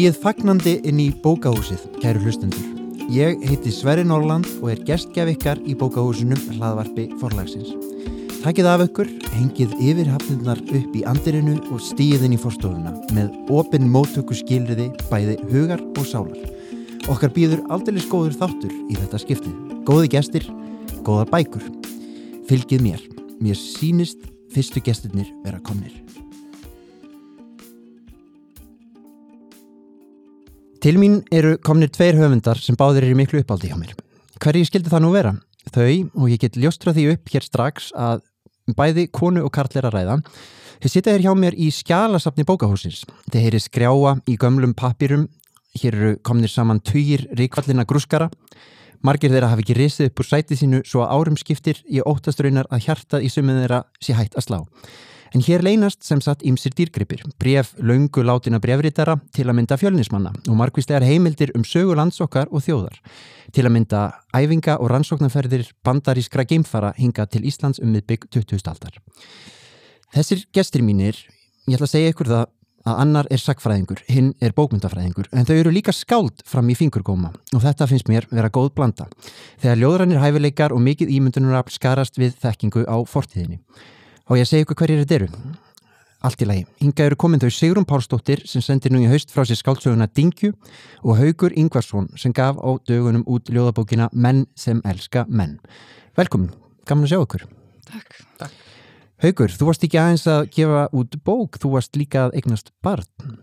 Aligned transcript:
Stíð 0.00 0.14
fagnandi 0.16 0.72
inn 0.88 0.96
í 0.96 1.10
bókahúsið, 1.20 1.82
kæru 2.00 2.22
hlustendur. 2.22 2.62
Ég 3.12 3.42
heiti 3.44 3.68
Sverri 3.68 4.00
Norland 4.08 4.46
og 4.62 4.70
er 4.72 4.78
gestgjaf 4.88 5.28
ykkar 5.34 5.58
í 5.68 5.74
bókahúsinum 5.76 6.40
hlaðvarpi 6.54 7.04
forlagsins. 7.20 7.74
Takkið 8.40 8.68
af 8.70 8.84
ykkur, 8.86 9.10
hengið 9.34 9.74
yfirhafnirnar 9.76 10.62
upp 10.78 10.96
í 10.96 11.02
andirinu 11.10 11.58
og 11.68 11.84
stíð 11.84 12.24
inn 12.24 12.38
í 12.38 12.40
forstofuna 12.40 12.94
með 13.12 13.28
opinn 13.52 13.90
móttöku 13.92 14.38
skilriði 14.40 14.88
bæði 15.10 15.36
hugar 15.50 15.84
og 15.90 16.08
sálar. 16.08 16.48
Okkar 17.04 17.36
býður 17.36 17.60
aldrei 17.68 18.00
góður 18.00 18.40
þáttur 18.40 18.72
í 18.88 18.96
þetta 19.02 19.20
skiptið. 19.20 19.60
Góði 19.84 20.14
gestir, 20.16 20.48
góðar 21.04 21.28
bækur. 21.36 21.68
Fylgið 22.48 22.88
mér. 22.88 23.04
Mér 23.36 23.60
sínist 23.60 24.24
fyrstu 24.48 24.80
gestirnir 24.80 25.28
vera 25.44 25.60
komnir. 25.60 25.92
Til 30.80 30.96
mín 30.96 31.18
eru 31.28 31.58
komnir 31.60 31.90
tveir 31.92 32.16
höfundar 32.16 32.56
sem 32.56 32.76
báðir 32.78 33.04
eru 33.04 33.16
miklu 33.18 33.42
uppáldi 33.42 33.68
hjá 33.68 33.76
mér. 33.76 33.90
Hverji 34.40 34.64
skildi 34.64 34.88
það 34.88 35.02
nú 35.04 35.10
vera? 35.12 35.32
Þau, 35.74 36.08
og 36.16 36.30
ég 36.32 36.40
get 36.40 36.56
ljóstra 36.56 36.94
því 36.96 37.04
upp 37.12 37.32
hér 37.34 37.44
strax 37.44 37.90
að 37.92 38.22
bæði 38.78 39.04
konu 39.12 39.42
og 39.44 39.52
karl 39.52 39.76
er 39.76 39.90
að 39.90 39.98
ræða. 39.98 40.14
Þau 40.80 40.88
sitja 40.88 41.12
hér 41.12 41.26
hjá 41.26 41.34
mér 41.36 41.58
í 41.60 41.68
skjálasafni 41.76 42.46
bókahúsins. 42.48 43.02
Þeir 43.28 43.44
heyri 43.44 43.60
skrjáa 43.60 44.14
í 44.24 44.38
gömlum 44.40 44.72
papýrum. 44.72 45.28
Hér 45.76 45.98
eru 45.98 46.14
komnir 46.24 46.48
saman 46.48 46.80
týjir 46.80 47.26
ríkvallina 47.36 47.84
grúskara. 47.84 48.30
Margir 49.04 49.34
þeirra 49.34 49.52
hafi 49.52 49.66
ekki 49.66 49.76
risið 49.76 50.08
upp 50.08 50.24
úr 50.24 50.30
sæti 50.30 50.56
sínu 50.56 50.80
svo 50.88 51.04
að 51.04 51.12
árum 51.12 51.36
skiptir 51.36 51.84
í 51.92 52.00
óttastraunar 52.00 52.72
að 52.72 52.86
hjartað 52.88 53.28
í 53.28 53.28
sumið 53.28 53.66
þeirra 53.66 53.84
sé 54.00 54.16
hægt 54.16 54.40
að 54.40 54.48
slá. 54.48 54.58
En 55.30 55.42
hér 55.46 55.62
leynast 55.62 56.02
sem 56.02 56.18
sagt 56.18 56.42
ímsir 56.42 56.74
dýrgripir, 56.74 57.22
bref, 57.38 57.70
laungu 57.78 58.24
látina 58.26 58.58
brefritara 58.58 59.14
til 59.30 59.46
að 59.46 59.60
mynda 59.60 59.76
fjölnismanna 59.78 60.32
og 60.50 60.56
margvíslegar 60.58 61.06
heimildir 61.06 61.52
um 61.54 61.62
sögu 61.62 61.94
landsokkar 61.94 62.50
og 62.50 62.64
þjóðar. 62.66 62.96
Til 63.54 63.66
að 63.68 63.74
mynda 63.76 64.00
æfinga 64.34 64.80
og 64.82 64.90
rannsóknarferðir 64.90 65.70
bandarískra 65.86 66.46
geimfara 66.50 66.90
hinga 66.98 67.28
til 67.30 67.44
Íslands 67.46 67.78
um 67.78 67.92
miðbygg 67.94 68.26
20. 68.34 68.58
aldar. 68.72 68.98
Þessir 70.10 70.42
gestir 70.50 70.82
mínir, 70.82 71.14
ég 71.70 71.78
ætla 71.78 71.86
að 71.86 71.94
segja 71.94 72.10
ykkur 72.10 72.32
það 72.32 72.50
að 72.90 73.00
annar 73.04 73.28
er 73.30 73.38
sagfræðingur, 73.38 74.02
hinn 74.08 74.32
er 74.42 74.54
bókmyndafræðingur, 74.56 75.28
en 75.36 75.46
þau 75.46 75.54
eru 75.60 75.72
líka 75.74 75.92
skáld 75.94 76.42
fram 76.48 76.70
í 76.72 76.76
fingurgóma 76.78 77.30
og 77.52 77.62
þetta 77.62 77.86
finnst 77.90 78.08
mér 78.10 78.26
vera 78.32 78.50
góð 78.50 78.72
blanda. 78.74 79.06
Þegar 79.60 79.82
ljóðrannir 79.82 80.22
hæfileikar 80.22 80.74
og 80.74 80.82
mikið 80.82 81.12
ímyndunarafl 81.20 81.76
skarast 81.76 82.18
við 82.18 82.34
þekkingu 82.40 82.86
á 82.88 82.96
fortíðinni. 83.06 83.60
Og 84.30 84.38
ég 84.38 84.46
segi 84.46 84.62
ykkur 84.62 84.78
hverjir 84.78 85.00
þetta 85.02 85.16
eru. 85.16 85.28
Allt 86.22 86.42
í 86.44 86.46
lagi. 86.46 86.62
Hinga 86.78 87.06
eru 87.08 87.16
komin 87.18 87.40
þau 87.42 87.48
Sigrun 87.50 87.86
Pálsdóttir 87.88 88.44
sem 88.46 88.62
sendir 88.62 88.92
nú 88.94 89.00
í 89.02 89.08
haust 89.10 89.32
frá 89.34 89.42
sér 89.48 89.58
skáldsöguna 89.58 90.06
Dingju 90.06 90.52
og 91.02 91.16
Haugur 91.18 91.56
Ingvarsson 91.58 92.06
sem 92.20 92.34
gaf 92.36 92.60
á 92.62 92.70
dögunum 92.86 93.24
út 93.26 93.50
ljóðabókina 93.50 94.06
Menn 94.12 94.44
sem 94.54 94.82
elska 94.86 95.24
menn. 95.26 95.56
Velkomin, 96.14 96.52
gaman 96.86 97.08
að 97.08 97.14
sjá 97.14 97.24
ykkur. 97.24 97.46
Takk. 97.88 98.20
Takk. 98.38 98.62
Haugur, 99.24 99.50
þú 99.50 99.70
varst 99.72 99.88
ekki 99.88 100.00
aðeins 100.00 100.28
að 100.30 100.44
gefa 100.54 100.86
út 100.94 101.18
bók, 101.26 101.58
þú 101.58 101.74
varst 101.74 101.98
líka 101.98 102.28
að 102.28 102.38
eignast 102.38 102.70
barn. 102.84 103.36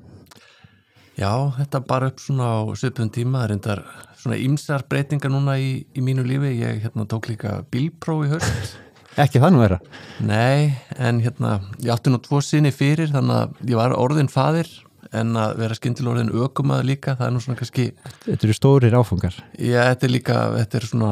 Já, 1.18 1.34
þetta 1.58 1.84
bara 1.90 2.14
upp 2.14 2.22
svona 2.22 2.48
á 2.48 2.64
söpun 2.78 3.12
tíma, 3.12 3.42
það 3.42 3.50
er 3.50 3.58
endar 3.58 3.86
svona 4.22 4.40
ymsar 4.40 4.88
breytingar 4.88 5.34
núna 5.34 5.60
í, 5.60 5.82
í 5.92 6.06
mínu 6.06 6.24
lífi. 6.24 6.60
Ég 6.62 6.84
hérna, 6.86 7.10
tók 7.10 7.28
líka 7.34 7.64
bílpróf 7.74 8.30
í 8.30 8.36
haust 8.38 8.84
Ekki 9.18 9.42
það 9.42 9.54
nú 9.54 9.64
vera? 9.64 9.80
Nei, 10.22 10.76
en 11.02 11.22
hérna, 11.24 11.58
ég 11.82 11.90
átti 11.96 12.14
nú 12.14 12.20
tvo 12.22 12.42
sinni 12.46 12.70
fyrir 12.76 13.10
þannig 13.14 13.40
að 13.40 13.72
ég 13.72 13.80
var 13.80 13.96
orðin 13.98 14.30
fadir 14.30 14.70
en 15.16 15.34
að 15.40 15.58
vera 15.62 15.78
skindil 15.78 16.12
orðin 16.12 16.30
ökumað 16.36 16.86
líka, 16.86 17.16
það 17.18 17.30
er 17.30 17.34
nú 17.34 17.42
svona 17.42 17.60
kannski 17.60 17.90
Þetta 18.28 18.48
eru 18.48 18.56
stórir 18.56 18.98
áfungar 18.98 19.38
Já, 19.56 19.82
þetta 19.94 20.08
er 20.08 20.14
líka, 20.14 20.40
þetta 20.60 20.80
er 20.80 20.88
svona 20.92 21.12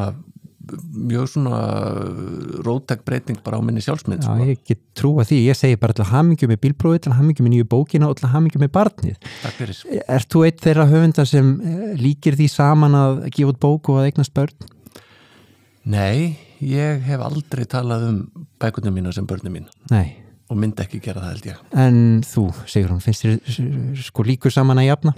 mjög 0.66 1.27
svona 1.29 1.57
rótæk 2.66 3.03
breyting 3.05 3.41
bara 3.45 3.57
á 3.57 3.61
minni 3.66 3.83
sjálfsmynd 3.85 4.23
Já, 4.23 4.29
sko. 4.29 4.47
ég 4.49 4.61
get 4.66 4.81
trúa 4.97 5.25
því, 5.27 5.41
ég 5.49 5.57
segi 5.57 5.77
bara 5.81 5.93
alltaf 5.93 6.13
hamingjum 6.13 6.51
með 6.53 6.61
bílbróði, 6.66 7.01
alltaf 7.01 7.19
hamingjum 7.19 7.47
með 7.47 7.53
nýju 7.55 7.67
bókina 7.73 8.07
og 8.07 8.16
alltaf 8.16 8.33
hamingjum 8.33 8.66
með 8.66 8.72
barnið 8.77 9.19
Takk 9.43 9.59
fyrir 9.59 10.01
Er 10.17 10.25
þú 10.25 10.45
eitt 10.47 10.63
þeirra 10.66 10.87
höfundar 10.89 11.29
sem 11.29 11.51
eh, 11.61 11.85
líkir 12.01 12.37
því 12.39 12.49
saman 12.53 12.97
að 12.97 13.22
gefa 13.29 13.53
út 13.53 13.61
bók 13.61 13.91
og 13.93 14.01
að 14.01 14.09
eignast 14.09 14.33
börn? 14.35 14.73
Nei, 15.85 16.33
ég 16.65 17.05
hef 17.05 17.23
aldrei 17.25 17.65
talað 17.69 18.09
um 18.09 18.19
bækundum 18.61 18.95
mínu 18.97 19.13
sem 19.15 19.27
börnum 19.29 19.53
mín 19.53 19.69
Nei. 19.91 20.17
og 20.49 20.59
myndi 20.59 20.83
ekki 20.85 21.01
gera 21.03 21.23
það 21.23 21.33
held 21.35 21.49
ég 21.51 21.79
En 21.85 21.97
þú, 22.25 22.49
segur 22.65 22.95
hún, 22.95 23.03
finnst 23.03 23.25
þér 23.25 24.03
sko 24.05 24.25
líkur 24.25 24.53
saman 24.53 24.81
að 24.81 24.91
jafna? 24.91 25.15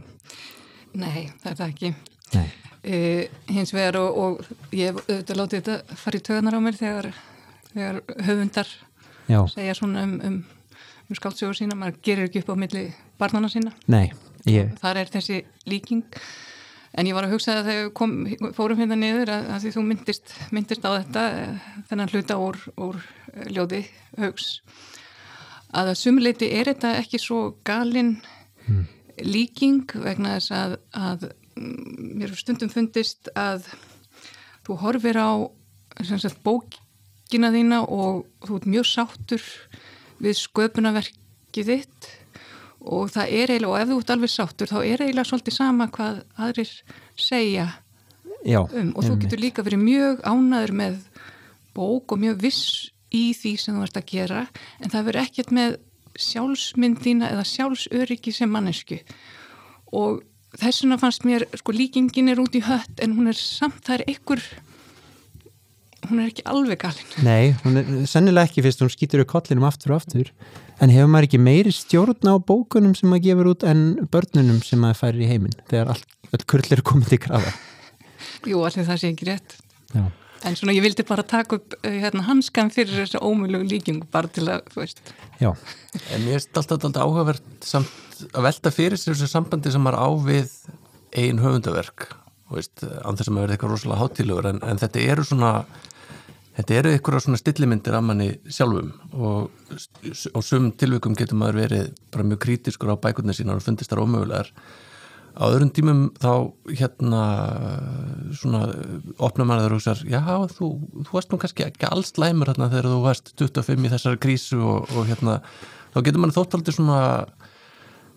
Nei, 0.97 1.29
það 1.43 1.51
er 1.51 1.59
það 1.61 1.67
ekki 1.71 1.93
Nei 2.35 2.47
Uh, 2.87 3.25
hins 3.51 3.73
vegar 3.73 3.97
og, 3.99 4.17
og 4.17 4.75
ég 4.75 4.93
hef 4.93 4.99
auðvitað 5.09 5.39
látið 5.41 5.63
þetta 5.65 5.95
fara 5.99 6.19
í 6.19 6.21
töðunar 6.23 6.55
á 6.55 6.59
mér 6.63 6.75
þegar, 6.77 7.07
þegar 7.73 7.97
höfundar 8.23 8.69
Já. 9.27 9.39
segja 9.51 9.73
svona 9.75 10.03
um, 10.05 10.13
um, 10.23 10.37
um 11.09 11.17
skáltsögur 11.17 11.57
sína, 11.57 11.75
maður 11.75 11.97
gerir 12.05 12.29
ekki 12.29 12.45
upp 12.45 12.53
á 12.55 12.61
milli 12.61 12.83
barnana 13.19 13.49
sína. 13.51 13.73
Nei, 13.91 14.13
ég... 14.47 14.71
Þar 14.79 15.01
er 15.01 15.11
þessi 15.17 15.41
líking 15.67 16.05
en 16.97 17.07
ég 17.07 17.13
var 17.13 17.27
að 17.27 17.35
hugsa 17.35 17.59
það 17.59 17.69
þegar 17.69 17.89
kom, 17.99 18.13
fórum 18.57 18.81
hérna 18.81 18.97
niður 18.99 19.31
að, 19.35 19.49
að 19.53 19.63
því 19.63 19.73
þú 19.75 19.85
myndist, 19.91 20.35
myndist 20.55 20.87
á 20.87 20.91
þetta 20.97 21.25
þennan 21.89 22.13
hluta 22.13 22.37
úr, 22.41 22.61
úr 22.81 23.01
ljóði 23.53 23.83
haugs 24.17 24.47
að 25.77 25.91
að 25.91 25.99
sumuleiti 25.99 26.49
er 26.57 26.71
þetta 26.71 26.95
ekki 27.01 27.19
svo 27.21 27.41
galinn 27.67 28.15
hmm. 28.65 28.87
líking 29.25 29.85
vegna 29.93 30.37
þess 30.37 30.55
að, 30.55 30.77
að 30.95 31.27
mér 31.57 32.35
stundum 32.37 32.71
fundist 32.71 33.31
að 33.37 33.67
þú 34.67 34.79
horfir 34.83 35.19
á 35.19 35.31
sagt, 36.03 36.41
bókina 36.45 37.51
þína 37.53 37.83
og 37.83 38.25
þú 38.45 38.59
ert 38.59 38.69
mjög 38.73 38.89
sáttur 38.89 39.47
við 40.21 40.39
sköpunaverkið 40.41 41.71
þitt 41.71 42.09
og 42.81 43.09
það 43.11 43.33
er 43.33 43.51
eiginlega, 43.55 43.73
og 43.73 43.81
ef 43.81 43.89
þú 43.89 43.97
ert 44.01 44.13
alveg 44.13 44.31
sáttur 44.31 44.71
þá 44.71 44.77
er 44.83 45.03
eiginlega 45.03 45.29
svolítið 45.31 45.57
sama 45.57 45.89
hvað 45.93 46.23
aðrir 46.37 46.71
segja 47.17 47.67
Já, 48.45 48.61
um. 48.61 48.93
Og 48.95 49.03
þú 49.03 49.17
getur 49.23 49.41
líka 49.41 49.65
verið 49.65 49.81
mjög 49.81 50.21
ánaður 50.23 50.73
með 50.77 50.99
bók 51.75 52.13
og 52.13 52.21
mjög 52.21 52.39
viss 52.45 52.67
í 53.13 53.31
því 53.35 53.53
sem 53.59 53.75
þú 53.75 53.83
ert 53.87 53.99
að 53.99 54.09
gera. 54.11 54.45
En 54.79 54.93
það 54.93 55.09
verður 55.09 55.25
ekkert 55.25 55.53
með 55.55 55.77
sjálfsmyndina 56.17 57.31
eða 57.33 57.45
sjálfsöryggi 57.47 58.33
sem 58.33 58.49
mannesku 58.51 58.97
og 59.95 60.23
þess 60.57 60.83
vegna 60.83 60.97
fannst 61.01 61.25
mér, 61.27 61.45
sko 61.59 61.75
líkingin 61.75 62.31
er 62.31 62.41
út 62.41 62.55
í 62.57 62.63
hött 62.65 63.03
en 63.03 63.13
hún 63.17 63.29
er 63.29 63.37
samt, 63.37 63.83
það 63.85 63.99
er 63.99 64.05
einhver 64.13 64.43
hún 66.09 66.21
er 66.23 66.31
ekki 66.31 66.45
alveg 66.49 66.79
galinn. 66.81 67.11
Nei, 67.25 67.55
hún 67.63 67.79
er 67.81 67.91
sennilega 68.09 68.49
ekki 68.49 68.63
fyrst, 68.65 68.83
hún 68.83 68.93
skýtur 68.93 69.23
upp 69.23 69.31
kollinum 69.33 69.67
aftur 69.67 69.93
og 69.93 70.01
aftur 70.01 70.31
en 70.83 70.93
hefur 70.93 71.09
maður 71.11 71.27
ekki 71.29 71.41
meiri 71.41 71.73
stjórn 71.73 72.29
á 72.29 72.35
bókunum 72.37 72.93
sem 72.97 73.09
maður 73.09 73.25
gefur 73.25 73.51
út 73.53 73.65
en 73.67 73.83
börnunum 74.13 74.61
sem 74.65 74.81
maður 74.81 75.01
færir 75.01 75.25
í 75.25 75.29
heiminn 75.31 75.57
þegar 75.71 75.93
all, 75.95 76.03
all 76.31 76.45
kurl 76.49 76.71
eru 76.75 76.85
komið 76.85 77.13
til 77.13 77.21
grafa 77.25 77.53
Jú, 78.49 78.61
allir 78.61 78.87
það 78.87 79.01
sé 79.01 79.11
ekki 79.11 79.29
rétt 79.31 79.57
Já. 79.95 80.03
en 80.45 80.59
svona 80.59 80.75
ég 80.77 80.85
vildi 80.85 81.05
bara 81.07 81.25
taka 81.25 81.57
upp 81.57 81.77
hérna, 81.81 82.25
hanskan 82.27 82.69
fyrir 82.73 82.93
þessu 82.99 83.21
ómjölu 83.25 83.63
líking 83.65 84.03
bara 84.13 84.29
til 84.29 84.45
að, 84.51 84.67
þú 84.73 84.83
veist 84.83 85.01
Já. 85.41 85.49
En 86.13 86.25
mér 86.25 86.37
er 86.37 86.45
alltaf 86.45 86.77
alltaf 86.77 87.01
áhugavert 87.01 87.65
samt 87.65 88.21
að 88.33 88.47
velta 88.47 88.73
fyrir 88.73 89.01
sér 89.01 89.15
þessu 89.15 89.31
sambandi 89.33 89.73
sem 89.73 89.81
maður 89.81 90.01
á 90.01 90.09
við 90.29 90.53
einn 91.17 91.41
höfundaverk 91.41 92.11
án 92.47 93.17
þess 93.17 93.27
að 93.27 93.33
maður 93.33 93.43
verði 93.43 93.55
eitthvað 93.57 93.71
rosalega 93.73 94.01
hátilegur 94.01 94.47
en, 94.53 94.59
en 94.63 94.79
þetta 94.79 95.03
eru 95.11 95.25
svona 95.27 95.51
þetta 96.57 96.77
eru 96.79 96.91
eitthvað 96.95 97.23
svona 97.25 97.39
stillimyndir 97.39 97.95
af 97.97 98.03
manni 98.05 98.31
sjálfum 98.49 98.89
og 99.13 99.51
á 100.33 100.39
sum 100.45 100.71
tilvikum 100.73 101.15
getur 101.17 101.37
maður 101.37 101.61
verið 101.61 101.87
bara 102.13 102.25
mjög 102.25 102.43
krítiskur 102.47 102.93
á 102.93 103.01
bækurna 103.01 103.35
sína 103.37 103.55
og 103.57 103.65
fundist 103.65 103.93
þar 103.93 104.03
ómögulegar. 104.05 104.51
Á 105.37 105.45
öðrum 105.53 105.69
tímum 105.69 105.99
þá 106.17 106.49
hérna 106.79 107.21
svona 108.33 108.63
opna 109.21 109.45
mannaður 109.45 109.75
og 109.75 109.83
hugsa 109.83 109.93
já 110.01 110.23
þú, 110.49 110.71
þú 111.05 111.11
varst 111.13 111.33
nú 111.33 111.37
kannski 111.43 111.67
ekki 111.67 111.89
alls 111.91 112.15
læmur 112.17 112.49
hérna 112.49 112.71
þegar 112.71 112.89
þú 112.89 113.01
varst 113.05 113.35
25 113.37 113.85
í 113.85 113.91
þessari 113.93 114.21
krísu 114.23 114.57
og, 114.57 114.89
og 114.97 115.05
hérna. 115.11 115.41
Þá 115.93 116.01
getur 116.07 116.23
mann 116.23 116.33
þóttaldi 116.33 116.73
svona 116.73 117.01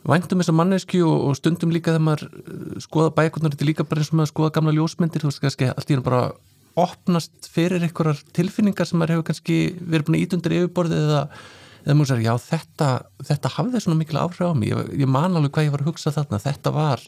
væntum 0.08 0.40
þess 0.40 0.52
að 0.52 0.56
manneski 0.62 1.02
og, 1.04 1.26
og 1.28 1.36
stundum 1.36 1.75
líka 1.75 1.93
þegar 1.93 2.06
maður 2.06 2.81
skoða 2.81 3.12
bækurnar 3.19 3.52
þetta 3.52 3.66
er 3.66 3.69
líka 3.69 3.84
bara 3.84 4.00
eins 4.00 4.12
og 4.14 4.20
maður 4.20 4.32
skoða 4.32 4.54
gamla 4.56 4.75
ljósmyndir 4.78 5.20
þú 5.20 5.28
veist 5.28 5.43
kannski 5.44 5.69
allt 5.69 5.90
í 5.90 5.93
hérna 5.93 6.06
bara 6.06 6.22
opnast 6.78 7.49
fyrir 7.50 7.82
einhverjar 7.82 8.20
tilfinningar 8.37 8.88
sem 8.88 9.00
maður 9.00 9.17
hefur 9.17 9.28
kannski 9.31 9.56
verið 9.81 10.06
búin 10.06 10.19
að 10.19 10.25
ítundir 10.26 10.56
yfirborðið 10.58 11.06
eða, 11.06 11.22
eða 11.84 11.96
mjög 11.99 12.11
sér, 12.11 12.22
já 12.25 12.32
þetta 12.44 12.90
þetta 13.31 13.52
hafði 13.56 13.82
svona 13.84 14.00
mikil 14.00 14.20
áhrif 14.20 14.43
á 14.46 14.55
mig. 14.55 14.70
Ég, 14.70 14.93
ég 15.02 15.11
man 15.11 15.37
alveg 15.37 15.55
hvað 15.56 15.67
ég 15.67 15.75
var 15.75 15.84
að 15.84 15.90
hugsa 15.90 16.14
þarna. 16.14 16.43
Þetta 16.43 16.75
var, 16.76 17.05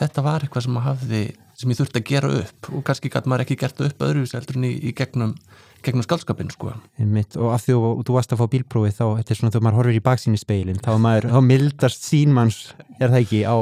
þetta 0.00 0.26
var 0.26 0.46
eitthvað 0.46 0.66
sem 0.68 0.80
hafði 0.86 1.22
sem 1.54 1.70
ég 1.74 1.80
þurfti 1.80 2.02
að 2.02 2.08
gera 2.10 2.32
upp. 2.40 2.70
Og 2.72 2.84
kannski 2.86 3.12
gæti 3.12 3.30
maður 3.30 3.46
ekki 3.46 3.60
gert 3.64 3.84
upp 3.88 4.04
öðru 4.08 4.26
heldur 4.30 4.60
en 4.60 4.68
í, 4.68 4.74
í 4.78 4.94
gegnum, 4.96 5.34
gegnum 5.84 6.04
skaldskapin 6.06 6.50
sko. 6.52 6.72
Einmitt, 7.00 7.38
og 7.38 7.52
af 7.54 7.64
því 7.64 7.76
að 7.76 8.02
þú 8.08 8.16
varst 8.16 8.34
að 8.34 8.42
fá 8.42 8.46
bílprófi 8.54 8.92
þá, 8.96 9.04
þetta 9.20 9.34
er 9.34 9.40
svona 9.40 9.54
þegar 9.54 9.66
maður 9.66 9.80
horfir 9.80 10.00
í 10.00 10.04
baksín 10.08 10.36
í 10.36 10.40
speilin 10.40 10.82
þá, 10.82 10.92
maður, 11.04 11.30
þá 11.34 11.40
mildast 11.52 12.06
sínmanns 12.08 12.60
er 12.98 13.10
það 13.10 13.20
ekki 13.22 13.42
á 13.44 13.56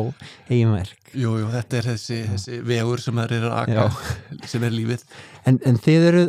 eiginverk 0.50 0.98
Jú, 1.12 1.34
jú, 1.36 1.48
þetta 1.52 1.76
er 1.76 1.86
þessi, 1.90 2.18
þessi 2.24 2.58
vegur 2.64 3.00
sem 3.02 3.18
það 3.20 3.34
er 3.36 3.42
að 3.44 3.56
aka, 3.58 3.82
sem 4.48 4.62
er 4.64 4.72
lífið. 4.72 5.02
En, 5.44 5.58
en 5.68 5.76
þið 5.84 6.06
eru 6.08 6.22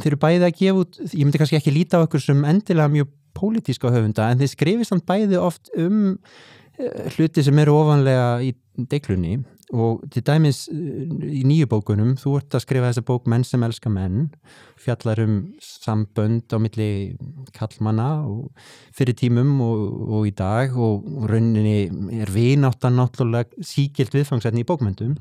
eru 0.00 0.18
bæði 0.22 0.46
að 0.46 0.54
gefa 0.62 0.80
út, 0.80 1.00
ég 1.10 1.26
myndi 1.26 1.40
kannski 1.42 1.58
ekki 1.58 1.74
líta 1.74 2.00
á 2.00 2.04
okkur 2.06 2.22
sem 2.24 2.40
endilega 2.48 2.88
mjög 2.94 3.10
pólitíska 3.36 3.92
höfunda 3.92 4.30
en 4.32 4.40
þið 4.40 4.52
skrifist 4.54 4.94
hann 4.94 5.04
bæði 5.06 5.40
oft 5.42 5.68
um 5.78 6.00
uh, 6.16 7.04
hluti 7.16 7.44
sem 7.44 7.60
eru 7.60 7.76
ofanlega 7.82 8.30
í 8.46 8.54
deiklunni 8.88 9.42
og 9.72 10.04
til 10.12 10.24
dæmis 10.24 10.66
í 10.72 11.42
nýju 11.46 11.68
bókunum 11.68 12.14
þú 12.20 12.34
ert 12.38 12.56
að 12.56 12.64
skrifa 12.64 12.90
þessa 12.90 13.04
bók 13.08 13.28
Menn 13.28 13.44
sem 13.44 13.64
elska 13.66 13.92
menn 13.92 14.28
fjallar 14.80 15.20
um 15.24 15.34
sambönd 15.60 16.48
á 16.48 16.56
milli 16.62 17.16
kallmanna 17.56 18.08
og 18.24 18.48
fyrir 18.96 19.16
tímum 19.18 19.58
og, 19.64 19.82
og 20.08 20.28
í 20.30 20.34
dag 20.36 20.76
og 20.76 21.04
rauninni 21.28 22.20
er 22.22 22.32
vináttan 22.32 22.96
náttúrulega 22.96 23.64
síkilt 23.64 24.16
viðfangsætni 24.16 24.64
í 24.64 24.68
bókmyndum 24.68 25.18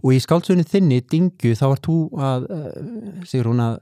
og 0.00 0.14
í 0.14 0.20
skáltsunni 0.22 0.64
þinni, 0.68 1.00
Dingu, 1.10 1.52
þá 1.58 1.64
var 1.72 1.82
þú 1.84 1.96
að, 2.20 2.46
uh, 2.54 3.24
segur 3.28 3.50
hún 3.52 3.62
að 3.64 3.76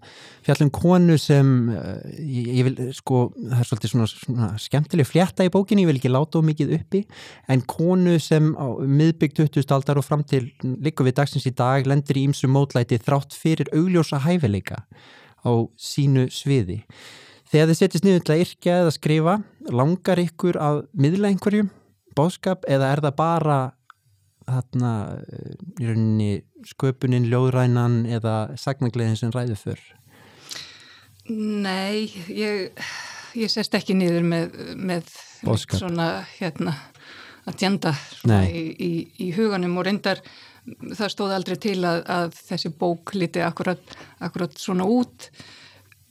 fjallum 0.46 0.72
konu 0.74 1.18
sem 1.20 1.52
uh, 1.74 2.00
ég, 2.18 2.50
ég 2.60 2.68
vil, 2.68 2.88
sko, 2.96 3.24
það 3.36 3.62
er 3.62 3.70
svolítið 3.70 3.94
svona, 3.94 4.08
svona 4.12 4.50
skemmtileg 4.62 5.08
flétta 5.08 5.46
í 5.46 5.52
bókinni, 5.54 5.84
ég 5.86 5.92
vil 5.92 6.00
ekki 6.00 6.12
láta 6.12 6.40
of 6.40 6.48
mikið 6.48 6.74
uppi, 6.78 7.04
en 7.50 7.64
konu 7.68 8.18
sem 8.22 8.50
á 8.56 8.66
miðbyggt 8.82 9.40
20. 9.44 9.68
aldar 9.76 10.00
og 10.00 10.06
fram 10.06 10.24
til 10.26 10.46
líka 10.64 11.06
við 11.06 11.18
dagsins 11.20 11.48
í 11.48 11.54
dag 11.56 11.86
lendir 11.88 12.18
í 12.18 12.26
ýmsu 12.28 12.50
mótlæti 12.50 13.00
þrátt 13.02 13.36
fyrir 13.36 13.70
augljósa 13.76 14.22
hæfileika 14.24 14.82
á 15.44 15.50
sínu 15.78 16.28
sviði. 16.34 16.82
Þegar 17.48 17.70
þið 17.70 17.78
setjast 17.78 18.04
niður 18.04 18.24
til 18.26 18.34
að 18.34 18.42
yrkja 18.44 18.78
eða 18.82 18.92
skrifa, 18.92 19.34
langar 19.72 20.20
ykkur 20.20 20.58
að 20.60 20.82
miðla 21.00 21.30
einhverju 21.32 21.68
bóðskap 22.18 22.66
eða 22.68 22.92
er 22.92 23.02
það 23.04 23.16
bara 23.18 23.58
þarna 24.48 24.92
í 25.78 25.86
rauninni 25.88 26.30
sköpunin, 26.66 27.28
ljóðrænan 27.30 28.02
eða 28.18 28.36
sagnagleðin 28.58 29.18
sem 29.20 29.32
ræður 29.34 29.62
fyrr? 29.62 29.86
Nei, 31.28 32.08
ég, 32.32 32.70
ég 33.36 33.52
sest 33.52 33.74
ekki 33.76 33.96
niður 33.96 34.24
með, 34.24 34.54
með 34.76 35.10
svona 35.76 36.08
hérna 36.38 36.74
agenda 37.48 37.92
svona, 38.10 38.42
í, 38.48 38.64
í, 38.72 38.92
í 39.24 39.28
huganum 39.36 39.76
og 39.80 39.86
reyndar 39.88 40.22
það 40.68 41.12
stóð 41.12 41.34
aldrei 41.36 41.56
til 41.60 41.78
að, 41.86 42.02
að 42.12 42.34
þessi 42.48 42.72
bók 42.80 43.14
liti 43.16 43.42
akkurat, 43.44 43.96
akkurat 44.24 44.56
svona 44.60 44.86
út. 44.88 45.30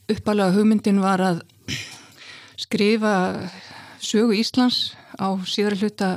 Uppalega 0.09 0.55
hugmyndin 0.55 1.01
var 1.03 1.23
að 1.23 1.43
skrifa 2.65 3.13
sögu 4.01 4.37
Íslands 4.37 4.95
á 5.17 5.33
síðara 5.45 5.81
hluta 5.81 6.11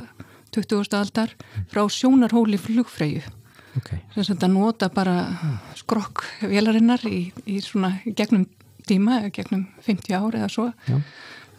20. 0.55 0.97
aldar 0.97 1.35
frá 1.71 1.83
sjónarhóli 1.89 2.59
flugfreyju 2.61 3.21
okay. 3.79 4.01
sem 4.15 4.25
þetta 4.33 4.49
nota 4.51 4.89
bara 4.93 5.15
skrokk 5.79 6.23
velarinnar 6.41 7.03
í, 7.07 7.29
í 7.45 7.59
svona 7.63 7.93
gegnum 8.05 8.47
tíma, 8.87 9.21
gegnum 9.33 9.67
50 9.85 10.17
ári 10.17 10.41
eða 10.41 10.51
svo 10.51 10.67
Já. 10.87 10.99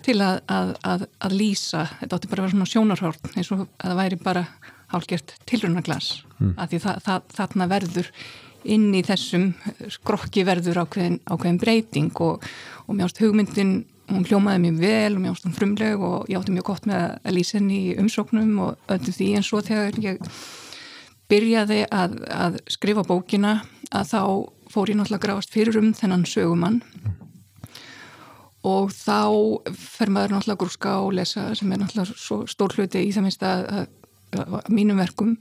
til 0.05 0.19
að, 0.21 0.41
að, 0.51 0.73
að, 0.93 1.05
að 1.23 1.37
lýsa, 1.39 1.87
þetta 2.01 2.19
átti 2.19 2.31
bara 2.31 2.43
að 2.43 2.47
vera 2.47 2.55
svona 2.57 2.73
sjónarhórn 2.73 3.37
eins 3.37 3.53
og 3.55 3.67
að 3.67 3.93
það 3.93 4.01
væri 4.03 4.23
bara 4.23 4.47
hálfgjört 4.93 5.37
tilrunaglas 5.49 6.09
mm. 6.39 6.57
að 6.57 6.73
því 6.73 6.83
það, 6.87 7.05
það, 7.07 7.29
þarna 7.39 7.69
verður 7.71 8.11
inn 8.73 8.91
í 8.95 9.03
þessum 9.07 9.49
skrokki 9.91 10.45
verður 10.47 10.85
ákveðin, 10.85 11.19
ákveðin 11.27 11.63
breyting 11.63 12.21
og, 12.23 12.45
og 12.87 12.99
mjást 12.99 13.19
hugmyndin 13.23 13.81
hún 14.17 14.27
hljómaði 14.29 14.63
mjög 14.65 14.81
vel 14.83 15.17
og 15.17 15.23
mjög 15.23 15.37
ástum 15.37 15.55
frumleg 15.57 16.03
og 16.03 16.31
ég 16.31 16.39
átti 16.39 16.55
mjög 16.55 16.69
gott 16.69 16.89
með 16.89 17.05
að 17.23 17.37
lýsa 17.37 17.59
henni 17.59 17.79
í 17.91 17.97
umsóknum 18.01 18.53
og 18.65 18.93
öllu 18.93 19.15
því. 19.17 19.29
En 19.39 19.47
svo 19.47 19.63
þegar 19.65 19.99
ég 20.03 20.23
byrjaði 21.33 21.81
að, 21.89 22.17
að 22.29 22.59
skrifa 22.71 23.05
bókina 23.09 23.59
að 23.93 24.09
þá 24.13 24.23
fór 24.73 24.93
ég 24.93 24.99
náttúrulega 24.99 25.27
grafast 25.27 25.53
fyrir 25.53 25.79
um 25.81 25.93
þennan 25.97 26.25
sögumann. 26.29 26.81
Og 28.69 28.93
þá 28.95 29.27
fer 29.75 30.13
maður 30.13 30.37
náttúrulega 30.37 30.61
grúska 30.63 30.97
og 31.03 31.15
lesa 31.19 31.51
sem 31.59 31.73
er 31.73 31.83
náttúrulega 31.83 32.17
svo 32.17 32.43
stór 32.51 32.77
hluti 32.77 33.03
í 33.03 33.13
það 33.15 33.27
minnst 33.27 33.47
að, 33.47 33.65
að, 33.73 33.87
að 34.61 34.73
mínum 34.73 35.01
verkum 35.03 35.37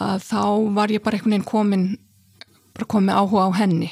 að 0.00 0.22
þá 0.26 0.44
var 0.76 0.92
ég 0.92 1.02
bara 1.04 1.18
einhvern 1.18 1.36
veginn 1.36 1.48
komin 1.48 1.84
bara 2.76 2.88
komið 2.88 3.18
áhuga 3.20 3.46
á 3.46 3.50
henni. 3.60 3.90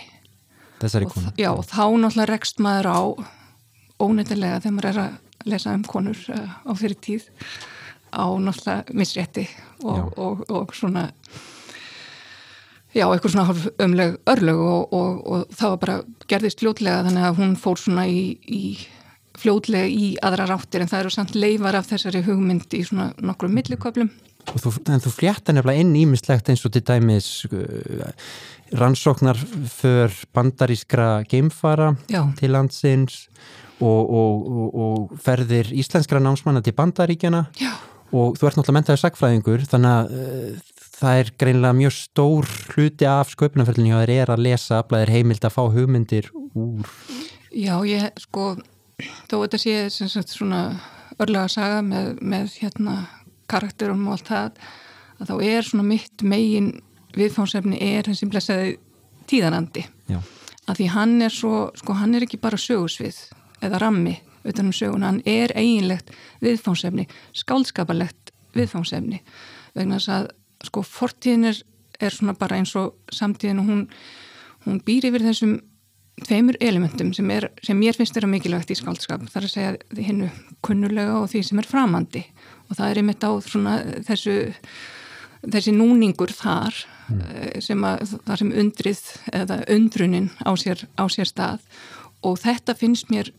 Þessari 0.78 1.08
konu? 1.10 1.32
Já, 1.38 1.50
og 1.52 1.66
þá 1.66 1.84
náttúrulega 1.98 2.30
rekst 2.32 2.62
maður 2.62 2.88
á 2.88 3.00
ónefnilega 4.02 4.62
þegar 4.62 4.76
maður 4.76 4.90
er 4.90 5.02
að 5.04 5.50
lesa 5.52 5.74
um 5.74 5.84
konur 5.86 6.18
uh, 6.34 6.56
á 6.66 6.72
fyrir 6.78 6.98
tíð 7.04 7.28
á 8.12 8.24
náttúrulega 8.40 8.96
misrétti 8.96 9.44
og, 9.84 10.12
og, 10.16 10.44
og 10.48 10.74
svona 10.76 11.08
já, 12.94 13.04
eitthvað 13.04 13.34
svona 13.34 13.56
ömleg 13.84 14.16
örlög 14.32 14.62
og, 14.64 14.94
og 14.96 15.56
það 15.56 15.74
var 15.74 15.82
bara 15.82 15.98
gerðist 16.30 16.62
fljótlega 16.62 17.04
þannig 17.06 17.26
að 17.28 17.42
hún 17.42 17.58
fór 17.60 17.80
svona 17.80 18.06
í, 18.08 18.22
í 18.48 18.62
fljótlega 19.38 19.90
í 19.90 20.14
aðra 20.24 20.48
ráttir 20.50 20.82
en 20.82 20.90
það 20.90 21.04
eru 21.04 21.14
samt 21.14 21.36
leifar 21.36 21.78
af 21.78 21.90
þessari 21.90 22.24
hugmynd 22.26 22.74
í 22.74 22.82
svona 22.86 23.12
nokkru 23.20 23.50
milliköplum 23.52 24.10
Þú, 24.48 24.70
en 24.88 25.02
þú 25.04 25.10
flétta 25.12 25.52
nefnilega 25.52 25.82
inn 25.84 25.90
ímislegt 25.98 26.46
eins 26.48 26.62
og 26.64 26.72
til 26.72 26.80
dæmis 26.88 27.26
uh, 27.52 28.08
rannsóknar 28.72 29.36
för 29.36 30.12
bandarískra 30.32 31.24
geimfara 31.28 31.96
Já. 32.08 32.32
til 32.38 32.52
landsins 32.56 33.28
og, 33.80 34.10
og, 34.10 34.78
og 34.84 35.20
ferðir 35.22 35.70
íslenskra 35.76 36.20
námsmanna 36.22 36.62
til 36.64 36.74
bandaríkjana 36.78 37.44
Já. 37.60 37.72
og 38.10 38.38
þú 38.38 38.48
ert 38.48 38.58
náttúrulega 38.58 38.78
mentaður 38.78 39.02
sagfræðingur 39.04 39.66
þannig 39.70 39.94
að 39.94 40.16
uh, 40.18 40.74
það 40.98 41.20
er 41.22 41.32
greinlega 41.38 41.78
mjög 41.78 41.94
stór 41.94 42.50
hluti 42.74 43.08
af 43.08 43.32
sköpunarferðinni 43.34 43.94
og 43.94 44.02
það 44.02 44.14
er 44.16 44.32
að 44.34 44.44
lesa, 44.48 44.82
að 44.82 45.14
heimild 45.14 45.46
að 45.46 45.54
fá 45.54 45.62
hugmyndir 45.74 46.30
úr 46.34 46.90
Já, 47.54 47.74
ég 47.86 48.10
sko 48.20 48.50
þó 49.30 49.36
þetta 49.44 49.60
sé 49.62 49.76
sagt, 49.94 50.34
svona 50.34 50.62
örlega 51.18 51.48
saga 51.52 51.80
með, 51.86 52.18
með 52.20 52.58
hérna 52.62 52.98
karakterum 53.50 54.06
og 54.08 54.18
allt 54.18 54.30
það 54.32 54.60
að 55.18 55.30
þá 55.30 55.36
er 55.48 55.66
svona 55.66 55.86
mitt 55.86 56.24
megin 56.26 56.72
viðfánsefni 57.16 57.78
er 57.82 58.06
þessi 58.10 58.28
blessaði 58.30 58.76
tíðanandi 59.30 59.84
Já. 60.10 60.20
að 60.66 60.80
því 60.80 60.88
hann 60.94 61.16
er 61.24 61.34
svo, 61.34 61.68
sko 61.78 61.96
hann 61.98 62.14
er 62.16 62.26
ekki 62.26 62.40
bara 62.42 62.60
sögusvið 62.60 63.20
eða 63.64 63.82
rammi 63.82 64.16
utanum 64.48 64.72
söguna, 64.72 65.10
hann 65.10 65.22
er 65.26 65.52
eiginlegt 65.58 66.12
viðfánsefni, 66.44 67.08
skálskapalegt 67.36 68.32
viðfánsefni 68.56 69.22
vegna 69.74 69.98
þess 69.98 70.12
að 70.14 70.28
sko 70.68 70.82
fortíðin 70.86 71.50
er, 71.50 71.58
er 72.00 72.14
svona 72.14 72.34
bara 72.38 72.58
eins 72.58 72.74
og 72.78 72.94
samtíðin 73.14 73.62
og 73.62 73.68
hún, 73.68 73.82
hún 74.66 74.80
býr 74.86 75.10
yfir 75.10 75.26
þessum 75.26 75.58
tveimur 76.26 76.58
elementum 76.64 77.12
sem, 77.14 77.28
er, 77.30 77.48
sem 77.62 77.78
mér 77.78 77.96
finnst 77.98 78.16
þeirra 78.16 78.30
mikilvægt 78.30 78.72
í 78.74 78.78
skálskap, 78.78 79.26
þar 79.30 79.46
að 79.46 79.52
segja 79.52 80.04
hinnu 80.08 80.30
kunnulega 80.66 81.18
og 81.20 81.28
því 81.30 81.44
sem 81.46 81.60
er 81.60 81.68
framandi. 81.68 82.24
Og 82.68 82.78
það 82.78 82.90
er 82.90 83.00
einmitt 83.02 83.26
á 83.26 83.30
svona 83.44 83.76
þessu 84.06 84.38
þessi 85.46 85.72
núningur 85.74 86.32
þar 86.34 86.74
mm. 87.06 87.20
sem 87.62 87.84
að 87.86 88.16
þar 88.26 88.40
sem 88.42 88.54
undrið 88.64 89.02
eða 89.38 89.60
undrunin 89.70 90.30
á 90.42 90.50
sér, 90.58 90.82
á 90.98 91.04
sér 91.06 91.30
stað. 91.30 91.62
Og 92.26 92.40
þetta 92.42 92.74
finnst 92.78 93.12
mér 93.12 93.30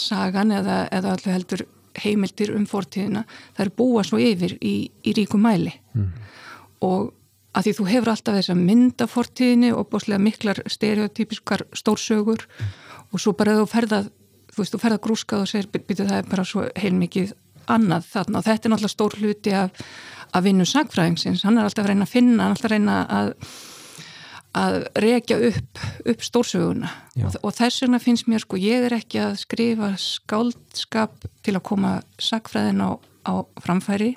sagan 0.00 0.54
eða, 0.54 0.80
eða 0.94 1.14
allir 1.14 1.34
heldur 1.36 1.64
heimildir 1.98 2.52
um 2.54 2.66
fortíðina 2.68 3.24
er 3.58 3.70
búa 3.74 4.04
svo 4.06 4.20
yfir 4.22 4.56
í, 4.62 4.90
í 5.02 5.14
ríkum 5.16 5.42
mæli 5.42 5.72
mm. 5.94 6.10
og 6.86 7.14
að 7.56 7.66
því 7.66 7.74
þú 7.78 7.86
hefur 7.88 8.12
alltaf 8.12 8.38
þess 8.38 8.52
að 8.52 8.62
mynda 8.68 9.08
fortíðinni 9.10 9.72
og 9.74 9.88
bóslega 9.90 10.22
miklar 10.22 10.62
stereotypiskar 10.70 11.66
stórsögur 11.76 12.44
mm. 12.46 12.72
og 13.12 13.22
svo 13.22 13.34
bara 13.38 13.56
þú 13.58 13.66
ferða 13.72 14.02
þú 14.52 14.62
veist, 14.62 14.74
þú 14.74 14.82
ferða 14.82 15.02
grúskað 15.06 15.44
og 15.44 15.50
segir 15.50 15.70
byrju 15.72 16.04
það 16.04 16.20
er 16.20 16.30
bara 16.30 16.46
svo 16.46 16.66
heilmikið 16.78 17.34
annað 17.68 18.06
þarna 18.12 18.40
og 18.40 18.46
þetta 18.46 18.68
er 18.68 18.72
náttúrulega 18.72 18.94
stór 18.94 19.16
hluti 19.20 19.56
af, 19.56 19.82
af 20.32 20.44
vinnu 20.44 20.66
sagfræðingsins, 20.68 21.44
hann 21.44 21.58
er 21.58 21.68
alltaf 21.68 21.84
að 21.84 21.92
reyna 21.92 22.06
að 22.08 22.14
finna, 22.14 22.38
hann 22.42 22.54
er 22.54 22.56
alltaf 22.56 22.70
að 22.70 22.74
reyna 22.76 22.96
að 23.18 23.32
að 24.56 24.78
rekja 25.02 25.38
upp, 25.50 25.80
upp 26.08 26.22
stórsöguna 26.24 26.90
og, 27.20 27.34
og 27.42 27.54
þess 27.56 27.82
vegna 27.84 28.00
finnst 28.00 28.28
mér 28.30 28.42
sko 28.44 28.60
ég 28.60 28.86
er 28.88 28.96
ekki 28.96 29.20
að 29.22 29.40
skrifa 29.42 29.90
skáldskap 30.00 31.26
til 31.44 31.56
að 31.56 31.66
koma 31.68 31.98
sagfræðin 32.22 32.80
á, 32.80 32.90
á 33.28 33.34
framfæri 33.60 34.14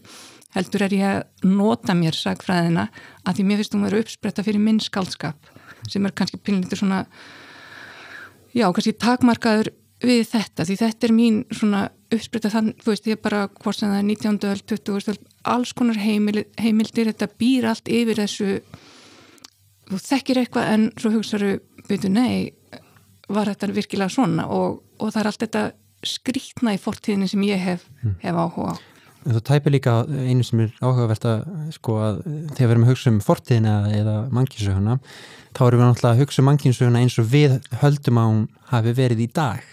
heldur 0.55 0.85
er 0.87 0.95
ég 0.95 1.09
að 1.09 1.51
nota 1.51 1.95
mér 1.97 2.15
sagfræðina 2.15 2.87
að 3.25 3.37
því 3.37 3.47
mér 3.47 3.61
finnst 3.61 3.75
þú 3.75 3.81
að 3.81 3.87
vera 3.89 4.03
uppspretta 4.05 4.47
fyrir 4.47 4.63
minn 4.63 4.81
skáldskap 4.83 5.51
sem 5.89 6.05
er 6.05 6.15
kannski 6.15 6.39
pinlitur 6.39 6.79
svona 6.79 7.03
já 8.55 8.67
kannski 8.71 8.95
takmarkaður 8.99 9.73
við 10.01 10.23
þetta 10.31 10.65
því 10.67 10.77
þetta 10.79 11.07
er 11.07 11.15
mín 11.15 11.41
svona 11.53 11.83
uppsprita 12.11 12.51
þann, 12.51 12.71
þú 12.81 12.93
veist, 12.93 13.07
ég 13.07 13.21
bara 13.23 13.45
hvort 13.61 13.77
sem 13.77 13.91
það 13.91 13.99
er 14.01 14.07
19. 14.09 14.39
öll, 14.51 14.63
20. 14.73 15.11
öll, 15.13 15.19
alls 15.47 15.73
konar 15.77 15.99
heimil, 16.01 16.43
heimildir, 16.59 17.11
þetta 17.11 17.29
býr 17.39 17.69
allt 17.71 17.91
yfir 17.91 18.19
þessu 18.19 18.57
þú 19.91 20.01
þekkir 20.05 20.41
eitthvað 20.41 20.71
en 20.75 20.87
svo 20.99 21.11
hugsaðu 21.15 21.51
byrju, 21.89 22.11
nei, 22.13 22.51
var 23.31 23.51
þetta 23.51 23.73
virkilega 23.75 24.11
svona? 24.11 24.47
Og, 24.51 24.79
og 24.99 25.11
það 25.11 25.21
er 25.21 25.31
allt 25.31 25.43
þetta 25.45 25.65
skrítna 26.07 26.75
í 26.75 26.79
fortíðinu 26.81 27.29
sem 27.29 27.43
ég 27.45 27.61
hef, 27.61 27.85
hef 28.23 28.39
áhuga 28.39 28.73
á. 28.73 28.75
En 29.21 29.35
þú 29.35 29.41
tæpir 29.45 29.75
líka 29.75 29.99
einu 30.09 30.41
sem 30.41 30.63
er 30.63 30.71
áhugavert 30.81 31.25
að 31.29 31.43
sko 31.75 31.99
að 32.01 32.23
þegar 32.55 32.63
við 32.63 32.71
erum 32.73 32.85
að 32.87 32.89
hugsa 32.89 33.11
um 33.11 33.19
fortíðina 33.21 33.75
eða 33.93 34.15
mannkynnsöguna 34.33 34.95
þá 35.53 35.61
erum 35.67 35.83
við 35.83 35.85
náttúrulega 35.85 36.15
að 36.15 36.21
hugsa 36.23 36.41
um 36.41 36.49
mannkynnsöguna 36.49 37.03
eins 37.03 37.17
og 37.21 37.27
við 37.29 37.59
höldum 37.83 38.17
að 38.17 38.31
hún 38.31 38.41
hafi 38.71 38.95
verið 38.97 39.21
í 39.21 39.29
dag 39.35 39.67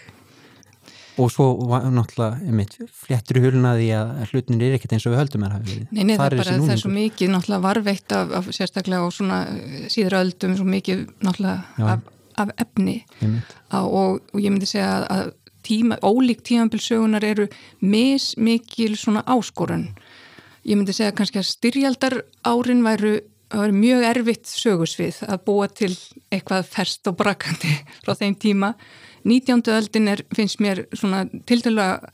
og 1.19 1.31
svo 1.33 1.47
var 1.69 1.87
náttúrulega 1.91 2.39
einmitt, 2.45 2.77
fléttur 2.95 3.39
í 3.39 3.43
hulnaði 3.43 3.89
að 3.97 4.21
hlutin 4.31 4.61
er 4.63 4.77
ekkert 4.77 4.95
eins 4.95 5.07
og 5.07 5.13
við 5.13 5.21
höldum 5.23 5.47
að 5.47 5.55
hafi 5.57 5.73
verið. 5.73 5.89
Nei, 5.91 6.03
nei, 6.03 6.13
það 6.15 6.25
er 6.25 6.37
bara, 6.39 6.55
það 6.61 6.75
er 6.75 6.81
svo 6.83 6.93
mikið 6.93 7.33
náttúrulega 7.33 7.65
varveitt 7.65 8.15
af, 8.15 8.31
af 8.39 8.47
sérstaklega 8.55 9.07
og 9.07 9.15
svona 9.15 9.41
eh, 9.51 9.81
síður 9.91 10.19
öldum, 10.21 10.55
svo 10.59 10.69
mikið 10.69 11.03
náttúrulega 11.27 11.91
af, 11.95 12.07
af 12.45 12.55
efni. 12.63 12.97
Á, 13.19 13.79
og, 13.83 14.21
og 14.31 14.39
ég 14.39 14.53
myndi 14.53 14.69
segja 14.69 14.93
að, 15.05 15.33
tíma, 15.65 15.99
ólík 16.01 16.41
tímambilsögunar 16.47 17.23
eru 17.23 17.47
mis 17.79 18.33
mikil 18.37 18.95
svona 18.97 19.23
áskorun. 19.27 19.89
Ég 20.65 20.77
myndi 20.77 20.95
segja 20.95 21.15
kannski 21.15 21.41
að 21.41 21.49
styrjaldar 21.49 22.15
árin 22.47 22.83
væru, 22.85 23.19
væru 23.53 23.75
mjög 23.75 24.07
erfitt 24.09 24.49
sögusvið 24.49 25.23
að 25.27 25.43
búa 25.47 25.69
til 25.71 25.91
eitthvað 26.31 26.67
ferst 26.69 27.07
og 27.09 27.19
brakandi 27.19 27.75
frá 28.03 28.15
þeim 28.15 28.37
tíma. 28.39 28.73
19. 29.27 29.63
öldin 29.75 30.11
er, 30.11 30.23
finnst 30.35 30.61
mér 30.63 30.85
svona 30.93 31.25
tildulega 31.49 32.11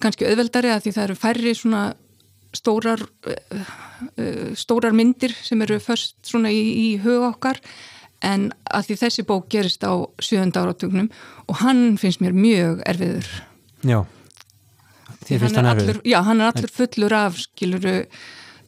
kannski 0.00 0.28
auðveldari 0.28 0.72
að 0.74 0.84
því 0.84 0.94
það 0.96 1.06
eru 1.06 1.18
færri 1.18 1.54
svona 1.56 1.84
stórar 2.56 3.00
uh, 3.00 3.70
uh, 4.18 4.50
stórar 4.58 4.94
myndir 4.96 5.34
sem 5.36 5.60
eru 5.62 5.78
först 5.82 6.18
svona 6.26 6.50
í, 6.52 6.60
í 6.60 6.88
huga 7.02 7.30
okkar. 7.32 7.60
En 8.26 8.50
að 8.68 8.90
því 8.90 8.96
þessi 9.00 9.24
bók 9.28 9.46
gerist 9.52 9.84
á 9.86 9.96
sjönda 10.20 10.64
áratugnum 10.64 11.08
og 11.48 11.62
hann 11.62 11.96
finnst 12.00 12.20
mér 12.20 12.34
mjög 12.36 12.82
erfiður. 12.90 13.30
Já, 13.80 14.02
þér 15.24 15.40
finnst 15.44 15.56
hann 15.56 15.64
hann 15.64 15.70
er 15.70 15.80
erfið 15.80 15.88
allur, 15.94 16.02
já, 16.10 16.18
hann 16.26 16.42
er 16.42 16.50
allur 16.50 16.74
fullur 16.74 17.16
af 17.16 17.38
skiluru, 17.40 17.94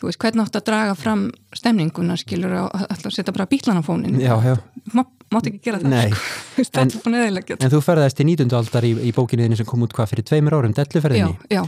þú 0.00 0.08
veist, 0.08 0.20
hvernig 0.24 0.46
átt 0.46 0.58
að 0.62 0.66
draga 0.70 0.94
fram 0.96 1.26
stemninguna 1.58 2.16
skiluru 2.20 2.62
og 2.62 2.86
alltaf 2.86 3.12
setja 3.12 3.34
bara 3.36 3.48
bílan 3.50 3.80
á 3.80 3.84
fónin 3.84 4.16
Já, 4.22 4.34
já, 4.40 4.56
mátt 5.34 5.48
ekki 5.50 5.60
gera 5.66 5.78
það 5.82 6.16
sko. 6.16 6.80
En- 6.82 6.90
en 7.58 7.72
þú 7.72 7.80
ferðast 7.84 8.18
til 8.18 8.26
19. 8.28 8.56
aldar 8.58 8.86
í, 8.88 8.92
í 9.08 9.12
bókinni 9.16 9.46
þinni 9.46 9.58
sem 9.60 9.68
kom 9.68 9.82
út 9.86 9.94
hvað 9.96 10.12
fyrir 10.12 10.26
tveimur 10.28 10.58
árum, 10.58 10.74
já, 10.76 10.82
delluferðinni? 10.84 11.38
Já, 11.52 11.62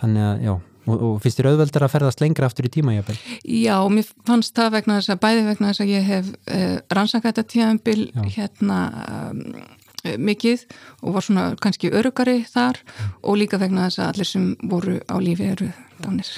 þannig 0.00 0.26
að, 0.26 0.42
já, 0.46 0.52
og, 0.86 1.00
og 1.08 1.16
finnst 1.24 1.40
þér 1.40 1.50
auðveldar 1.52 1.86
að 1.86 1.94
ferðast 1.96 2.20
lengra 2.22 2.50
aftur 2.50 2.68
í 2.68 2.72
tíma, 2.76 2.94
jáfnvel 2.96 3.16
Já, 3.62 3.76
mér 3.90 4.10
fannst 4.28 4.54
það 4.58 4.70
vegna 4.76 4.98
þess 5.00 5.14
að 5.16 5.22
bæði 5.24 5.46
vegna 5.48 5.72
þess 5.72 5.84
að 5.86 5.92
ég 5.94 6.06
hef 6.10 6.30
uh, 6.34 6.76
rannsakað 6.98 7.32
þetta 7.32 7.50
tíðanbil 7.54 7.98
hérna 8.36 8.78
um, 9.32 9.42
mikið 10.22 10.62
og 11.02 11.16
var 11.16 11.24
svona 11.26 11.46
kannski 11.58 11.90
örugari 11.90 12.44
þar 12.46 12.78
og 13.26 13.40
líka 13.40 13.58
vegna 13.58 13.88
þess 13.88 13.98
að 14.04 14.12
allir 14.12 14.28
sem 14.30 14.44
voru 14.70 15.00
á 15.10 15.16
lífi 15.18 15.48
eru 15.56 15.70
dánir 16.02 16.30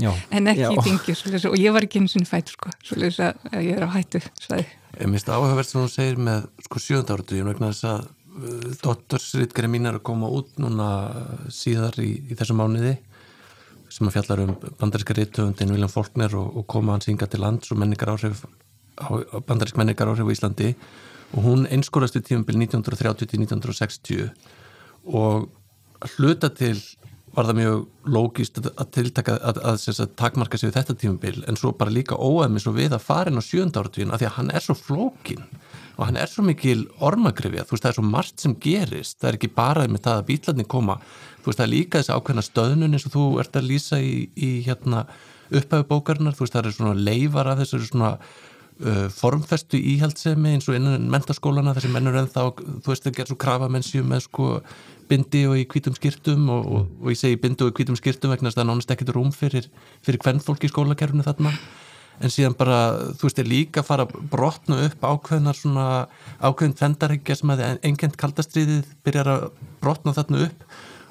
Já, 0.00 0.10
en 0.30 0.50
ekki 0.52 0.64
já. 0.64 0.70
í 0.72 0.84
dingjur 0.86 1.48
og 1.50 1.56
ég 1.60 1.74
var 1.76 1.86
ekki 1.86 2.02
eins 2.02 2.16
og 2.18 2.26
fætt 2.28 2.52
sko, 2.54 2.72
svoleiðis 2.86 3.20
að 3.24 3.46
að 3.52 3.64
ég 3.66 3.78
er 3.78 3.86
á 3.86 3.94
hættu 3.94 4.20
svæði. 4.40 4.66
Ég 5.00 5.10
minnst 5.10 5.30
áhugavert 5.30 5.70
sem 5.70 5.80
hún 5.80 5.92
segir 5.92 6.20
með 6.20 6.46
sko 6.66 6.82
sjönda 6.82 7.18
ég 7.18 7.48
vegna 7.48 7.72
þess 7.72 7.88
að 7.90 8.04
uh, 8.04 8.68
doktorsritgeri 8.82 9.70
mín 9.70 9.90
er 9.90 9.98
að 9.98 10.06
koma 10.10 10.30
út 10.30 10.54
núna 10.62 10.90
uh, 11.10 11.48
síðar 11.52 11.98
í, 12.02 12.10
í 12.30 12.38
þessu 12.38 12.56
mánuði 12.58 12.96
sem 13.94 14.08
að 14.08 14.16
fjallar 14.16 14.44
um 14.44 14.54
bandaríska 14.80 15.14
rithöfundin 15.14 15.70
William 15.74 15.92
Faulkner 15.92 16.32
og, 16.38 16.56
og 16.58 16.66
koma 16.70 16.96
hans 16.96 17.06
hinga 17.10 17.28
til 17.30 17.42
lands 17.44 17.70
og 17.70 17.78
menningar 17.78 18.10
áhrif 18.14 18.44
bandarísk 19.46 19.78
menningar 19.78 20.10
áhrif 20.10 20.26
á 20.26 20.34
Íslandi 20.34 20.74
og 21.34 21.42
hún 21.46 21.66
einskórast 21.70 22.16
við 22.18 22.28
tímabil 22.30 22.56
1930-1960 22.64 24.30
og 25.14 25.50
hluta 26.16 26.50
til 26.54 26.78
var 27.34 27.48
það 27.48 27.58
mjög 27.58 28.10
lógist 28.14 28.58
að, 28.60 28.70
að 28.78 28.90
tiltaka 28.94 29.36
að, 29.36 29.60
að, 29.64 29.74
að, 29.90 30.00
að 30.04 30.12
takmarka 30.20 30.60
sig 30.60 30.70
við 30.70 30.78
þetta 30.78 30.96
tímabil 31.00 31.44
en 31.50 31.58
svo 31.58 31.72
bara 31.76 31.94
líka 31.94 32.18
óæmi 32.18 32.62
svo 32.62 32.74
við 32.76 32.94
að 32.94 33.06
fara 33.06 33.32
inn 33.32 33.40
á 33.40 33.44
sjönda 33.44 33.82
áratugin 33.82 34.14
af 34.14 34.22
því 34.22 34.28
að 34.28 34.36
hann 34.38 34.52
er 34.54 34.64
svo 34.64 34.76
flókin 34.78 35.44
og 35.94 36.08
hann 36.08 36.18
er 36.18 36.30
svo 36.30 36.44
mikil 36.46 36.86
ormagrifja, 37.04 37.66
þú 37.66 37.76
veist 37.76 37.84
það 37.84 37.92
er 37.92 37.98
svo 37.98 38.06
margt 38.08 38.42
sem 38.42 38.56
gerist, 38.62 39.18
það 39.20 39.28
er 39.30 39.38
ekki 39.38 39.52
bara 39.54 39.84
með 39.90 40.06
það 40.06 40.20
að 40.20 40.26
bílarnir 40.30 40.70
koma, 40.74 40.96
þú 41.42 41.50
veist 41.50 41.60
það 41.60 41.66
er 41.66 41.72
líka 41.74 42.00
þessi 42.00 42.16
ákveðna 42.16 42.44
stöðnun 42.48 42.96
eins 42.96 43.06
og 43.08 43.14
þú 43.14 43.26
ert 43.42 43.60
að 43.60 43.68
lýsa 43.70 44.00
í, 44.02 44.14
í 44.34 44.50
hérna 44.66 45.04
upphæfu 45.54 45.86
bókarinnar, 45.90 46.34
þú 46.34 46.46
veist 46.46 46.56
það 46.56 46.70
er 46.70 46.76
svona 46.78 47.06
leifar 47.10 47.52
af 47.52 47.62
þessu 47.62 47.82
svona 47.86 48.16
formfestu 49.14 49.78
íhaldsemi 49.78 50.56
eins 50.56 50.66
og 50.66 50.74
innan 50.74 51.06
mentaskólana 51.12 51.76
þessi 51.76 51.92
mennur 51.94 52.16
en 52.18 52.26
þá, 52.26 52.50
þú 52.82 52.90
veist 52.90 53.04
það 53.06 53.16
gerð 53.20 53.30
svo 53.30 53.36
krafa 53.38 53.68
mennsju 53.70 54.02
með 54.02 54.24
sko 54.26 54.48
bindi 55.08 55.44
og 55.46 55.60
í 55.60 55.64
hvítum 55.70 55.94
skýrtum 55.94 56.48
og, 56.50 56.66
og, 56.66 56.92
og 57.02 57.12
ég 57.12 57.20
segi 57.20 57.38
bindi 57.40 57.64
og 57.64 57.72
í 57.72 57.76
hvítum 57.78 57.98
skýrtum 57.98 58.32
vegna 58.32 58.50
þess 58.50 58.58
að 58.58 58.62
það 58.62 58.70
nánast 58.70 58.94
ekkert 58.94 59.14
rúm 59.14 59.32
fyrir, 59.34 59.68
fyrir 60.04 60.22
hvern 60.24 60.42
fólk 60.42 60.64
í 60.66 60.70
skólakerfinu 60.72 61.26
þarna. 61.26 61.52
En 62.22 62.30
síðan 62.30 62.54
bara, 62.54 62.78
þú 63.18 63.26
veist, 63.26 63.40
er 63.42 63.50
líka 63.50 63.82
að 63.82 63.88
fara 63.88 64.06
brotna 64.06 64.78
upp 64.86 65.02
ákveðnar 65.02 65.58
svona 65.58 65.86
ákveðin 66.38 66.76
tvendarhyggja 66.78 67.36
sem 67.40 67.52
að 67.54 67.64
engjönd 67.82 68.18
kaldastriðið 68.20 68.92
byrjar 69.06 69.30
að 69.32 69.46
brotna 69.82 70.14
þarna 70.14 70.44
upp. 70.46 70.66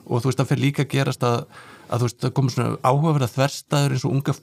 Og 0.08 0.24
þú 0.24 0.30
veist, 0.30 0.40
það 0.40 0.52
fyrir 0.52 0.64
líka 0.64 0.86
að 0.86 0.94
gerast 0.96 1.26
að, 1.28 1.44
að 1.90 2.04
þú 2.04 2.08
veist, 2.08 2.22
það 2.24 2.36
komur 2.40 2.56
svona 2.56 2.78
áhugaverða 2.88 3.32
þverstaður 3.34 3.98
eins 3.98 4.08
og 4.08 4.16
unga, 4.16 4.38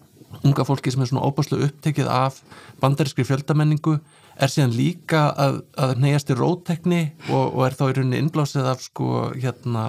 unga 0.44 0.64
fólki 0.66 0.92
sem 0.92 1.02
er 1.02 1.10
svona 1.10 1.26
óbúslega 1.26 1.68
upptekið 1.68 2.10
af 2.10 2.40
bandarískri 2.82 3.26
fjöldamenningu 3.28 3.98
er 4.40 4.50
síðan 4.50 4.72
líka 4.72 5.24
að, 5.36 5.58
að 5.76 5.96
neyjast 6.00 6.30
í 6.32 6.36
róttekni 6.38 7.00
og, 7.28 7.56
og 7.58 7.64
er 7.66 7.76
þá 7.76 7.82
í 7.86 7.96
rauninni 7.98 8.20
innblásið 8.22 8.68
af 8.70 8.84
sko 8.84 9.08
hérna 9.34 9.84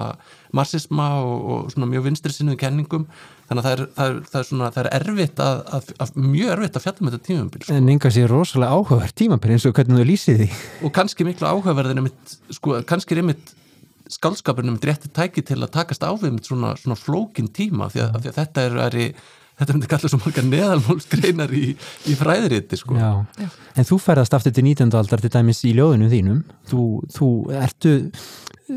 marxisma 0.52 1.08
og, 1.22 1.46
og 1.54 1.70
svona 1.72 1.88
mjög 1.88 2.08
vinstri 2.10 2.34
sinnuðu 2.34 2.60
kenningum 2.60 3.06
þannig 3.48 3.62
að 3.62 3.68
það 3.68 3.72
er, 3.72 3.82
það 3.96 4.10
er, 4.10 4.20
það 4.28 4.38
er 4.42 4.48
svona 4.50 4.70
það 4.74 4.82
er 4.82 4.90
erfitt 4.98 5.42
að, 5.46 5.62
að, 5.78 5.90
að 6.04 6.14
mjög 6.26 6.52
erfitt 6.56 6.78
að 6.78 6.86
fjalla 6.86 7.06
með 7.06 7.16
þetta 7.16 7.28
tímabil 7.30 7.64
sko. 7.64 7.78
En 7.78 7.90
enga 7.94 8.12
sér 8.12 8.32
rosalega 8.32 8.76
áhugavert 8.76 9.18
tímabil 9.22 9.56
eins 9.56 9.66
og 9.68 9.76
hvernig 9.78 10.02
þú 10.02 10.08
lýsið 10.10 10.42
því 10.42 10.48
og 10.88 10.94
kannski 11.00 11.28
miklu 11.28 11.48
áhugaverðin 11.48 12.02
einmitt, 12.02 12.38
sko, 12.52 12.78
kannski 12.88 13.16
er 13.16 13.22
einmitt 13.24 13.54
skálskapurinn 14.12 14.72
einmitt 14.72 14.88
rétti 14.90 15.12
tæki 15.14 15.44
til 15.48 15.62
að 15.62 15.72
takast 15.78 16.04
á 16.04 16.12
við 16.20 16.42
svona, 16.44 16.74
svona 16.80 16.98
flókin 17.00 17.48
tíma 17.54 17.88
því 17.92 18.04
að, 18.04 18.10
af 18.18 18.24
því 18.24 18.32
að 18.32 18.40
þetta 18.42 18.66
er, 18.68 18.80
er 18.86 18.98
í, 19.00 19.06
þetta 19.60 19.76
myndi 19.76 19.90
kalla 19.90 20.10
svo 20.10 20.20
marga 20.22 20.44
neðalmálsgreinar 20.46 21.52
í, 21.56 21.64
í 22.08 22.16
fræðiriti 22.18 22.78
sko. 22.80 22.96
Já. 22.98 23.10
Já. 23.42 23.48
En 23.78 23.88
þú 23.88 23.98
ferðast 24.02 24.36
aftur 24.36 24.54
til 24.54 24.66
19. 24.66 24.92
aldar 24.98 25.22
til 25.22 25.32
dæmis 25.32 25.62
í 25.68 25.74
ljóðinu 25.76 26.10
þínum 26.12 26.42
þú, 26.70 26.86
þú 27.12 27.28
ertu 27.60 27.94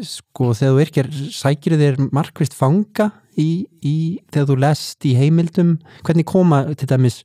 sko 0.06 0.52
þegar 0.58 0.74
þú 0.76 0.86
yrkjar 0.86 1.12
sækir 1.36 1.78
þér 1.80 2.00
markvist 2.16 2.56
fanga 2.58 3.12
í, 3.40 3.66
í 3.86 3.98
þegar 4.34 4.50
þú 4.52 4.58
lest 4.64 5.08
í 5.08 5.14
heimildum 5.18 5.76
hvernig 6.06 6.28
koma 6.28 6.64
til 6.76 6.90
dæmis 6.92 7.22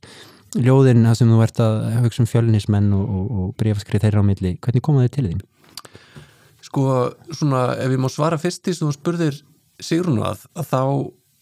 ljóðin 0.59 1.05
það 1.07 1.17
sem 1.19 1.31
þú 1.31 1.39
ert 1.45 1.61
að 1.63 1.77
hugsa 2.03 2.23
um 2.23 2.29
fjölnismenn 2.29 2.91
og, 2.95 3.07
og, 3.07 3.31
og 3.31 3.55
breyfaskrið 3.59 4.05
þeirra 4.05 4.23
á 4.23 4.25
milli 4.27 4.53
hvernig 4.59 4.83
koma 4.83 5.05
þau 5.05 5.13
til 5.15 5.25
þín? 5.29 5.41
Sko, 6.61 6.83
svona, 7.33 7.63
ef 7.81 7.91
ég 7.91 8.01
má 8.01 8.07
svara 8.11 8.39
fyrst 8.39 8.63
því 8.65 8.75
sem 8.77 8.87
þú 8.89 8.95
spurðir 8.95 9.39
Sigrunu 9.81 10.25
að, 10.27 10.43
að 10.53 10.67
þá 10.69 10.81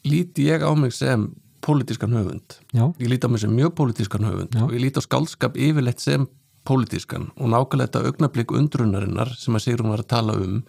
líti 0.08 0.46
ég 0.48 0.64
á 0.64 0.72
mig 0.80 0.94
sem 0.96 1.26
pólitískan 1.66 2.14
höfund. 2.16 2.60
Já, 2.74 2.86
Ég 3.00 3.10
líti 3.12 3.28
á 3.28 3.30
mig 3.30 3.42
sem 3.42 3.56
mjög 3.56 3.74
pólitískan 3.78 4.26
höfund 4.28 4.56
Já. 4.56 4.64
og 4.64 4.74
ég 4.74 4.84
líti 4.84 5.00
á 5.00 5.04
skálskap 5.06 5.58
yfirleitt 5.58 6.00
sem 6.04 6.28
pólitískan 6.68 7.30
og 7.38 7.50
nákvæmlega 7.50 7.88
þetta 7.88 8.06
augnablík 8.08 8.52
undrunarinnar 8.52 9.34
sem 9.38 9.56
að 9.56 9.66
Sigrun 9.66 9.94
var 9.94 10.04
að 10.04 10.12
tala 10.12 10.34
um 10.38 10.60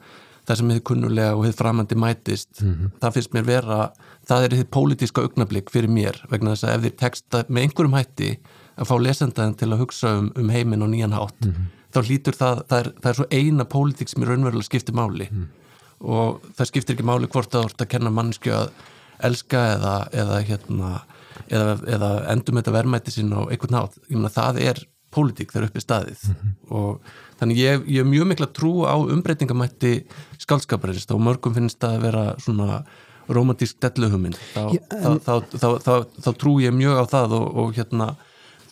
það 0.49 0.57
sem 0.57 0.71
hefði 0.73 0.85
kunnulega 0.89 1.35
og 1.37 1.45
hefði 1.45 1.59
framandi 1.59 1.97
mætist 2.01 2.63
það 3.01 3.13
finnst 3.15 3.35
mér 3.35 3.45
vera 3.47 3.91
það 4.27 4.45
er 4.47 4.55
þið 4.57 4.71
pólitíska 4.73 5.23
augnablík 5.27 5.71
fyrir 5.71 5.91
mér 5.93 6.17
vegna 6.31 6.55
þess 6.55 6.65
að 6.65 6.75
ef 6.75 6.83
þið 6.87 6.97
teksta 7.03 7.43
með 7.49 7.63
einhverjum 7.63 7.99
hætti 7.99 8.31
að 8.81 8.89
fá 8.89 8.95
lesendaðin 8.99 9.59
til 9.61 9.69
að 9.73 9.83
hugsa 9.83 10.15
um, 10.19 10.33
um 10.37 10.49
heiminn 10.49 10.83
og 10.83 10.91
nýjan 10.95 11.13
hátt 11.13 11.51
þá 11.95 12.01
hlýtur 12.07 12.37
það, 12.39 12.63
það 12.71 12.79
er, 12.81 12.93
það 13.03 13.11
er 13.11 13.19
svo 13.19 13.27
eina 13.31 13.67
pólitík 13.67 14.11
sem 14.11 14.23
er 14.23 14.31
raunverulega 14.31 14.69
skiptir 14.69 14.95
máli. 14.97 15.27
Og 16.01 16.41
það 16.57 16.71
skiptir 16.71 16.97
ekki 16.97 17.07
máli 17.07 17.29
hvort 17.31 17.51
það 17.53 17.67
vart 17.67 17.85
að 17.85 17.91
kenna 17.95 18.13
mannskju 18.15 18.55
að 18.57 18.71
elska 19.27 19.65
eða, 19.75 19.97
eða, 20.23 20.39
hérna, 20.49 20.93
eða, 21.49 21.75
eða 21.97 22.13
endum 22.33 22.61
þetta 22.61 22.77
verðmætti 22.79 23.15
sín 23.15 23.35
á 23.37 23.41
einhvern 23.47 23.77
nátt. 23.77 24.01
Ég 24.09 24.17
meina 24.17 24.33
það 24.35 24.63
er 24.65 24.83
pólitík 25.11 25.53
þegar 25.53 25.69
uppi 25.69 25.83
staðið. 25.83 26.25
Og 26.71 27.13
þannig 27.41 27.61
ég, 27.61 27.87
ég 27.91 28.05
er 28.05 28.11
mjög 28.11 28.31
mikla 28.31 28.51
trú 28.55 28.73
á 28.87 28.95
umbreytingamætti 29.01 29.95
skálskaparins 30.43 31.09
og 31.11 31.23
mörgum 31.25 31.57
finnst 31.57 31.81
það 31.83 31.97
að 31.97 32.05
vera 32.07 32.27
svona 32.43 32.83
romantísk 33.31 33.79
delluhuminn 33.83 34.35
þá, 34.35 34.65
þá, 35.23 35.33
þá, 35.55 35.67
þá, 35.85 35.93
þá 36.19 36.31
trú 36.41 36.57
ég 36.63 36.75
mjög 36.75 36.99
á 36.99 37.05
það 37.11 37.37
og, 37.39 37.47
og 37.63 37.77
hérna 37.77 38.09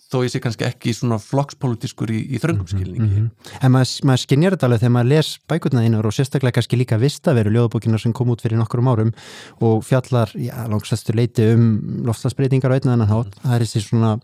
þó 0.08 0.22
ég 0.24 0.32
sé 0.32 0.40
kannski 0.40 0.64
ekki 0.64 0.94
svona 0.96 1.18
flokkspolítiskur 1.20 2.12
í, 2.12 2.20
í 2.32 2.40
þröngum 2.42 2.68
skilningi 2.68 2.96
Mm 2.98 3.08
-hmm. 3.08 3.56
En 3.62 3.72
maður, 3.72 3.90
maður 4.04 4.22
skinnjar 4.24 4.54
þetta 4.54 4.66
alveg 4.66 4.80
þegar 4.80 4.94
maður 4.96 5.10
les 5.12 5.28
bækurna 5.48 5.82
einar 5.84 6.06
og 6.06 6.12
sérstaklega 6.12 6.56
kannski 6.58 6.76
líka 6.76 6.98
vistaveru 6.98 7.50
ljóðabókina 7.50 7.98
sem 8.00 8.12
kom 8.12 8.30
út 8.30 8.42
fyrir 8.42 8.58
nokkur 8.58 8.80
árum 8.80 9.12
og 9.60 9.84
fjallar, 9.84 10.32
já, 10.34 10.68
langsastur 10.68 11.14
leiti 11.14 11.52
um 11.54 12.04
lofslagsbreytingar 12.04 12.70
og 12.70 12.76
einn 12.76 12.88
og 12.88 12.92
annan 12.92 13.08
hátt 13.08 13.34
það 13.42 13.54
er 13.54 13.64
þessi 13.64 13.80
svona 13.84 14.18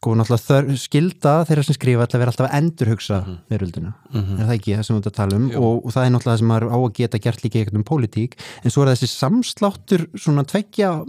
sko 0.00 0.14
náttúrulega 0.16 0.78
skilda 0.80 1.32
þeirra 1.44 1.62
sem 1.66 1.76
skrifa 1.76 2.06
að 2.06 2.22
vera 2.22 2.32
alltaf 2.32 2.46
að 2.46 2.54
endurhugsa 2.56 3.18
mm 3.20 3.24
-hmm. 3.26 3.40
veröldina 3.52 3.90
er 4.16 4.46
það 4.48 4.54
ekki 4.54 4.76
það 4.76 4.84
sem 4.86 4.96
við 4.96 5.00
þetta 5.02 5.16
tala 5.16 5.36
um? 5.36 5.50
Og, 5.60 5.74
og 5.84 5.92
það 5.92 6.04
er 6.04 6.10
náttúrulega 6.14 6.32
það 6.32 6.38
sem 6.40 6.48
maður 6.48 6.70
á 6.72 6.78
að 6.80 6.94
geta 6.96 7.18
gert 7.20 7.42
líka 7.44 7.58
eitthvað 7.60 7.76
um 7.76 7.84
pólitík. 7.84 8.32
En 8.64 8.70
svo 8.70 8.82
er 8.82 8.88
þessi 8.94 9.08
samsláttur 9.12 10.06
svona 10.16 10.44
tveggja, 10.44 11.04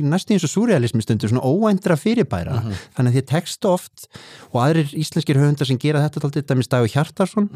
næstu 0.00 0.32
eins 0.32 0.44
og 0.44 0.52
surrealismi 0.54 1.02
stundur, 1.04 1.28
svona 1.28 1.44
óændra 1.44 1.96
fyrirbæra. 2.00 2.62
Þannig 2.96 3.10
að 3.10 3.16
því 3.18 3.24
tekst 3.28 3.64
oft 3.68 4.08
og 4.52 4.58
aðrir 4.64 4.88
íslenskir 4.96 5.36
höfundar 5.36 5.66
sem 5.68 5.78
gera 5.78 6.00
þetta 6.00 6.24
alltaf 6.24 6.48
dæmis 6.48 6.68
Dagur 6.68 6.88
Hjartarsson 6.88 7.50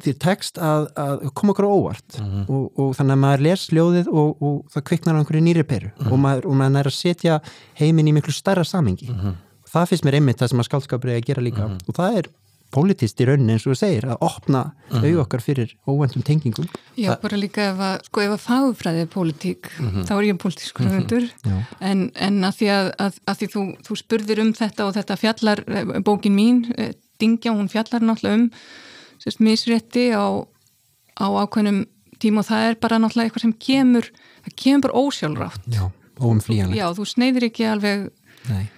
því 0.00 0.12
tekst 0.16 0.56
að, 0.56 0.88
að 0.96 1.28
koma 1.34 1.52
okkur 1.52 1.68
óvart. 1.68 2.16
Og, 2.48 2.72
og 2.78 2.96
þannig 2.96 3.12
að 3.12 3.22
maður 3.26 3.44
les 3.44 3.68
ljóðið 3.68 4.08
og, 4.08 4.40
og 4.40 4.64
það 4.72 4.88
kviknar 4.88 5.20
það 9.72 9.88
finnst 9.92 10.06
mér 10.06 10.18
einmitt 10.18 10.42
það 10.42 10.52
sem 10.52 10.62
að 10.62 10.68
skálskapur 10.70 11.12
er 11.12 11.20
að 11.20 11.26
gera 11.30 11.44
líka. 11.44 11.70
Og 11.86 11.96
það 11.96 12.20
er 12.20 12.30
politist 12.74 13.20
í 13.22 13.26
rauninni 13.28 13.54
eins 13.54 13.64
og 13.64 13.72
þú 13.72 13.78
segir 13.80 14.06
að 14.12 14.24
opna 14.26 14.60
auð 14.92 15.20
okkar 15.22 15.42
fyrir 15.44 15.72
óvendum 15.88 16.24
tengingum. 16.26 16.68
Já, 17.00 17.14
bara 17.22 17.40
líka 17.40 17.70
ef 17.70 17.80
að, 17.84 17.94
sko, 18.08 18.24
ef 18.26 18.34
að 18.34 18.42
fagfræði 18.44 19.04
er 19.04 19.10
politík, 19.12 19.70
þá 19.78 20.12
er 20.18 20.26
ég 20.26 20.40
politískur 20.42 20.88
höfundur, 20.88 21.28
en, 21.80 22.04
en 22.12 22.38
að 22.44 22.60
því 22.60 22.70
að, 22.74 22.90
að, 23.06 23.20
að 23.24 23.40
því 23.40 23.50
þú, 23.54 23.64
þú 23.88 23.98
spurðir 24.02 24.44
um 24.44 24.52
þetta 24.60 24.88
og 24.88 24.94
þetta 24.98 25.18
fjallar, 25.22 25.64
eh, 25.72 25.92
bókin 26.04 26.36
mín 26.36 26.64
eh, 26.76 26.92
Dingja, 27.18 27.50
hún 27.56 27.70
fjallar 27.72 28.04
náttúrulega 28.04 28.36
um 28.36 28.48
sérst, 29.18 29.40
misrétti 29.42 30.10
á, 30.14 30.44
á 31.18 31.26
ákveðnum 31.26 31.86
tíma 32.22 32.44
og 32.44 32.50
það 32.52 32.66
er 32.68 32.76
bara 32.84 33.00
náttúrulega 33.00 33.30
eitthvað 33.30 33.46
sem 33.48 33.56
kemur 33.64 34.12
það 34.44 34.58
kemur 34.60 34.84
bara 34.86 35.00
ósjálfrátt. 35.02 35.70
Já, 35.72 35.88
óumflýjanlegt. 36.20 36.78
Já, 36.78 36.86
þú 36.94 37.08
sneiðir 37.08 37.48
ekki 37.48 37.66
alveg 37.72 38.10
Nei 38.52 38.68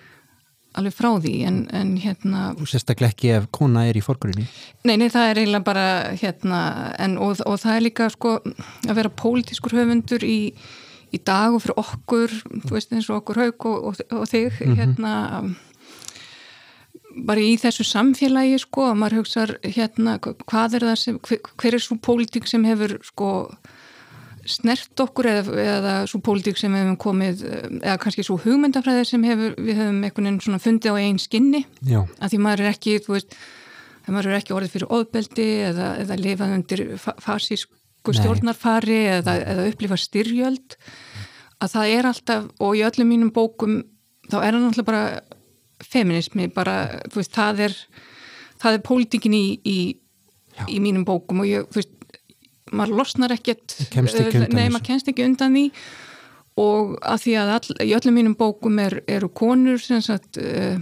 alveg 0.79 0.95
frá 0.95 1.09
því 1.23 1.33
en, 1.49 1.57
en 1.75 1.95
hérna 2.01 2.43
og 2.55 2.69
sérstaklega 2.71 3.15
ekki 3.15 3.33
ef 3.39 3.49
kona 3.55 3.87
er 3.91 3.99
í 3.99 4.05
forgrunni. 4.05 4.47
Nei, 4.87 4.97
nei, 5.01 5.09
það 5.13 5.31
er 5.31 5.41
eiginlega 5.43 5.67
bara 5.67 5.87
hérna, 6.21 6.61
en, 7.03 7.17
og, 7.19 7.41
og 7.47 7.59
það 7.63 7.77
er 7.77 7.87
líka 7.89 8.11
sko 8.15 8.37
að 8.45 8.95
vera 9.01 9.13
pólitískur 9.23 9.75
höfundur 9.79 10.27
í, 10.27 10.39
í 11.11 11.23
dag 11.27 11.57
og 11.57 11.65
fyrir 11.65 11.83
okkur 11.83 12.37
þú 12.69 12.77
veist 12.77 12.95
eins 12.95 13.11
og 13.11 13.23
okkur 13.23 13.43
haug 13.45 13.67
og, 13.73 13.91
og, 13.91 14.05
og 14.21 14.31
þig 14.31 14.63
hérna 14.79 15.15
bara 17.27 17.43
í 17.43 17.57
þessu 17.59 17.85
samfélagi 17.87 18.61
sko, 18.63 18.91
að 18.93 19.01
maður 19.01 19.21
hugsaður 19.21 19.57
hérna 19.67 20.17
hvað 20.23 20.79
er 20.79 20.87
það 20.91 20.99
sem, 21.03 21.21
hver, 21.27 21.41
hver 21.59 21.77
er 21.77 21.83
svo 21.83 21.99
pólitík 21.99 22.47
sem 22.51 22.65
hefur 22.69 22.99
sko 23.07 23.31
snert 24.53 25.03
okkur 25.05 25.29
eða, 25.31 25.55
eða 25.63 25.95
svo 26.11 26.21
pólitík 26.25 26.59
sem 26.61 26.75
hefum 26.77 26.99
komið, 27.01 27.45
eða 27.81 27.97
kannski 28.03 28.25
svo 28.27 28.37
hugmyndafræði 28.43 29.07
sem 29.09 29.25
hefur, 29.27 29.55
við 29.59 29.81
hefum 29.81 30.03
einhvern 30.03 30.29
veginn 30.29 30.43
svona 30.45 30.61
fundið 30.63 30.97
á 30.97 31.01
einn 31.01 31.21
skinni, 31.23 31.65
Já. 31.87 32.03
að 32.19 32.35
því 32.35 32.43
maður 32.47 32.65
er 32.65 32.71
ekki, 32.75 32.97
þú 33.05 33.17
veist, 33.17 33.39
maður 34.11 34.31
er 34.33 34.41
ekki 34.41 34.57
orðið 34.57 34.75
fyrir 34.75 34.95
óðbeldi 34.97 35.49
eða, 35.71 35.89
eða 36.03 36.19
lifað 36.19 36.55
undir 36.57 36.85
fasísku 36.99 38.15
stjórnarfari 38.17 39.01
eða, 39.21 39.37
eða 39.55 39.67
upplifað 39.71 40.05
styrjöld. 40.05 40.79
Að 41.61 41.75
það 41.75 41.95
er 41.95 42.09
alltaf, 42.09 42.47
og 42.65 42.79
í 42.79 42.85
öllum 42.87 43.11
mínum 43.13 43.33
bókum 43.37 43.83
þá 44.31 44.39
er 44.41 44.55
það 44.55 44.63
náttúrulega 44.65 44.89
bara 44.89 45.85
feminismi, 45.85 46.49
bara, 46.53 46.77
þú 47.13 47.21
veist, 47.21 47.37
það 47.37 47.67
er 47.69 47.77
það 48.61 48.77
er 48.77 48.85
pólitíkin 48.87 49.37
í, 49.37 49.45
í, 49.65 49.79
í 50.69 50.81
mínum 50.83 51.07
bókum. 51.09 51.43
Og 51.45 51.51
ég, 51.51 51.69
þú 51.71 51.81
veist 51.81 51.97
maður 52.73 53.01
losnar 53.01 53.35
ekkert 53.35 53.77
undan 53.97 54.55
nei, 54.55 54.69
maður 54.71 54.87
kemst 54.91 55.11
ekki 55.11 55.27
undan 55.27 55.57
því. 55.57 55.67
Og 56.61 56.97
að 57.07 57.23
því 57.25 57.35
að 57.41 57.53
all, 57.57 57.77
í 57.87 57.93
öllum 57.97 58.17
mínum 58.19 58.37
bókum 58.39 58.81
er, 58.83 59.01
eru 59.09 59.31
konur 59.33 59.81
sagt 59.81 60.41
uh, 60.43 60.81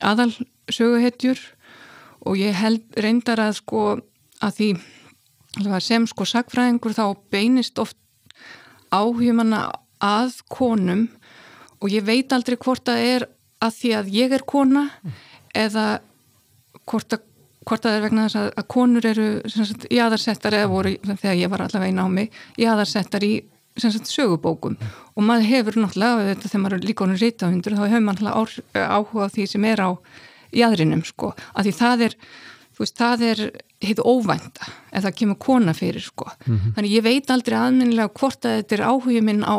aðal 0.00 0.30
söguhetjur 0.70 1.40
og 2.28 2.38
ég 2.38 2.56
held 2.56 3.00
reyndar 3.00 3.40
að 3.42 3.58
sko 3.58 3.84
að 4.40 4.56
því 4.56 4.70
sem 5.82 6.06
sko 6.06 6.26
sagfræðingur 6.28 6.94
þá 6.94 7.04
beinist 7.32 7.80
oft 7.82 7.98
áhugumanna 8.94 9.66
að 10.00 10.38
konum. 10.52 11.08
Og 11.80 11.92
ég 11.92 12.04
veit 12.04 12.32
aldrei 12.32 12.58
hvort 12.60 12.84
það 12.86 13.06
er 13.08 13.26
að 13.60 13.76
því 13.76 13.90
að 13.98 14.14
ég 14.14 14.36
er 14.36 14.44
kona 14.48 14.86
eða 15.56 15.86
hvort 16.88 17.16
að 17.16 17.26
hvort 17.68 17.82
það 17.84 17.96
er 17.98 18.04
vegna 18.06 18.26
þess 18.26 18.38
að, 18.40 18.50
að 18.56 18.66
konur 18.74 19.06
eru 19.10 19.26
sagt, 19.52 19.86
jaðarsettar 19.92 20.56
eða 20.58 20.68
voru 20.72 20.92
þegar 21.10 21.36
ég 21.40 21.50
var 21.52 21.64
allavega 21.66 21.92
í 21.92 21.96
námi, 21.98 22.24
jaðarsettar 22.58 23.26
í 23.26 23.32
sagt, 23.80 24.08
sögubókum. 24.10 24.76
Og 25.16 25.22
maður 25.24 25.48
hefur 25.50 25.76
náttúrulega, 25.80 26.24
þetta 26.34 26.48
þegar 26.48 26.62
maður 26.64 26.78
er 26.80 26.86
líka 26.88 27.04
honum 27.04 27.20
rítahundur 27.20 27.76
þá 27.78 27.82
hefur 27.86 28.06
maður 28.06 28.26
náttúrulega 28.30 28.86
áhuga 28.96 29.26
á 29.28 29.32
því 29.34 29.46
sem 29.52 29.64
er 29.70 29.80
á 29.84 29.90
jaðrinum 30.56 31.04
sko, 31.06 31.34
að 31.54 31.68
því 31.68 31.74
það 31.78 32.06
er 32.08 32.16
veist, 32.80 32.96
það 32.96 33.22
er 33.28 33.40
heitu 33.84 34.04
óvænta 34.08 34.66
ef 34.96 35.04
það 35.04 35.14
kemur 35.20 35.38
kona 35.44 35.72
fyrir 35.76 36.00
sko. 36.04 36.26
Mhm. 36.46 36.72
þannig 36.76 36.94
ég 36.96 37.04
veit 37.04 37.30
aldrei 37.30 37.56
aðminnilega 37.60 38.12
hvort 38.16 38.44
að 38.48 38.56
þetta 38.62 38.76
er 38.78 38.84
áhugi 38.88 39.20
minn 39.22 39.44
á 39.44 39.56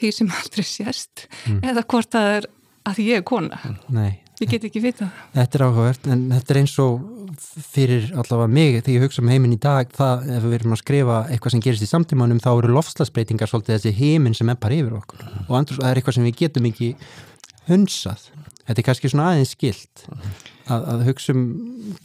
því 0.00 0.10
sem 0.12 0.30
aldrei 0.32 0.64
sést 0.64 1.26
Mhm. 1.46 1.60
eða 1.62 1.84
hvort 1.84 2.10
það 2.16 2.28
er 2.38 2.46
að 2.86 2.94
því 2.96 3.04
ég 3.12 3.16
er 3.20 3.22
kona. 3.28 3.58
Nei, 3.92 4.20
ég 4.42 4.50
get 4.50 4.66
ekki 4.68 4.82
vita 4.84 5.10
þetta 5.34 5.58
er 5.58 5.66
áhugavert 5.66 6.08
en 6.12 6.26
þetta 6.34 6.54
er 6.54 6.60
eins 6.62 6.78
og 6.82 7.16
fyrir 7.36 8.10
allavega 8.16 8.48
mig 8.50 8.78
þegar 8.80 8.94
ég 8.94 9.04
hugsa 9.06 9.22
um 9.22 9.30
heiminn 9.30 9.54
í 9.56 9.60
dag 9.60 9.90
það, 9.94 10.26
ef 10.36 10.46
við 10.46 10.56
erum 10.58 10.74
að 10.76 10.82
skrifa 10.82 11.20
eitthvað 11.30 11.54
sem 11.54 11.62
gerist 11.64 11.86
í 11.86 11.90
samtímanum 11.90 12.42
þá 12.42 12.50
eru 12.54 12.74
lofslagsbreytingar 12.76 13.50
svolítið 13.50 13.78
þessi 13.78 13.94
heiminn 14.00 14.36
sem 14.36 14.52
bara 14.52 14.76
yfir 14.76 14.98
okkur. 15.00 15.24
Og 15.46 15.54
andrús, 15.58 15.80
það 15.80 15.90
er 15.90 16.00
eitthvað 16.00 16.18
sem 16.18 16.28
við 16.28 16.38
getum 16.42 16.68
ekki 16.70 16.90
hunsað. 17.70 18.28
Þetta 18.66 18.82
er 18.82 18.86
kannski 18.88 19.10
svona 19.12 19.28
aðeins 19.32 19.52
skilt 19.54 20.06
að, 20.66 20.86
að 20.92 21.04
hugsa 21.10 21.34
um 21.36 21.44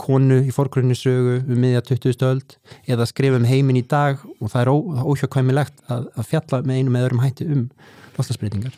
konu 0.01 0.41
í 0.45 0.53
fórgrunni 0.53 0.97
sögu 0.97 1.39
um 1.41 1.61
miðja 1.61 1.83
20. 1.89 2.25
öld 2.27 2.57
eða 2.89 3.07
skrifa 3.09 3.39
um 3.41 3.47
heiminn 3.49 3.81
í 3.81 3.85
dag 3.85 4.21
og 4.39 4.51
það 4.51 4.61
er 4.63 4.73
ó, 4.73 4.75
óhjákvæmilegt 5.13 5.87
að, 5.89 6.11
að 6.15 6.29
fjalla 6.33 6.61
með 6.65 6.81
einum 6.81 6.99
eða 6.99 7.09
öðrum 7.09 7.23
hætti 7.25 7.49
um 7.49 7.63
lofslagsbreytingar 8.17 8.77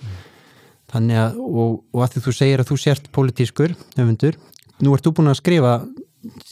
þannig 0.93 1.19
að, 1.19 1.41
og, 1.43 1.75
og 1.93 2.06
að 2.06 2.15
því 2.15 2.23
þú 2.27 2.36
segir 2.38 2.63
að 2.63 2.71
þú 2.71 2.79
sért 2.84 3.12
pólitískur, 3.15 3.75
höfundur 3.97 4.39
nú 4.84 4.95
ert 4.95 5.06
þú 5.06 5.15
búin 5.17 5.32
að 5.34 5.39
skrifa 5.41 5.75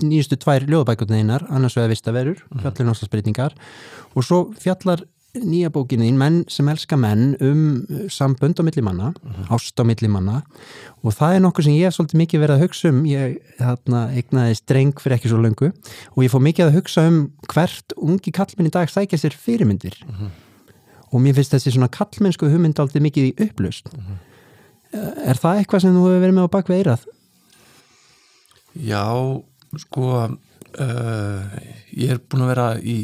nýjustu 0.03 0.37
tvær 0.41 0.67
ljóðabækurnar 0.67 1.47
annars 1.49 1.77
vegar 1.77 1.93
vist 1.93 2.07
að 2.09 2.17
verur, 2.19 2.43
fjallar 2.59 2.91
náttúrulega 2.91 3.49
og 4.11 4.25
svo 4.27 4.43
fjallar 4.59 5.05
nýja 5.31 5.69
bókinu 5.71 6.03
þín, 6.03 6.17
menn 6.19 6.39
sem 6.51 6.67
elska 6.67 6.97
menn 6.99 7.37
um 7.39 7.61
sambönd 8.11 8.59
á 8.59 8.63
milli 8.67 8.83
manna 8.83 9.13
ást 9.47 9.79
á 9.79 9.83
milli 9.87 10.09
manna 10.11 10.41
og 11.05 11.15
það 11.15 11.35
er 11.37 11.43
nokkuð 11.45 11.67
sem 11.67 11.77
ég 11.77 11.87
hef 11.87 11.95
svolítið 11.95 12.21
mikið 12.21 12.43
verið 12.43 12.55
að 12.57 12.63
hugsa 12.65 12.91
um. 12.91 12.99
Ég 13.07 13.37
þarna 13.61 14.01
eignaði 14.11 14.57
streng 14.59 14.99
fyrir 14.99 15.15
ekki 15.17 15.31
svo 15.31 15.39
löngu 15.39 15.71
og 15.71 16.25
ég 16.25 16.33
fór 16.33 16.43
mikið 16.43 16.67
að 16.67 16.75
hugsa 16.81 17.05
um 17.07 17.21
hvert 17.47 17.95
ungi 17.95 18.33
kallmenn 18.35 18.67
í 18.67 18.73
dag 18.75 18.91
sækja 18.91 19.21
sér 19.21 19.37
fyrirmyndir. 19.39 19.95
Og 21.11 21.23
mér 21.23 21.35
finnst 21.39 21.55
þessi 21.55 21.77
svona 21.77 21.91
kallmennsku 21.91 22.51
hugmynd 22.51 22.79
aldrei 22.79 23.01
mikið 23.07 23.31
í 23.31 23.47
upplust 23.47 23.87
er 24.91 25.39
það 25.39 25.61
eitthvað 25.61 25.83
sem 25.85 25.95
þú 25.95 26.05
hefur 26.07 26.23
verið 26.25 26.37
með 26.37 26.47
á 26.47 26.53
bakvið 26.55 26.81
eirað? 26.81 27.07
Já, 28.81 29.05
sko 29.85 30.05
uh, 30.21 31.57
ég 31.91 32.13
er 32.15 32.21
búin 32.23 32.45
að 32.45 32.53
vera 32.53 32.67
í 32.79 32.97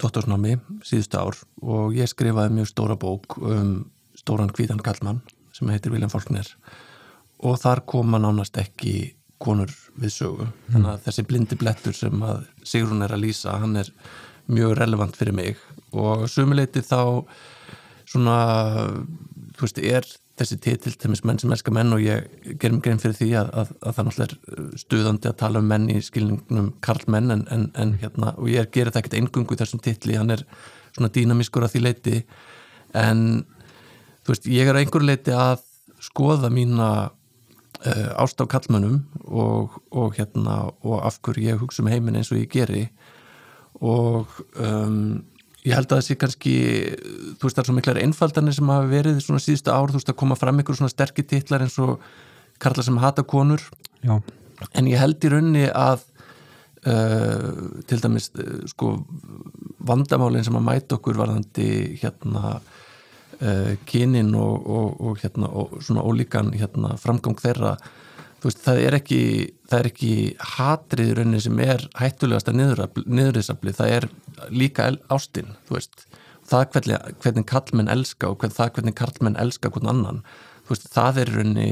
dottorsnámi 0.00 0.56
síðustu 0.84 1.20
ár 1.20 1.40
og 1.62 1.94
ég 1.96 2.10
skrifaði 2.10 2.56
mjög 2.56 2.70
stóra 2.72 2.96
bók 2.98 3.38
um 3.38 3.76
stóran 4.18 4.52
hvítan 4.54 4.82
kallmann 4.82 5.22
sem 5.54 5.68
heitir 5.70 5.92
William 5.94 6.10
Faulkner 6.12 6.48
og 7.44 7.58
þar 7.60 7.84
koma 7.88 8.18
nánast 8.22 8.56
ekki 8.60 9.14
konur 9.42 9.70
við 10.00 10.14
sögu 10.14 10.48
þannig 10.72 10.90
að 10.92 11.02
þessi 11.06 11.26
blindi 11.28 11.58
blettur 11.60 11.96
sem 11.96 12.22
að 12.24 12.46
Sigrun 12.64 13.04
er 13.04 13.14
að 13.14 13.26
lýsa, 13.26 13.58
hann 13.60 13.76
er 13.76 13.90
mjög 14.50 14.76
relevant 14.78 15.16
fyrir 15.18 15.36
mig 15.36 15.60
og 15.94 16.26
sumuleiti 16.30 16.82
þá 16.84 17.24
svona, 18.08 18.38
þú 19.56 19.66
veist, 19.66 19.80
er 19.80 20.08
þessi 20.38 20.58
titill 20.58 20.96
til 20.98 21.12
menn 21.26 21.38
sem 21.38 21.52
elskar 21.54 21.74
menn 21.76 21.94
og 21.94 22.02
ég 22.02 22.56
gerum 22.60 22.80
grein 22.82 22.98
fyrir 23.02 23.16
því 23.18 23.28
að, 23.38 23.50
að, 23.60 23.74
að 23.80 23.96
það 23.96 24.08
náttúrulega 24.08 24.38
er 24.64 24.78
stuðandi 24.82 25.30
að 25.30 25.36
tala 25.44 25.62
um 25.62 25.68
menn 25.70 25.90
í 25.92 26.00
skilningnum 26.02 26.72
karlmenn 26.84 27.30
en, 27.30 27.44
en, 27.54 27.68
en 27.78 27.92
hérna, 28.00 28.34
og 28.34 28.50
ég 28.50 28.72
gerir 28.74 28.90
það 28.90 29.04
ekkert 29.04 29.18
engungu 29.20 29.54
í 29.54 29.60
þessum 29.60 29.82
titli, 29.84 30.18
hann 30.18 30.34
er 30.34 30.42
svona 30.94 31.12
dýnamískur 31.14 31.66
að 31.66 31.76
því 31.76 31.84
leiti 31.84 32.16
en 32.98 33.44
þú 34.24 34.34
veist, 34.34 34.50
ég 34.50 34.66
er 34.66 34.74
að 34.74 34.84
einhver 34.84 35.06
leiti 35.06 35.36
að 35.36 35.62
skoða 36.02 36.50
mína 36.52 36.88
uh, 37.86 38.10
ást 38.20 38.40
á 38.40 38.44
kallmönnum 38.50 39.02
og, 39.24 39.78
og 39.94 40.16
hérna, 40.18 40.72
og 40.82 40.98
af 41.06 41.20
hverju 41.22 41.46
ég 41.52 41.62
hugsa 41.62 41.84
um 41.84 41.90
heiminn 41.92 42.18
eins 42.18 42.32
og 42.32 42.40
ég 42.40 42.50
geri. 42.52 42.88
Og 43.84 44.30
um, 44.60 45.24
ég 45.64 45.72
held 45.76 45.90
að 45.90 46.00
þessi 46.00 46.16
kannski 46.20 46.54
þú 47.38 47.46
veist 47.46 47.56
það 47.56 47.62
er 47.62 47.68
svo 47.68 47.76
miklar 47.78 48.00
einfaldanir 48.02 48.56
sem 48.56 48.72
hafa 48.72 48.88
verið 48.90 49.20
svona 49.24 49.42
síðustu 49.42 49.72
ár, 49.72 49.92
þú 49.92 50.00
veist 50.00 50.12
að 50.12 50.20
koma 50.20 50.36
fram 50.38 50.60
ykkur 50.60 50.78
svona 50.80 50.92
sterkir 50.92 51.28
titlar 51.28 51.64
eins 51.64 51.78
og 51.80 52.04
karla 52.62 52.84
sem 52.84 52.98
hata 53.00 53.24
konur. 53.26 53.64
Já, 54.04 54.18
en 54.72 54.90
ég 54.90 55.00
held 55.00 55.24
í 55.24 55.32
raunni 55.32 55.64
að 55.70 56.04
uh, 56.84 57.80
til 57.88 58.00
dæmis 58.04 58.30
uh, 58.36 58.60
sko 58.70 58.94
vandamálinn 59.84 60.44
sem 60.46 60.56
að 60.58 60.66
mæta 60.68 60.98
okkur 60.98 61.18
varðandi 61.22 61.68
hérna 62.02 62.58
uh, 62.58 63.72
kynin 63.88 64.34
og, 64.36 64.68
og, 64.68 64.88
og 65.00 65.20
hérna 65.24 65.48
og 65.48 65.78
svona 65.80 66.04
ólíkan 66.04 66.52
hérna 66.54 66.94
framgang 67.00 67.40
þeirra 67.40 67.78
þú 67.80 68.50
veist, 68.50 68.64
það 68.66 68.82
er 68.84 68.98
ekki 69.00 69.20
það 69.74 69.80
er 69.82 69.90
ekki 69.90 70.12
hatrið 70.54 71.12
rauninni 71.18 71.42
sem 71.42 71.62
er 71.64 71.82
hættulegasta 71.98 72.54
niðurriðsafli 72.54 73.74
það 73.74 73.94
er 73.98 74.08
líka 74.54 74.86
el- 74.86 75.00
ástin 75.10 75.50
þú 75.66 75.78
veist, 75.78 76.06
það 76.46 76.70
hvernig, 76.76 77.18
hvernig 77.24 77.46
kallmenn 77.50 77.90
elska 77.90 78.30
og 78.30 78.38
hvern, 78.38 78.54
það 78.54 78.72
hvernig 78.78 78.96
kallmenn 79.00 79.38
elska 79.40 79.72
hvern 79.74 79.90
annan, 79.90 80.22
þú 80.64 80.76
veist, 80.76 80.90
það 80.94 81.22
er 81.24 81.32
rauninni 81.38 81.68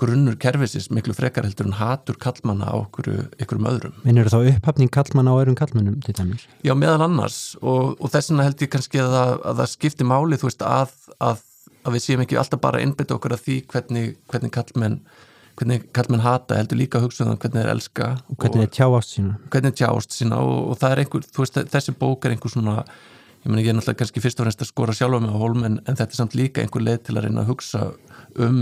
grunnur 0.00 0.36
kerfisins 0.40 0.88
miklu 0.94 1.12
frekar 1.12 1.44
heldur 1.44 1.68
en 1.68 1.76
hatur 1.76 2.16
kallmanna 2.20 2.70
á 2.72 2.74
okkur 2.78 3.10
ykkurum 3.36 3.66
öðrum. 3.68 3.98
minnur 4.06 4.30
þá 4.32 4.38
upphafning 4.54 4.88
kallmanna 4.92 5.34
á 5.34 5.40
öðrum 5.42 5.58
kallmannum 5.58 5.98
til 6.06 6.14
dæmis? 6.16 6.46
Já, 6.64 6.72
meðal 6.72 7.04
annars. 7.04 7.56
Og, 7.60 7.98
og 8.00 8.12
þess 8.12 8.32
vegna 8.32 8.46
held 8.48 8.64
ég 8.64 8.72
kannski 8.72 9.02
að, 9.02 9.34
að 9.44 9.60
það 9.60 9.72
skipti 9.74 10.06
máli, 10.08 10.38
þú 10.40 10.48
veist, 10.48 10.64
að, 10.64 10.94
að, 11.20 11.42
að 11.84 11.98
við 11.98 12.06
séum 12.06 12.24
ekki 12.24 12.38
alltaf 12.40 12.62
bara 12.64 12.80
að 12.80 12.86
innbytta 12.86 13.18
okkur 13.18 13.36
að 13.36 13.44
því 13.44 13.58
hvernig, 13.74 14.14
hvernig 14.32 14.54
kallmenn 14.56 14.96
hvernig 15.60 15.86
kallmenn 15.96 16.24
hata, 16.24 16.56
heldur 16.56 16.80
líka 16.80 16.98
að 16.98 17.08
hugsa 17.08 17.24
um 17.24 17.30
það 17.34 17.40
hvernig 17.44 17.60
þeir 17.60 17.72
elska 17.74 18.10
og 18.16 18.36
hvernig 18.40 18.64
þeir 18.64 18.74
tjá 18.78 18.86
ást 18.96 19.16
sína. 19.16 19.38
Hvernig 19.52 19.78
tjást 19.78 20.16
sína 20.16 20.42
og, 20.42 20.58
og 20.72 20.78
það 20.80 20.94
er 20.94 21.02
einhver, 21.04 21.26
veist, 21.36 21.58
þessi 21.74 21.96
bók 22.00 22.24
er 22.24 22.34
einhver 22.34 22.54
svona 22.54 22.76
ég 23.44 23.56
ég 23.56 23.70
er 23.72 23.76
náttúrulega 23.76 24.00
kannski 24.02 24.20
fyrst 24.20 24.40
og 24.40 24.46
fremst 24.46 24.62
að 24.64 24.68
skora 24.68 24.94
sjálfa 24.96 25.20
mig 25.20 25.32
á 25.32 25.40
hólm 25.40 25.64
en, 25.64 25.80
en 25.88 25.96
þetta 25.96 26.12
er 26.12 26.18
samt 26.18 26.36
líka 26.36 26.60
einhver 26.60 26.84
leið 26.84 27.04
til 27.06 27.16
að 27.16 27.24
reyna 27.24 27.44
að 27.44 27.52
hugsa 27.52 27.86
um 28.36 28.58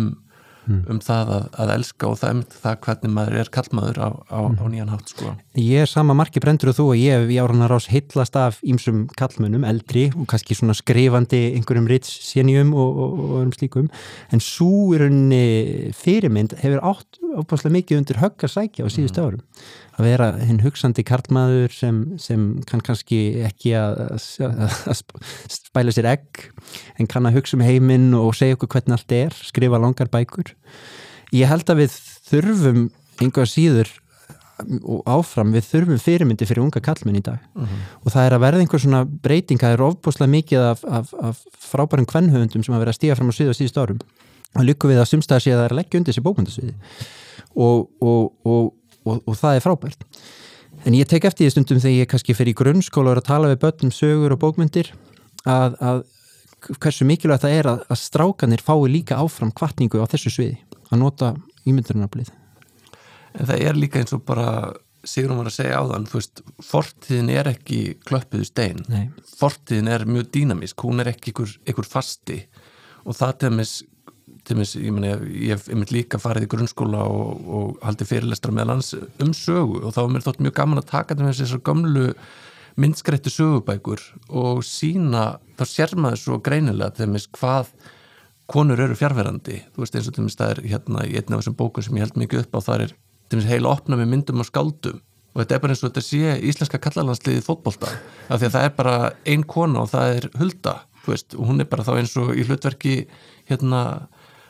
um 0.69 1.01
það 1.03 1.33
að, 1.35 1.47
að 1.65 1.73
elska 1.75 2.09
og 2.09 2.19
það 2.21 2.43
það 2.53 2.79
hvernig 2.87 3.15
maður 3.17 3.39
er 3.43 3.51
kallmaður 3.55 4.01
á, 4.05 4.09
á, 4.29 4.41
á 4.53 4.65
nýjan 4.69 4.93
hátt 4.93 5.13
sko. 5.15 5.33
Ég 5.59 5.85
er 5.85 5.91
sama 5.91 6.17
marki 6.19 6.43
brendur 6.45 6.73
og 6.73 6.79
þú 6.79 6.87
og 6.93 7.01
ég 7.01 7.33
í 7.33 7.39
áranar 7.41 7.75
ás 7.75 7.89
heitlast 7.91 8.37
af 8.39 8.61
ímsum 8.63 9.07
kallmönnum, 9.19 9.67
eldri 9.69 10.09
og 10.15 10.29
kannski 10.31 10.57
svona 10.59 10.77
skrifandi 10.77 11.43
einhverjum 11.57 11.89
ritsénjum 11.91 12.73
og, 12.77 13.03
og, 13.03 13.19
og 13.19 13.35
öðrum 13.41 13.57
slíkum. 13.57 13.91
En 14.33 14.45
svo 14.45 14.95
henni 14.99 15.93
fyrirmynd 15.97 16.57
hefur 16.63 16.85
átt 16.93 17.21
ábúrslega 17.39 17.75
mikið 17.79 18.03
undir 18.03 18.23
högg 18.23 18.47
að 18.47 18.55
sækja 18.55 18.87
á 18.87 18.89
síðustu 18.93 19.25
árum 19.25 19.45
að 19.99 20.07
vera 20.07 20.29
hinn 20.47 20.61
hugsandi 20.63 21.05
karlmaður 21.07 21.75
sem, 21.75 22.01
sem 22.23 22.49
kann 22.69 22.83
kannski 22.85 23.43
ekki 23.49 23.75
að, 23.79 24.01
að, 24.47 24.57
að 24.93 25.03
spæla 25.51 25.95
sér 25.95 26.11
egg 26.15 26.45
en 26.99 27.11
kann 27.11 27.27
að 27.29 27.41
hugsa 27.41 27.59
um 27.59 27.65
heiminn 27.67 28.13
og 28.19 28.37
segja 28.39 28.59
okkur 28.59 28.77
hvernig 28.77 28.99
allt 28.99 29.17
er, 29.17 29.39
skrifa 29.51 29.81
langar 29.83 30.11
bækur. 30.13 30.55
Ég 31.35 31.51
held 31.51 31.69
að 31.69 31.83
við 31.83 31.97
þurfum 32.29 32.85
einhver 33.19 33.51
síður 33.51 33.91
og 34.59 35.03
áfram 35.07 35.53
við 35.55 35.67
þurfum 35.69 36.01
fyrirmyndi 36.03 36.47
fyrir 36.49 36.65
unga 36.65 36.81
kallmenn 36.83 37.21
í 37.21 37.25
dag. 37.25 37.43
Og 38.03 38.11
það 38.15 38.25
er 38.25 38.35
að 38.35 38.43
verða 38.43 38.63
einhver 38.65 38.83
svona 38.83 39.05
breyting 39.07 39.61
það 39.61 39.77
er 39.77 39.85
ofbúslega 39.87 40.35
mikið 40.35 40.65
af, 40.73 40.83
af, 40.85 41.13
af 41.23 41.45
frábærum 41.69 42.09
kvennhöfundum 42.11 42.65
sem 42.67 42.75
að 42.75 42.83
vera 42.83 42.95
að 42.95 42.99
stíga 42.99 43.19
fram 43.19 43.31
á 43.31 43.35
sviða 43.37 43.55
síðust 43.59 43.79
árum. 43.79 44.03
Og 44.57 44.67
líku 44.67 44.91
við 44.91 45.03
að 45.03 45.11
sumstaða 45.13 45.45
sé 45.45 45.53
að 45.53 45.61
það 45.61 45.69
er 45.69 45.75
að 45.75 45.79
leggja 45.79 46.01
undir 46.01 46.17
sér 46.17 46.27
bókmyndasviði 46.27 46.75
og, 47.59 47.89
og, 48.01 48.33
og, 48.47 48.73
og 49.17 49.39
það 49.39 49.59
er 49.59 49.65
frábært. 49.65 50.07
En 50.87 50.95
ég 50.95 51.09
tek 51.11 51.27
eftir 51.27 51.47
því 51.47 51.55
stundum 51.55 51.83
þegar 51.83 52.05
ég 52.05 52.11
kannski 52.13 52.37
fer 52.37 52.51
í 52.51 52.57
grunnskóla 52.57 53.11
og 53.11 53.17
er 53.17 53.23
að 53.23 53.31
tala 53.31 53.53
við 53.53 53.63
börnum 53.65 53.95
sögur 53.95 54.35
og 54.37 54.43
bókmyndir 54.43 54.93
að, 55.49 55.79
að 55.81 56.03
hversu 56.83 57.07
mikilvægt 57.09 57.47
það 57.47 57.57
er 57.57 57.71
að, 57.73 57.87
að 57.89 58.03
strákanir 58.03 58.65
fái 58.65 58.91
líka 58.91 59.19
áfram 59.19 59.55
kvartningu 59.55 60.03
á 60.03 60.11
þessu 60.11 60.35
sviði 60.35 60.59
að 60.91 61.03
nota 61.03 61.33
ímyndunarblið 61.69 62.31
en 63.39 63.49
það 63.49 63.65
er 63.65 63.79
líka 63.79 64.03
eins 64.03 64.15
og 64.17 64.25
bara 64.29 64.51
Sigrun 65.09 65.39
var 65.39 65.47
að 65.47 65.55
segja 65.55 65.79
á 65.79 65.85
þann, 65.89 66.07
þú 66.11 66.19
veist 66.19 66.41
fortíðin 66.67 67.29
er 67.31 67.49
ekki 67.53 67.77
klöppuðu 68.03 68.49
stein. 68.49 68.81
Nei. 68.91 69.05
fortíðin 69.39 69.91
er 69.95 70.05
mjög 70.11 70.27
dýnamísk 70.35 70.83
hún 70.85 71.01
er 71.01 71.13
ekki 71.13 71.31
ykkur, 71.31 71.53
ykkur 71.71 71.87
fasti. 71.87 72.41
Og 73.07 73.17
það 73.17 73.37
til 73.39 73.51
mis, 73.55 73.75
mis 74.57 74.75
ég, 74.79 74.93
meni, 74.95 75.11
ég 75.45 75.59
hef 75.59 75.93
líka 75.93 76.21
farið 76.23 76.47
í 76.47 76.51
grunnskóla 76.55 77.03
og, 77.05 77.49
og 77.49 77.81
haldið 77.85 78.11
fyrirlestra 78.13 78.55
með 78.55 78.71
lands 78.71 78.95
um 78.97 79.33
sögu 79.37 79.83
og 79.83 79.93
þá 79.97 80.01
er 80.05 80.13
mér 80.15 80.25
þótt 80.25 80.41
mjög 80.45 80.55
gaman 80.57 80.81
að 80.81 80.91
taka 80.93 81.17
til 81.19 81.29
þessar 81.29 81.65
gömlu 81.67 82.07
myndskreitti 82.79 83.33
sögubækur 83.35 84.03
og 84.31 84.63
sína, 84.67 85.39
þá 85.59 85.65
sér 85.67 85.95
maður 85.99 86.23
svo 86.23 86.41
greinilega 86.45 86.95
til 87.01 87.11
mis 87.11 87.27
hvað 87.35 87.73
konur 88.49 88.81
eru 88.81 88.97
fjárverandi, 88.97 89.61
þú 89.75 89.83
veist 89.83 89.99
eins 89.99 90.09
og 90.09 90.21
mis 90.25 90.39
það 90.39 90.55
er 90.55 90.63
hérna 90.73 91.05
í 91.05 91.17
einnig 91.19 91.35
af 91.35 91.43
þessum 91.43 91.59
bókum 91.59 91.85
sem 91.85 91.99
ég 91.99 92.07
held 92.07 92.21
mikið 92.23 92.47
upp 92.47 92.57
á 92.57 92.61
það 92.71 92.85
er 92.87 92.95
til 93.29 93.41
mis 93.41 93.49
heila 93.51 93.75
opna 93.75 93.99
með 93.99 94.13
myndum 94.15 94.41
og 94.41 94.49
skáldum 94.49 95.03
og 95.35 95.43
þetta 95.43 95.57
er 95.57 95.65
bara 95.65 95.75
eins 95.75 95.83
og 95.83 95.91
þetta 95.91 96.07
sé 96.07 96.37
íslenska 96.49 96.81
kallalandsliðið 96.87 97.45
fótbolta, 97.45 97.91
af 98.31 98.41
því 98.41 98.49
að 98.49 98.55
það 98.55 98.69
er 98.69 98.77
bara 98.79 98.95
ein 99.29 99.45
kona 99.45 99.83
og 99.83 99.91
það 99.93 100.15
er 100.15 100.31
Hulda 100.39 100.79
þú 101.03 101.13
veist, 101.13 101.37
og 101.37 101.51
hún 101.51 101.63
er 101.63 101.69
bara 101.69 101.85
þá 101.87 101.93
eins 101.99 102.15
og 102.21 102.33
í 102.37 102.47
hlutverki 102.47 102.95
hérna 103.51 103.83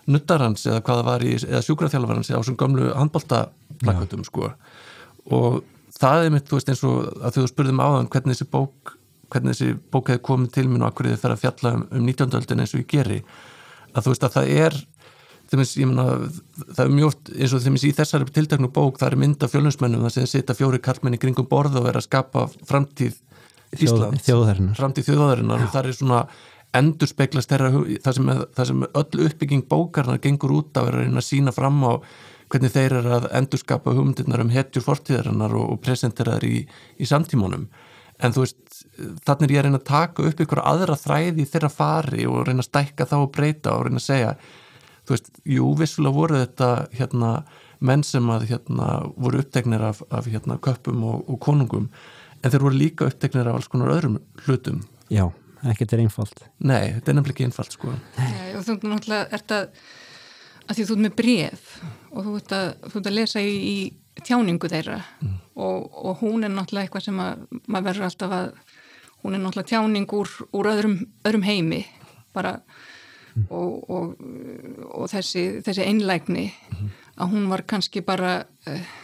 nuttarans 0.08 0.66
eða 0.66 0.82
hvað 0.84 1.00
það 1.00 1.08
var 1.10 1.24
í, 1.24 1.32
eða 1.46 1.64
sjúkraþjálfarans 1.66 2.30
á 2.32 2.40
svona 2.40 2.60
gömlu 2.62 2.92
handboltaplakatum 2.96 4.24
sko. 4.26 4.52
Og 5.36 5.60
það 5.98 6.26
er 6.26 6.34
mitt, 6.34 6.46
þú 6.48 6.58
veist, 6.58 6.72
eins 6.72 6.84
og 6.88 7.10
að 7.20 7.38
þú 7.38 7.48
spurðum 7.52 7.82
áðan 7.84 8.10
hvernig 8.12 8.36
þessi 8.36 8.50
bók 8.52 8.94
hvernig 9.28 9.56
þessi 9.56 9.74
bók 9.92 10.08
hefði 10.08 10.24
komið 10.24 10.52
til 10.56 10.68
mín 10.68 10.84
og 10.84 10.90
akkur 10.90 11.10
þið 11.10 11.18
fer 11.22 11.34
að 11.34 11.42
fjalla 11.42 11.72
um, 11.76 11.82
um 11.92 12.06
19. 12.06 12.36
öldin 12.38 12.62
eins 12.64 12.72
og 12.74 12.80
ég 12.80 12.88
geri. 12.92 13.18
Að 13.92 14.06
þú 14.06 14.14
veist 14.14 14.24
að 14.24 14.36
það 14.38 14.52
er 14.64 14.78
þeimins, 15.48 15.74
ég 15.80 15.88
menna, 15.88 16.06
það 16.76 16.82
er 16.84 16.92
mjög 16.96 17.32
eins 17.36 17.54
og 17.56 17.64
þeimins 17.64 17.86
í 17.88 17.94
þessari 17.96 18.28
tilteknu 18.36 18.70
bók 18.72 19.00
það 19.00 19.10
er 19.10 19.18
mynd 19.22 19.44
af 19.44 19.54
fjölunsmennum 19.54 20.04
það 20.06 20.14
sem 20.16 20.28
setja 20.32 20.56
fjóri 20.56 20.80
karlmenn 20.84 21.16
í 21.16 21.20
kringum 21.22 21.48
borð 21.48 21.78
og 21.80 21.88
er 21.88 22.00
að 22.00 22.08
skapa 22.08 22.46
framtíð 22.68 23.16
Íslands, 23.76 24.24
þjóðarinnar. 24.24 24.76
framtíð 24.78 25.10
þjóðarinnar. 25.10 25.64
Og 25.66 25.72
það 25.74 25.90
er 25.90 25.96
svona 25.96 26.22
endur 26.76 27.08
speglast 27.08 27.52
það 27.52 28.12
sem, 28.18 28.32
sem 28.56 28.86
öll 28.86 29.26
uppbygging 29.26 29.64
bókarnar 29.70 30.20
gengur 30.20 30.52
út 30.58 30.76
á 30.76 30.84
er 30.84 30.98
að 30.98 31.06
reyna 31.06 31.22
að 31.22 31.28
sína 31.30 31.54
fram 31.56 31.80
á 31.84 31.92
hvernig 32.48 32.72
þeir 32.72 32.98
eru 33.00 33.14
að 33.16 33.28
endurskapa 33.38 33.92
hugmyndirnar 33.96 34.44
um 34.44 34.52
hetjur 34.52 34.84
fortíðarinnar 34.84 35.54
og, 35.56 35.74
og 35.74 35.82
presenteraðar 35.84 36.46
í, 36.48 36.62
í 36.96 37.08
samtímanum. 37.08 37.66
En 38.18 38.34
þú 38.34 38.44
veist, 38.44 38.78
þannig 39.26 39.50
er 39.50 39.52
ég 39.52 39.60
að 39.60 39.66
reyna 39.68 39.80
að 39.80 39.90
taka 39.90 40.24
upp 40.28 40.40
ykkur 40.42 40.62
aðra 40.64 40.96
þræði 40.98 41.44
þeirra 41.48 41.70
fari 41.72 42.24
og 42.26 42.46
reyna 42.48 42.64
að 42.64 42.70
stækka 42.70 43.06
þá 43.08 43.18
og 43.20 43.28
breyta 43.36 43.76
og 43.76 43.86
reyna 43.86 44.00
að 44.00 44.08
segja 44.08 44.32
þú 45.08 45.16
veist, 45.16 45.30
jú, 45.48 45.72
vissulega 45.78 46.14
voru 46.14 46.38
þetta 46.42 46.70
hérna, 46.98 47.32
menn 47.80 48.04
sem 48.04 48.28
að 48.32 48.48
hérna, 48.50 48.88
voru 49.16 49.40
upptegnir 49.42 49.84
af, 49.88 50.02
af 50.12 50.28
hérna, 50.28 50.58
köpum 50.60 51.04
og, 51.08 51.22
og 51.30 51.40
konungum, 51.44 51.88
en 52.42 52.52
þeir 52.52 52.66
voru 52.66 52.80
líka 52.80 53.08
upptegnir 53.08 53.48
af 53.48 53.58
alls 53.58 53.70
konar 53.72 53.94
öðrum 53.94 54.18
hlutum. 54.44 54.82
Já, 55.08 55.30
ekkert 55.72 55.94
er 55.94 56.04
einfalt. 56.04 56.44
Nei, 56.58 56.94
þetta 56.96 57.12
er 57.12 57.18
nefnilega 57.18 57.36
ekki 57.36 57.48
einfalt 57.48 57.74
sko. 57.74 57.94
Nei, 58.18 58.52
og 58.58 58.66
þú 58.66 58.78
náttúrulega 58.82 59.26
ert 59.38 59.56
að 59.56 59.64
að 60.68 60.76
því 60.76 60.84
þú 60.84 60.94
ert 60.94 61.04
með 61.04 61.16
bref 61.18 61.68
og 62.10 62.26
þú 62.26 62.34
ert 62.38 62.54
að, 62.56 62.66
þú 62.84 63.00
ert 63.00 63.08
að 63.10 63.16
lesa 63.16 63.42
í, 63.44 63.54
í 63.56 64.24
tjáningu 64.26 64.70
þeirra 64.70 64.98
og, 65.56 65.88
og 65.88 66.22
hún 66.22 66.44
er 66.44 66.52
náttúrulega 66.52 66.88
eitthvað 66.88 67.06
sem 67.06 67.22
að 67.24 67.46
maður 67.64 67.88
verður 67.88 68.08
alltaf 68.08 68.36
að 68.38 68.48
hún 69.22 69.34
er 69.34 69.42
náttúrulega 69.42 69.70
tjáning 69.72 70.14
úr, 70.18 70.34
úr 70.52 70.70
öðrum, 70.72 70.98
öðrum 71.28 71.46
heimi 71.48 71.82
bara 72.36 72.58
og, 73.48 73.90
og, 73.90 74.14
og 74.92 75.10
þessi, 75.12 75.62
þessi 75.64 75.86
einlægni 75.86 76.48
að 77.18 77.32
hún 77.32 77.48
var 77.50 77.64
kannski 77.68 78.02
bara 78.06 78.40
uh, 78.68 78.96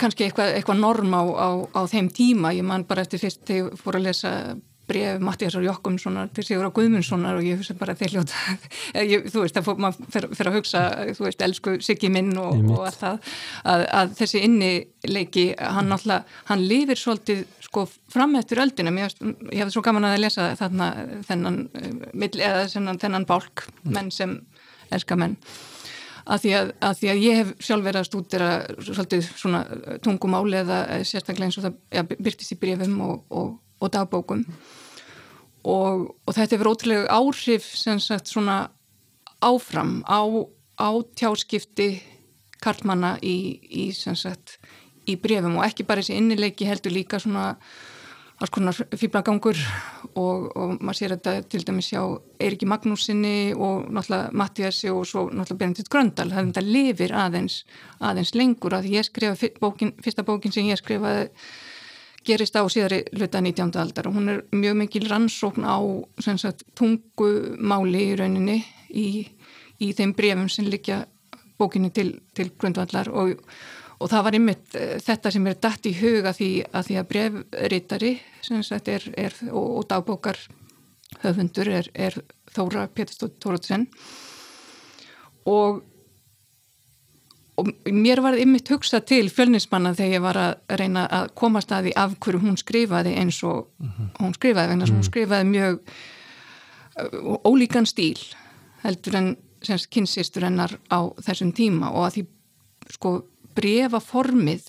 kannski 0.00 0.28
eitthvað, 0.28 0.54
eitthvað 0.58 0.82
norm 0.82 1.14
á, 1.14 1.22
á, 1.22 1.48
á 1.74 1.80
þeim 1.90 2.10
tíma, 2.14 2.54
ég 2.56 2.66
man 2.66 2.86
bara 2.88 3.04
eftir 3.06 3.22
fyrst 3.22 3.44
þegar 3.48 3.70
ég 3.72 3.82
fór 3.82 3.98
að 4.00 4.08
lesa 4.08 4.32
bref 4.88 5.20
Mattiasar 5.22 5.64
Jokkumssonar 5.64 6.30
til 6.32 6.44
Sigur 6.46 6.68
á 6.68 6.72
Guðmundssonar 6.74 7.38
og 7.38 7.46
ég 7.46 7.60
hugsa 7.60 7.76
bara 7.78 7.94
þeir 7.98 8.16
hljóta 8.16 8.56
þú 9.32 9.44
veist, 9.44 9.56
það 9.56 9.66
fór 9.66 9.80
maður 9.84 10.28
fyrir 10.36 10.50
að 10.50 10.58
hugsa 10.58 10.82
þú 11.18 11.26
veist, 11.26 11.44
elsku 11.44 11.76
Siggi 11.84 12.10
minn 12.12 12.32
og, 12.40 12.62
og 12.72 12.86
allt 12.88 13.00
það, 13.02 13.32
að, 13.74 13.86
að 14.00 14.14
þessi 14.22 14.44
innileiki, 14.48 15.46
hann 15.60 15.90
náttúrulega 15.92 16.38
hann 16.50 16.66
lifir 16.70 17.00
svolítið 17.00 17.44
sko 17.68 17.84
fram 18.08 18.36
eftir 18.40 18.62
öldina, 18.64 18.94
ég 18.96 19.60
hef 19.60 19.74
svo 19.74 19.84
gaman 19.84 20.08
að 20.08 20.22
lesa 20.24 20.52
þarna 20.58 20.92
þennan 21.28 21.64
eða 21.74 22.68
þennan, 22.72 23.02
þennan 23.02 23.28
bálk 23.28 23.68
menn 23.84 24.12
sem 24.14 24.38
elska 24.94 25.18
menn 25.20 25.36
að 26.28 26.42
því 26.44 26.52
að, 26.58 26.72
að 26.84 26.98
því 26.98 27.10
að 27.12 27.22
ég 27.24 27.38
hef 27.40 27.52
sjálf 27.64 27.86
verið 27.86 28.00
að 28.00 28.08
stúdira 28.08 28.50
svolítið 28.84 29.30
svona 29.30 29.62
tungumáli 30.04 30.60
eða 30.60 30.80
sérstaklega 31.08 31.48
eins 31.48 31.58
og 31.60 31.66
það 31.68 31.78
ja, 31.96 32.04
byrtist 32.10 32.54
í 32.54 32.58
brefum 32.60 32.98
og, 33.06 33.22
og, 33.32 33.54
og 33.80 33.92
dagbókum. 33.94 34.44
Og, 35.68 36.04
og 36.24 36.36
þetta 36.36 36.56
hefur 36.56 36.72
ótrúlega 36.72 37.16
áhrif 37.16 37.66
sem 37.76 38.00
sagt 38.02 38.30
svona 38.30 38.58
áfram 39.44 40.00
á, 40.04 40.20
á 40.78 40.90
tjáskipti 41.18 41.90
karlmanna 42.62 43.16
í, 43.22 43.58
í 43.70 43.88
sem 43.96 44.16
sagt 44.18 44.58
í 45.08 45.16
brefum 45.20 45.58
og 45.58 45.66
ekki 45.68 45.86
bara 45.88 46.02
þessi 46.02 46.18
innileiki 46.18 46.68
heldur 46.68 46.94
líka 46.94 47.20
svona 47.22 47.54
alls 48.38 48.52
konar 48.54 48.76
fýblagangur 48.94 49.58
og, 50.14 50.44
og 50.54 50.74
maður 50.78 50.98
sér 51.00 51.14
þetta 51.16 51.32
til 51.50 51.64
dæmis 51.66 51.88
hjá 51.90 52.02
Eiriki 52.38 52.68
Magnúsinni 52.70 53.54
og 53.54 53.88
náttúrulega 53.90 54.30
Mattiasi 54.38 54.92
og 54.92 55.06
svo 55.10 55.24
náttúrulega 55.26 55.62
Benedikt 55.64 55.90
Gröndal 55.90 56.30
það 56.30 56.52
þetta 56.52 56.64
lifir 56.66 57.14
aðeins, 57.18 57.64
aðeins 57.98 58.34
lengur 58.38 58.78
að 58.78 58.90
ég 58.92 59.08
skrifa 59.08 59.50
bókin, 59.58 59.96
fyrsta 60.04 60.26
bókin 60.26 60.54
sem 60.54 60.70
ég 60.70 60.78
skrifaði 60.78 61.26
gerist 62.28 62.58
á 62.58 62.62
síðari 62.70 63.02
hluta 63.16 63.42
19. 63.42 63.74
aldar 63.80 64.08
og 64.10 64.18
hún 64.18 64.30
er 64.30 64.40
mjög 64.54 64.78
mikil 64.84 65.08
rannsókn 65.10 65.66
á 65.66 65.78
sagt, 66.22 66.62
tungumáli 66.78 68.04
í 68.12 68.16
rauninni 68.20 68.58
í, 68.90 69.08
í 69.82 69.92
þeim 69.96 70.14
brefum 70.14 70.50
sem 70.52 70.68
liggja 70.70 71.02
bókinni 71.58 71.90
til, 71.90 72.20
til 72.38 72.52
grundvallar 72.54 73.10
og 73.10 73.34
og 73.98 74.10
það 74.12 74.24
var 74.24 74.38
einmitt 74.38 74.78
eh, 74.78 74.96
þetta 75.02 75.32
sem 75.34 75.50
er 75.50 75.60
dætt 75.66 75.90
í 75.90 75.94
huga 75.98 76.32
því 76.36 76.50
að 76.70 76.88
því 76.88 76.98
að 77.00 77.08
brefritari 77.12 78.14
er, 78.94 79.10
er, 79.16 79.36
og, 79.50 79.68
og 79.80 79.86
dagbókar 79.90 80.40
höfundur 81.24 81.70
er, 81.80 81.92
er 81.94 82.18
Þóra 82.54 82.86
Péturstótt 82.88 83.38
Tóratsen 83.42 83.88
og 85.48 85.84
og 87.58 87.70
mér 87.90 88.20
var 88.22 88.36
einmitt 88.38 88.70
hugsað 88.70 89.06
til 89.10 89.30
fjölnismanna 89.34 89.90
þegar 89.98 90.14
ég 90.14 90.22
var 90.22 90.38
að 90.38 90.76
reyna 90.78 91.06
að 91.10 91.32
komast 91.40 91.72
að 91.74 91.88
því 91.88 91.94
af 92.04 92.14
hverju 92.22 92.42
hún 92.44 92.58
skrifaði 92.60 93.16
eins 93.18 93.40
og 93.42 93.66
mm 93.78 93.88
-hmm. 93.88 94.10
hún 94.20 94.34
skrifaði, 94.34 94.68
vegna 94.68 94.86
sem 94.86 94.96
hún 94.96 95.08
skrifaði 95.08 95.44
mjög 95.44 95.80
uh, 97.02 97.38
ólíkan 97.50 97.86
stíl 97.86 98.20
heldur 98.82 99.16
en 99.16 99.36
kynnsistur 99.90 100.44
hennar 100.44 100.78
á 100.86 100.98
þessum 101.18 101.52
tíma. 101.52 101.90
Og 101.90 102.06
að 102.06 102.12
því 102.14 102.26
sko 102.94 103.24
brefaformið 103.58 104.66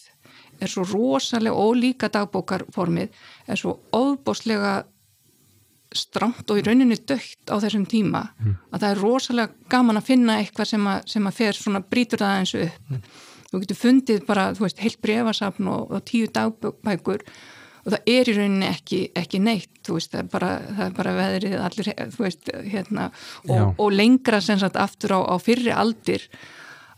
er 0.60 0.72
svo 0.72 0.86
rosalega 0.88 1.56
ólíka 1.56 2.10
dagbókarformið 2.12 3.20
er 3.48 3.60
svo 3.60 3.78
óbáslega 3.96 4.82
stramt 5.96 6.52
og 6.52 6.60
í 6.60 6.64
rauninni 6.66 7.00
dögt 7.10 7.50
á 7.50 7.58
þessum 7.58 7.86
tíma 7.90 8.28
mm. 8.38 8.58
að 8.70 8.84
það 8.84 8.92
er 8.92 9.00
rosalega 9.02 9.70
gaman 9.72 9.98
að 9.98 10.10
finna 10.12 10.38
eitthvað 10.42 10.74
sem 10.74 10.90
að, 10.90 11.00
sem 11.10 11.30
að 11.30 11.40
fer 11.40 11.58
svona 11.58 11.82
brítur 11.82 12.22
það 12.22 12.42
eins 12.42 12.54
upp 12.60 12.92
mm. 12.92 13.08
þú 13.50 13.62
getur 13.64 13.80
fundið 13.80 14.28
bara, 14.28 14.50
þú 14.58 14.68
veist, 14.68 14.84
heilt 14.84 15.00
brefasafn 15.02 15.72
og, 15.72 15.96
og 15.96 16.06
tíu 16.06 16.30
dagbækur 16.36 17.26
og 17.80 17.96
það 17.96 18.14
er 18.14 18.30
í 18.30 18.38
rauninni 18.38 18.70
ekki, 18.70 19.02
ekki 19.18 19.42
neitt 19.42 19.82
þú 19.88 19.98
veist, 19.98 20.14
það 20.14 20.22
er 20.22 20.32
bara, 20.36 20.52
það 20.68 20.86
er 20.86 20.96
bara 21.00 21.18
veðrið 21.18 21.58
allir, 21.66 21.92
þú 22.14 22.26
veist, 22.28 22.54
hérna 22.76 23.10
og, 23.48 23.74
og 23.74 23.94
lengra 23.96 24.44
sem 24.46 24.62
sagt 24.62 24.78
aftur 24.78 25.18
á, 25.18 25.20
á 25.26 25.36
fyrri 25.42 25.74
aldir 25.74 26.28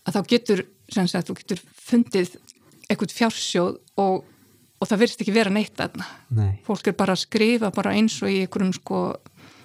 að 0.04 0.18
þá 0.18 0.22
getur 0.34 0.66
sem 0.92 1.08
sagt, 1.10 1.30
þú 1.30 1.38
getur 1.40 1.64
fundið 1.82 2.36
eitthvað 2.92 3.16
fjársjóð 3.16 3.78
og, 4.04 4.24
og 4.82 4.90
það 4.90 5.04
verðist 5.04 5.24
ekki 5.24 5.36
vera 5.36 5.54
neitt 5.54 5.82
aðna. 5.84 6.08
Nei. 6.36 6.52
Fólk 6.68 6.92
er 6.92 6.98
bara 7.00 7.16
að 7.16 7.24
skrifa 7.26 7.72
bara 7.76 7.96
eins 7.96 8.18
og 8.24 8.32
í 8.32 8.42
einhverjum 8.44 8.74
sko 8.76 9.02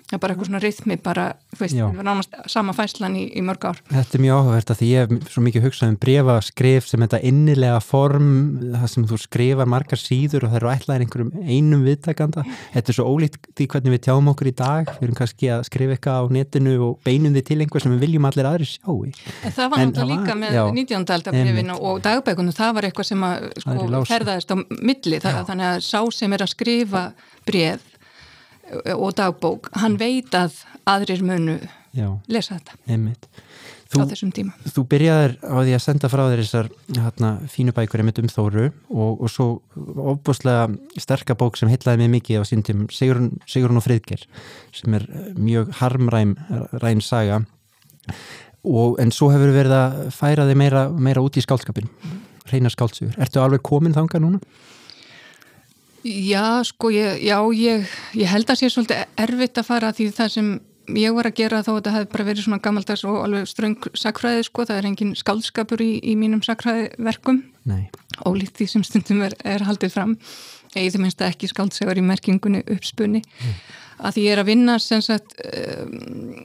Já, 0.06 0.20
bara 0.22 0.36
eitthvað 0.36 0.46
svona 0.46 0.60
rithmi, 0.62 0.94
bara, 1.02 1.22
þú 1.50 1.58
veist, 1.64 1.74
við 1.74 1.80
erum 1.82 1.96
náttúrulega 2.06 2.50
sama 2.52 2.72
fæslan 2.76 3.16
í, 3.18 3.24
í 3.34 3.40
mörg 3.42 3.64
ár. 3.66 3.78
Þetta 3.90 4.14
er 4.14 4.22
mjög 4.22 4.36
áhugavert 4.38 4.68
að 4.70 4.78
því 4.78 4.90
ég 4.92 5.08
hef 5.10 5.32
svo 5.32 5.42
mikið 5.42 5.64
hugsað 5.64 5.90
um 5.90 5.96
brefa 6.04 6.36
skrif 6.46 6.86
sem 6.86 7.02
þetta 7.02 7.18
innilega 7.26 7.80
form, 7.82 8.28
það 8.76 8.84
sem 8.92 9.06
þú 9.10 9.18
skrifar 9.24 9.70
margar 9.72 9.98
síður 9.98 10.46
og 10.46 10.52
það 10.52 10.60
eru 10.60 10.70
ætlaðir 10.70 11.04
einhverjum 11.06 11.32
einum 11.42 11.82
viðtakanda. 11.88 12.44
Þetta 12.76 12.94
er 12.94 12.98
svo 13.00 13.08
ólíkt 13.10 13.50
því 13.58 13.66
hvernig 13.74 13.96
við 13.96 14.04
tjáum 14.06 14.30
okkur 14.30 14.52
í 14.52 14.54
dag. 14.62 14.92
Við 15.00 15.08
erum 15.08 15.18
kannski 15.18 15.50
að 15.56 15.64
skrifa 15.72 15.96
eitthvað 15.96 16.22
á 16.22 16.24
netinu 16.38 16.76
og 16.86 17.02
beinum 17.02 17.34
við 17.34 17.46
til 17.50 17.58
einhver 17.64 17.82
sem 17.82 17.96
við 17.96 18.06
viljum 18.06 18.30
allir 18.30 18.50
aðri 18.52 18.70
sjá 18.76 18.86
í. 18.94 19.12
En 19.42 19.56
það 19.58 19.74
var 19.74 19.82
náttúrulega 19.82 20.12
líka 20.12 20.38
með 20.38 20.60
19. 20.76 21.10
aldabrifinu 21.18 21.80
og 21.82 22.00
dagbækunum, 22.06 22.54
það 22.54 22.78
var 22.78 22.88
eitthvað 22.92 23.10
sem 23.10 23.26
að, 23.26 23.50
sko, 23.66 24.06
ferðaðist 24.06 24.54
á 24.54 24.56
milli, 24.70 25.20
það, 25.26 25.42
þannig 25.50 25.70
að 25.72 25.84
sá 25.90 26.00
sem 26.14 26.38
er 26.38 26.46
að 26.46 26.54
skrifa 26.54 27.04
bref 27.46 27.92
og 28.96 29.10
dagbók, 29.18 29.70
hann 29.78 29.98
veit 30.00 30.34
að 30.36 30.62
aðrir 30.88 31.24
munu 31.26 31.58
Já, 31.96 32.10
lesa 32.28 32.58
þetta 32.58 32.74
einmitt. 32.92 33.28
Þú, 33.86 34.00
á 34.02 34.10
þessum 34.10 34.32
tíma 34.34 34.72
Þú 34.74 34.82
byrjaðir 34.90 35.36
á 35.46 35.56
því 35.62 35.74
að 35.76 35.84
senda 35.84 36.10
frá 36.10 36.22
þér 36.26 36.42
þessar 36.42 36.68
hérna, 36.98 37.30
fínu 37.52 37.74
bækur 37.76 38.02
einmitt 38.02 38.18
um 38.20 38.30
Þóru 38.32 38.64
og, 38.66 39.22
og 39.22 39.30
svo 39.32 39.46
ofbúslega 40.12 40.66
sterka 41.00 41.36
bók 41.38 41.56
sem 41.56 41.70
heitlaði 41.70 42.02
mig 42.02 42.18
mikið 42.18 42.42
á 42.42 42.44
síndum 42.50 42.84
Sigurinn, 42.92 43.36
Sigurinn 43.48 43.78
og 43.80 43.86
Friðger 43.86 44.26
sem 44.74 44.98
er 44.98 45.06
mjög 45.38 45.70
harmræm 45.78 46.34
ræn 46.82 47.04
saga 47.04 47.44
og, 48.66 48.98
en 49.00 49.14
svo 49.14 49.30
hefur 49.30 49.54
verið 49.54 49.78
að 49.78 49.98
færa 50.18 50.48
þig 50.50 50.58
meira, 50.58 50.88
meira 50.90 51.22
út 51.22 51.38
í 51.38 51.44
skálskapin 51.44 51.88
reyna 52.50 52.70
skálsugur. 52.72 53.14
Ertu 53.22 53.42
alveg 53.42 53.62
komin 53.66 53.94
þanga 53.96 54.20
núna? 54.22 54.40
Já, 56.06 56.62
sko, 56.62 56.92
ég, 56.94 57.22
já, 57.26 57.36
ég, 57.56 57.86
ég 58.14 58.30
held 58.30 58.50
að 58.50 58.60
sé 58.60 58.68
svolítið 58.70 59.04
erfitt 59.18 59.58
að 59.58 59.66
fara 59.66 59.92
því 59.96 60.04
það 60.14 60.28
sem 60.36 60.50
ég 60.94 61.14
var 61.16 61.26
að 61.26 61.38
gera 61.40 61.62
þá 61.66 61.70
þetta 61.72 61.94
hefði 61.96 62.08
bara 62.12 62.26
verið 62.28 62.44
svona 62.44 62.62
gammaldags 62.62 63.02
og 63.08 63.16
alveg 63.24 63.48
ströng 63.50 63.88
sakfræði, 63.98 64.44
sko, 64.46 64.66
það 64.68 64.78
er 64.78 64.88
engin 64.92 65.14
skaldskapur 65.18 65.82
í, 65.82 65.90
í 65.98 66.14
mínum 66.18 66.44
sakfræðiverkum 66.46 67.40
ólíkt 68.22 68.60
því 68.60 68.68
sem 68.70 68.84
stundum 68.86 69.24
er, 69.26 69.34
er 69.42 69.66
haldið 69.66 69.96
fram, 69.96 70.14
ég 70.76 70.92
því 70.94 71.02
minnst 71.02 71.26
ekki 71.26 71.50
skaldsegar 71.50 71.98
í 71.98 72.06
merkingunni 72.06 72.62
uppspunni. 72.76 73.24
Mm. 73.24 73.58
að 74.06 74.16
því 74.16 74.28
ég 74.28 74.36
er 74.36 74.44
að 74.44 74.50
vinna 74.52 74.78
sem 74.82 75.02
sagt 75.02 75.34
um, 75.42 76.38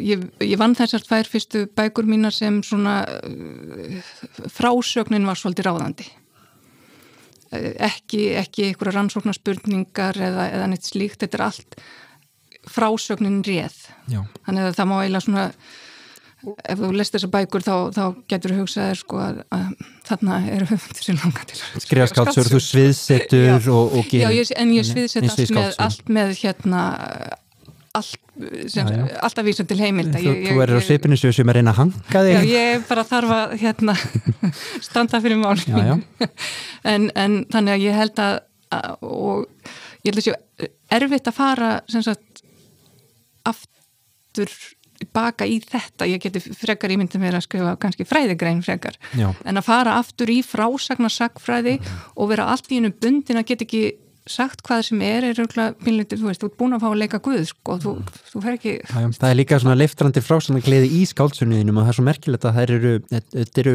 ég, 0.00 0.24
ég 0.40 0.58
vann 0.60 0.76
þessar 0.78 1.04
tvær 1.04 1.28
fyrstu 1.28 1.66
bækur 1.76 2.08
mínar 2.08 2.32
sem 2.32 2.62
svona 2.64 3.02
uh, 3.04 4.12
frásögnin 4.48 5.28
var 5.28 5.36
svolítið 5.36 5.68
ráðandi 5.68 6.08
ekki, 7.88 8.26
ekki 8.40 8.68
einhverja 8.68 8.98
rannsóknarspurningar 8.98 10.20
eða, 10.28 10.48
eða 10.56 10.68
neitt 10.72 10.88
slíkt, 10.88 11.22
þetta 11.24 11.40
er 11.40 11.46
allt 11.48 11.80
frásögnin 12.70 13.42
réð. 13.44 13.76
Já. 14.08 14.22
þannig 14.46 14.68
að 14.68 14.78
það 14.78 14.88
má 14.90 14.94
eiginlega 15.00 15.26
svona 15.26 15.48
ef 16.44 16.80
þú 16.80 16.90
lest 16.96 17.14
þessa 17.16 17.30
bækur 17.32 17.64
þá, 17.64 17.74
þá 17.94 18.04
getur 18.28 18.54
hugsaðir 18.58 18.98
sko 19.00 19.20
að, 19.22 19.38
að 19.54 19.86
þarna 20.08 20.38
eru 20.52 20.68
höfundur 20.68 21.06
sem 21.06 21.20
langar 21.22 21.46
til 21.48 21.60
skrifa 21.84 22.08
skálsur, 22.10 22.50
þú 22.52 22.60
sviðsettur 22.66 23.70
og, 23.72 23.96
og 23.98 24.10
gerir, 24.10 24.26
Já, 24.26 24.42
ég, 24.42 24.52
en 24.60 24.74
ég 24.74 24.88
sviðsett 24.88 25.54
allt 25.56 25.80
allt 25.86 26.12
með 26.12 26.34
hérna 26.42 26.82
allt, 27.94 28.18
sem, 28.66 28.86
já, 28.86 28.96
já. 28.96 29.18
alltaf 29.22 29.46
vísum 29.46 29.68
til 29.70 29.78
heimilda 29.78 30.18
Þú, 30.18 30.34
ég, 30.34 30.48
þú 30.50 30.62
er 30.64 30.72
á 30.74 30.80
svipinu 30.82 31.18
sem 31.20 31.52
er 31.52 31.58
reyna 31.60 31.74
að 31.74 31.80
hanga 31.82 32.22
þig 32.26 32.34
Já, 32.34 32.42
ég 32.50 32.86
bara 32.88 33.06
þarf 33.06 33.34
að 33.36 33.56
hérna, 33.62 33.96
standa 34.88 35.20
fyrir 35.22 35.38
mál 35.38 35.54
en, 36.82 37.10
en 37.14 37.40
þannig 37.52 37.76
að 37.76 37.84
ég 37.86 37.98
held 38.02 38.22
að, 38.24 38.38
að 38.74 39.08
og 39.08 39.74
ég 40.04 40.10
held 40.10 40.22
að 40.22 40.26
sé 40.26 40.70
erfitt 40.98 41.30
að 41.30 41.38
fara 41.38 41.74
sagt, 41.94 42.44
aftur 43.46 44.52
baka 45.14 45.46
í 45.46 45.58
þetta, 45.62 46.06
ég 46.08 46.22
geti 46.22 46.40
frekar 46.54 46.92
ímyndið 46.94 47.22
mér 47.22 47.36
að 47.38 47.46
skrifa 47.46 47.74
kannski 47.80 48.06
fræðigrein 48.08 48.62
frekar 48.64 48.96
já. 49.14 49.28
en 49.44 49.60
að 49.60 49.66
fara 49.66 49.98
aftur 50.00 50.30
í 50.32 50.38
frásagnar 50.46 51.12
sagfræði 51.12 51.76
mm. 51.78 52.00
og 52.14 52.30
vera 52.30 52.48
allt 52.52 52.70
í 52.72 52.80
einu 52.80 52.92
bundin 52.94 53.40
að 53.40 53.50
geta 53.50 53.66
ekki 53.66 53.84
sagt 54.30 54.62
hvað 54.64 54.82
sem 54.86 55.02
er 55.04 55.26
er 55.28 55.36
auðvitað 55.36 55.74
pinlítið, 55.84 56.20
þú 56.22 56.28
veist, 56.30 56.40
þú 56.40 56.48
ert 56.48 56.58
búin 56.60 56.76
að 56.76 56.84
fá 56.84 56.88
að 56.88 57.00
leika 57.02 57.20
guð 57.24 57.42
sko, 57.50 57.76
þú, 57.82 57.94
þú 58.30 58.42
fer 58.44 58.56
ekki 58.56 58.74
já, 58.80 59.08
Það 59.18 59.26
er 59.28 59.36
líka 59.36 59.58
svona 59.60 59.76
leiftrandi 59.76 60.22
frásana 60.24 60.62
gleði 60.64 60.88
í 60.96 61.00
skálsunniðinum 61.10 61.80
og 61.80 61.84
það 61.84 61.92
er 61.92 61.98
svo 61.98 62.04
merkilegt 62.08 62.46
að 62.48 62.56
það 62.56 62.74
eru 62.78 62.92
þetta 63.34 63.64
eru, 63.64 63.74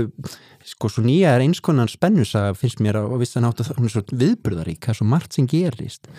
sko, 0.71 0.91
svo 0.95 1.03
nýja 1.05 1.35
er 1.35 1.45
einskonar 1.45 1.93
spennusaga, 1.93 2.55
finnst 2.57 2.81
mér 2.81 2.97
og 3.03 3.19
viss 3.21 3.37
að 3.37 3.45
náttu 3.45 3.67
það, 3.67 3.77
hún 3.77 3.89
er 3.91 3.93
svo 3.93 4.05
viðbröðarík 4.23 4.87
það 4.87 4.95
er 4.95 4.99
svo 5.01 5.09
margt 5.11 5.37
sem 5.37 5.49
gerist. 5.49 6.09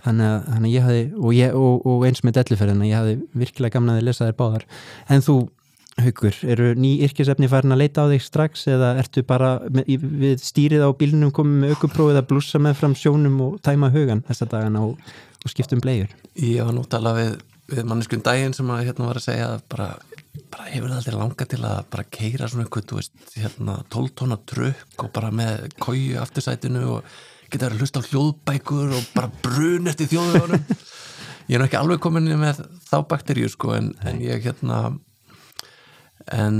Þannig 0.00 0.28
að, 0.32 0.52
að 0.56 0.68
ég 0.72 0.84
hafi, 0.84 1.00
og, 1.16 1.32
ég, 1.36 1.56
og, 1.56 1.88
og 1.88 2.04
eins 2.08 2.22
með 2.24 2.38
delliferðina, 2.38 2.88
ég 2.88 3.00
hafi 3.00 3.16
virkilega 3.42 3.76
gamnaði 3.76 4.00
að 4.00 4.06
lesa 4.08 4.28
þér 4.28 4.38
báðar, 4.38 4.68
en 5.12 5.24
þú 5.24 5.34
Haugur, 6.04 6.36
eru 6.48 6.72
ný 6.78 6.94
yrkisefni 7.06 7.48
farin 7.50 7.74
að 7.74 7.82
leita 7.82 8.04
á 8.04 8.10
þig 8.10 8.24
strax 8.24 8.66
eða 8.70 8.94
ertu 9.00 9.22
bara 9.26 9.52
með, 9.72 9.90
við 10.22 10.42
stýrið 10.44 10.84
á 10.86 10.90
bílunum 10.96 11.32
komið 11.34 11.64
með 11.64 11.74
aukuprófið 11.74 12.20
að 12.20 12.28
blúsa 12.30 12.60
með 12.62 12.78
fram 12.80 12.96
sjónum 12.98 13.38
og 13.44 13.58
tæma 13.64 13.90
hugan 13.94 14.22
þessa 14.28 14.48
dagana 14.50 14.84
og, 14.88 15.12
og 15.44 15.52
skiptum 15.52 15.82
bleiður? 15.84 16.14
Ég 16.36 16.64
var 16.66 16.76
nú 16.76 16.84
talað 16.90 17.20
við, 17.20 17.34
við 17.74 17.90
manneskun 17.92 18.24
daginn 18.26 18.56
sem 18.56 18.70
að 18.72 18.84
hérna 18.88 19.10
var 19.10 19.20
að 19.20 19.26
segja 19.26 19.50
að 19.54 19.66
bara, 19.74 19.88
bara 20.54 20.70
hefur 20.70 20.92
það 20.92 21.00
aldrei 21.00 21.18
langað 21.18 21.52
til 21.54 21.60
að 21.60 21.82
bara 21.96 22.06
keira 22.18 22.48
svona 22.52 22.66
eitthvað, 22.66 22.88
þú 22.92 23.00
veist, 23.00 23.26
hérna 23.36 23.76
12 23.96 24.16
tóna 24.22 24.40
trökk 24.54 25.04
og 25.04 25.12
bara 25.18 25.34
með 25.34 25.68
kóju 25.82 26.22
aftursætinu 26.22 26.86
og 26.96 27.20
geta 27.50 27.68
að 27.68 27.80
hlusta 27.82 28.00
á 28.00 28.08
hljóðbækur 28.08 28.96
og 28.96 29.12
bara 29.16 29.30
brun 29.42 29.90
eftir 29.90 30.10
þjóðunum. 30.14 30.66
Ég 31.50 31.56
er 31.56 31.62
nú 31.62 31.66
ekki 31.66 31.78
alveg 31.80 31.98
komin 32.02 32.28
með 32.38 32.60
þá 32.86 33.00
bakteríu 33.10 33.48
sko 33.50 33.72
en, 33.74 33.88
en 34.06 34.20
ég 34.22 34.44
hérna 34.44 34.92
en 36.34 36.56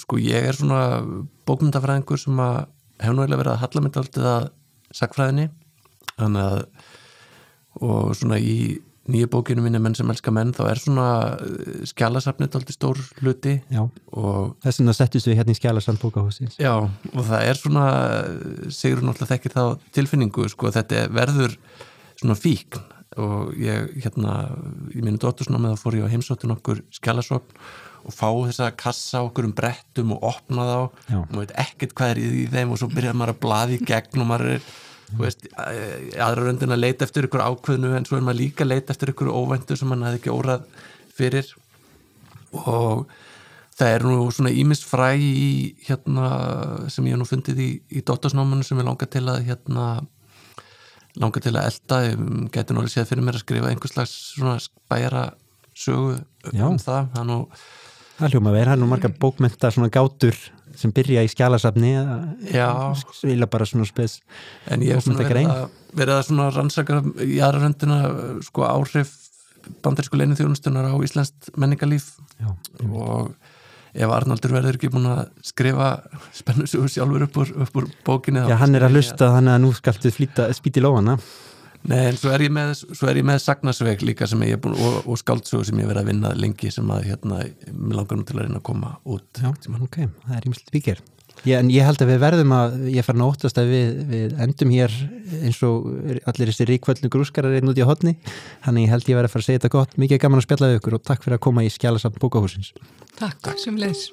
sko 0.00 0.18
ég 0.20 0.48
er 0.50 0.58
svona 0.58 1.02
bókmyndafræðingur 1.48 2.20
sem 2.20 2.40
að 2.42 2.64
hef 3.02 3.14
nú 3.14 3.22
eiginlega 3.24 3.42
verið 3.42 3.54
að 3.54 3.62
halla 3.64 3.84
myndi 3.84 4.00
alltaf 4.02 4.30
að 4.32 4.48
sagfræðinni 4.92 5.50
þannig 6.16 6.48
að 6.48 6.64
og 7.80 8.16
svona 8.18 8.36
í 8.42 8.56
nýju 9.10 9.28
bókinu 9.32 9.62
minni 9.64 9.80
menn 9.82 9.96
sem 9.98 10.10
elska 10.12 10.30
menn 10.34 10.52
þá 10.54 10.62
er 10.68 10.80
svona 10.80 11.06
eh, 11.42 11.82
skjálasafnit 11.90 12.54
alltaf 12.54 12.76
stór 12.76 13.00
hluti. 13.22 13.56
Þess 13.72 14.78
vegna 14.78 14.94
settist 14.94 15.26
við 15.26 15.40
hérna 15.40 15.56
í 15.56 15.58
skjálasafn 15.58 15.98
bókahúsins 16.02 16.58
Já, 16.60 16.76
og 16.86 17.22
það 17.26 17.46
er 17.48 17.58
svona 17.58 17.86
Sigur 18.70 19.02
náttúrulega 19.02 19.32
þekkir 19.34 19.56
þá 19.56 19.64
tilfinningu 19.98 20.46
sko, 20.52 20.70
þetta 20.74 21.06
verður 21.14 21.56
svona 22.20 22.38
fíkn. 22.38 22.84
Og 23.22 23.56
ég 23.60 23.90
hérna 24.04 24.36
í 24.94 25.02
minni 25.02 25.20
dóttursnámi 25.20 25.74
þá 25.74 25.82
fór 25.82 25.98
ég 25.98 26.06
á 26.06 26.12
heimsóttin 26.12 26.54
okkur 26.54 26.84
skjálasopn 26.94 27.58
og 28.02 28.14
fá 28.14 28.28
þessa 28.28 28.70
kassa 28.78 29.22
okkur 29.26 29.48
um 29.48 29.56
brettum 29.56 30.14
og 30.16 30.24
opna 30.32 30.68
þá 30.68 30.78
Já. 31.12 31.18
og 31.18 31.32
maður 31.32 31.42
veit 31.44 31.58
ekkert 31.64 31.96
hvað 31.98 32.14
er 32.14 32.22
í 32.22 32.46
þeim 32.52 32.72
og 32.74 32.80
svo 32.80 32.88
byrjar 32.92 33.18
maður 33.18 33.34
að 33.34 33.42
blaði 33.46 33.78
í 33.78 33.84
gegn 33.92 34.24
og 34.24 34.30
maður 34.30 34.54
er 34.56 34.70
þú 35.12 35.24
veist, 35.26 35.44
aðra 35.56 36.46
röndin 36.46 36.72
að 36.72 36.84
leita 36.84 37.06
eftir 37.06 37.28
ykkur 37.28 37.44
ákveðnu 37.44 37.92
en 37.98 38.06
svo 38.08 38.18
er 38.18 38.24
maður 38.24 38.40
líka 38.40 38.64
að 38.64 38.72
leita 38.72 38.94
eftir 38.94 39.12
ykkur 39.12 39.32
óvæntu 39.32 39.76
sem 39.76 39.90
mann 39.92 40.06
hefði 40.06 40.22
ekki 40.22 40.32
órað 40.32 40.64
fyrir 41.12 41.52
og 42.52 43.04
það 43.76 43.94
er 43.96 44.06
nú 44.08 44.16
svona 44.32 44.54
ímist 44.56 44.86
fræ 44.88 45.12
í 45.16 45.44
hérna 45.86 46.32
sem 46.92 47.06
ég 47.08 47.20
nú 47.20 47.28
fundið 47.28 47.60
í, 47.60 47.70
í 47.92 48.02
dóttasnámanu 48.04 48.64
sem 48.66 48.80
ég 48.80 48.88
langar 48.88 49.10
til 49.12 49.24
að 49.28 49.46
hérna 49.48 49.86
langar 51.20 51.44
til 51.44 51.54
að 51.56 51.68
elda, 51.68 52.00
ég 52.06 52.26
geti 52.54 52.72
nú 52.72 52.82
alveg 52.82 52.94
séð 52.94 53.10
fyrir 53.10 53.26
mér 53.26 53.38
að 53.38 53.44
skrifa 53.44 53.70
einhvers 53.72 53.94
slags 53.96 54.14
svona 54.32 54.56
spæra 54.62 55.24
sögu 55.76 56.18
Já. 56.52 56.66
um 56.68 56.78
það 56.80 57.10
það 57.12 57.22
er 57.22 57.28
nú, 57.28 57.38
Það 58.22 58.36
hljóma 58.36 58.52
verið, 58.54 58.68
það 58.68 58.76
er 58.76 58.82
nú 58.82 58.90
margar 58.90 59.14
bókmenta 59.22 59.70
svona 59.74 59.90
gátur 59.92 60.36
sem 60.78 60.92
byrja 60.94 61.24
í 61.26 61.30
skjálasafni 61.30 61.90
eða 62.00 62.76
svila 63.12 63.48
bara 63.50 63.66
svona 63.68 63.84
spes 63.88 64.20
en 64.72 64.84
ég 64.86 64.96
hef 64.96 65.04
svona 65.04 65.26
verið 65.26 65.50
að, 65.50 65.64
verið 65.98 66.14
að 66.16 66.22
svona 66.28 66.46
rannsaka 66.54 67.00
í 67.26 67.40
aðra 67.42 67.64
röndina 67.66 67.98
sko 68.46 68.64
áhrif 68.68 69.10
bandarísku 69.82 70.18
leinu 70.18 70.38
þjónustunar 70.38 70.88
á 70.90 70.96
Íslandst 71.04 71.52
menningarlíf. 71.58 72.14
Já, 72.40 72.50
og 72.88 73.32
ef 73.92 74.14
Arnaldur 74.16 74.54
verður 74.56 74.78
ekki 74.78 74.90
búin 74.92 75.10
að 75.10 75.26
skrifa 75.44 75.92
spennusögur 76.34 76.90
sjálfur 76.90 77.26
upp 77.26 77.40
úr, 77.42 77.52
úr 77.60 77.88
bókinni 78.06 78.42
þá 78.42 78.52
Já, 78.54 78.58
hann 78.62 78.78
er 78.78 78.86
að 78.86 78.96
hlusta 78.96 79.32
þannig 79.36 79.54
að 79.54 79.64
nú 79.66 79.72
skaltu 79.76 80.12
spýti 80.12 80.82
lófana 80.82 81.18
Nei, 81.90 81.98
en 82.12 82.18
svo 82.18 82.30
er 82.30 82.44
ég 82.46 82.52
með, 82.54 82.74
svo 82.94 83.08
er 83.10 83.18
ég 83.18 83.26
með 83.26 83.40
sagnasveg 83.42 84.04
líka 84.06 84.28
sem 84.30 84.42
ég 84.46 84.54
er 84.56 84.60
búin 84.62 84.76
og, 84.78 85.00
og 85.02 85.18
skáldsögur 85.18 85.66
sem 85.66 85.80
ég 85.82 85.88
verið 85.90 86.04
að 86.04 86.12
vinna 86.12 86.34
lengi 86.38 86.70
sem 86.70 86.92
að 86.94 87.08
hérna, 87.10 87.40
mér 87.72 87.98
langar 87.98 88.20
nú 88.20 88.26
til 88.28 88.38
að 88.38 88.44
reyna 88.46 88.60
að 88.60 88.68
koma 88.68 88.92
út. 89.02 89.42
Já, 89.42 89.50
ok, 89.50 89.98
það 90.28 90.38
er 90.38 90.48
ímslega 90.50 90.76
vikir 90.78 91.02
Já, 91.42 91.56
en 91.58 91.70
ég 91.74 91.82
held 91.82 91.98
að 92.04 92.10
við 92.12 92.20
verðum 92.22 92.52
að, 92.54 92.74
ég 92.92 93.06
fara 93.06 93.18
nóttast 93.18 93.58
að 93.58 93.72
við, 93.72 94.02
við 94.12 94.34
endum 94.44 94.74
hér 94.76 94.94
eins 95.40 95.58
og 95.66 95.88
allir 96.30 96.52
þessi 96.52 96.68
ríkvöldnu 96.70 97.10
grúskarar 97.10 97.56
einn 97.58 97.72
út 97.72 97.80
í 97.80 97.86
hodni, 97.88 98.14
þannig 98.62 98.86
ég 98.86 98.94
held 98.94 99.10
ég 99.10 99.18
verið 99.18 99.30
að 99.30 99.34
fara 99.34 99.42
að 99.42 99.48
segja 99.48 99.62
þetta 99.62 99.74
gott, 99.74 99.96
mikið 99.98 100.22
gaman 100.22 100.42
að 100.42 100.46
spjalla 100.46 100.70
við 100.70 100.78
ykkur 100.78 100.98
og 101.00 101.08
takk 101.08 101.26
fyrir 101.26 101.40
að 101.40 101.46
koma 101.48 101.66
í 101.66 101.72
skjálasafn 101.74 102.22
bókahúsins 102.22 102.76
Takk, 103.18 103.56
sem 103.58 103.74
leis. 103.80 104.12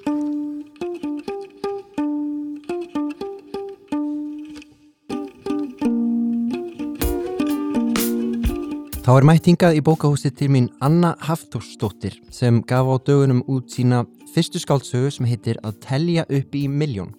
Þá 9.10 9.16
er 9.18 9.26
mætt 9.26 9.48
hingað 9.50 9.74
í 9.74 9.80
bókahúsið 9.82 10.34
til 10.38 10.48
mín 10.54 10.66
Anna 10.86 11.16
Haftórsdóttir 11.26 12.20
sem 12.30 12.60
gaf 12.70 12.86
á 12.86 12.96
dögunum 13.02 13.40
út 13.50 13.72
sína 13.74 14.04
fyrstu 14.36 14.60
skáldsögu 14.62 15.10
sem 15.10 15.26
heitir 15.26 15.58
Að 15.66 15.80
telja 15.82 16.28
upp 16.30 16.54
í 16.54 16.68
miljón. 16.70 17.16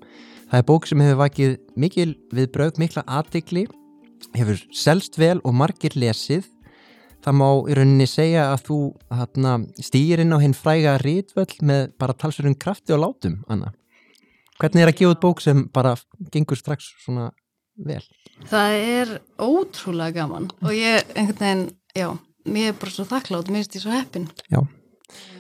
Það 0.53 0.61
er 0.61 0.69
bók 0.69 0.87
sem 0.87 1.03
hefur 1.03 1.19
vakið 1.19 1.57
mikil 1.75 2.13
við 2.31 2.47
bröð 2.55 2.79
mikla 2.79 3.03
aðdegli, 3.11 3.65
hefur 4.39 4.63
selst 4.71 5.19
vel 5.19 5.41
og 5.43 5.57
margir 5.59 5.97
lesið. 5.99 6.47
Það 7.27 7.39
má 7.41 7.49
í 7.67 7.77
rauninni 7.81 8.07
segja 8.07 8.47
að 8.53 8.63
þú 8.69 8.79
hana, 9.11 9.57
stýr 9.83 10.23
inn 10.23 10.31
á 10.31 10.39
hinn 10.39 10.55
fræga 10.55 10.95
rítvöll 11.03 11.59
með 11.59 11.91
bara 11.99 12.15
talsverðum 12.15 12.55
krafti 12.55 12.95
og 12.95 13.03
látum, 13.03 13.41
Anna. 13.51 13.75
Hvernig 14.63 14.87
er 14.87 14.95
að 14.95 14.99
gefa 15.03 15.17
út 15.17 15.25
bók 15.27 15.43
sem 15.43 15.67
bara 15.75 15.99
gengur 16.31 16.63
strax 16.63 16.95
svona 17.03 17.33
vel? 17.75 18.05
Það 18.47 18.79
er 18.79 19.13
ótrúlega 19.43 20.21
gaman 20.23 20.51
og 20.63 20.71
ég, 20.71 21.03
einhvern 21.17 21.43
veginn, 21.43 21.69
já, 21.97 22.09
mér 22.47 22.73
er 22.73 22.79
bara 22.81 22.95
svo 22.95 23.05
þakklátt, 23.09 23.51
mér 23.53 23.63
finnst 23.65 23.79
ég 23.79 23.85
svo 23.87 23.95
heppin. 23.95 24.29
Já, 24.51 24.61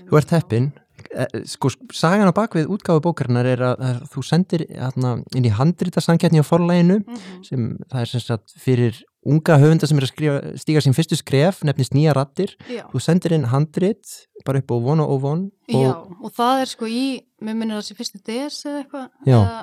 þú 0.08 0.20
ert 0.22 0.30
heppin 0.38 0.72
Eh, 1.10 1.42
sko, 1.48 1.70
sagan 1.96 2.28
á 2.28 2.34
bakvið 2.36 2.68
útgáfu 2.70 3.00
bókarinnar 3.02 3.46
er 3.48 3.62
að, 3.64 3.80
að 3.82 4.00
þú 4.12 4.22
sendir 4.26 4.62
hérna, 4.68 5.12
inn 5.34 5.46
í 5.48 5.52
handrita 5.56 6.02
samkettni 6.04 6.42
á 6.42 6.46
forlæginu 6.46 7.00
sem 7.46 7.70
það 7.90 8.02
er 8.02 8.10
sem 8.12 8.22
sagt 8.22 8.54
fyrir 8.60 8.98
unga 9.26 9.56
höfunda 9.62 9.88
sem 9.88 9.98
er 10.00 10.06
að 10.06 10.12
skrifa, 10.12 10.36
stíga 10.60 10.82
sín 10.84 10.94
fyrstu 10.96 11.18
skref 11.18 11.62
nefnist 11.66 11.96
nýja 11.96 12.14
rattir, 12.16 12.52
Já, 12.68 12.84
þú 12.92 13.02
sendir 13.02 13.34
inn 13.36 13.48
handrit 13.50 14.14
bara 14.46 14.60
upp 14.62 14.70
á 14.70 14.76
von 14.86 15.02
og 15.04 15.14
óvon 15.16 15.42
og 15.72 15.82
já, 15.82 15.90
og 16.20 16.36
það 16.36 16.62
er 16.66 16.72
sko 16.76 16.88
í, 16.92 17.02
mér 17.42 17.58
minnir 17.58 17.80
það 17.80 17.88
sé 17.88 17.98
fyrstu 17.98 18.22
DS 18.28 18.60
eða 18.68 18.84
eitthvað, 18.84 19.10
eða, 19.26 19.58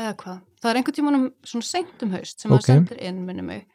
eða 0.00 0.16
hvað. 0.24 0.42
Það 0.64 0.70
er 0.72 0.80
einhvern 0.80 0.98
tímanum 0.98 1.26
svona 1.52 1.68
seint 1.68 2.06
um 2.08 2.16
haust 2.16 2.40
sem 2.40 2.50
Ok. 2.50 2.56
maður 2.56 2.72
sendir 2.72 3.02
inn, 3.10 3.22
minnir 3.28 3.46
mig. 3.46 3.66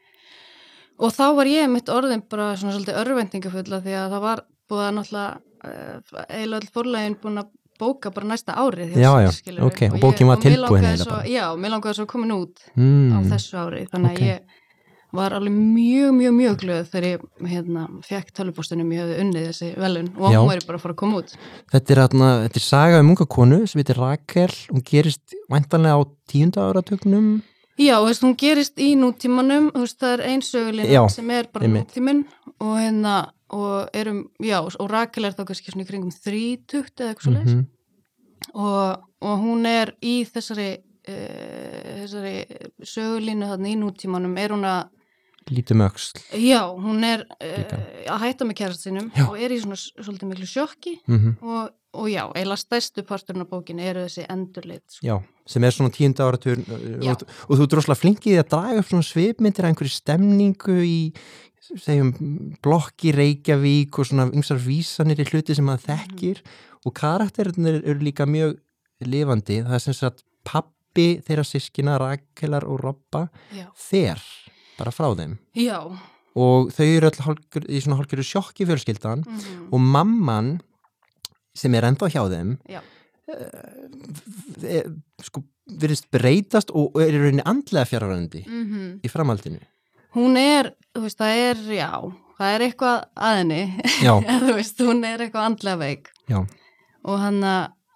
Og 1.02 1.14
þá 1.16 1.24
var 1.40 1.50
ég 1.50 1.72
mitt 1.72 1.90
orðin 1.90 2.22
bara 2.30 2.52
svona 2.60 2.76
svolítið 2.76 3.00
örvendingafulla 3.02 3.82
því 3.82 3.96
að 3.98 4.14
það 4.16 4.22
var 4.28 4.44
búið 4.70 4.84
að 4.86 4.94
náttúrulega 5.00 5.32
uh, 5.66 6.24
eiginlega 6.30 6.62
öll 6.62 6.72
fórlægin 6.76 7.18
búin 7.24 7.42
að 7.42 7.52
bóka 7.82 8.12
bara 8.14 8.30
næsta 8.30 8.54
árið. 8.62 8.94
Já, 9.02 9.10
já, 9.26 9.30
skilurðu. 9.34 9.68
ok, 9.72 9.80
og 9.90 9.96
ég- 9.98 10.02
bókin 10.04 10.28
var 10.30 10.38
og 10.38 10.44
tilbúin 10.46 10.90
svo-. 11.02 11.22
Já, 11.26 11.46
mér 11.58 11.74
langaði 11.74 11.98
svo 11.98 12.06
komin 12.12 12.34
út 12.36 12.62
á 12.70 12.78
mm, 12.78 13.30
þessu 13.32 13.58
ári 13.58 13.88
þannig 13.90 14.12
ok. 14.12 14.22
að 14.22 14.28
ég 14.30 14.60
var 15.12 15.34
alveg 15.36 15.52
mjög, 15.52 16.12
mjög, 16.16 16.34
mjög 16.38 16.58
glöð 16.62 16.86
þegar 16.94 17.08
ég 17.10 17.24
hérna, 17.52 17.82
fekk 18.08 18.30
tölvupóstunum 18.38 18.94
ég 18.96 19.02
hefði 19.04 19.18
unnið 19.26 19.48
þessi 19.50 19.72
velun 19.82 20.10
og 20.16 20.28
hún 20.30 20.48
væri 20.52 20.66
bara 20.68 20.80
að 20.80 20.84
fara 20.86 20.96
að 20.96 21.00
koma 21.02 21.20
út 21.20 21.34
þetta, 21.74 21.82
er, 21.82 22.02
hérna, 22.06 22.30
þetta 22.46 22.62
er 22.62 22.66
saga 22.68 23.02
um 23.04 23.12
unga 23.12 23.28
konu 23.36 23.60
sem 23.68 23.82
heitir 23.82 24.00
Rakel, 24.00 24.56
hún 24.72 24.86
gerist 24.88 25.36
væntanlega 25.52 26.00
á 26.00 26.02
tíunda 26.32 26.70
áratögnum 26.70 27.28
Já, 27.80 27.96
þú 28.00 28.06
veist, 28.10 28.24
hún 28.26 28.36
gerist 28.38 28.78
í 28.82 28.90
nútímanum 29.00 29.70
þú 29.74 29.84
veist, 29.86 30.00
það 30.02 30.14
er 30.18 30.24
einsögulina 30.32 30.90
Já, 30.92 31.02
sem 31.10 31.30
er 31.32 31.48
bara 31.54 31.66
nútíminn 31.82 32.26
og 32.60 32.76
hérna 32.78 33.16
og 33.52 33.90
erum, 33.94 34.30
já, 34.40 34.60
og 34.64 34.90
Rakel 34.92 35.26
er 35.28 35.34
þá 35.36 35.44
kannski 35.50 35.72
svona 35.74 35.84
í 35.84 35.88
kringum 35.90 36.12
30 36.12 36.86
eða 37.00 37.10
eitthvað 37.12 37.26
svo 37.26 37.32
Mhm. 37.32 37.66
og, 38.54 39.04
og 39.22 39.40
hún 39.44 39.66
er 39.68 39.94
í 40.02 40.24
þessari 40.26 40.70
uh, 40.78 42.02
þessari 42.02 42.34
sögulínu 42.84 43.50
þarna 43.52 43.70
í 43.72 43.76
nútímanum 43.80 44.38
er 44.40 44.50
hún 44.56 44.66
að 44.68 44.90
lítum 45.52 45.82
öxl. 45.84 46.20
Já, 46.38 46.62
hún 46.70 47.04
er 47.04 47.26
uh, 47.42 47.76
að 48.14 48.22
hætta 48.28 48.46
með 48.46 48.60
kærast 48.62 48.86
sinum 48.86 49.12
Já. 49.16 49.26
og 49.28 49.36
er 49.42 49.52
í 49.52 49.60
svona 49.64 49.76
svolítið 49.80 50.30
miklu 50.32 50.48
sjokki 50.48 50.96
mm 51.08 51.38
og, 51.42 51.72
og 51.94 52.08
já, 52.08 52.24
eiginlega 52.32 52.62
stærstu 52.62 53.04
parturinn 53.04 53.44
af 53.44 53.50
bókinu 53.52 53.84
eru 53.84 54.06
þessi 54.06 54.24
endurlit 54.32 54.86
sko. 54.88 55.04
Já, 55.06 55.16
sem 55.50 55.64
er 55.68 55.76
svona 55.76 55.92
tíunda 55.92 56.28
áratur 56.28 56.62
Já. 56.64 57.12
og, 57.12 57.26
og 57.50 57.60
þú 57.60 57.68
droslega 57.74 58.00
flinkið 58.00 58.40
að 58.40 58.52
draga 58.54 58.80
upp 58.80 58.92
svona 58.92 59.08
svipmyndir 59.08 59.66
af 59.68 59.74
einhverju 59.74 59.96
stemningu 59.98 60.78
í 60.88 60.98
segjum 61.72 62.12
blokki 62.64 63.12
Reykjavík 63.16 64.00
og 64.00 64.08
svona 64.08 64.30
ymsar 64.32 64.60
vísanir 64.64 65.20
í 65.20 65.28
hluti 65.28 65.56
sem 65.56 65.68
maður 65.68 65.90
þekkir 65.90 66.42
og 66.88 66.96
karakterinir 66.98 67.82
eru 67.84 68.00
líka 68.02 68.26
mjög 68.28 68.58
lifandi, 69.06 69.62
það 69.66 69.76
er 69.78 69.84
sem 69.84 69.98
sagt 69.98 70.24
pappi 70.48 71.20
þeirra 71.26 71.46
sískina, 71.48 72.00
Rakelar 72.02 72.66
og 72.70 72.82
Robba 72.84 73.28
Já. 73.56 73.68
fer 73.76 74.24
bara 74.80 74.96
frá 74.96 75.12
þeim 75.18 75.38
Já. 75.58 75.80
og 76.36 76.72
þau 76.74 76.88
eru 76.88 77.12
öll 77.12 77.24
hálfgjör, 77.28 77.68
í 77.68 77.84
svona 77.84 78.00
hálfgerðu 78.00 78.28
sjokki 78.32 78.68
fjölskyldan 78.70 79.26
Mm 79.28 79.68
og 79.72 79.80
mamman 79.80 80.58
sem 81.58 81.76
er 81.76 81.88
ennþá 81.90 82.12
hjá 82.14 82.24
þeim 82.32 82.56
e, 82.68 82.80
sko 85.24 85.44
virðist 85.82 86.10
breytast 86.12 86.74
og 86.76 86.98
er 87.00 87.16
í 87.16 87.22
rauninni 87.22 87.46
andlega 87.48 87.88
fjárhverjandi 87.88 88.42
-hmm. 88.46 88.88
í 89.06 89.12
framhaldinu. 89.12 89.62
Hún 90.16 90.36
er, 90.38 90.74
þú 90.92 91.06
veist, 91.06 91.22
það 91.22 91.44
er, 91.48 91.58
já, 91.72 91.92
það 92.38 92.56
er 92.56 92.62
eitthvað 92.66 92.98
að 93.16 93.38
henni, 93.38 93.62
Já, 94.04 94.14
þú 94.48 94.56
veist, 94.58 94.82
hún 94.82 95.06
er 95.08 95.22
eitthvað 95.22 95.46
andlega 95.46 95.78
veik. 95.80 96.10
Já, 96.28 96.40
og 97.04 97.20
hann 97.20 97.44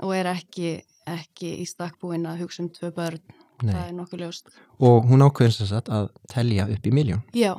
og 0.03 0.11
er 0.15 0.29
ekki, 0.33 0.75
ekki 1.07 1.51
í 1.61 1.67
stakkbúin 1.69 2.27
að 2.29 2.45
hugsa 2.45 2.63
um 2.63 2.71
tvö 2.73 2.91
börn, 2.95 3.21
það 3.61 3.69
nei 3.69 3.85
er 3.85 3.95
nokkuð 3.95 4.25
ljóst. 4.25 4.51
og 4.79 5.07
hún 5.09 5.23
ákveðin 5.23 5.55
sem 5.55 5.69
sagt 5.69 5.91
að 5.93 6.09
telja 6.31 6.67
upp 6.71 6.87
í 6.87 6.91
miljón 6.91 7.23
Já, 7.35 7.53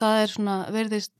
það 0.00 0.22
er 0.22 0.32
svona, 0.32 0.56
verðist 0.72 1.12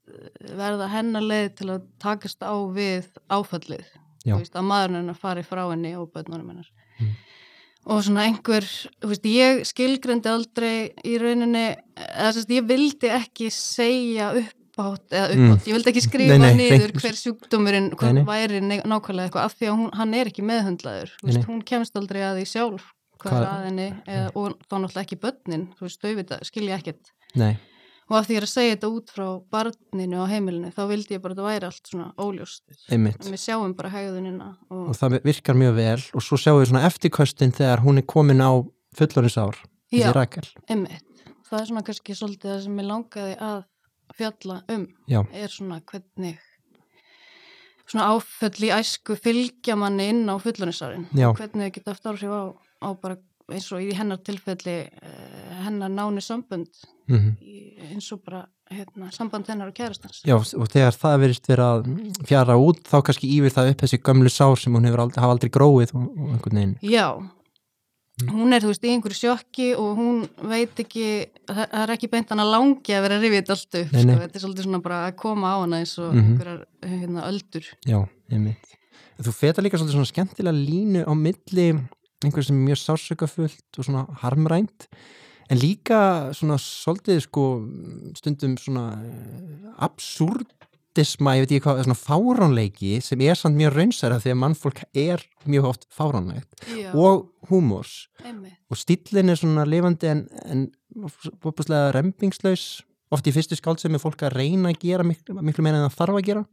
verða 0.57 0.89
hennar 0.93 1.27
leið 1.27 1.49
til 1.61 1.71
að 1.75 1.87
takast 2.03 2.41
á 2.41 2.55
við 2.73 3.11
áfallið, 3.29 3.85
veist, 4.35 4.57
að 4.57 4.67
maðurinn 4.67 5.01
hennar 5.03 5.15
fari 5.21 5.45
frá 5.47 5.63
henni 5.71 5.95
og 5.97 6.11
börnunum 6.13 6.49
hennar. 6.51 6.71
Mm. 6.99 7.15
Og 7.87 8.03
svona 8.03 8.25
einhver, 8.27 8.67
þú 8.99 9.11
veist, 9.13 9.27
ég 9.31 9.61
skilgrendi 9.69 10.31
aldrei 10.33 10.91
í 11.07 11.19
rauninni, 11.23 11.77
eða 11.95 12.33
að 12.43 12.55
ég 12.57 12.67
vildi 12.67 13.13
ekki 13.15 13.51
segja 13.55 14.33
uppátt, 14.41 15.07
eða 15.15 15.37
uppátt, 15.37 15.69
ég 15.71 15.77
vildi 15.79 15.93
ekki 15.93 16.03
skrifa 16.03 16.35
Mm. 16.35 16.43
Nei, 16.43 16.55
nei, 16.57 16.65
niður 16.65 16.93
nei. 16.93 17.01
hver 17.01 17.17
sjúkdómurinn, 17.21 17.89
nei. 17.95 18.25
væri 18.27 18.61
nákvæmlega 18.61 19.29
eitthvað, 19.29 19.45
af 19.47 19.55
því 19.55 19.71
að 19.71 19.77
hún, 19.79 19.91
hann 19.95 20.15
er 20.15 20.27
ekki 20.27 20.43
meðhundlaður, 20.43 21.15
veist, 21.23 21.47
hún 21.47 21.63
kemst 21.63 21.97
aldrei 21.97 22.21
að 22.27 22.41
því 22.41 22.47
sjálf 22.51 22.91
hvað 23.23 23.33
Hvað- 23.33 23.47
er 23.47 23.53
að 23.53 23.65
henni, 23.71 23.89
eða, 24.07 24.27
og 24.35 24.59
þá 24.67 24.75
náttúrulega 24.83 25.07
ekki 25.07 25.21
börnin, 25.23 25.69
þú 25.79 25.87
veist, 25.87 26.03
þau 26.03 26.15
vita, 26.17 26.39
skilja 26.45 26.77
ekkert 26.81 27.13
Nei, 27.37 27.57
og 28.07 28.17
af 28.19 28.27
því 28.29 28.37
ég 28.37 28.41
er 28.41 28.47
að 28.47 28.53
segja 28.53 28.75
þetta 28.77 28.91
út 28.95 29.13
frá 29.15 29.27
barninu 29.53 30.23
á 30.23 30.27
heimilinu, 30.31 30.73
þá 30.75 30.83
vildi 30.91 31.17
ég 31.17 31.23
bara 31.25 31.35
að 31.35 31.41
það 31.41 31.49
væri 31.51 31.69
allt 31.71 31.91
svona 31.91 32.09
óljóst. 32.23 32.65
einmitt 32.93 33.27
Við 33.27 33.43
sjáum 33.43 33.77
bara 33.79 33.93
hegðunina 33.95 34.51
og, 34.71 34.83
og 34.93 34.99
það 34.99 35.19
virkar 35.27 35.59
mjög 35.59 35.79
vel 35.81 36.03
og 36.15 36.27
svo 36.27 36.41
sjáum 36.41 36.61
við 36.61 36.71
svona 36.71 36.87
eftirköstin 36.91 37.55
þegar 37.57 37.83
hún 37.87 38.03
er 38.03 38.07
komin 38.07 38.45
á 38.45 38.53
fullorins 38.97 39.39
ár 39.41 39.59
Já. 39.95 40.11
Það 41.47 41.61
er 41.61 41.67
svona 41.69 41.87
kannski 41.87 42.15
svolítið 42.19 42.51
það 42.51 42.63
sem 42.65 42.79
ég 42.81 42.87
langaði 42.89 43.35
að 43.47 43.59
fjalla 44.17 44.61
um 44.73 44.87
Já, 45.11 45.21
er 45.35 45.53
svona 45.53 45.81
hvernig 45.87 46.41
svona 47.87 48.09
áföll 48.11 48.67
í 48.67 48.73
æsku 48.75 49.17
fylgja 49.19 49.77
manni 49.79 50.09
inn 50.11 50.27
á 50.27 50.35
fullunisárin 50.43 51.07
Já. 51.15 51.31
hvernig 51.37 51.71
þau 51.71 51.75
geta 51.77 51.95
haft 51.95 52.09
áhrif 52.11 52.35
á, 52.35 52.43
á 52.83 52.89
bara 52.99 53.19
eins 53.53 53.69
og 53.75 53.83
í 53.85 53.93
hennar 53.95 54.19
tilfelli 54.27 54.79
uh, 54.91 55.46
hennar 55.67 55.91
náni 55.93 56.23
sambönd 56.25 56.71
mm 57.11 57.37
í- 57.43 57.77
eins 57.93 58.09
og 58.13 58.23
bara 58.25 58.47
hérna, 58.71 59.13
samband 59.15 59.47
hennar 59.47 59.69
og 59.71 59.75
kærastans 59.77 60.23
Já, 60.27 60.35
og 60.35 60.67
þegar 60.73 60.97
það 60.99 61.21
verist 61.23 61.47
vera 61.49 61.69
að 61.77 61.87
fjara 62.27 62.57
út, 62.59 62.81
þá 62.89 62.97
kannski 63.07 63.29
yfir 63.37 63.53
það 63.55 63.71
upp 63.75 63.83
þessi 63.85 64.01
gömlu 64.03 64.33
sár 64.33 64.57
sem 64.59 64.75
hún 64.75 64.89
hefur 64.89 65.05
aldrei, 65.05 65.21
hafa 65.23 65.37
aldrei 65.37 65.51
gróið 65.55 65.93
og, 65.95 66.07
og 66.19 66.33
einhvern 66.35 66.59
veginn. 66.59 66.77
Já, 66.83 67.07
hún 68.33 68.55
er 68.57 68.65
þú 68.65 68.71
veist 68.73 68.85
í 68.89 68.91
einhverju 68.95 69.19
sjokki 69.21 69.67
og 69.77 69.99
hún 70.01 70.23
veit 70.49 70.79
ekki, 70.83 71.07
það 71.51 71.67
það 71.69 71.83
er 71.85 71.93
ekki 71.95 72.09
beint 72.15 72.31
hann 72.33 72.41
að 72.43 72.53
langi 72.55 72.95
að 72.97 73.03
vera 73.07 73.19
þetta 73.23 73.53
allt 73.57 73.79
upp, 73.83 73.93
Nei, 73.93 74.05
nei. 74.05 74.15
sko, 74.17 74.23
þetta 74.25 74.39
er 74.41 74.45
svolítið 74.47 74.67
svona 74.67 74.83
bara 74.87 75.01
að 75.11 75.17
koma 75.21 75.53
á 75.53 75.57
hana 75.63 75.81
eins 75.83 75.93
og 76.01 76.15
Mhm. 76.15 76.25
einhverjar 76.33 76.63
hérna, 76.83 77.27
öldur. 77.29 77.67
Já, 77.87 77.99
einmitt. 78.33 78.73
Þú 79.21 79.33
feta 79.37 79.63
líka 79.63 79.79
svolítið 79.79 79.97
svona 80.01 80.11
skemmtilega 80.13 80.57
línu 80.57 81.05
á 81.07 81.13
milli 81.15 81.69
einhver 82.25 82.43
sem 82.45 82.57
er 82.57 82.73
mjög 82.73 82.81
sásökafullt 82.83 83.79
og 83.79 83.85
svona 83.85 84.07
harmrænt 84.25 84.89
en 85.51 85.61
líka 85.61 86.01
svona 86.37 86.59
svolítið 86.61 87.23
sko 87.27 87.45
stundum 88.19 88.57
svona 88.61 88.87
eh, 88.99 89.69
absúrdisma, 89.87 91.37
ég 91.37 91.45
veit 91.45 91.55
ekki 91.57 91.65
hvað, 91.67 91.85
svona 91.87 91.99
fáránleiki 92.01 92.97
sem 93.05 93.23
er 93.27 93.39
samt 93.39 93.59
mjög 93.59 93.77
raunsæra 93.77 94.19
þegar 94.23 94.41
mannfólk 94.43 94.83
er 94.97 95.23
mjög 95.47 95.71
oft 95.73 95.87
fáránlegt 95.95 96.67
Já, 96.73 96.91
og 96.95 97.29
húmors. 97.51 98.09
Og 98.71 98.81
stíllin 98.81 99.31
er 99.31 99.39
svona 99.39 99.67
lifandi 99.69 100.11
en, 100.11 100.27
en 100.47 100.67
opuslega 101.45 101.93
rempingslaus 101.95 102.83
oft 103.15 103.29
í 103.29 103.35
fyrstu 103.35 103.59
skáld 103.59 103.79
sem 103.83 103.95
er 103.95 104.03
fólk 104.03 104.27
að 104.27 104.41
reyna 104.41 104.73
að 104.73 104.83
gera 104.83 105.07
miklu, 105.07 105.39
miklu 105.39 105.63
meira 105.63 105.79
en 105.79 105.87
það 105.87 105.99
þarf 106.01 106.21
að 106.21 106.29
gera. 106.31 106.47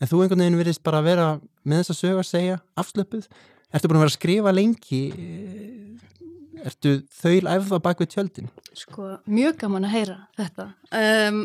En 0.00 0.08
þú 0.08 0.22
einhvern 0.22 0.40
veginn 0.46 0.60
virðist 0.62 0.84
bara 0.86 1.02
að 1.02 1.10
vera 1.10 1.26
með 1.68 1.82
þess 1.82 1.92
að 1.92 1.98
sögu 1.98 2.22
að 2.22 2.28
segja, 2.30 2.60
afslöpuð 2.80 3.26
ertu 3.70 3.90
búin 3.90 4.00
að 4.00 4.04
vera 4.04 4.10
að 4.10 4.16
skrifa 4.16 4.54
lengi 4.54 5.02
eh, 5.12 5.90
ertu 6.66 6.92
þaul 7.20 7.46
æfða 7.56 7.78
bak 7.84 8.02
við 8.02 8.10
tjöldin 8.16 8.50
Sko, 8.76 9.08
mjög 9.26 9.56
gaman 9.64 9.84
að 9.88 9.94
heyra 9.96 10.18
þetta. 10.38 10.66
Um, 10.94 11.40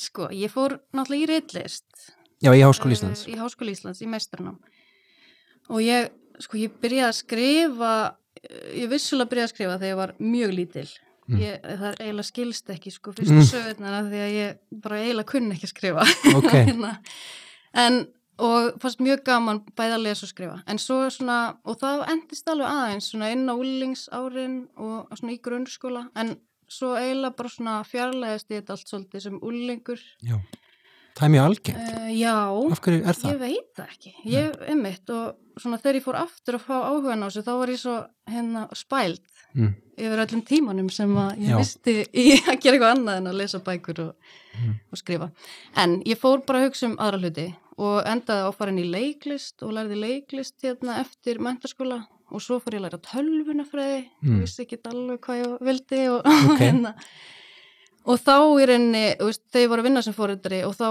sko, 0.00 0.28
ég 0.34 0.50
fór 0.52 0.78
náttúrulega 0.96 1.22
í 1.24 1.28
reitlist 1.30 2.08
já, 2.42 2.50
í 2.56 2.62
Háskóli 2.64 2.96
Íslands 2.96 3.26
í 3.30 3.36
Háskóli 3.38 3.74
Íslands, 3.76 4.00
í 4.04 4.08
meistranám 4.10 4.58
og 5.70 5.82
ég, 5.84 6.10
sko, 6.42 6.58
ég 6.60 6.74
byrjaði 6.82 7.08
að 7.10 7.18
skrifa 7.20 7.92
ég 8.74 8.90
vissulega 8.90 9.30
byrjaði 9.30 9.46
að 9.48 9.54
skrifa 9.54 9.78
þegar 9.78 9.92
ég 9.92 10.00
var 10.00 10.14
mjög 10.18 10.54
lítil 10.56 10.88
ég, 11.38 11.60
það 11.62 11.84
er 11.92 11.98
eiginlega 12.02 12.26
skilst 12.26 12.70
ekki, 12.74 12.90
sko, 12.90 13.12
fyrstu 13.14 13.36
Mm. 13.36 13.42
mm. 13.44 13.50
sögurnar 13.52 13.98
af 14.00 14.06
því 14.10 14.22
að 14.24 14.32
ég 14.34 14.56
bara 14.82 14.96
eiginlega 15.04 15.30
kunni 15.30 15.54
ekki 15.54 15.68
að 15.68 15.74
skrifa 15.76 16.06
Ok. 16.34 16.48
Hérna. 16.70 16.92
en, 17.84 18.00
og 18.40 18.76
fannst 18.82 19.02
mjög 19.04 19.24
gaman 19.26 19.62
bæði 19.78 19.96
að 19.96 20.04
lesa 20.06 20.26
og 20.26 20.32
skrifa. 20.32 20.60
En 20.70 20.80
svo 20.80 21.02
svona, 21.12 21.38
og 21.64 21.78
það 21.80 22.06
endist 22.14 22.48
alveg 22.50 22.70
aðeins 22.70 23.10
svona 23.12 23.32
inn 23.34 23.44
á 23.48 23.54
úlingsárin 23.54 24.56
og 24.80 25.12
svona 25.18 25.34
í 25.36 25.42
grunnskóla. 25.44 26.06
En 26.18 26.38
svo 26.70 26.94
eiginlega 26.98 27.36
bara 27.38 27.52
svona 27.52 27.76
fjarlæðist 27.88 28.50
ég 28.52 28.62
þetta 28.62 28.76
allt 28.76 28.90
svolítið 28.92 29.24
sem 29.26 29.38
úlingur 29.42 30.02
já. 30.22 30.36
það 31.18 31.26
er 31.26 31.32
mjög 31.34 31.48
algengt. 31.50 31.92
Uh, 31.98 32.10
já. 32.14 32.36
Af 32.76 32.82
hverju 32.84 33.02
er 33.02 33.20
það? 33.20 33.32
Ég 33.32 33.40
veit 33.42 33.70
það 33.76 33.94
ekki, 33.94 34.14
ég 34.30 34.60
einmitt 34.70 35.14
og 35.14 35.60
svona 35.60 35.80
þegar 35.82 36.00
ég 36.00 36.06
fór 36.06 36.20
aftur 36.22 36.58
að 36.58 36.66
fá 36.68 36.76
áhugan 36.78 37.26
á 37.26 37.28
þessu 37.28 37.46
þá 37.46 37.52
var 37.62 37.74
ég 37.74 37.82
svo 37.82 37.96
hérna 38.30 38.66
spæld 38.78 39.39
Mm. 39.54 39.74
yfir 40.00 40.20
öllum 40.24 40.42
tímanum 40.46 40.90
sem 40.90 41.10
ég 41.42 41.56
visti 41.58 41.94
í 42.14 42.26
að 42.50 42.60
gera 42.62 42.76
eitthvað 42.76 42.94
annað 42.94 43.16
en 43.20 43.26
að 43.32 43.38
lesa 43.42 43.58
bækur 43.66 43.98
og, 44.08 44.14
Mm. 44.50 44.72
og 44.92 44.98
skrifa. 44.98 45.28
En 45.78 45.92
ég 46.02 46.18
fór 46.18 46.40
bara 46.46 46.58
að 46.58 46.64
hugsa 46.68 46.86
um 46.88 46.96
aðra 46.98 47.20
hluti 47.22 47.44
og 47.78 48.00
endaði 48.10 48.46
á 48.46 48.50
farin 48.52 48.78
í 48.82 48.86
leiklist 48.90 49.62
og 49.62 49.70
lærði 49.76 49.98
leiklist 50.00 50.56
hérna 50.62 50.96
eftir 51.00 51.38
mentaskóla 51.38 52.00
og 52.30 52.42
svo 52.42 52.58
fór 52.60 52.74
ég 52.74 52.80
að 52.80 52.86
læra 52.88 52.98
tölvunafræði, 53.06 54.00
Mm. 54.22 54.34
ég 54.34 54.40
vissi 54.42 54.64
ekki 54.66 54.78
alveg 54.90 55.20
hvað 55.20 55.38
ég 55.44 55.60
vildi 55.68 56.00
og, 56.10 56.26
Ok. 56.26 56.58
hérna. 56.66 56.94
Og 58.06 58.18
þá 58.18 58.36
í 58.58 58.66
veist, 59.20 59.42
þegar 59.52 59.62
ég 59.66 59.70
var 59.70 59.78
að 59.78 59.86
vinna 59.88 60.02
sem 60.02 60.14
fóreldri 60.14 60.60
og 60.66 60.74
þá 60.74 60.86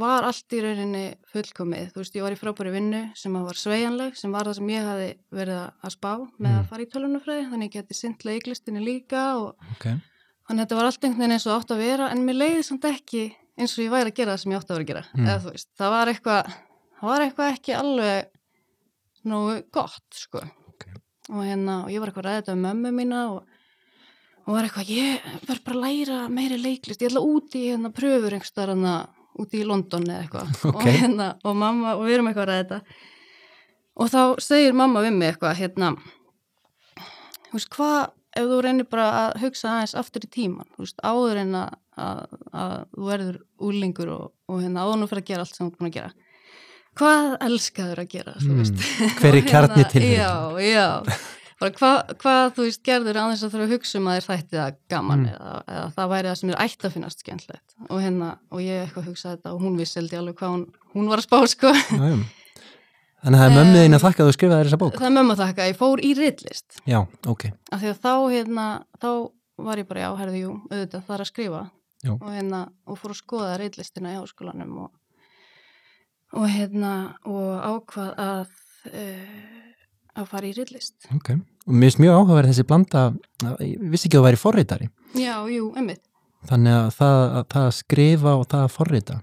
var 0.00 0.26
allt 0.28 0.52
í 0.56 0.60
rauninni 0.64 1.04
fullkomið. 1.32 1.92
Þú 1.94 2.00
veist, 2.02 2.16
ég 2.18 2.24
var 2.26 2.34
í 2.34 2.38
frábæri 2.40 2.72
vinnu 2.74 3.00
sem 3.16 3.36
að 3.38 3.46
var 3.48 3.58
sveigjanleg, 3.60 4.16
sem 4.18 4.32
var 4.34 4.48
það 4.50 4.58
sem 4.58 4.70
ég 4.74 4.86
hafi 4.90 5.08
verið 5.38 5.60
að 5.86 5.94
spá 5.94 6.10
með 6.18 6.50
Mm. 6.50 6.58
að 6.60 6.68
fara 6.70 6.82
í 6.86 6.90
tölunafræði, 6.92 7.46
þannig 7.50 7.70
ég 7.70 7.76
geti 7.80 7.94
sint 7.94 8.24
leiklistinni 8.28 8.82
líka 8.84 9.22
og 9.40 9.54
ok, 9.76 9.86
þannig 10.46 10.60
að 10.60 10.62
þetta 10.66 10.76
var 10.80 10.84
allt 10.90 11.04
einhvern 11.04 11.18
veginn 11.24 11.36
eins 11.38 11.46
og 11.46 11.56
átt 11.60 11.70
að 11.76 11.82
vera, 11.84 12.10
en 12.10 12.24
mér 12.26 12.38
leiði 12.42 12.62
samt 12.64 12.84
ekki 12.84 13.24
eins 13.58 13.78
og 13.78 13.84
ég 13.86 13.90
væri 13.96 14.10
að 14.12 14.16
gera 14.20 14.32
það 14.36 14.40
sem 14.42 14.52
ég 14.52 14.58
átt 14.60 14.70
að 14.70 14.76
vera 14.76 14.84
að 14.84 14.90
gera. 14.92 15.04
Mm. 15.16 15.26
Eða 15.26 15.50
veist, 15.50 15.68
það 15.78 15.90
var 15.96 16.12
eitthvað, 16.12 16.54
það 17.00 17.10
var 17.10 17.20
eitthvað 17.26 17.52
ekki 17.56 17.76
alveg 17.80 18.30
nógu 19.26 19.58
gott, 19.72 20.06
sko. 20.14 20.42
Ok. 20.70 20.86
Og 21.32 21.42
hérna, 21.42 21.84
og 21.84 21.90
ég 21.90 22.00
var 22.02 22.10
eitthvað 22.12 22.30
að 22.30 22.40
þetta 22.42 22.52
um 22.56 22.66
mömmu 22.68 22.92
mína 22.94 23.22
og 23.34 23.44
og 24.46 24.54
var 24.54 24.62
eitthvað, 24.68 24.90
ég 24.94 25.24
verð 25.48 25.62
bara 25.66 25.74
að 25.74 25.82
læra 25.82 26.16
meiri 26.30 26.56
leiklist, 26.62 27.00
ég 27.02 27.08
ætla 27.10 27.18
út 27.26 27.50
í 27.58 27.64
hérna 27.66 27.90
pröfur 27.90 28.30
einhverstaðar 28.36 28.76
hérna 29.36 29.44
út 29.44 29.54
í 29.54 29.64
London 29.66 30.06
eða 30.08 30.22
eitthvað. 30.24 30.52
Ok. 30.72 30.80
og 30.80 30.90
hérna, 30.90 31.28
og 31.44 31.56
mamma, 31.56 31.94
og 31.96 32.04
við 32.08 32.14
erum 32.18 32.28
eitthvað 32.30 32.46
að 32.46 32.52
ræða 32.52 32.64
þetta. 32.64 33.00
Og 33.96 34.10
þá 34.12 34.20
segir 34.44 34.74
mamma 34.76 35.00
við 35.06 35.14
mig 35.16 35.30
eitthvað, 35.34 35.56
hérna 35.60 35.94
þú 37.46 37.56
veist, 37.56 37.70
hvað 37.72 37.98
ef 38.36 38.48
þú 38.50 38.56
reynir 38.66 38.88
bara 38.92 39.06
að 39.22 39.38
hugsa 39.46 39.70
aðeins 39.72 39.94
aftur 39.96 40.26
í 40.26 40.30
tíman, 40.34 40.68
þú 40.76 40.84
veist, 40.84 40.98
áður 41.08 41.38
en 41.40 41.54
að, 41.56 41.76
að, 41.96 42.18
að 42.52 42.74
þú 42.92 43.06
verður 43.08 43.38
úlingur 43.70 44.10
og, 44.12 44.26
og 44.52 44.60
hérna 44.60 44.84
áður 44.84 44.98
nú 45.00 45.08
fyrir 45.08 45.22
að 45.24 45.30
gera 45.30 45.46
allt 45.46 45.56
sem 45.56 45.64
þú 45.64 45.70
er 45.72 45.78
búin 45.78 45.88
að 45.88 45.96
gera. 45.96 46.12
Hvað 46.96 47.30
elskaður 47.46 48.00
að 48.04 48.12
gera, 48.12 48.34
Mm. 48.40 48.60
hver 49.20 49.34
er 49.34 49.40
Og 49.44 49.48
kjarni 49.48 49.80
hérna, 49.80 49.88
til 49.92 50.04
Já, 50.04 50.32
já. 50.60 50.86
bara 51.06 51.16
hvað, 51.60 52.14
hvað 52.20 52.42
þú 52.56 52.64
veist 52.66 52.82
gerður 52.84 53.18
aðeins 53.22 53.42
að 53.46 53.52
þurfa 53.54 53.66
að 53.66 53.74
hugsa 53.76 53.98
um 54.00 54.08
að 54.10 54.16
þér 54.18 54.26
þætti 54.30 54.56
það 54.60 54.74
gaman 54.92 55.20
Mm. 55.26 55.28
eða, 55.34 55.52
eða 55.76 55.86
það 55.96 56.10
væri 56.12 56.28
það 56.30 56.38
sem 56.40 56.50
er 56.52 56.58
ætti 56.66 56.86
að 56.88 56.92
finnast 56.96 57.22
skemmtlegt 57.24 57.76
og 57.88 58.00
hérna, 58.02 58.28
og 58.52 58.60
ég 58.60 58.82
eitthvað 58.84 59.06
hugsaði 59.10 59.36
þetta 59.38 59.52
og 59.54 59.62
hún 59.64 59.78
vissi 59.80 59.98
held 60.00 60.12
ég 60.12 60.20
alveg 60.20 60.36
hvað 60.40 60.52
hún, 60.56 60.66
hún 60.94 61.08
var 61.12 61.22
að 61.22 61.28
spá 61.28 61.38
sko 61.48 61.72
já. 61.72 62.18
Þannig 63.26 63.40
að 63.40 63.40
það 63.40 63.46
er 63.48 63.56
mömmu 63.56 63.80
þín 63.86 63.96
að 63.96 64.02
þakka 64.04 64.22
að 64.22 64.28
þú 64.28 64.34
skrifaði 64.36 64.66
þessa 64.68 64.80
bók 64.82 64.98
það 65.00 65.06
er 65.08 65.14
mömmu 65.16 65.36
þakka, 65.40 65.62
að 65.64 65.70
ég 65.72 65.78
fór 65.80 66.02
í 66.04 66.10
ritlist 66.20 66.76
Já, 66.86 66.98
ok, 67.32 67.46
af 67.72 67.80
því 67.80 67.88
að 67.94 68.02
þá 68.04 68.12
hérna, 68.36 68.66
þá 69.02 69.08
var 69.66 69.80
ég 69.80 69.88
bara 69.88 70.04
já, 70.04 70.10
herði, 70.20 70.42
jú, 70.44 70.52
auðvitað 70.68 71.06
það 71.08 71.16
er 71.16 71.24
að 71.24 71.30
skrifa 71.32 71.62
Já. 72.04 72.12
og 72.20 72.28
hérna, 72.36 72.60
og 72.86 72.98
fór 73.00 73.14
að 73.14 73.20
skoða 73.22 73.56
ritlistina 73.58 74.12
í 74.12 74.18
háskólanum 74.20 74.74
og, 74.84 74.90
og 76.36 76.44
hérna, 76.52 76.92
og 77.24 77.48
ákvað 77.72 78.12
að 78.20 78.44
uh, 78.92 79.65
að 80.16 80.28
fara 80.32 80.48
í 80.48 80.52
ritlist. 80.56 80.94
Ok. 81.14 81.32
Og 81.66 81.74
mér 81.74 81.90
finnst 81.90 82.02
mjög 82.02 82.18
áhugaverð 82.20 82.52
þessi 82.52 82.66
blanda 82.68 83.02
ég 83.62 83.86
vissi 83.92 84.08
ekki 84.08 84.18
að 84.18 84.22
þú 84.22 84.26
væri 84.28 84.40
forritari. 84.40 84.90
Já, 85.18 85.34
jú, 85.50 85.70
einmitt. 85.76 86.02
Þannig 86.46 86.76
að 86.76 86.88
það, 86.98 87.16
að 87.40 87.46
það 87.54 87.66
að 87.66 87.74
skrifa 87.80 88.34
og 88.36 88.44
það 88.46 88.64
að 88.66 88.74
forrita 88.76 89.16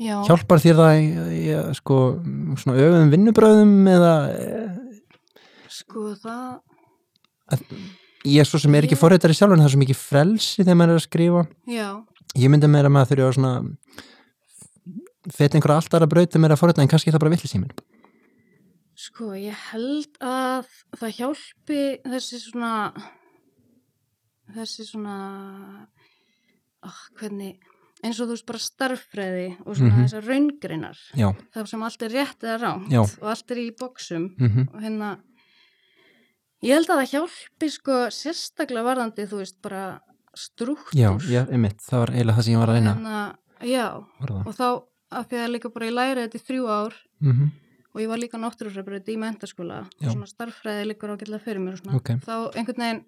Já, 0.00 0.14
Hjálpar 0.24 0.62
þér 0.64 0.78
það 0.78 0.94
að, 0.96 1.66
sko, 1.76 1.96
svona 2.62 2.76
öfum 2.80 3.10
vinnubröðum 3.12 3.74
eða 3.92 4.12
sko 5.70 6.06
það 6.22 7.60
ég 8.24 8.40
er 8.40 8.48
svo 8.48 8.60
sem 8.62 8.74
er 8.78 8.88
ekki 8.88 8.96
forritari 8.96 9.36
sjálf 9.36 9.52
en 9.52 9.60
það 9.60 9.68
er 9.68 9.74
svo 9.74 9.82
mikið 9.82 10.00
frelsi 10.00 10.62
þegar 10.64 10.78
maður 10.80 10.94
er 10.94 11.00
að 11.02 11.04
skrifa. 11.04 11.44
Já, 11.68 11.88
Ég 12.34 12.50
myndi 12.50 12.66
meira 12.66 12.90
með 12.90 13.04
að 13.04 13.10
þurfa 13.12 13.26
að 13.28 13.36
svona 13.36 13.52
feta 15.34 15.58
einhverja 15.58 15.76
allt 15.78 15.94
aðra 15.94 16.08
brauti 16.10 16.40
meira 16.42 16.56
að 16.56 16.62
forrita 16.64 16.82
en 16.82 16.90
kannski 16.90 17.12
það 17.14 17.22
bara 17.22 17.34
villis 17.36 17.54
í 17.54 17.60
mér 17.60 17.76
sko, 19.04 19.32
ég 19.36 19.56
held 19.70 20.16
að 20.24 20.68
það 21.00 21.14
hjálpi 21.18 21.80
þessi 22.08 22.40
svona 22.44 22.72
þessi 24.54 24.84
svona 24.88 25.14
ah, 26.84 27.02
hvernig 27.18 27.60
eins 28.04 28.18
og 28.20 28.28
þú 28.28 28.34
veist 28.36 28.46
bara 28.48 28.60
starffræði 28.60 29.46
og 29.64 29.76
svona 29.78 29.94
Mhm. 29.94 30.02
þessar 30.04 30.26
raungreinar. 30.28 30.98
Já, 31.16 31.28
það 31.54 31.68
sem 31.70 31.82
allt 31.86 32.02
er 32.02 32.10
rétt 32.12 32.40
eða 32.44 32.58
rámt 32.60 32.90
Já. 32.92 33.00
og 33.00 33.28
allt 33.32 33.50
er 33.50 33.56
í 33.62 33.70
boksum 33.76 34.26
mm 34.38 34.68
og 34.74 34.80
hérna 34.82 35.10
ég 36.62 36.74
held 36.76 36.88
að 36.92 37.00
það 37.00 37.12
hjálpi 37.14 37.70
sko 37.72 37.96
sérstaklega 38.12 38.84
varðandi 38.84 39.26
þú 39.28 39.40
veist 39.40 39.60
bara 39.62 40.00
strúktúr 40.36 40.98
já, 40.98 41.10
já, 41.30 41.46
einmitt. 41.48 41.80
Það 41.80 41.98
var 42.02 42.10
eiginlega 42.10 42.36
það 42.36 42.44
sem 42.44 42.54
ég 42.54 42.58
var 42.58 42.68
að 42.68 42.74
reyna 42.74 42.94
hérna, 42.94 43.36
já, 43.62 43.86
var 44.20 44.28
það. 44.28 44.46
og 44.46 44.54
þá 44.54 44.68
af 45.14 45.28
því 45.28 45.36
að 45.44 45.52
líka 45.54 45.72
bara 45.72 45.86
ég 45.86 45.94
læri 45.94 46.20
þetta 46.26 46.38
í 46.40 46.46
þrjú 46.48 46.64
ár. 46.68 46.94
Mm 47.20 47.50
og 47.94 48.00
ég 48.02 48.08
var 48.10 48.18
líka 48.18 48.40
náttúrufræðbreyt 48.42 49.10
í 49.14 49.18
mentaskóla 49.22 49.82
og 49.86 50.08
svona 50.10 50.26
starffræði 50.30 50.88
líkur 50.90 51.12
ágætlega 51.14 51.44
fyrir 51.44 51.62
mér 51.62 51.76
og 51.76 51.82
svona, 51.82 52.00
Ok. 52.00 52.10
þá 52.26 52.34
einhvern 52.58 52.82
veginn 52.84 53.04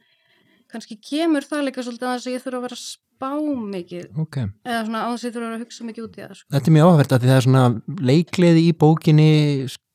kannski 0.72 0.97
kemur 1.03 1.43
það 1.47 1.66
líka 1.68 1.82
svolítið 1.87 2.07
að 2.11 2.14
þess 2.16 2.26
að 2.30 2.37
ég 2.37 2.45
þurfa 2.47 2.59
að 2.61 2.66
vera 2.66 2.78
spá 2.82 3.32
mikið 3.76 4.07
Ok, 4.22 4.37
eða 4.66 4.84
svona 4.87 5.03
á 5.03 5.09
þess 5.11 5.24
að 5.24 5.28
ég 5.28 5.34
þurfa 5.34 5.47
að 5.47 5.51
vera 5.51 5.57
að 5.59 5.64
hugsa 5.66 5.89
mikið 5.91 6.05
út 6.07 6.16
í 6.16 6.22
það 6.22 6.37
sko. 6.37 6.47
þetta 6.57 6.70
er 6.70 6.76
mjög 6.76 6.93
áhverð 6.93 7.16
að 7.16 7.20
því 7.22 7.32
það 7.32 7.37
er 7.41 7.47
svona 7.47 7.66
leikleði 8.12 8.62
í 8.66 8.72
bókinni 8.84 9.30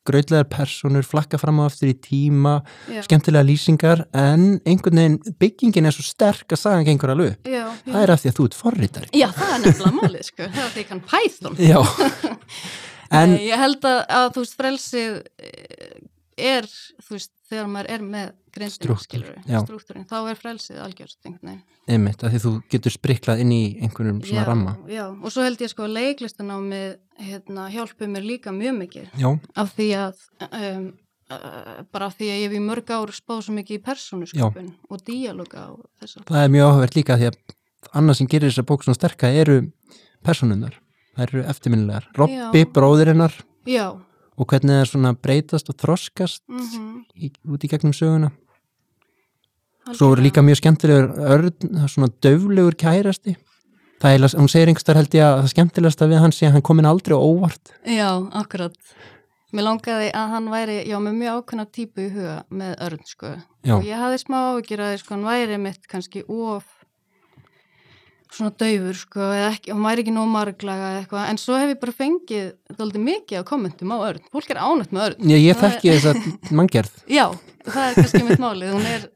grautlegar 0.02 0.48
personur, 0.50 1.04
flakka 1.06 1.38
fram 1.38 1.60
á 1.62 1.70
aftur 1.70 1.92
í 1.92 1.94
tíma, 1.94 2.56
já, 2.90 3.04
skemmtilega 3.06 3.46
lýsingar 3.46 4.00
en 4.18 4.58
einhvern 4.66 4.98
veginn 4.98 5.20
byggingin 5.38 5.86
er 5.86 5.94
svo 5.94 6.02
sterk 6.02 6.50
að 6.56 6.58
sagan 6.64 6.88
gengur 6.88 7.14
alveg 7.14 7.38
já. 7.46 7.68
Það 7.86 8.02
er 8.02 8.14
af 8.16 8.24
því 8.24 8.32
að 8.32 8.38
þú 8.40 8.48
ert 8.50 8.58
forritari. 8.58 9.12
Já, 9.14 9.28
það 9.38 9.54
er 9.54 9.62
nefnilega 9.68 9.94
málið, 10.02 10.24
sko. 10.26 10.48
Það 10.50 10.64
er 10.66 10.74
því 10.74 10.82
ég 10.82 10.90
kann 10.90 11.04
Python. 11.06 11.56
Já. 11.62 11.78
en, 13.12 13.36
Nei, 13.36 13.46
ég 13.50 13.62
held 13.62 13.86
að, 13.88 14.02
að 14.18 14.28
þú 14.36 14.46
veist, 14.46 14.58
frelsið 14.60 15.18
eh, 15.44 15.98
er, 16.52 16.70
þú 17.04 17.18
veist, 17.18 17.34
þegar 17.52 17.72
maður 17.72 17.92
er 17.96 18.08
með 18.14 18.38
Strúktúr, 18.52 19.00
skilur 19.00 19.36
já. 19.48 19.62
strúktúrin, 19.64 20.04
þá 20.10 20.18
er 20.28 20.40
frelsið 20.40 20.80
algjörst, 20.84 21.20
einmitt, 21.88 22.24
af 22.24 22.34
því 22.34 22.42
þú 22.44 22.52
getur 22.74 22.92
spriklað 22.92 23.44
inn 23.46 23.54
í 23.56 23.62
einhverjum 23.80 24.20
svona 24.26 24.42
já, 24.42 24.48
ramma. 24.50 24.74
Já, 24.92 25.06
og 25.08 25.32
svo 25.32 25.46
held 25.46 25.64
ég 25.64 25.72
sko 25.72 25.86
að 25.86 25.94
leiklistanámið 25.96 26.90
hérna, 27.30 27.70
hjálpið 27.72 28.12
mér 28.12 28.28
líka 28.28 28.52
mjög 28.52 28.76
mikið 28.82 29.16
Já, 29.22 29.30
af 29.64 29.72
því 29.78 29.88
að 30.02 30.26
um, 30.50 30.86
uh, 31.32 31.80
bara 31.96 32.12
af 32.12 32.20
því 32.20 32.28
að 32.28 32.42
ég 32.42 32.46
hef 32.50 32.58
í 32.60 32.64
mörg 32.68 32.92
ár 32.92 33.16
spáð 33.16 33.44
svo 33.48 33.56
mikið 33.56 33.78
í 33.80 33.84
persónusköpun 33.88 34.70
og 34.92 35.08
díaloga 35.08 35.66
og 35.72 35.88
það 36.04 36.44
er 36.44 36.54
mjög 36.58 36.68
áhugavert 36.68 37.00
líka 37.00 37.20
því 37.22 37.32
að 37.32 37.40
annað 38.02 38.20
sem 38.20 38.32
gerir 38.36 38.52
þessa 38.52 38.68
bók 38.68 38.84
svona 38.84 39.00
sterka 39.00 39.32
eru 39.32 39.62
personunar. 40.28 40.76
Það 41.22 41.28
eru 41.28 41.44
eftirminnilegar. 41.54 42.08
Robby, 42.18 42.64
bróðirinnar 42.74 43.36
Já, 43.70 43.92
og 44.42 44.48
hvernig 44.50 44.74
það 44.74 44.82
er 44.82 44.90
svona 44.90 45.12
breytast 45.14 45.70
og 45.70 45.78
þroskast 45.78 46.42
mm 46.50 47.04
í, 47.14 47.30
út 47.46 47.62
í 47.62 47.70
gegnum 47.70 47.94
söguna. 47.94 48.32
Svo 49.94 50.12
eru 50.16 50.26
líka 50.26 50.42
mjög 50.46 50.62
skemmtilegur 50.62 51.12
örn, 51.30 51.86
svona 51.90 52.10
döflegur 52.24 52.78
kærasti. 52.80 53.36
Það 54.02 54.16
er, 54.18 54.26
hún 54.40 54.50
segir 54.50 54.72
einhverstar 54.72 54.98
held 54.98 55.14
ég 55.14 55.26
að 55.28 55.40
það 55.44 55.52
skemmtilegasta 55.54 56.10
við 56.10 56.22
hann 56.24 56.34
sé 56.34 56.48
að 56.48 56.56
hann 56.56 56.66
komin 56.66 56.90
aldrei 56.90 57.14
óvart. 57.18 57.74
Já, 57.86 58.10
akkurat 58.42 58.78
Mér 59.52 59.66
langaði 59.68 60.12
að 60.16 60.30
hann 60.32 60.46
væri, 60.48 60.76
já, 60.88 60.96
með 61.04 61.16
mjög 61.20 61.40
ákveðna 61.42 61.64
típu 61.76 62.06
í 62.06 62.12
huga 62.14 62.36
með 62.56 62.70
örn, 62.86 63.02
sko 63.04 63.32
Já. 63.36 63.74
og 63.76 63.84
ég 63.84 64.00
hafði 64.00 64.20
smá 64.22 64.38
áhyggjur 64.54 64.84
að 64.86 64.94
sko, 65.02 65.16
hann 65.18 65.26
væri 65.28 65.58
mitt 65.60 65.90
kannski 65.92 66.22
of 66.24 66.70
svona 68.32 68.54
daufur, 68.64 68.96
sko 68.96 69.28
ekki, 69.50 69.74
hann 69.74 69.84
væri 69.86 70.04
ekki 70.06 70.14
nóg 70.16 70.30
marglaga 70.32 70.90
eða 70.94 71.02
eitthvað, 71.04 71.28
en 71.34 71.40
svo 71.42 71.60
hef 71.60 71.74
ég 71.74 71.80
bara 71.82 71.96
fengið 71.98 72.50
dálítið 72.80 73.06
mikið 73.10 73.42
á 73.42 73.50
kommentum 73.52 73.92
á 73.92 73.98
örn, 74.08 74.26
fólk 74.32 74.52
er 74.54 74.62
ánætt 74.64 74.96
með 74.96 75.06
örn 75.10 75.32
Ég, 75.34 75.46
ég 75.52 75.60
þekki 75.60 75.94
þess 75.98 76.12
að 76.14 76.52
manngerð. 76.62 76.98
Já, 77.20 77.26
það 77.68 77.86
er 77.90 77.96
kannski 78.00 78.24
mitt 78.30 78.44
málið, 78.44 78.76
hún 78.78 78.90
er 78.96 79.08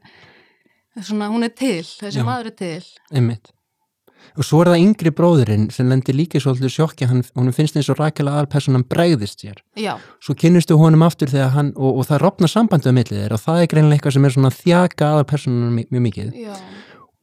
svona, 1.03 1.29
hún 1.31 1.47
er 1.47 1.53
til, 1.55 1.83
þessi 1.83 2.21
Já. 2.23 2.25
maður 2.27 2.51
er 2.51 2.57
til 2.59 2.79
Einmitt. 3.15 3.51
Og 4.35 4.43
svo 4.43 4.57
er 4.65 4.67
það 4.73 4.81
yngri 4.83 5.11
bróðurinn 5.15 5.67
sem 5.71 5.87
lendir 5.87 6.15
líka 6.17 6.39
svolítið 6.43 6.71
sjokki, 6.73 7.05
hann, 7.07 7.21
hún 7.37 7.53
finnst 7.55 7.77
eins 7.79 7.87
og 7.93 7.99
rækilega 8.01 8.41
aðalpersonan 8.41 8.83
bregðist 8.89 9.45
sér. 9.45 9.61
Já, 9.79 9.93
Svo 10.19 10.35
kynnistu 10.35 10.75
honum 10.81 11.05
aftur 11.07 11.31
þegar 11.31 11.53
hann, 11.53 11.69
og, 11.77 12.01
og 12.01 12.07
það 12.09 12.19
rofna 12.25 12.49
sambandið 12.51 12.91
á 12.91 12.97
millið 12.97 13.21
þeir 13.21 13.35
og 13.37 13.43
það 13.45 13.61
er 13.61 13.69
greinlega 13.71 13.95
eitthvað 13.99 14.15
sem 14.17 14.27
er 14.27 14.35
svona 14.35 14.51
þjaka 14.57 15.11
aðalpersonan 15.13 15.77
mjög 15.77 16.03
mikið. 16.09 16.33
já, 16.41 16.57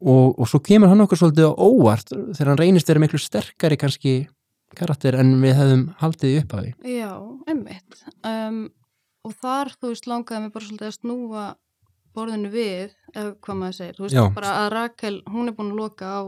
Og, 0.03 0.39
og 0.41 0.49
svo 0.51 0.59
kemur 0.65 0.89
hann 0.91 1.01
okkur 1.05 1.19
svolítið 1.21 1.47
á 1.47 1.55
óvart 1.63 2.09
þegar 2.11 2.49
hann 2.53 2.59
reynist 2.59 2.89
þeirra 2.89 3.03
miklu 3.05 3.19
sterkari 3.23 3.77
kannski 3.79 4.15
karakter 4.75 5.15
en 5.21 5.35
við 5.43 5.53
hefðum 5.59 5.83
haldið 6.01 6.39
upp 6.43 6.55
af 6.57 6.63
því. 6.65 6.73
já, 6.99 7.11
einmitt 7.47 7.99
um, 8.27 8.63
og 9.23 9.35
þar, 9.39 9.71
þú 9.79 9.91
veist, 9.93 10.07
langaði 10.11 10.41
mig 10.47 10.53
bara 10.57 10.65
svolítið 10.67 10.89
að 10.89 10.97
snúa 10.97 11.45
borðinu 12.17 12.51
við, 12.53 12.95
eða 13.15 13.35
hvað 13.45 13.57
maður 13.61 13.77
segir 13.79 13.95
þú 14.01 14.03
veist, 14.07 14.17
Já. 14.19 14.25
bara 14.35 14.51
að 14.65 14.71
Rakel, 14.75 15.15
hún 15.33 15.49
er 15.49 15.55
búin 15.57 15.71
að 15.73 15.79
loka 15.85 16.09
á, 16.09 16.21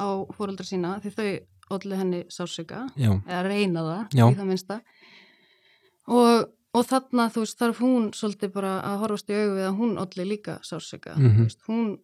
á 0.00 0.06
fóreldra 0.38 0.64
sína 0.66 0.94
því 1.04 1.12
þau 1.18 1.28
ollu 1.76 1.98
henni 2.00 2.22
sásöka 2.32 2.86
Já, 2.96 3.10
eða 3.28 3.42
reyna 3.46 3.84
það, 3.84 4.16
Já. 4.16 4.24
í 4.32 4.38
það 4.38 4.48
minnsta 4.48 4.80
og, 6.08 6.48
og 6.74 6.86
þarna 6.88 7.28
þú 7.34 7.44
veist, 7.44 7.58
þarf 7.60 7.80
hún 7.84 8.08
svolítið 8.16 8.52
bara 8.54 8.72
að 8.88 8.98
horfast 9.04 9.30
í 9.30 9.36
augu 9.38 9.54
við 9.58 9.66
að 9.68 9.78
hún 9.82 9.96
olli 10.02 10.28
líka 10.32 10.58
Mhm. 10.62 11.34
þú 11.36 11.44
veist, 11.44 11.60
hún, 11.68 11.98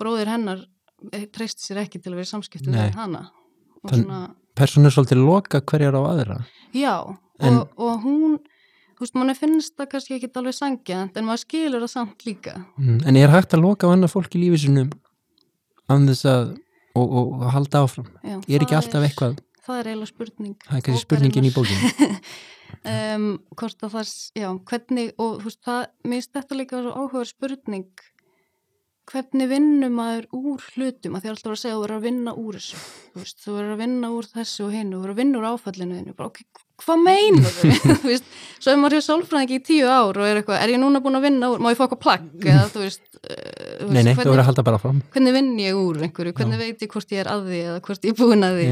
bróðir 0.00 0.30
hennar 0.32 0.64
eh, 1.12 1.26
treysti 1.32 1.64
sér 1.66 1.82
ekki 1.84 2.00
til 2.02 2.12
að 2.12 2.20
vera 2.20 2.28
í 2.28 2.32
samskiptum 2.32 2.76
við 2.76 2.96
hana 2.98 3.26
persónu 4.58 4.88
er 4.88 4.94
svolítið 4.94 5.22
loka 5.24 5.60
hverjar 5.64 5.96
á 5.96 6.02
aðra. 6.06 6.38
Já, 6.76 6.94
En- 7.42 7.58
og, 7.58 7.70
og 7.76 8.02
hún, 8.04 8.34
þú 8.96 9.04
veist, 9.04 9.14
manni 9.18 9.34
finnst 9.34 9.74
það 9.76 9.88
kannski 9.94 10.16
ekki 10.18 10.30
alveg 10.38 10.54
sangjant, 10.54 11.16
en 11.16 11.26
maður 11.26 11.42
skilur 11.46 11.82
það 11.82 11.92
samt 11.94 12.26
líka. 12.26 12.52
Mm. 12.78 13.00
En 13.08 13.16
er 13.16 13.32
hægt 13.32 13.56
að 13.56 13.64
loka 13.64 13.88
á 13.88 13.92
annað 13.94 14.12
fólk 14.14 14.36
í 14.36 14.42
lífi 14.44 14.60
sinum 14.66 14.92
án 15.90 16.06
þess 16.06 16.28
að, 16.28 16.52
og, 16.94 17.06
og, 17.08 17.32
og 17.40 17.48
halda 17.56 17.82
áfram? 17.82 18.12
Já, 18.22 18.36
Er 18.46 18.66
ekki 18.66 18.78
alltaf 18.78 19.08
eitthvað, 19.08 19.40
Það 19.62 19.78
er 19.78 19.88
eiginlega 19.92 20.10
spurning. 20.10 20.54
það 20.66 20.76
er 20.76 20.82
kannski 20.86 21.06
spurningin 21.06 21.46
í 21.46 21.52
bókinu. 21.54 21.90
um, 22.92 23.26
það, 23.54 24.14
já, 24.38 24.48
hvernig, 24.70 25.12
og 25.22 25.36
þú 25.40 25.48
veist, 25.48 25.60
það, 25.66 25.82
mér 26.04 26.18
finnst 26.18 26.32
þetta 26.38 26.58
líka 26.58 26.80
áhugaður 26.82 27.30
spurning, 27.30 27.86
hvernig 29.12 29.48
vinnum 29.50 29.94
maður 29.98 30.26
úr 30.36 30.66
hlutum, 30.72 31.16
að 31.16 31.24
því 31.24 31.32
alltaf 31.32 31.52
að 31.52 31.60
segja 31.60 31.74
að 31.74 31.78
þú 31.78 31.84
verður 31.84 31.96
að 31.98 32.06
vinna 32.08 32.34
úr 32.42 32.58
þessu, 32.58 32.82
þú 33.12 33.22
veist, 33.22 33.38
þú 33.44 33.54
verður 33.58 33.72
að 33.76 33.82
vinna 33.82 34.10
úr 34.16 34.28
þessu 34.32 34.66
og 34.66 34.74
hinu, 34.76 34.92
þú 34.92 35.00
verður 35.02 35.14
að 35.14 35.22
vinna 35.22 35.40
úr 35.40 35.48
áfallinu 35.52 35.98
þinu, 35.98 36.14
bara, 36.18 36.30
ok, 36.32 36.66
hvað 36.82 37.02
meinar 37.06 37.56
þau, 37.58 37.72
þú 38.02 38.08
veist, 38.08 38.28
svo 38.58 38.72
ef 38.72 38.80
maður 38.80 38.96
hefur 38.98 39.06
sálfræðingi 39.08 39.58
í 39.58 39.64
tíu 39.68 39.88
ár 39.92 40.20
og 40.22 40.28
er 40.28 40.40
eitthvað, 40.40 40.60
er 40.64 40.74
ég 40.74 40.82
núna 40.82 41.02
búin 41.04 41.18
að 41.20 41.26
vinna 41.28 41.52
úr, 41.52 41.62
má 41.62 41.70
ég 41.72 41.78
fá 41.78 41.84
eitthvað 41.86 42.02
plagg, 42.06 42.28
eða 42.42 42.66
þú 42.72 42.84
veist, 42.86 43.04
uh, 43.22 43.88
Nei, 43.92 44.02
nei, 44.06 44.12
hvernig, 44.16 44.42
að 44.62 44.78
fram. 44.82 45.00
hvernig 45.12 45.36
vinn 45.36 45.54
ég 45.60 45.78
úr 45.78 46.04
einhverju, 46.06 46.34
hvernig 46.38 46.60
veit 46.60 46.84
ég 46.84 46.92
hvort 46.92 47.12
ég 47.12 47.24
er 47.24 47.30
að 47.32 47.48
því 47.50 47.62
eða 47.66 47.80
hvort 47.86 48.06
ég 48.06 48.14
er 48.14 48.20
búin 48.20 48.46
að 48.46 48.60
því 48.60 48.68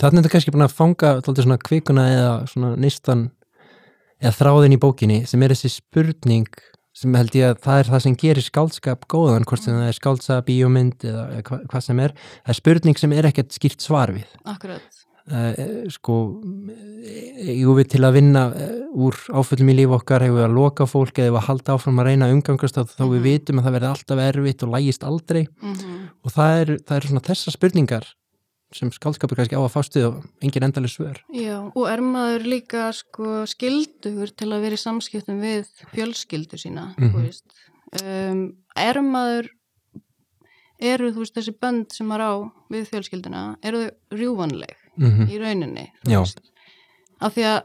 er 0.00 0.24
þetta 0.24 0.32
kannski 0.32 0.54
búin 0.54 0.64
að 0.64 0.76
fanga 0.78 1.10
svona 1.26 1.58
kvikuna 1.60 2.06
eða 2.14 2.32
svona 2.48 2.72
eða 4.20 4.36
þráðin 4.36 4.76
í 4.76 4.80
bókinni 4.80 5.20
sem 5.28 5.42
er 5.44 5.54
þessi 5.54 5.72
spurning 5.78 6.48
sem 7.00 7.14
held 7.18 7.34
ég 7.38 7.50
að 7.50 7.60
það 7.64 7.82
er 7.82 7.90
það 7.94 8.02
sem 8.06 8.16
gerir 8.20 8.46
skáldskap 8.46 9.06
góðan, 9.10 9.44
hvort 9.48 9.64
sem 9.64 9.76
það 9.76 9.88
er 9.90 9.98
skáldsa, 9.98 10.40
bíómynd 10.46 11.06
eða 11.10 11.26
hva, 11.48 11.60
hvað 11.72 11.86
sem 11.88 12.00
er 12.06 12.14
það 12.20 12.54
er 12.54 12.58
spurning 12.60 12.98
sem 13.00 13.12
er 13.16 13.30
ekkert 13.30 13.56
skýrt 13.56 13.80
svar 13.84 14.12
við. 14.14 14.26
Akkurat, 14.44 15.00
uh, 15.30 15.86
sko 15.92 16.16
eigum 17.40 17.78
við 17.78 17.88
til 17.94 18.02
að 18.06 18.16
vinna 18.18 18.42
úr 18.90 19.16
áföllum 19.40 19.70
í 19.72 19.76
líf 19.80 19.94
okkar, 20.00 20.24
hefur 20.26 20.40
við 20.40 20.46
að 20.48 20.56
loka 20.58 20.86
fólk 20.90 21.18
eða 21.18 21.26
hefur 21.28 21.36
við 21.36 21.40
að 21.42 21.48
halda 21.48 21.76
áfram 21.76 22.00
að 22.02 22.08
reyna 22.10 22.30
umgangast 22.34 22.76
þá 22.78 22.82
þá 22.90 23.04
við 23.06 23.20
Mhm. 23.20 23.26
vitum 23.28 23.58
að 23.60 23.64
það 23.68 23.76
verði 23.78 23.90
alltaf 23.94 24.22
erfitt 24.28 24.62
og 24.66 24.72
lægist 24.74 25.04
aldrei. 25.06 25.42
Mm 25.62 26.08
og 26.20 26.32
það 26.34 26.60
eru 26.60 26.74
það 26.84 26.96
er 26.96 27.06
svona 27.08 27.22
þessar 27.24 27.54
spurningar 27.56 28.04
sem 28.72 28.90
skáldskapur 28.94 29.36
kannski 29.40 29.56
á 29.58 29.62
að 29.64 29.72
fástu 29.74 30.02
og 30.06 30.24
engin 30.42 30.62
endalega 30.62 30.92
svör 30.92 31.16
Já, 31.34 31.56
og 31.74 31.86
er 31.90 32.00
maður 32.06 32.44
líka 32.46 32.84
sko 32.94 33.40
skildugur 33.50 34.30
til 34.36 34.50
að 34.54 34.62
vera 34.62 34.78
í 34.78 34.82
samskiptum 34.84 35.40
við 35.42 35.66
fjölskyldu 35.94 36.58
sína, 36.60 36.94
Mhm. 36.96 37.10
þú 37.14 37.24
veist. 37.24 37.44
Um, 38.04 38.42
er 38.76 39.00
maður, 39.02 39.48
eru 40.80 41.10
þú 41.12 41.24
veist 41.24 41.34
þessi 41.36 41.54
bönd 41.60 41.92
sem 41.92 42.06
maður 42.08 42.22
á 42.24 42.32
við 42.72 42.86
fjölskylduna, 42.92 43.42
eru 43.66 43.82
þau 43.86 44.18
rjúvanleg 44.20 44.76
mm 45.00 45.26
í 45.30 45.38
rauninni, 45.40 45.86
Já. 46.06 46.20
veist. 46.22 46.40
Af 47.20 47.34
því 47.34 47.44
að, 47.50 47.60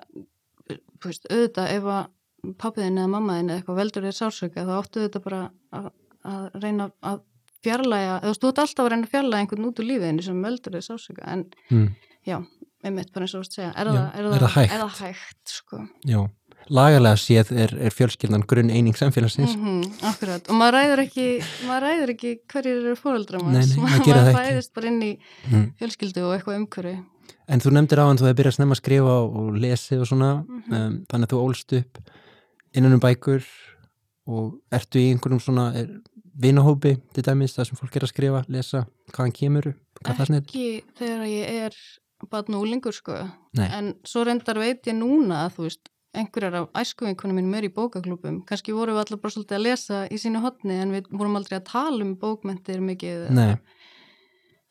þú 0.99 1.10
veist, 1.12 1.28
auðvitað 1.32 1.72
ef 1.78 1.84
að 1.84 2.56
pappiðin 2.62 2.99
eða 3.01 3.12
mammaðin 3.14 3.49
eða 3.49 3.60
eitthvað 3.62 3.80
veldur 3.82 4.03
þér 4.06 4.18
sársöka, 4.20 4.66
þá 4.68 4.74
áttu 4.82 5.06
þetta 5.06 5.22
bara 5.24 5.39
að, 5.74 5.88
að 6.26 6.60
reyna 6.64 6.89
að 7.03 7.22
fjarlæga, 7.66 8.16
eða 8.16 8.24
þú 8.24 8.32
veist, 8.32 8.43
þú 8.45 8.51
ert 8.53 8.63
alltaf 8.66 8.86
að 8.86 8.91
reyna 8.93 9.07
að 9.09 9.13
fjarlæga 9.16 9.43
einhvern 9.43 9.68
út 9.70 9.82
úr 9.84 9.89
lífiðinni 9.91 10.26
sem 10.30 10.41
veldur 10.47 10.78
þér 10.78 10.88
sársöka, 10.89 11.28
en 11.36 11.45
mm. 11.72 11.88
Já, 12.26 12.39
einmitt 12.86 13.11
bara 13.13 13.26
eins 13.28 13.36
og 13.36 13.43
þú 13.43 13.45
veist 13.45 13.59
segja, 13.59 13.70
er, 13.78 13.86
Já, 13.86 13.99
það, 13.99 14.07
er, 14.18 14.26
er 14.26 14.43
það 14.45 14.55
hægt? 14.55 14.74
Er 14.74 14.82
það 14.82 14.99
hægt, 15.03 15.53
sko. 15.53 15.82
Já, 16.09 16.20
lagalega 16.74 17.20
séð 17.22 17.51
er, 17.61 17.74
er 17.86 17.93
fjölskyldan 17.93 18.45
grunn 18.49 18.72
eining 18.74 18.95
samfélagsins 18.97 19.53
Mm 19.59 19.84
akkurat, 20.09 20.47
og 20.49 20.57
maður 20.57 20.80
ræður 20.80 21.01
ekki, 21.03 21.26
maður 21.68 21.86
ræður 21.86 22.13
ekki 22.16 22.32
hverjir 22.49 22.80
eru 22.80 22.95
nei, 23.53 23.61
maður 23.84 24.07
það 24.09 24.32
ekki. 24.32 24.39
fæðist 24.39 24.74
bara 24.74 24.89
inn 24.89 25.01
í 25.05 25.11
mm. 25.51 25.68
fjölskyldu 25.82 26.24
og 26.26 26.34
eitthvað 26.39 26.57
umhverfi. 26.63 26.95
En 27.45 27.61
þú 27.61 27.76
nefndir 27.76 28.01
á 28.01 28.05
hann 28.09 28.18
þú 28.18 28.26
hefði 28.26 28.38
byrjað 28.39 28.55
snemma 28.57 28.74
að 28.74 28.82
skrifa 28.82 29.16
og 29.22 29.57
lesi 29.61 29.97
og 30.01 30.07
svona 30.09 30.32
Mhm. 30.41 30.74
um, 30.74 30.97
þannig 31.11 31.28
að 31.30 31.34
þú 31.36 31.43
ólst 31.45 31.78
upp 31.78 31.99
innan 32.74 32.97
um 32.97 32.99
bækur 33.05 33.45
og 34.26 34.55
ertu 34.74 34.97
í 35.03 35.11
einhverjum 35.13 35.41
svona 35.45 35.68
er, 35.78 35.91
vinahópi 36.42 36.96
til 37.16 37.24
dæmis 37.26 37.56
það 37.56 37.70
sem 37.70 37.80
fólk 37.80 37.98
er 37.98 38.06
að 38.08 38.12
skrifa, 38.12 38.44
lesa 38.52 38.86
hvaðan 39.14 39.36
kemur 39.36 39.70
hvað 40.02 40.20
það 40.20 40.30
snið 40.30 40.42
Ekki 40.42 40.68
þegar 41.00 41.26
ég 41.32 41.60
er 41.66 41.78
bara 42.32 42.52
núlingur, 42.52 42.96
sko. 42.96 43.18
Nei. 43.58 43.68
En 43.68 43.92
svo 44.08 44.24
reyndar 44.26 44.60
veit 44.60 44.88
ég 44.88 44.98
núna 44.98 45.46
að 45.46 45.58
þú 45.58 45.68
veist, 45.68 45.92
einhverjar 46.16 46.56
af 46.62 46.80
æskuvinkunum 46.80 47.40
mínum 47.40 47.58
er 47.60 47.68
í 47.68 47.74
bókaklúpum. 47.76 48.40
Kannski 48.48 48.74
vorum 48.76 48.96
við 48.96 49.04
allar 49.04 49.20
bara 49.24 49.36
svolítið 49.36 49.58
að 49.58 49.66
lesa 49.66 50.04
í 50.08 50.20
sínu 50.22 50.42
hotni 50.44 50.78
en 50.80 50.94
við 50.96 51.10
vorum 51.12 51.36
aldrei 51.40 51.58
að 51.60 51.68
tala 51.74 52.06
um 52.06 52.14
bókmentir 52.20 52.80
mikið. 52.84 53.28
Nei, 53.36 53.58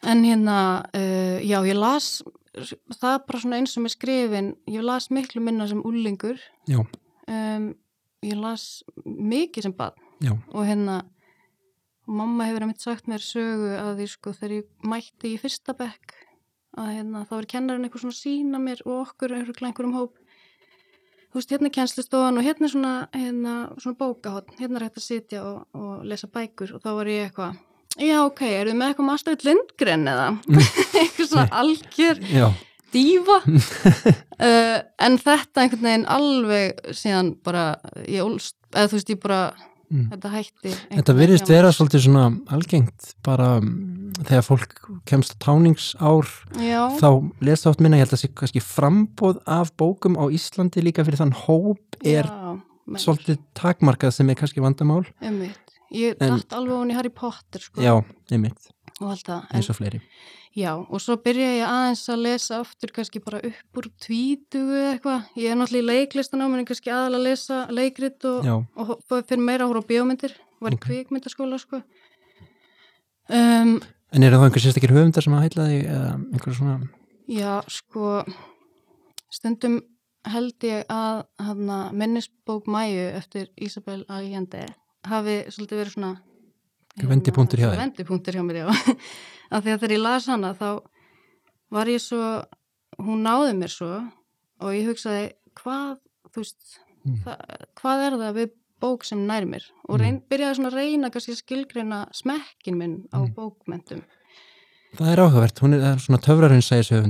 En 0.05 0.25
hérna, 0.25 0.85
uh, 0.93 1.39
já, 1.41 1.59
ég 1.65 1.77
las, 1.79 2.23
það 3.01 3.15
bara 3.29 3.41
svona 3.41 3.61
eins 3.61 3.73
og 3.79 3.87
með 3.87 3.95
skrifin, 3.95 4.51
ég 4.69 4.85
las 4.85 5.09
miklu 5.09 5.41
minna 5.41 5.67
sem 5.71 5.81
úlingur, 5.87 6.41
um, 6.69 7.71
ég 8.25 8.41
las 8.41 8.67
mikið 9.05 9.69
sem 9.69 9.77
barn 9.77 9.97
já 10.23 10.33
og 10.53 10.63
hérna, 10.69 11.03
og 12.05 12.19
mamma 12.19 12.49
hefur 12.49 12.67
einmitt 12.67 12.85
sagt 12.85 13.09
mér 13.11 13.23
sögu 13.25 13.73
að 13.79 14.01
því 14.01 14.09
sko 14.13 14.35
þegar 14.37 14.57
ég 14.59 14.91
mætti 14.93 15.33
í 15.33 15.41
fyrsta 15.41 15.75
bekk, 15.79 16.15
að 16.77 16.91
hérna 16.99 17.25
þá 17.29 17.35
er 17.39 17.49
kennarinn 17.55 17.87
eitthvað 17.87 18.05
svona 18.05 18.19
sína 18.19 18.61
mér 18.61 18.83
og 18.85 19.01
okkur 19.07 19.37
einhverjum 19.37 19.69
einhverjum 19.71 19.97
hóp, 19.97 20.19
þú 21.31 21.41
veist, 21.41 21.55
hérna 21.55 21.71
er 21.71 21.75
kennslistofan 21.79 22.41
og 22.41 22.47
hérna 22.47 22.69
er 22.69 22.75
svona, 22.75 22.95
hérna, 23.15 23.55
svona 23.83 24.01
bókahotn, 24.01 24.59
hérna 24.61 24.81
er 24.81 24.87
hægt 24.89 25.01
að 25.01 25.07
sitja 25.07 25.45
og, 25.47 25.65
og 25.75 26.05
lesa 26.07 26.29
bækur. 26.31 26.77
Og 26.77 26.85
þá 26.85 26.91
var 26.99 27.11
ég 27.11 27.29
eitthvað, 27.29 27.57
já, 27.99 28.19
ok, 28.21 28.45
eru 28.51 28.71
þið 28.71 28.79
með 28.79 28.93
eitthvað 28.93 29.13
Astrid 29.15 29.49
Lindgren 29.49 30.09
eða? 30.13 30.29
eitthvað 31.01 31.31
svona 31.31 31.47
algjör 31.63 32.23
Já, 32.31 32.47
dífa 32.95 33.41
uh, 33.49 34.79
en 35.09 35.21
þetta 35.25 35.65
einhvern 35.65 35.89
veginn 35.89 36.09
alveg 36.19 36.85
síðan 36.95 37.35
bara, 37.47 37.69
ég 38.07 38.23
eða 38.75 38.91
þú 38.91 38.99
veist, 38.99 39.15
ég 39.15 39.23
bara, 39.23 39.41
Mm. 39.95 40.09
þetta 40.11 40.31
hætti. 40.33 40.71
þetta 40.91 41.15
mér. 41.15 41.33
vera 41.47 41.71
svolítið 41.71 42.01
svona 42.03 42.25
algengt 42.51 43.13
bara 43.23 43.61
mm, 43.61 44.17
þegar 44.27 44.47
fólk 44.49 44.73
kemst 45.07 45.37
táningsár 45.39 46.31
Já, 46.59 46.81
þá 46.99 47.09
lesa 47.47 47.71
átt 47.71 47.85
minna, 47.85 48.01
ég 48.01 48.09
held 48.09 48.17
að 48.17 48.23
sé 48.25 48.31
kannski 48.35 48.63
frambóð 48.65 49.39
af 49.47 49.71
bókum 49.79 50.19
á 50.19 50.27
Íslandi 50.35 50.83
líka 50.83 51.07
fyrir 51.07 51.23
þann 51.23 51.37
hóp 51.45 52.01
er 52.03 52.27
já, 52.27 52.57
svolítið 53.05 53.39
takmarkað 53.55 54.17
sem 54.19 54.35
er 54.35 54.41
kannski 54.41 54.65
vandamál. 54.65 55.05
Ég 55.95 56.19
dætt 56.19 56.57
alveg 56.59 56.75
hún 56.75 56.91
í 56.91 56.99
Harry 56.99 57.13
Potter, 57.15 57.63
sko, 57.63 57.79
já, 57.85 57.95
einmitt, 58.35 58.73
og 59.05 59.13
allt 59.13 59.29
það. 59.29 59.43
En, 59.51 59.59
eins 59.61 59.69
og 59.71 59.77
fleiri 59.79 60.01
já, 60.55 60.71
og 60.79 61.01
svo 61.03 61.17
byrja 61.19 61.49
ég 61.59 61.65
aðeins 61.67 62.03
að 62.15 62.21
lesa 62.25 62.59
aftur 62.63 62.93
kannski 62.95 63.21
bara 63.25 63.41
upp 63.45 63.79
úr 63.81 63.89
tvítugu 64.05 64.77
eða 64.81 64.93
eitthvað. 64.97 65.25
Ég 65.43 65.51
er 65.51 65.59
náttúrulega 65.61 65.85
í 65.85 65.89
leiklistan 65.91 66.45
á 66.45 66.47
minni 66.49 66.65
kannski 66.69 66.93
aðal 66.95 67.19
að 67.19 67.25
lesa 67.29 67.61
leikrit 67.75 68.25
og, 68.31 68.47
og 68.79 68.93
ho- 68.93 68.99
fyrir 69.27 69.43
meira 69.43 69.67
hóra 69.67 69.83
á 69.83 69.89
bíómyndir. 69.89 70.37
Var 70.63 70.77
í 70.77 70.79
Ok. 70.79 70.87
kvikmyndaskóla, 70.87 71.59
sko. 71.61 71.83
Um, 73.29 73.79
en 74.13 74.23
eru 74.27 74.37
þá 74.39 74.45
einhver 74.47 74.63
sérstakir 74.63 74.93
höfundar 74.95 75.25
sem 75.25 75.35
að 75.35 75.47
heila 75.47 75.67
eða 75.73 76.13
einhver 76.33 76.55
svona, 76.57 76.77
Já, 77.25 77.55
sko, 77.73 78.21
stundum 79.33 79.79
held 80.29 80.61
ég 80.69 80.85
að 80.93 81.23
hana, 81.41 81.79
minnisbók 81.97 82.67
Mæju 82.69 83.07
eftir 83.17 83.49
Ísabel 83.61 84.03
Allende 84.13 84.67
hafi 85.09 85.39
svolítið 85.53 85.81
verið 85.81 85.95
svona 85.97 86.13
Vendipunktur 87.03 87.59
hjá 87.59 87.71
þér? 87.73 87.81
Vendipunktur 87.83 88.37
hjá 88.39 88.43
mér, 88.47 88.61
já. 88.63 88.69
Af 89.55 89.65
því 89.65 89.73
að 89.75 89.81
þegar 89.83 89.95
ég 89.97 90.03
las 90.05 90.27
hana 90.31 90.53
þá 90.55 90.69
var 91.75 91.87
ég 91.91 92.01
svo, 92.03 92.23
hún 93.03 93.25
náði 93.27 93.55
mér 93.59 93.73
svo 93.75 93.91
og 94.63 94.71
ég 94.77 94.87
hugsaði 94.93 95.33
hvað, 95.61 95.97
þú 96.31 96.43
veist, 96.45 96.81
Mm. 97.05 97.19
það, 97.21 97.41
hvað 97.77 98.03
er 98.07 98.15
það 98.17 98.37
við 98.39 98.53
bók 98.81 99.03
sem 99.05 99.27
nær 99.29 99.45
mér 99.45 99.65
og 99.93 99.99
reyn, 100.01 100.23
byrjaði 100.25 100.57
svona 100.57 100.71
að 100.71 100.77
reyna 100.79 101.11
kannski 101.13 101.35
að 101.35 101.41
skilgreina 101.43 101.99
smekkin 102.17 102.79
minn 102.81 102.95
á 103.13 103.21
Mm. 103.21 103.35
bókmentum. 103.37 104.01
það 104.97 105.11
er 105.13 105.21
áhugavert 105.21 105.61
hún 105.61 105.75
er 105.77 105.99
svona 106.01 106.21
töfrarinn 106.25 106.63
segis 106.65 106.89
Já. 106.89 107.03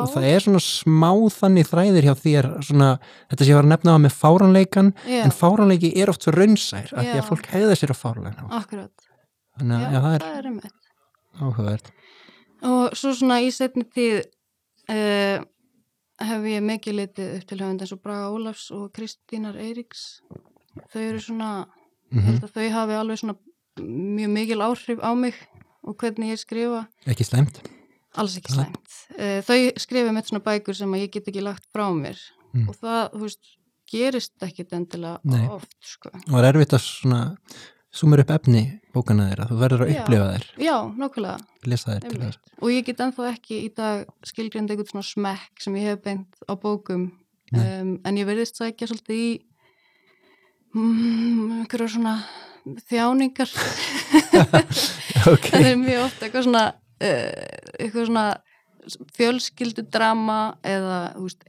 og 0.00 0.08
það 0.08 0.24
er 0.24 0.40
svona 0.40 0.62
smá 0.64 1.10
þannig 1.36 1.68
þræðir 1.68 2.06
hjá 2.08 2.14
þér 2.16 2.48
svona, 2.64 2.98
þetta 3.28 3.44
sé 3.44 3.50
ég 3.52 3.58
var 3.60 3.64
að 3.68 3.72
nefna 3.74 3.92
á 3.92 3.98
með 4.06 4.14
fáranleikan 4.16 4.94
Já, 5.04 5.20
en 5.28 5.30
fáranleiki 5.36 5.92
er 6.00 6.08
oft 6.08 6.22
svo 6.24 6.32
raunsær 6.32 6.88
af 6.96 7.04
því 7.04 7.18
að 7.20 7.28
fólk 7.28 7.46
hegða 7.52 7.76
sér 7.76 7.92
á 7.92 7.96
fáranleika 8.00 8.48
akkurat. 8.48 9.05
Þannig 9.58 9.82
Já, 9.82 9.90
já, 9.92 10.00
það 10.04 10.14
er 10.16 10.24
er 10.38 10.48
einmitt. 10.50 10.72
áhugavert 11.40 11.92
Og 12.66 12.94
svo 12.96 13.12
svona 13.14 13.36
í 13.44 13.50
setni 13.52 13.84
tíð 13.92 14.22
uh, 14.90 15.44
hef 16.24 16.46
ég 16.48 16.62
mikið 16.64 16.94
litið 17.00 17.34
upp 17.36 17.46
til 17.50 17.58
höfund 17.60 17.82
eins 17.84 17.92
og 17.92 18.00
Braga 18.02 18.30
Ólafs 18.32 18.70
og 18.72 18.86
Kristínar 18.96 19.58
Eiríks. 19.60 20.22
Þau 20.92 21.02
eru 21.02 21.20
svona, 21.20 21.50
mm 22.10 22.38
að 22.40 22.54
þau 22.54 22.64
hafi 22.72 22.96
alveg 22.96 23.20
svona 23.20 23.36
mjög 23.82 24.30
mikil 24.32 24.62
áhrif 24.64 25.02
á 25.04 25.12
mig 25.14 25.34
og 25.84 25.96
hvernig 26.00 26.32
ég 26.32 26.40
skrifa. 26.40 26.86
ekki 27.06 27.24
slæmt 27.28 27.60
Alls 28.16 28.38
ekki 28.38 28.48
Ja. 28.54 28.64
slæmt. 28.64 28.96
Uh, 29.20 29.40
þau 29.44 29.58
skrifa 29.76 30.12
með 30.16 30.30
svona 30.30 30.44
bækur 30.48 30.74
sem 30.74 30.90
að 30.96 31.02
ég 31.04 31.10
get 31.12 31.28
ekki 31.28 31.42
lagt 31.44 31.66
frá 31.74 31.90
mér 31.92 32.16
Mm. 32.56 32.68
og 32.70 32.76
það, 32.80 33.10
þú 33.12 33.20
veist, 33.20 33.48
gerist 33.92 34.32
ekkit 34.40 34.70
endilega 34.72 35.18
Nei. 35.28 35.46
oft, 35.52 35.74
sko. 35.84 36.08
og 36.08 36.30
það 36.32 36.44
er 36.46 36.54
erfitt 36.54 36.72
að 36.72 36.80
svona 36.86 37.36
sumur 37.96 38.22
upp 38.22 38.32
efni 38.34 38.62
bókana 38.94 39.28
þeirra 39.30 39.48
þú 39.50 39.58
verður 39.60 39.84
að 39.84 39.92
upplifa 39.94 40.26
þær, 40.32 40.46
Já, 40.62 40.74
nokkulega. 41.00 41.36
lesa 41.66 41.92
þær 41.92 42.06
til 42.06 42.20
þess. 42.22 42.40
Og 42.60 42.72
ég 42.72 42.86
get 42.86 43.02
ennþá 43.04 43.28
ekki 43.32 43.60
í 43.64 43.68
dag 43.76 44.06
skilgrind 44.26 44.72
eitthvað 44.72 44.92
svona 44.92 45.08
smekk 45.10 45.64
sem 45.64 45.76
ég 45.80 45.90
hef 45.90 46.02
beint 46.04 46.40
á 46.48 46.52
bókum. 46.56 47.10
Um, 47.54 47.92
en 48.02 48.18
ég 48.18 48.26
verðist 48.26 48.58
sækja 48.58 48.88
svolítið 48.90 49.20
í 49.22 49.28
mm, 50.74 51.60
einhverja 51.62 51.92
svona 51.94 52.16
þjáningar. 52.88 53.52
Það 55.46 55.62
er 55.62 55.78
mjög 55.78 56.08
oft 56.08 56.24
eitthvað 56.24 56.48
svona 56.48 56.64
uh, 56.72 57.46
eitthvað 57.78 58.08
svona 58.10 58.26
fjölskyldudrama 59.16 60.38
eða 60.66 60.98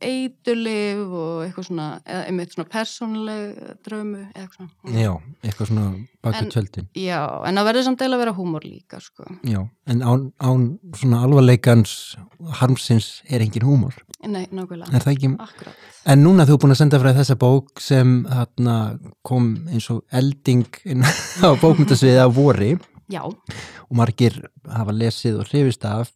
eitulif 0.03 1.01
og 1.07 1.43
eitthvað 1.45 1.67
svona 1.69 1.87
eða 2.05 2.23
einmitt 2.29 2.53
svona 2.55 2.69
persónuleg 2.71 3.75
drömu 3.85 4.23
eða 4.33 4.43
eitthvað 4.43 4.57
svona. 4.57 5.01
Já, 5.01 5.11
eitthvað 5.43 5.69
svona 5.71 5.87
baka 6.23 6.37
En- 6.41 6.51
tjöldin. 6.51 6.87
Já, 6.95 7.21
en 7.47 7.55
það 7.59 7.67
verður 7.69 7.83
samt 7.87 8.01
eða 8.01 8.17
að 8.17 8.23
vera 8.23 8.33
húmor 8.37 8.63
líka 8.65 8.99
sko. 9.01 9.23
já, 9.43 9.61
en 9.87 10.01
án, 10.01 10.31
án 10.39 10.79
svona 10.95 11.23
alvarleikans 11.23 12.17
harmsins 12.61 13.21
er 13.29 13.41
engin 13.41 13.63
húmor. 13.63 13.93
Nei, 14.25 14.47
nákvæmlega, 14.51 14.93
er 14.93 14.99
það 15.05 15.13
ekki? 15.15 15.35
Akkurat. 15.39 15.75
En 16.05 16.23
núna 16.23 16.45
þú 16.47 16.53
er 16.53 16.57
búin 16.63 16.71
að 16.73 16.77
senda 16.81 16.99
frá 16.99 17.13
þessa 17.13 17.35
bók 17.37 17.79
sem 17.79 18.23
þarna, 18.25 18.99
kom 19.23 19.67
eins 19.69 19.89
og 19.91 20.03
elding 20.11 20.65
inn 20.85 21.03
á 21.03 21.53
bókmyndasviði 21.61 22.19
á 22.23 22.27
vori. 22.33 22.77
Já, 23.09 23.21
og 23.23 23.93
margir 23.95 24.49
hafa 24.67 24.91
lesið 24.91 25.39
og 25.39 25.47
hrifist 25.47 25.85
af. 25.85 26.11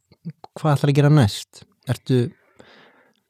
Hvað 0.62 0.76
ætlar 0.78 0.91
að 0.93 0.97
gera 0.99 1.09
næst? 1.14 1.64
Ertu 1.89 2.18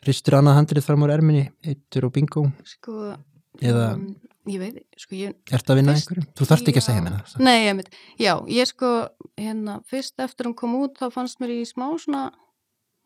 ristur 0.07 0.35
annað 0.39 0.57
handrið 0.59 0.83
fram 0.87 1.05
úr 1.05 1.13
erminni, 1.13 1.45
eittur 1.63 2.07
og 2.09 2.13
bingo? 2.15 2.47
sko 2.67 3.13
Eða 3.61 3.93
um, 3.95 4.05
Ég 4.49 4.57
veit, 4.57 4.77
sko 4.97 5.13
ég 5.13 5.35
ertu 5.53 5.69
að 5.73 5.77
vinna 5.77 5.93
Fyrst- 5.93 6.07
einhverju? 6.09 6.23
Þú 6.39 6.45
þarft 6.49 6.69
ekki 6.71 6.79
að 6.81 6.85
segja 6.87 7.01
mér 7.05 7.17
það. 7.19 7.41
Nei, 7.45 7.57
ég 7.67 7.75
veit, 7.77 7.89
já, 8.17 8.31
ég 8.49 8.69
sko 8.71 8.89
hérna, 9.37 9.75
fyrst 9.85 10.23
eftir 10.25 10.47
hún 10.49 10.55
kom 10.57 10.73
út 10.79 10.95
þá 10.97 11.11
fannst 11.13 11.37
mér 11.43 11.51
í 11.53 11.65
smá 11.69 11.85
svona 12.01 12.23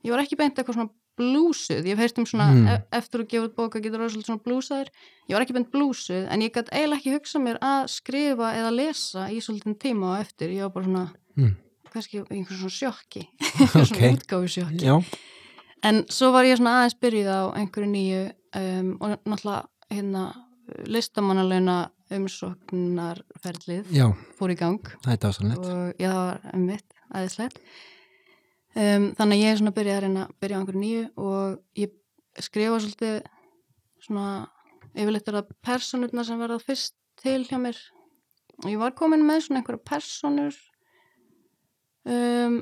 ég 0.06 0.14
var 0.16 0.24
ekki 0.24 0.38
beint 0.40 0.56
eitthvað 0.56 0.78
svona 0.78 0.94
blúsuð 1.20 1.84
ég 1.84 1.92
hef 1.96 2.00
heyrt 2.06 2.22
um 2.24 2.26
svona, 2.30 2.48
Mm. 2.54 2.68
e 2.72 2.76
eftir 3.02 3.20
að 3.26 3.28
gefa 3.34 3.48
út 3.50 3.56
bóka 3.60 3.82
getur 3.84 4.00
það 4.06 4.16
svona 4.24 4.44
blúsaður, 4.48 4.88
ég 5.28 5.36
var 5.36 5.44
ekki 5.44 5.54
beint 5.58 5.72
blúsuð 5.76 6.24
en 6.32 6.42
ég 6.42 6.52
gæti 6.56 6.72
eiginlega 6.72 7.00
ekki 7.02 7.16
hugsa 7.18 7.40
mér 7.44 7.60
að 7.60 7.88
skrifa 7.92 8.54
eða 8.56 8.72
lesa 8.76 9.28
í 9.28 9.40
svolítinn 9.44 9.76
tíma 9.80 10.16
á 10.16 10.22
eftir, 10.24 10.50
ég 10.56 10.62
var 10.64 10.70
bara 10.72 10.86
svona 10.86 11.06
Mm. 11.36 11.56
Kannski 11.96 12.22
einhver 12.28 12.60
svona 12.60 12.76
sjokki 12.78 13.24
einhver 13.60 13.88
svona 13.90 14.12
Ok. 14.12 14.20
útgáfu 14.20 14.52
sjokki 14.58 14.86
Já, 14.86 14.98
En 15.86 16.00
svo 16.10 16.32
var 16.34 16.46
ég 16.48 16.58
svona 16.58 16.80
aðeins 16.80 16.96
byrjuð 17.02 17.28
á 17.30 17.42
einhverju 17.60 17.90
nýju 17.92 18.22
um, 18.58 18.88
og 19.02 19.12
náttúrulega 19.28 19.68
hérna 19.94 20.24
listamannalöna 20.90 21.76
umsóknarferlið 22.16 23.92
já, 23.94 24.08
fór 24.38 24.54
í 24.54 24.58
gang 24.60 24.80
það 25.04 25.12
er 25.14 25.20
dásanlegt. 25.26 25.66
og 25.66 26.02
ég 26.02 26.10
það 26.10 26.18
var 26.22 26.40
um 26.54 26.66
mitt 26.70 26.96
aðeinslegt. 27.16 27.60
Um, 28.76 29.06
þannig 29.16 29.38
að 29.38 29.44
ég 29.44 29.52
er 29.54 29.60
svona 29.62 29.76
byrja 29.78 29.96
að 29.98 30.04
reyna 30.06 30.24
að 30.26 30.34
byrja 30.44 30.58
á 30.58 30.60
einhverju 30.62 30.82
nýju 30.82 31.04
og 31.22 31.60
ég 31.80 31.94
skrifa 32.44 32.80
svolítið 32.84 33.18
svona 34.04 34.26
yfirleitt 34.96 35.30
er 35.32 35.38
það 35.40 35.54
personurna 35.70 36.26
sem 36.28 36.42
verða 36.42 36.60
fyrst 36.64 36.96
til 37.22 37.42
hjá 37.48 37.60
mér 37.62 37.78
og 38.64 38.68
ég 38.74 38.80
var 38.82 38.96
komin 38.98 39.24
með 39.28 39.46
svona 39.46 39.62
einhverja 39.62 39.86
personur 39.88 40.58
um, 42.06 42.58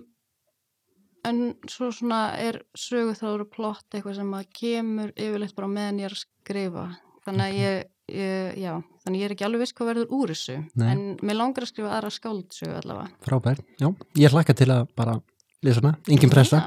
en 1.23 1.41
svo 1.71 1.89
svona 1.95 2.21
er 2.39 2.61
söguþráður 2.77 3.45
og 3.45 3.51
plott 3.53 3.95
eitthvað 3.95 4.19
sem 4.19 4.37
að 4.37 4.47
kemur 4.59 5.13
yfirleitt 5.15 5.57
bara 5.57 5.71
meðan 5.71 6.01
ég 6.03 6.09
er 6.09 6.17
að 6.17 6.23
skrifa 6.25 6.87
þannig 7.23 7.45
að 7.45 7.59
ég, 7.59 7.83
ég 8.11 8.57
já, 8.63 8.73
þannig 9.03 9.17
að 9.17 9.21
ég 9.21 9.27
er 9.27 9.35
ekki 9.37 9.47
alveg 9.47 9.63
viss 9.63 9.77
hvað 9.77 9.91
verður 9.93 10.17
úr 10.19 10.33
þessu 10.33 10.57
Nei. 10.73 10.87
en 10.89 11.05
mér 11.23 11.39
langar 11.39 11.67
að 11.67 11.71
skrifa 11.71 11.93
aðra 11.97 12.11
skáldsögu 12.17 12.79
allavega 12.81 13.23
Frábær, 13.27 13.63
já. 13.79 13.87
Ég 14.19 14.35
hlakka 14.35 14.57
til 14.57 14.71
að 14.73 14.89
bara 14.97 15.19
lesa 15.63 15.79
hana, 15.79 15.95
engin 16.11 16.31
pressa. 16.31 16.59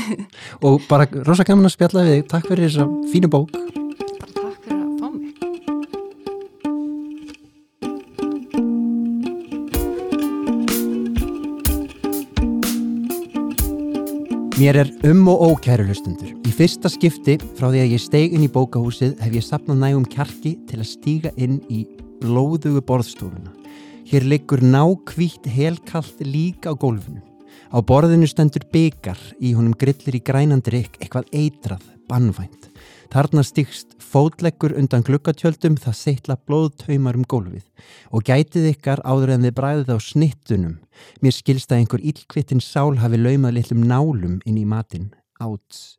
Og 0.66 0.82
bara 0.90 1.06
rosa 1.22 1.46
gaman 1.46 1.70
að 1.70 1.76
spjalla 1.76 2.04
við 2.08 2.18
þig. 2.18 2.28
Takk 2.34 2.50
fyrir 2.50 2.68
þessa 2.68 2.90
fínu 3.12 3.30
bók. 3.30 3.83
Mér 14.54 14.76
er 14.76 14.90
um 15.10 15.26
og 15.26 15.40
ókæru 15.58 15.82
hlustundur. 15.88 16.28
Í 16.46 16.50
fyrsta 16.54 16.86
skipti 16.86 17.34
frá 17.58 17.72
því 17.72 17.80
að 17.82 17.92
ég 17.96 18.02
steig 18.04 18.36
inn 18.36 18.44
í 18.46 18.50
bókahúsið 18.54 19.16
hef 19.18 19.32
ég 19.34 19.42
sapnað 19.42 19.80
nægum 19.80 20.04
kjarki 20.06 20.52
til 20.68 20.78
að 20.78 20.86
stíga 20.92 21.32
inn 21.34 21.56
í 21.66 21.80
blóðugu 22.20 22.84
borðstofuna. 22.86 23.50
Hér 24.06 24.28
liggur 24.30 24.62
nákvítt 24.62 25.48
helkallt 25.50 26.22
lík 26.22 26.68
á 26.70 26.72
gólfinu. 26.78 27.18
Á 27.74 27.82
borðinu 27.82 28.28
stendur 28.30 28.62
byggar, 28.70 29.18
í 29.42 29.56
honum 29.58 29.74
grillir 29.74 30.20
í 30.20 30.22
grænandrykk 30.22 31.00
eitthvað 31.02 31.34
eitrað, 31.34 31.82
bannvænt. 32.06 32.63
Þarna 33.12 33.44
stíkst 33.44 33.96
fótleggur 34.00 34.74
undan 34.78 35.04
glukkatjöldum 35.06 35.76
það 35.80 35.98
seitla 35.98 36.36
blóðtaumar 36.48 37.18
um 37.18 37.26
gólfið 37.28 37.66
og 38.14 38.24
gætið 38.28 38.70
ykkar 38.72 39.02
áður 39.04 39.34
en 39.34 39.46
þið 39.46 39.56
bræðið 39.58 39.92
á 39.92 39.98
snittunum. 40.00 40.78
Mér 41.20 41.36
skilst 41.36 41.72
að 41.72 41.82
einhver 41.82 42.06
illkvittin 42.12 42.64
sál 42.64 42.96
hafi 43.02 43.20
laumað 43.20 43.58
litlum 43.58 43.84
nálum 43.88 44.40
inn 44.44 44.58
í 44.60 44.64
matinn. 44.68 45.12
Áts. 45.42 45.98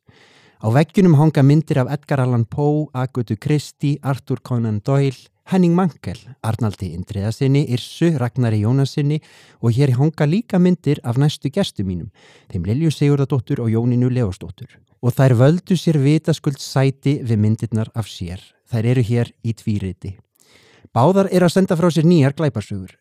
Á 0.63 0.67
veggjunum 0.71 1.19
hanga 1.19 1.43
myndir 1.43 1.81
af 1.83 1.91
Edgar 1.93 2.23
Allan 2.23 2.45
Poe, 2.49 2.87
Agutu 2.93 3.35
Christie, 3.37 3.99
Arthur 4.01 4.39
Conan 4.41 4.79
Doyle, 4.81 5.27
Henning 5.51 5.75
Mankell, 5.77 6.17
Arnaldi 6.41 6.87
Indriðasinni, 6.95 7.67
Irsu, 7.75 8.15
Ragnari 8.17 8.63
Jónasinni 8.63 9.19
og 9.61 9.75
hér 9.77 9.93
hanga 9.99 10.25
líka 10.25 10.57
myndir 10.57 11.03
af 11.05 11.19
næstu 11.21 11.51
gestum 11.53 11.91
mínum, 11.91 12.09
þeim 12.49 12.65
Lilju 12.65 12.89
Sigurðardóttur 12.95 13.61
og 13.61 13.69
Jóninu 13.69 14.09
Leosdóttur. 14.09 14.71
Og 15.05 15.13
þær 15.13 15.35
völdu 15.37 15.75
sér 15.77 15.99
vitaskuld 16.01 16.57
sæti 16.57 17.19
við 17.21 17.37
myndirnar 17.37 17.91
af 17.93 18.07
sér. 18.09 18.41
Þær 18.65 18.87
eru 18.89 19.03
hér 19.05 19.29
í 19.45 19.53
tvíriti. 19.53 20.15
Báðar 20.89 21.29
eru 21.29 21.45
að 21.45 21.53
senda 21.53 21.77
frá 21.77 21.91
sér 21.93 22.07
nýjar 22.09 22.33
glæpasögur. 22.33 22.95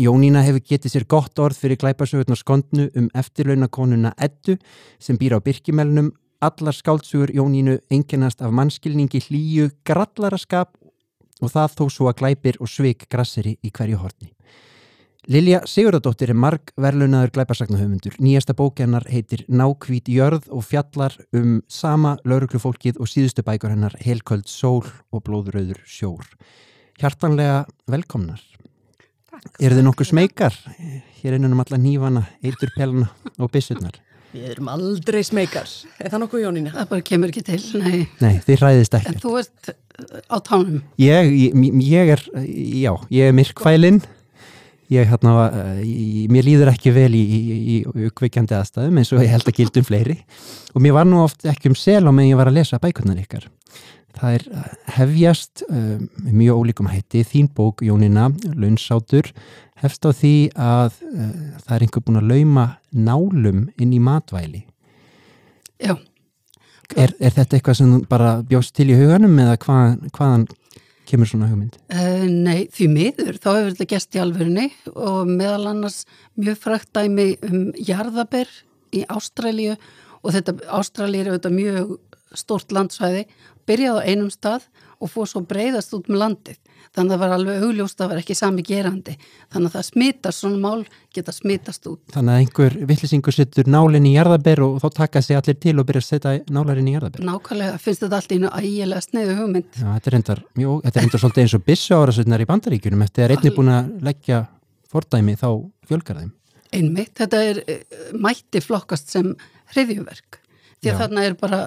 Jónína 0.00 0.40
hefur 0.46 0.64
getið 0.64 0.94
sér 0.94 1.04
gott 1.04 1.36
orð 1.36 1.58
fyrir 1.60 1.76
glæpasögurnar 1.82 2.40
skondnu 2.40 2.86
um 2.96 3.10
eftirlaunakonuna 3.12 4.14
Eddu 4.16 4.56
sem 4.96 5.20
býr 5.20 5.36
á 5.36 5.44
Birkimelnum. 5.44 6.14
Allar 6.40 6.72
skáltsugur 6.72 7.28
Jónínu 7.36 7.76
enginnast 7.92 8.40
af 8.40 8.56
mannskilningi 8.56 9.20
hlýju, 9.20 9.68
grallaraskap 9.84 10.72
og 11.44 11.52
það 11.52 11.76
þó 11.76 11.84
svo 11.92 12.08
að 12.08 12.20
glæpir 12.22 12.56
og 12.64 12.72
svik 12.72 13.04
grasseri 13.12 13.58
í 13.60 13.68
hverju 13.68 14.00
hortni. 14.00 14.32
Lilja 15.30 15.60
Sigurðardóttir 15.62 16.32
er 16.32 16.38
marg 16.42 16.72
verlunaður 16.80 17.30
glæpasagnahöfundur. 17.36 18.16
Nýjasta 18.18 18.54
bókennar 18.58 19.04
heitir 19.06 19.44
Nákvít 19.46 20.10
jörð 20.10 20.48
og 20.50 20.64
fjallar 20.66 21.14
um 21.30 21.60
sama 21.70 22.16
lauruglufólkið 22.26 22.98
og 22.98 23.06
síðustu 23.06 23.44
bækur 23.46 23.70
hennar 23.70 23.94
Helköld 24.02 24.50
sól 24.50 24.82
og 25.14 25.22
blóðröður 25.28 25.78
sjór. 25.86 26.26
Hjartanlega 26.98 27.62
velkomnar. 27.86 28.42
Takk. 29.30 29.54
Er 29.62 29.78
þið 29.78 29.86
nokkuð 29.86 30.10
smekar? 30.10 30.60
Hér 31.22 31.38
innan 31.38 31.54
um 31.54 31.62
alla 31.62 31.78
nývana, 31.78 32.26
eiturpelna 32.42 33.06
og 33.38 33.54
byssurnar. 33.54 34.02
Við 34.34 34.50
erum 34.50 34.74
aldrei 34.74 35.22
smekar. 35.26 35.70
Er 36.02 36.10
það 36.10 36.24
nokkuð 36.26 36.46
Jónína? 36.48 36.74
Það 36.74 36.90
bara 36.96 37.06
kemur 37.06 37.30
ekki 37.30 37.46
til, 37.46 37.64
nei. 37.78 38.00
Nei, 38.18 38.36
þið 38.50 38.64
hræðist 38.64 38.98
En 38.98 39.06
ekki. 39.06 39.22
þú 39.22 39.38
ert 39.44 39.70
uh, 39.78 40.22
á 40.26 40.36
tánum. 40.42 40.82
Ég, 40.98 41.36
ég, 41.38 41.76
ég 41.86 42.16
er, 42.18 42.30
já, 42.82 42.96
ég 43.14 43.30
er 43.30 43.38
myrkfælinn. 43.38 44.02
Ég, 44.90 45.06
hérna, 45.06 45.32
eh, 45.54 45.82
mér 46.32 46.46
líður 46.48 46.72
ekki 46.72 46.90
vel 46.90 47.12
í, 47.14 47.20
í, 47.22 47.38
í 47.46 48.06
uppveikjandi 48.08 48.56
aðstæðum 48.56 48.98
eins 48.98 49.12
og 49.14 49.22
ég 49.22 49.30
held 49.30 49.46
að 49.46 49.58
gildum 49.60 49.86
fleiri. 49.86 50.16
Og 50.74 50.82
mér 50.82 50.96
var 50.98 51.06
nú 51.06 51.20
oft 51.22 51.46
ekki 51.46 51.70
um 51.70 51.78
sel 51.78 52.02
á 52.02 52.10
meðan 52.10 52.32
ég 52.32 52.40
var 52.40 52.50
að 52.50 52.58
lesa 52.58 52.80
bækurnar 52.82 53.20
ykkar. 53.22 53.46
Það 54.18 54.36
er 54.40 54.46
eh, 54.50 54.74
hefjast 54.96 55.64
um, 55.68 56.08
mjög 56.26 56.64
ólíkum 56.64 56.90
hætti. 56.90 57.22
Þín 57.22 57.52
bók, 57.54 57.84
Jónina, 57.86 58.32
Launsátur, 58.58 59.30
hefst 59.78 60.02
á 60.02 60.10
því 60.10 60.34
að 60.58 60.98
uh, 61.06 61.32
það 61.62 61.74
er 61.76 61.86
einhver 61.86 62.04
búin 62.04 62.20
að 62.20 62.30
lauma 62.34 62.66
nálum 62.90 63.68
inn 63.78 63.94
í 63.94 64.02
matvæli. 64.02 64.64
Já, 65.80 65.94
Er, 66.98 67.12
er 67.22 67.30
þetta 67.30 67.54
eitthvað 67.54 67.76
sem 67.78 67.90
bara 68.10 68.30
bjóst 68.46 68.72
til 68.74 68.88
í 68.90 68.96
huganum 68.98 69.36
eða 69.38 69.58
hvað, 69.62 69.92
hvaðan 70.16 70.46
kemur 71.10 71.30
svona 71.30 71.50
hugmynd? 71.50 71.78
uh, 71.92 72.26
nei, 72.30 72.68
því 72.72 72.88
miður, 72.94 73.38
þá 73.42 73.50
hefur 73.52 73.72
þetta 73.74 73.88
gest 73.94 74.16
í 74.16 74.22
alvörunni 74.22 74.68
og 74.94 75.30
meðal 75.30 75.72
annars 75.72 76.02
mjög 76.38 76.60
frækt 76.64 76.92
dæmi 76.96 77.32
um 77.48 77.64
jarðaber 77.76 78.50
í 78.96 79.04
Ástralíu 79.10 79.76
og 80.20 80.36
þetta 80.36 80.56
Ástralíu 80.80 81.24
er 81.24 81.32
auðvitað 81.32 81.56
mjög 81.56 81.96
stórt 82.38 82.72
landsvæði, 82.74 83.26
byrjaði 83.66 84.02
á 84.02 84.08
einum 84.08 84.30
stað 84.30 84.68
og 85.00 85.08
fór 85.08 85.28
svo 85.28 85.40
breyðast 85.48 85.94
út 85.96 86.10
með 86.10 86.20
landið. 86.20 86.58
Þannig 86.90 87.14
að 87.14 87.14
það 87.14 87.20
var 87.22 87.32
alveg 87.36 87.64
augljóst 87.64 87.94
að 87.94 88.02
það 88.02 88.10
var 88.10 88.20
ekki 88.20 88.34
sami 88.36 88.62
gerandi. 88.66 89.12
Þannig 89.52 89.68
að 89.68 89.74
það 89.76 89.84
smitast, 89.86 90.40
svona 90.42 90.58
mál 90.60 90.80
geta 91.14 91.34
smitast 91.34 91.86
út. 91.86 92.00
Þannig 92.14 92.32
að 92.34 92.40
einhver 92.42 92.76
villisingur 92.90 93.36
setur 93.36 93.70
nálinn 93.70 94.08
í 94.10 94.14
jarðaber 94.16 94.62
og 94.66 94.80
þá 94.82 94.88
taka 94.98 95.22
sig 95.22 95.38
allir 95.38 95.58
til 95.62 95.76
og 95.78 95.86
byrja 95.88 96.02
að 96.02 96.08
setja 96.08 96.34
nálarinn 96.50 96.90
í 96.90 96.96
jarðaber. 96.96 97.24
Nákvæmlega 97.28 97.78
finnst 97.84 98.04
þetta 98.04 98.18
allt 98.18 98.34
í 98.34 98.40
einu 98.40 98.50
ægilega 98.58 99.04
sneiðu 99.06 99.38
hugmynd. 99.38 99.70
Já, 99.78 99.86
þetta 99.86 100.10
er 100.10 100.16
reyndar, 100.16 100.42
mjög, 100.58 100.82
þetta 100.88 101.00
er 101.00 101.06
reyndar 101.06 101.24
svolítið 101.24 101.46
eins 101.46 101.56
og 101.60 101.64
byssu 101.70 102.00
árasutnar 102.00 102.44
í 102.44 102.50
bandaríkjunum 102.50 103.06
eftir 103.06 103.26
að 103.26 103.36
einnig 103.36 103.56
búin 103.56 103.72
að 103.76 103.94
leggja 104.10 104.42
fordæmi 104.90 105.38
þá 105.38 105.48
fjölgar 105.86 106.22
þeim. 106.24 106.34
Einmitt, 106.74 107.14
þetta 107.18 107.44
er 107.46 107.62
uh, 107.62 108.10
mætti 108.18 108.62
flokkast 108.62 109.10
sem 109.14 109.32
hriðjuverk. 109.74 110.40
Því 110.80 110.92
að 110.92 111.00
þarna 111.02 111.24
er 111.28 111.36
bara, 111.38 111.64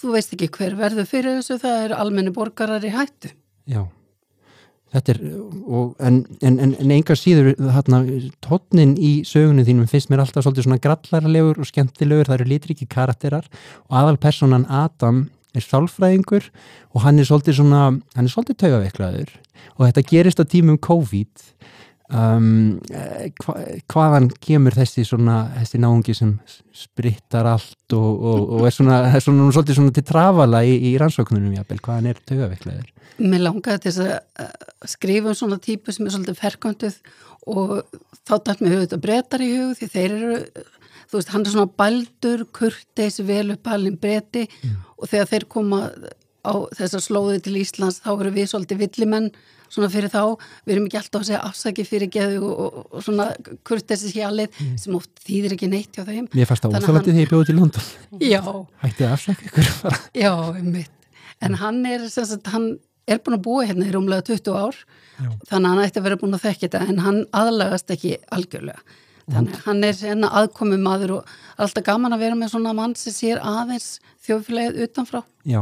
þú 0.00 0.12
veist 0.16 0.34
ekki 0.36 0.50
hver 0.56 0.76
verður 0.78 1.08
fyrir 1.08 1.40
þessu, 1.40 1.58
það 1.62 1.86
er 1.86 1.96
almenni 1.96 2.34
borgarar 2.34 2.84
í 2.86 2.92
hættu. 2.94 3.32
Já, 3.70 3.82
þetta 4.94 5.14
er, 5.14 5.20
og, 5.66 5.92
en, 6.02 6.22
en, 6.40 6.56
en, 6.62 6.76
en 6.82 6.94
enga 6.96 7.16
síður 7.18 7.52
þarna, 7.58 8.00
tónnin 8.44 8.96
í 8.98 9.12
sögunum 9.28 9.66
þínum 9.66 9.90
finnst 9.90 10.10
mér 10.12 10.24
alltaf 10.24 10.46
svolítið 10.46 10.68
svona 10.68 10.80
grallarlegur 10.82 11.60
og 11.60 11.68
skemmtilegur, 11.68 12.30
það 12.30 12.40
eru 12.40 12.48
litriki 12.54 12.88
karakterar 12.90 13.46
og 13.88 14.00
aðalpersonan 14.00 14.66
Adam 14.66 15.28
er 15.56 15.66
sálfræðingur 15.66 16.50
og 16.94 17.04
hann 17.04 17.18
er 17.18 17.26
svolítið 17.28 17.60
svona, 17.60 17.84
hann 18.16 18.26
er 18.26 18.32
svolítið 18.32 18.60
taugaveiklaður 18.64 19.32
og 19.76 19.86
þetta 19.86 20.06
gerist 20.10 20.42
á 20.42 20.44
tímum 20.46 20.78
COVID 20.82 21.48
um, 22.14 22.78
hva, 23.42 23.54
hvaðan 23.90 24.28
kemur 24.42 24.76
þessi 24.76 25.04
svona, 25.08 25.42
þessi 25.58 25.80
náungi 25.82 26.14
sem 26.16 26.34
sprittar 26.76 27.48
allt 27.50 27.96
og, 27.96 28.10
og, 28.10 28.44
og 28.58 28.68
er 28.68 28.76
svona, 28.76 29.00
er 29.10 29.24
svona 29.24 29.48
svolítið 29.54 29.80
svona 29.80 29.96
til 29.96 30.06
trafala 30.08 30.62
í, 30.66 30.76
í 30.90 30.94
rannsóknunum 31.00 31.56
jafnvel, 31.58 31.80
hvaðan 31.86 32.10
er 32.12 32.20
taugaveiklaður? 32.30 32.92
Mér 33.20 33.44
langaði 33.44 33.82
til 33.86 34.06
að 34.08 34.92
skrifa 34.94 35.32
um 35.32 35.38
svona 35.38 35.60
típu 35.62 35.94
sem 35.94 36.06
er 36.06 36.14
svolítið 36.14 36.40
ferkantuð 36.40 37.00
og 37.50 37.74
þá 38.28 38.34
dætt 38.46 38.62
mér 38.62 38.76
hugið 38.76 38.86
þetta 38.86 39.02
breytar 39.06 39.44
í 39.44 39.50
hug 39.56 39.74
því 39.78 39.90
þeir 39.94 40.16
eru, 40.16 40.40
þú 41.10 41.18
veist, 41.18 41.34
hann 41.34 41.44
er 41.44 41.54
svona 41.54 41.76
baldur, 41.82 42.46
kurteis, 42.56 43.20
vel 43.26 43.54
uppalinn 43.56 44.00
breyti 44.00 44.46
og 44.96 45.08
þegar 45.10 45.30
þeir 45.34 45.48
koma 45.52 45.84
á 46.40 46.54
þessar 46.76 47.04
slóði 47.04 47.40
til 47.44 47.58
Íslands 47.60 48.00
þá 48.04 48.12
eru 48.14 48.34
við 48.34 48.52
svolítið 48.52 48.84
villimenn 48.84 49.30
svona 49.70 49.88
fyrir 49.92 50.12
þá, 50.12 50.22
við 50.66 50.74
erum 50.74 50.88
ekki 50.88 51.00
alltaf 51.00 51.22
að 51.22 51.28
segja 51.30 51.40
afsaki 51.46 51.86
fyrir 51.86 52.10
geðu 52.12 52.40
og, 52.50 52.60
og, 52.60 52.84
og 52.90 53.06
svona 53.06 53.26
kurteisi 53.66 54.12
hjalið 54.16 54.60
sem 54.80 54.96
oft 54.98 55.24
þýðir 55.26 55.56
ekki 55.56 55.70
neitt 55.70 55.96
hjá 55.96 56.04
þeim. 56.08 56.28
Mér 56.34 56.50
fannst 56.50 56.66
það 56.66 56.76
Þannig 56.76 56.82
að 56.82 56.90
óþálandi 56.90 57.14
þegar 57.14 57.24
ég 57.24 57.32
bjóði 57.34 57.50
til 57.50 57.58
London. 57.60 57.90
Já, 58.20 58.42
Hætti 58.84 59.06
að 59.06 59.16
afsaka 59.16 59.50
ykkur 59.50 59.70
bara. 59.84 60.00
Já, 60.24 60.32
einmitt. 60.60 60.96
En 61.40 61.56
hann 61.62 61.84
er, 61.88 62.08
sem 62.12 62.26
sagt, 62.28 62.50
hann 62.52 62.72
er 63.08 63.20
búin 63.24 63.38
að 63.38 63.44
búa 63.46 63.66
hérna 63.68 63.86
í 63.88 63.94
rúmlega 63.94 64.26
20 64.28 64.58
ár, 64.60 64.80
Já. 65.20 65.30
þannig 65.48 65.54
að 65.54 65.70
hann 65.70 65.84
ætti 65.86 66.00
að 66.00 66.08
vera 66.08 66.18
búin 66.20 66.36
að 66.36 66.44
þekka 66.44 66.66
þetta, 66.66 66.82
en 66.92 67.00
hann 67.06 67.22
aðlagast 67.36 67.94
ekki 67.94 68.16
algjörlega. 68.34 68.98
Þannig 69.30 69.56
að 69.56 69.66
hann 69.68 69.84
er 69.86 69.98
hérna 70.00 70.30
aðkomi 70.40 70.78
maður 70.82 71.12
og 71.20 71.34
alltaf 71.62 71.86
gaman 71.86 72.16
að 72.16 72.24
vera 72.24 72.38
með 72.38 72.52
svona 72.54 72.72
mann 72.76 72.96
sem 72.98 73.14
sér 73.14 73.42
aðeins 73.46 74.00
þjóðfélagið 74.26 74.80
utanfrá. 74.88 75.22
Já, 75.46 75.60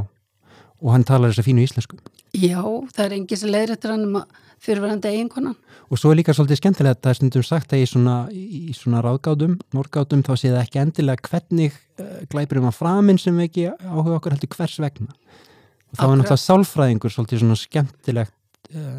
og 0.81 0.95
hann 0.95 1.05
talar 1.09 1.33
þess 1.33 1.43
að 1.43 1.51
fínu 1.51 1.67
íslensku. 1.67 1.99
Já, 2.37 2.61
það 2.95 3.05
er 3.07 3.17
engin 3.17 3.41
sem 3.41 3.51
leiðir 3.53 3.75
eftir 3.77 3.95
hann 3.95 4.07
um 4.09 4.21
að 4.21 4.45
fyrirverandi 4.63 5.11
eiginkonan. 5.13 5.57
Og 5.89 6.01
svo 6.01 6.11
er 6.13 6.19
líka 6.19 6.35
svolítið 6.37 6.59
skemmtilegt 6.61 6.99
að 6.99 7.05
það 7.07 7.13
er 7.13 7.19
stundum 7.19 7.45
sagt 7.47 7.73
að 7.73 7.83
í 7.83 7.87
svona, 7.89 8.17
í 8.35 8.75
svona 8.77 9.03
ráðgátum, 9.05 9.55
norgátum, 9.77 10.25
þá 10.27 10.33
sé 10.35 10.51
það 10.51 10.65
ekki 10.65 10.81
endilega 10.83 11.31
hvernig 11.31 11.77
uh, 12.03 12.17
glæpur 12.33 12.61
um 12.61 12.67
að 12.69 12.77
framinn 12.81 13.21
sem 13.23 13.39
ekki 13.45 13.69
áhuga 13.71 14.19
okkur 14.19 14.35
heldur 14.35 14.53
hvers 14.57 14.77
vegna. 14.83 15.15
Og 15.15 15.95
þá 15.95 16.03
er 16.03 16.05
Akkurat. 16.05 16.19
náttúrulega 16.21 16.43
sálfræðingur 16.43 17.15
svolítið 17.15 17.43
svona 17.45 17.61
skemmtilegt 17.63 18.35
uh, 18.75 18.91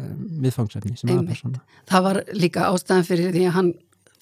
miðfangsefni 0.46 0.96
sem 0.96 1.12
Einmitt. 1.12 1.28
aðpersona. 1.28 1.62
Það 1.92 2.08
var 2.08 2.22
líka 2.40 2.66
ástæðan 2.72 3.06
fyrir 3.06 3.36
því 3.36 3.44
að 3.46 3.56
hann 3.60 3.70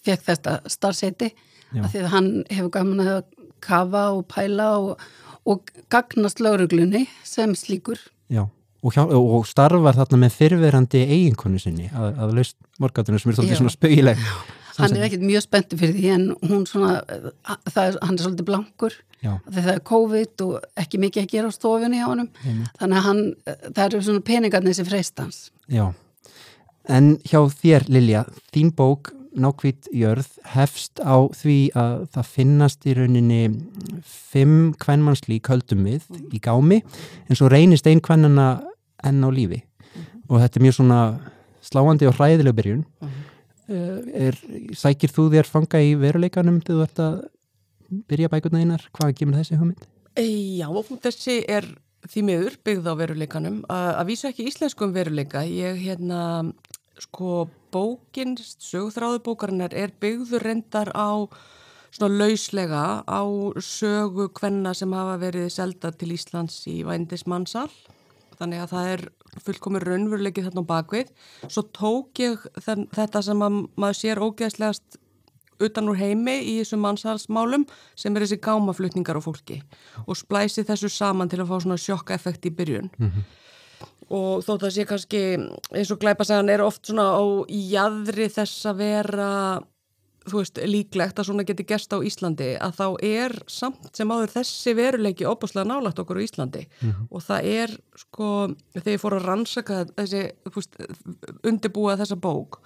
fekk 0.08 0.26
þetta 0.26 0.58
starfseti, 0.74 1.32
að 1.78 1.88
því 1.94 2.02
að 2.02 2.12
hann 2.12 2.30
hefur 2.50 2.74
gaman 2.76 3.06
að 3.06 3.24
kafa 3.64 4.04
og 4.18 4.26
pæla 4.30 4.68
og, 4.82 5.08
og 5.48 5.72
gagnast 5.92 6.42
lauruglunni 6.44 7.06
sem 7.26 7.54
slíkur. 7.58 8.00
Já, 8.28 8.44
og, 8.82 8.94
hjá, 8.94 9.02
og 9.06 9.48
starfar 9.48 9.98
þarna 9.98 10.22
með 10.24 10.38
fyrverandi 10.38 11.02
eiginkonu 11.08 11.60
sinni 11.62 11.90
að, 11.90 12.08
að 12.24 12.38
laust 12.38 12.56
morgátunum 12.82 13.20
sem 13.20 13.32
er 13.32 13.38
svolítið 13.38 13.60
svona 13.62 13.74
spauileg. 13.74 14.24
Hann 14.78 14.94
er 14.94 15.08
ekkert 15.08 15.26
mjög 15.26 15.42
spenntur 15.42 15.80
fyrir 15.80 15.96
því 15.96 16.10
en 16.14 16.26
hún 16.46 16.66
svona, 16.70 17.00
það 17.66 17.80
er, 17.82 17.96
hann 17.98 18.14
er 18.14 18.22
svolítið 18.22 18.46
blankur. 18.46 18.98
Því 19.18 19.62
það 19.64 19.72
er 19.72 19.80
COVID 19.90 20.44
og 20.46 20.68
ekki 20.78 21.00
mikið 21.02 21.24
að 21.24 21.32
gera 21.32 21.50
á 21.50 21.52
stofunni 21.56 21.98
hjá 21.98 22.06
honum. 22.06 22.28
Þannig 22.78 23.00
að 23.00 23.06
hann, 23.08 23.22
það 23.66 23.84
eru 23.88 24.02
svona 24.06 24.26
peningarnir 24.28 24.78
sem 24.78 24.86
freistans. 24.86 25.40
Já, 25.66 25.88
en 26.86 27.16
hjá 27.26 27.40
þér 27.58 27.88
Lilja, 27.90 28.26
þín 28.54 28.70
bók 28.78 29.12
Nákvít 29.38 29.86
jörð 29.94 30.26
hefst 30.50 30.98
á 31.04 31.28
því 31.36 31.58
að 31.78 31.92
það 32.14 32.30
finnast 32.32 32.86
í 32.88 32.94
rauninni 32.96 33.42
fimm 34.02 34.72
kvennmannslík 34.80 35.50
höldum 35.52 35.84
við 35.86 36.06
í 36.34 36.40
gámi. 36.42 36.80
En 37.28 37.38
svo 37.38 37.50
reynist 37.52 37.86
ein 37.86 38.02
kvennana 38.02 38.48
enn 39.06 39.24
á 39.24 39.30
lífi 39.30 39.62
og 40.28 40.42
þetta 40.42 40.58
er 40.58 40.66
mjög 40.66 40.78
svona 40.78 41.00
sláandi 41.64 42.08
og 42.08 42.16
hræðileg 42.16 42.56
byrjun 42.58 42.84
uh, 43.02 43.98
er, 44.12 44.38
sækir 44.76 45.12
þú 45.14 45.28
þér 45.34 45.50
fanga 45.50 45.82
í 45.84 45.94
veruleikanum 46.00 46.62
þegar 46.64 46.78
þú 46.78 46.86
ert 46.86 47.04
að 47.04 47.18
byrja 48.08 48.30
bækurna 48.32 48.62
einar, 48.62 48.84
hvað 48.92 49.14
kemur 49.16 49.38
þessi 49.40 49.58
hugmynd? 49.58 49.84
E, 50.18 50.24
Já, 50.60 50.68
þessi 51.04 51.38
er 51.48 51.68
því 52.08 52.24
miður 52.26 52.56
byggð 52.66 52.90
á 52.90 52.94
veruleikanum. 53.00 53.60
Að, 53.72 53.92
vísa 54.10 54.30
ekki 54.30 54.48
íslenskum 54.48 54.92
veruleika. 54.94 55.44
Ég 55.48 55.80
hérna, 55.80 56.20
sko, 57.00 57.48
bókin, 57.74 58.36
sögþráðu 58.38 59.22
bókarinnar 59.26 59.76
er 59.76 59.94
byggður 60.00 60.46
reyndar 60.50 60.92
á 60.92 61.28
svona 61.94 62.20
lauslega 62.20 62.84
á 63.08 63.22
sögu 63.64 64.28
kvenna 64.36 64.74
sem 64.76 64.92
hafa 64.92 65.16
verið 65.22 65.48
selda 65.52 65.92
til 65.96 66.12
Íslands 66.12 66.60
í 66.68 66.82
vændis 66.84 67.24
mannsal 67.26 67.70
þannig 68.38 68.62
að 68.62 68.72
það 68.74 68.92
er 68.92 69.04
fullkomur 69.44 69.84
raunveruleiki 69.86 70.44
þarna 70.46 70.64
á 70.64 70.70
bakvið 70.72 71.12
svo 71.46 71.62
tók 71.74 72.22
ég 72.22 72.46
þenn, 72.64 72.88
þetta 72.94 73.22
sem 73.22 73.44
að 73.44 73.60
maður 73.76 74.00
sér 74.00 74.22
ógeðslegast 74.24 74.98
utan 75.64 75.90
úr 75.90 75.98
heimi 75.98 76.36
í 76.46 76.54
þessum 76.60 76.84
mannsalsmálum 76.86 77.66
sem 77.98 78.14
er 78.14 78.24
þessi 78.24 78.38
gámaflutningar 78.42 79.18
á 79.18 79.22
fólki. 79.22 79.60
Og 80.06 80.18
splæsi 80.18 80.64
þessu 80.66 80.90
saman 80.92 81.30
til 81.30 81.40
að 81.42 81.50
fá 81.50 81.56
svona 81.58 81.80
sjokka-effekt 81.82 82.46
í 82.46 82.54
byrjun. 82.54 82.90
Mm 82.98 83.10
-hmm. 83.10 83.26
og 84.08 84.44
þótt 84.44 84.62
að 84.64 84.74
sé 84.74 84.84
kannski 84.88 85.20
eins 85.74 85.90
og 85.90 85.98
glæpasagan 86.00 86.48
er 86.48 86.62
oft 86.62 86.86
svona 86.86 87.12
á 87.12 87.24
jæðri 87.48 88.28
þess 88.32 88.66
að 88.66 88.76
vera 88.76 89.60
þú 90.32 90.42
veist, 90.42 90.60
líklegt 90.70 91.20
að 91.20 91.28
svona 91.28 91.46
geti 91.48 91.66
gest 91.68 91.94
á 91.94 91.98
Íslandi 92.04 92.50
að 92.60 92.76
þá 92.78 92.86
er 93.08 93.34
samt 93.50 93.88
sem 93.96 94.10
áður 94.10 94.34
þessi 94.36 94.74
veruleiki 94.78 95.28
óbúslega 95.28 95.68
nálagt 95.68 95.98
okkur 96.02 96.20
á 96.20 96.26
Íslandi 96.26 96.66
mm 96.66 96.90
-hmm. 96.90 97.08
og 97.10 97.22
það 97.22 97.50
er 97.62 97.78
sko, 97.96 98.28
þegar 98.74 98.92
ég 98.92 99.02
fór 99.02 99.18
að 99.18 99.26
rannsaka 99.26 99.84
þessi, 99.96 100.22
þú 100.44 100.54
veist, 100.54 100.76
undirbúa 101.44 101.96
þessa 101.96 102.16
bók 102.16 102.60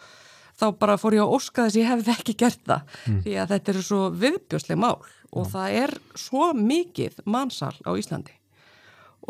þá 0.60 0.66
bara 0.78 0.98
fór 1.00 1.16
ég 1.16 1.24
að 1.24 1.34
óska 1.36 1.64
þess 1.66 1.76
að 1.76 1.82
ég 1.82 1.90
hefði 1.90 2.12
ekki 2.12 2.34
gert 2.36 2.62
það 2.66 2.82
mm. 3.06 3.20
því 3.24 3.36
að 3.40 3.50
þetta 3.54 3.72
eru 3.72 3.82
svo 3.82 4.02
viðbjósleg 4.10 4.78
mál 4.78 4.98
og 5.32 5.46
ja. 5.46 5.50
það 5.54 5.68
er 5.82 5.94
svo 6.14 6.52
mikið 6.52 7.22
mannsal 7.24 7.74
á 7.88 7.90
Íslandi 7.96 8.36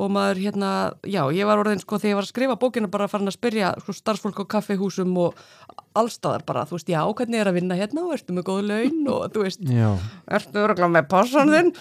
og 0.00 0.08
maður 0.12 0.40
hérna, 0.46 0.70
já, 1.04 1.20
ég 1.34 1.48
var 1.48 1.60
orðin 1.60 1.82
sko 1.82 1.98
þegar 2.00 2.12
ég 2.12 2.18
var 2.18 2.26
að 2.26 2.32
skrifa 2.32 2.58
bókina 2.60 2.90
bara 2.92 3.06
að 3.08 3.12
fara 3.12 3.28
að 3.28 3.36
spyrja 3.36 3.72
sko, 3.82 3.94
starfsfólk 3.96 4.40
á 4.40 4.44
kaffehúsum 4.56 5.12
og 5.20 5.42
allstaðar 5.98 6.46
bara, 6.48 6.64
þú 6.68 6.78
veist, 6.78 6.88
já, 6.88 7.00
hvernig 7.04 7.42
er 7.42 7.50
að 7.50 7.58
vinna 7.58 7.76
hérna 7.76 8.06
og 8.06 8.14
ertu 8.16 8.36
með 8.36 8.46
góð 8.48 8.62
laun 8.70 9.12
og 9.12 9.26
þú 9.34 9.44
veist 9.44 9.64
já. 9.68 9.90
ertu 10.38 10.64
öruglega 10.64 10.90
með 10.96 11.08
passan 11.12 11.52
þinn? 11.52 11.72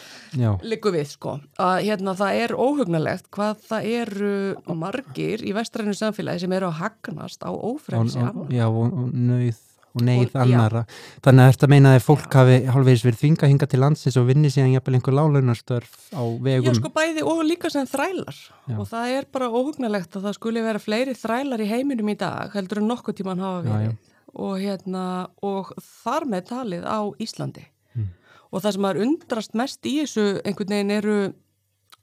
Liku 0.67 0.91
við, 0.91 1.07
sko. 1.13 1.37
Að 1.61 1.87
hérna 1.87 2.17
það 2.19 2.43
er 2.43 2.55
óhugnalegt 2.59 3.31
hvað 3.31 3.65
það 3.69 3.89
eru 4.01 4.35
margir 4.75 5.45
í 5.47 5.55
vestrænu 5.55 5.95
samfélagi 5.95 6.43
sem 6.43 6.59
eru 6.59 6.67
að 6.67 6.79
hagnast 6.83 7.47
á 7.47 7.51
ófremsi 7.55 8.19
Já, 8.51 8.67
og 8.67 9.13
nöyð 9.15 9.70
og 9.91 10.03
neyð 10.07 10.35
annara. 10.39 10.83
Þannig 11.25 11.43
að 11.43 11.51
þetta 11.55 11.69
meina 11.71 11.93
að 11.95 12.05
fólk 12.05 12.37
hafi 12.39 12.57
halvvegis 12.71 13.03
verið 13.05 13.19
þvinga 13.21 13.49
hinga 13.51 13.67
til 13.71 13.81
landsins 13.81 14.17
og 14.21 14.27
vinni 14.29 14.51
síðan 14.53 14.73
jafnvel 14.75 14.97
einhver 14.97 15.17
lálaunarstörf 15.17 15.97
á 16.15 16.23
vegum. 16.39 16.69
Já 16.69 16.77
sko 16.77 16.91
bæði 16.95 17.25
og 17.27 17.43
líka 17.47 17.71
sem 17.73 17.89
þrælar 17.89 18.37
Já. 18.39 18.77
og 18.77 18.87
það 18.89 19.17
er 19.17 19.27
bara 19.33 19.51
óhugnalegt 19.51 20.15
að 20.15 20.27
það 20.29 20.37
skuli 20.39 20.63
vera 20.65 20.81
fleiri 20.81 21.17
þrælar 21.17 21.63
í 21.63 21.69
heiminum 21.69 22.11
í 22.13 22.17
dag 22.19 22.55
heldur 22.55 22.81
en 22.81 22.89
nokkuð 22.91 23.19
tíman 23.19 23.43
hafa 23.43 23.61
verið 23.67 23.91
Já, 23.91 24.17
og, 24.31 24.55
hérna, 24.61 25.05
og 25.43 25.73
þar 25.83 26.27
með 26.31 26.47
talið 26.53 26.87
á 26.87 26.99
Íslandi 27.19 27.65
hmm. 27.95 28.09
og 28.51 28.63
það 28.63 28.77
sem 28.77 28.89
er 28.91 29.01
undrast 29.05 29.57
mest 29.59 29.89
í 29.89 29.97
þessu 30.01 30.27
einhvern 30.45 30.75
veginn 30.77 30.95
eru 31.01 31.17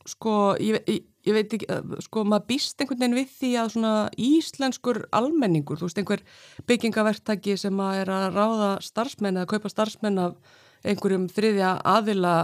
sko, 0.08 0.34
ég, 0.62 0.82
ég 0.88 1.04
ég 1.28 1.36
veit 1.36 1.56
ekki, 1.58 1.68
eh, 1.70 1.98
sko 2.04 2.24
maður 2.24 2.46
býst 2.52 2.80
einhvern 2.80 3.02
veginn 3.02 3.18
við 3.18 3.34
því 3.40 3.50
að 3.60 3.72
svona 3.74 3.94
íslenskur 4.28 5.02
almenningur, 5.14 5.80
þú 5.80 5.88
veist 5.88 6.00
einhver 6.00 6.24
byggingavertaki 6.68 7.58
sem 7.60 7.84
að 7.84 8.00
er 8.02 8.14
að 8.14 8.38
ráða 8.38 8.70
starfsmenn 8.84 9.40
eða 9.40 9.52
kaupa 9.52 9.72
starfsmenn 9.72 10.22
af 10.22 10.56
einhverjum 10.86 11.28
þriðja 11.32 11.74
aðila 11.84 12.34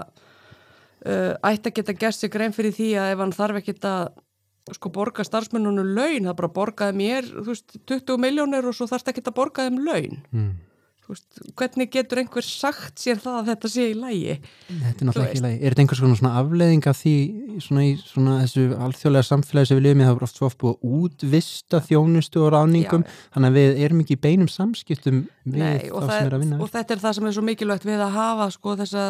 uh, 1.07 1.32
ætti 1.47 1.70
að 1.70 1.76
geta 1.78 1.97
gert 1.99 2.18
sig 2.18 2.32
grein 2.35 2.55
fyrir 2.55 2.74
því 2.74 2.91
að 2.99 3.12
ef 3.14 3.22
hann 3.22 3.35
þarf 3.37 3.61
ekki 3.61 3.76
að 3.87 4.12
sko 4.72 4.91
borga 4.93 5.24
starfsmennunum 5.26 5.91
laun, 5.93 6.24
það 6.24 6.39
bara 6.39 6.55
borgaði 6.57 6.97
mér 6.97 7.26
þú 7.28 7.49
veist 7.51 7.74
20 7.85 8.20
miljónir 8.20 8.64
og 8.64 8.76
svo 8.76 8.89
þarfst 8.89 9.11
ekki 9.12 9.24
að 9.26 9.37
borgaði 9.37 9.74
um 9.74 9.82
laun 9.85 10.22
mm. 10.32 10.53
Veist, 11.05 11.41
hvernig 11.59 11.91
getur 11.93 12.23
einhver 12.23 12.45
sagt 12.47 13.03
sér 13.03 13.19
það 13.21 13.35
að 13.41 13.49
þetta 13.51 13.71
sé 13.75 13.83
í 13.91 13.97
lægi? 13.99 14.37
Þetta 14.71 14.89
er 14.89 15.09
náttúrulega 15.09 15.29
ekki 15.29 15.41
í 15.41 15.45
lægi. 15.45 15.59
Er 15.59 15.75
þetta 15.75 15.83
einhvers 15.85 16.01
konar 16.01 16.19
svona 16.21 16.33
afleðing 16.41 16.87
af 16.89 17.01
því 17.01 17.15
svona 17.61 17.83
í 17.85 17.91
svona 18.01 18.37
þessu 18.41 18.63
alþjóðlega 18.87 19.29
samfélagi 19.29 19.69
sem 19.69 19.79
við 19.81 19.85
lifum 19.85 20.01
í 20.01 20.07
það 20.07 20.15
er 20.15 20.25
oft 20.29 20.39
svo 20.39 20.49
oft 20.49 20.61
búið 20.63 20.79
að 20.79 20.95
útvista 21.01 21.81
þjónustu 21.85 22.41
og 22.41 22.53
ráningum 22.55 23.05
Já. 23.05 23.11
þannig 23.37 23.51
að 23.53 23.59
við 23.59 23.83
erum 23.85 24.01
ekki 24.05 24.17
í 24.17 24.23
beinum 24.25 24.49
samskiptum 24.49 25.19
við 25.45 25.61
Nei, 25.61 25.91
þá 25.91 26.07
sem 26.09 26.29
er 26.31 26.37
að 26.39 26.45
vinna. 26.45 26.61
Og 26.65 26.71
þetta 26.73 26.97
er 26.97 27.03
það 27.03 27.17
sem 27.19 27.29
er 27.29 27.37
svo 27.37 27.45
mikilvægt 27.45 27.85
við 27.89 28.05
að 28.07 28.15
hafa 28.17 28.47
sko 28.55 28.77
þessa, 28.81 29.05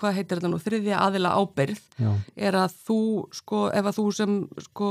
hvað 0.00 0.16
heitir 0.16 0.40
þetta 0.40 0.52
nú, 0.52 0.60
þriðja 0.64 1.02
aðila 1.06 1.34
ábyrð 1.36 1.82
Já. 2.00 2.12
er 2.48 2.56
að 2.62 2.78
þú 2.86 3.00
sko, 3.36 3.66
ef 3.68 3.90
að 3.90 3.98
þú 3.98 4.06
sem 4.16 4.38
sko, 4.68 4.88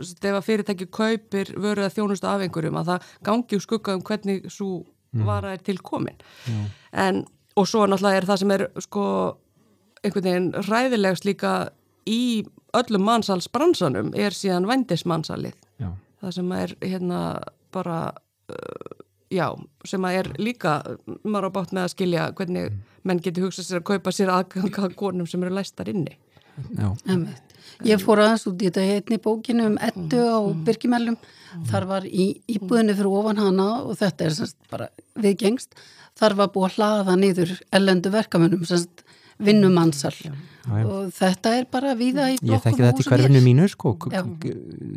ef 0.00 0.30
að 0.30 0.46
fyrirtæki 0.48 0.88
kaupir 0.88 1.52
vöruð 1.52 1.90
að 1.90 1.98
þjónustu 1.98 2.30
af 2.30 2.46
einhverjum 2.46 2.80
að 2.80 2.94
það 2.94 3.12
gangi 3.28 3.60
skugga 3.60 3.98
um 3.98 4.06
hvernig 4.08 4.48
svo. 4.48 4.80
Vara 5.26 5.52
er 5.52 5.62
til 5.66 5.78
komin. 5.78 6.16
Mm. 6.46 6.66
en, 6.92 7.24
og 7.56 7.68
svo 7.68 7.86
náttúrulega 7.86 8.16
er 8.22 8.28
það 8.28 8.42
sem 8.42 8.50
er 8.50 8.66
sko 8.78 9.04
einhvern 10.04 10.24
veginn 10.24 10.52
ræðilegst 10.68 11.24
líka 11.24 11.70
í 12.08 12.46
öllum 12.76 13.04
mannsalsbransanum 13.04 14.14
er 14.14 14.32
síðan 14.36 14.68
vendismannsalið 14.70 15.56
það 16.20 16.34
sem 16.36 16.52
er 16.56 16.74
hérna 16.84 17.20
bara 17.72 17.98
uh, 18.52 19.04
já, 19.32 19.46
sem 19.88 20.04
að 20.04 20.18
er 20.20 20.30
líka 20.40 20.74
maður 21.24 21.50
á 21.52 21.56
bátt 21.56 21.74
með 21.76 21.86
að 21.86 21.94
skilja 21.94 22.26
hvernig 22.36 22.70
mm. 22.70 22.80
menn 23.08 23.22
getur 23.24 23.48
hugsað 23.48 23.68
sér 23.68 23.80
að 23.80 23.86
kaupa 23.92 24.14
sér 24.14 24.32
aðganga 24.34 24.90
konum 24.98 25.28
sem 25.30 25.42
eru 25.46 25.56
læstar 25.56 25.90
inni. 25.92 26.18
Já, 26.76 26.90
emmið 27.08 27.38
Ég 27.86 28.02
fór 28.02 28.22
aðeins 28.24 28.46
út 28.50 28.60
í 28.60 28.68
þetta 28.68 28.86
heitni 28.86 29.20
bókinu 29.22 29.68
um 29.70 29.78
ettu 29.80 30.20
á 30.20 30.40
mm. 30.40 30.64
Birkimellum. 30.66 31.20
Þar 31.70 31.86
var 31.90 32.06
í 32.06 32.26
íbúðinu 32.50 32.94
fyrir 32.98 33.14
ofan 33.20 33.40
hana 33.42 33.68
og 33.82 33.96
þetta 33.98 34.26
er 34.26 34.36
semst 34.36 34.58
bara 34.70 34.90
viðgengst. 35.18 35.72
Þar 36.20 36.36
var 36.38 36.50
búið 36.54 36.68
að 36.68 36.76
hlaða 36.76 37.16
niður 37.18 37.54
ellendu 37.74 38.12
verkamönnum, 38.14 38.66
semst 38.68 39.04
vinnumannsal. 39.40 40.14
Og 40.84 41.08
þetta 41.16 41.54
er 41.58 41.70
bara 41.72 41.96
viða 41.98 42.28
í 42.34 42.36
blokkum. 42.38 42.52
Ég 42.54 42.66
þekki 42.66 42.86
þetta 42.86 43.02
í 43.02 43.08
hverfinu 43.08 43.42
mínu 43.46 43.70
sko, 43.72 43.96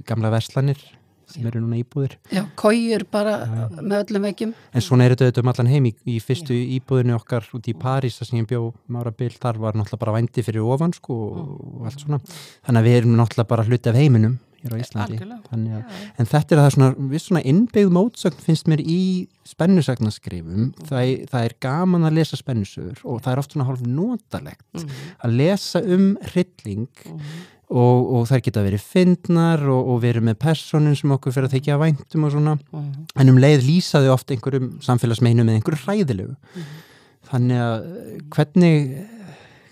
gamla 0.10 0.34
verslanir 0.34 0.84
sem 1.34 1.50
eru 1.50 1.62
núna 1.64 1.80
íbúðir. 1.82 2.16
Já, 2.34 2.44
kójur 2.60 3.06
bara 3.12 3.36
já. 3.44 3.66
með 3.80 3.98
öllum 4.04 4.28
vekkjum 4.30 4.54
En 4.74 4.86
svona 4.86 5.08
er 5.08 5.18
þetta 5.18 5.44
um 5.44 5.52
allan 5.54 5.72
heim. 5.72 5.90
Í, 5.90 5.94
í 6.16 6.20
fyrstu 6.24 6.56
já. 6.56 6.64
íbúðinu 6.78 7.18
okkar 7.18 7.50
út 7.58 7.70
í 7.70 7.76
París 7.78 8.20
þar 8.20 8.30
sem 8.30 8.42
ég 8.42 8.50
bjó 8.54 8.64
mára 8.94 9.14
byll, 9.16 9.34
þar 9.36 9.62
var 9.66 9.78
náttúrulega 9.78 10.06
bara 10.06 10.18
vændi 10.20 10.46
fyrir 10.46 10.66
ofan 10.66 10.96
sko 10.96 11.20
og 11.34 11.86
allt 11.90 12.06
svona. 12.06 12.22
Þannig 12.64 12.82
að 12.82 12.90
við 12.90 13.00
erum 13.02 13.16
náttúrulega 13.20 13.54
bara 13.54 13.68
hluti 13.68 13.92
af 13.92 14.00
heiminum 14.00 14.40
hér 14.64 14.76
á 14.76 14.78
Íslandi. 14.80 15.18
Að, 15.20 15.96
en 16.20 16.30
þetta 16.30 16.56
er 16.56 16.62
það 16.62 16.70
svona, 16.76 16.90
við 17.12 17.24
svona 17.24 17.44
innbyggð 17.52 17.96
mótsögn 17.98 18.44
finnst 18.46 18.70
mér 18.72 18.84
í 18.84 19.00
spennusagnaskrifum 19.48 20.70
það, 20.88 21.26
það 21.32 21.48
er 21.50 21.56
gaman 21.64 22.08
að 22.08 22.20
lesa 22.20 22.40
spennusögur 22.40 23.02
og 23.04 23.20
það 23.26 23.34
er 23.34 23.42
oft 23.42 23.56
svona 23.56 23.68
hálf 23.68 23.84
notalegt 23.84 24.64
mm. 24.80 24.94
að 25.28 25.36
lesa 25.42 25.84
um 25.84 26.14
hrylling 26.32 26.88
mm 27.04 27.34
og, 27.72 28.00
og 28.18 28.26
þær 28.28 28.42
geta 28.46 28.64
verið 28.66 28.84
fyndnar 28.84 29.64
og, 29.72 29.90
og 29.94 30.02
verið 30.04 30.28
með 30.28 30.40
personun 30.42 30.98
sem 30.98 31.14
okkur 31.16 31.36
fyrir 31.36 31.48
að 31.48 31.56
tekja 31.56 31.78
að 31.78 31.84
væntum 31.86 32.28
og 32.28 32.34
svona 32.34 32.56
mm 32.56 32.80
-hmm. 32.80 33.06
en 33.22 33.30
um 33.30 33.40
leið 33.40 33.68
lýsaði 33.68 34.10
ofta 34.12 34.34
einhverjum 34.34 34.70
samfélagsmeinu 34.82 35.44
með 35.44 35.56
einhverju 35.56 35.84
hræðilegu 35.86 36.36
mm 36.36 36.38
-hmm. 36.56 36.82
þannig 37.32 37.58
að 37.58 37.80
hvernig 38.36 39.06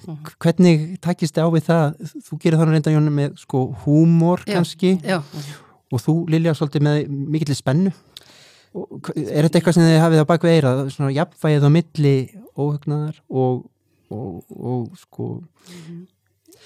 mhm. 0.08 0.18
hvernig 0.40 1.02
takist 1.02 1.36
þið 1.36 1.44
á 1.44 1.50
við 1.52 1.64
það 1.70 1.86
þú 2.26 2.40
gerir 2.40 2.58
þannig 2.58 2.74
reynda 2.74 2.92
Jónu 2.92 3.12
með 3.12 3.36
sko 3.38 3.76
húmor 3.84 4.40
kannski 4.46 5.00
já, 5.04 5.20
já. 5.20 5.24
og 5.92 6.00
þú 6.00 6.30
Lilja 6.30 6.54
svolítið 6.54 6.82
með 6.82 7.08
mikill 7.10 7.56
spennu 7.56 7.92
og, 8.74 9.12
er 9.16 9.44
þetta 9.44 9.58
eitthvað 9.60 9.74
sem 9.74 9.84
þið 9.84 10.00
hafið 10.00 10.24
á 10.24 10.32
bakvið 10.32 10.56
eira 10.56 10.90
svona 10.90 11.12
jafnvægið 11.12 11.68
á 11.68 11.70
milli 11.70 12.16
óhugnaðar 12.56 13.22
og, 13.30 13.66
og 14.10 14.98
sko 14.98 15.44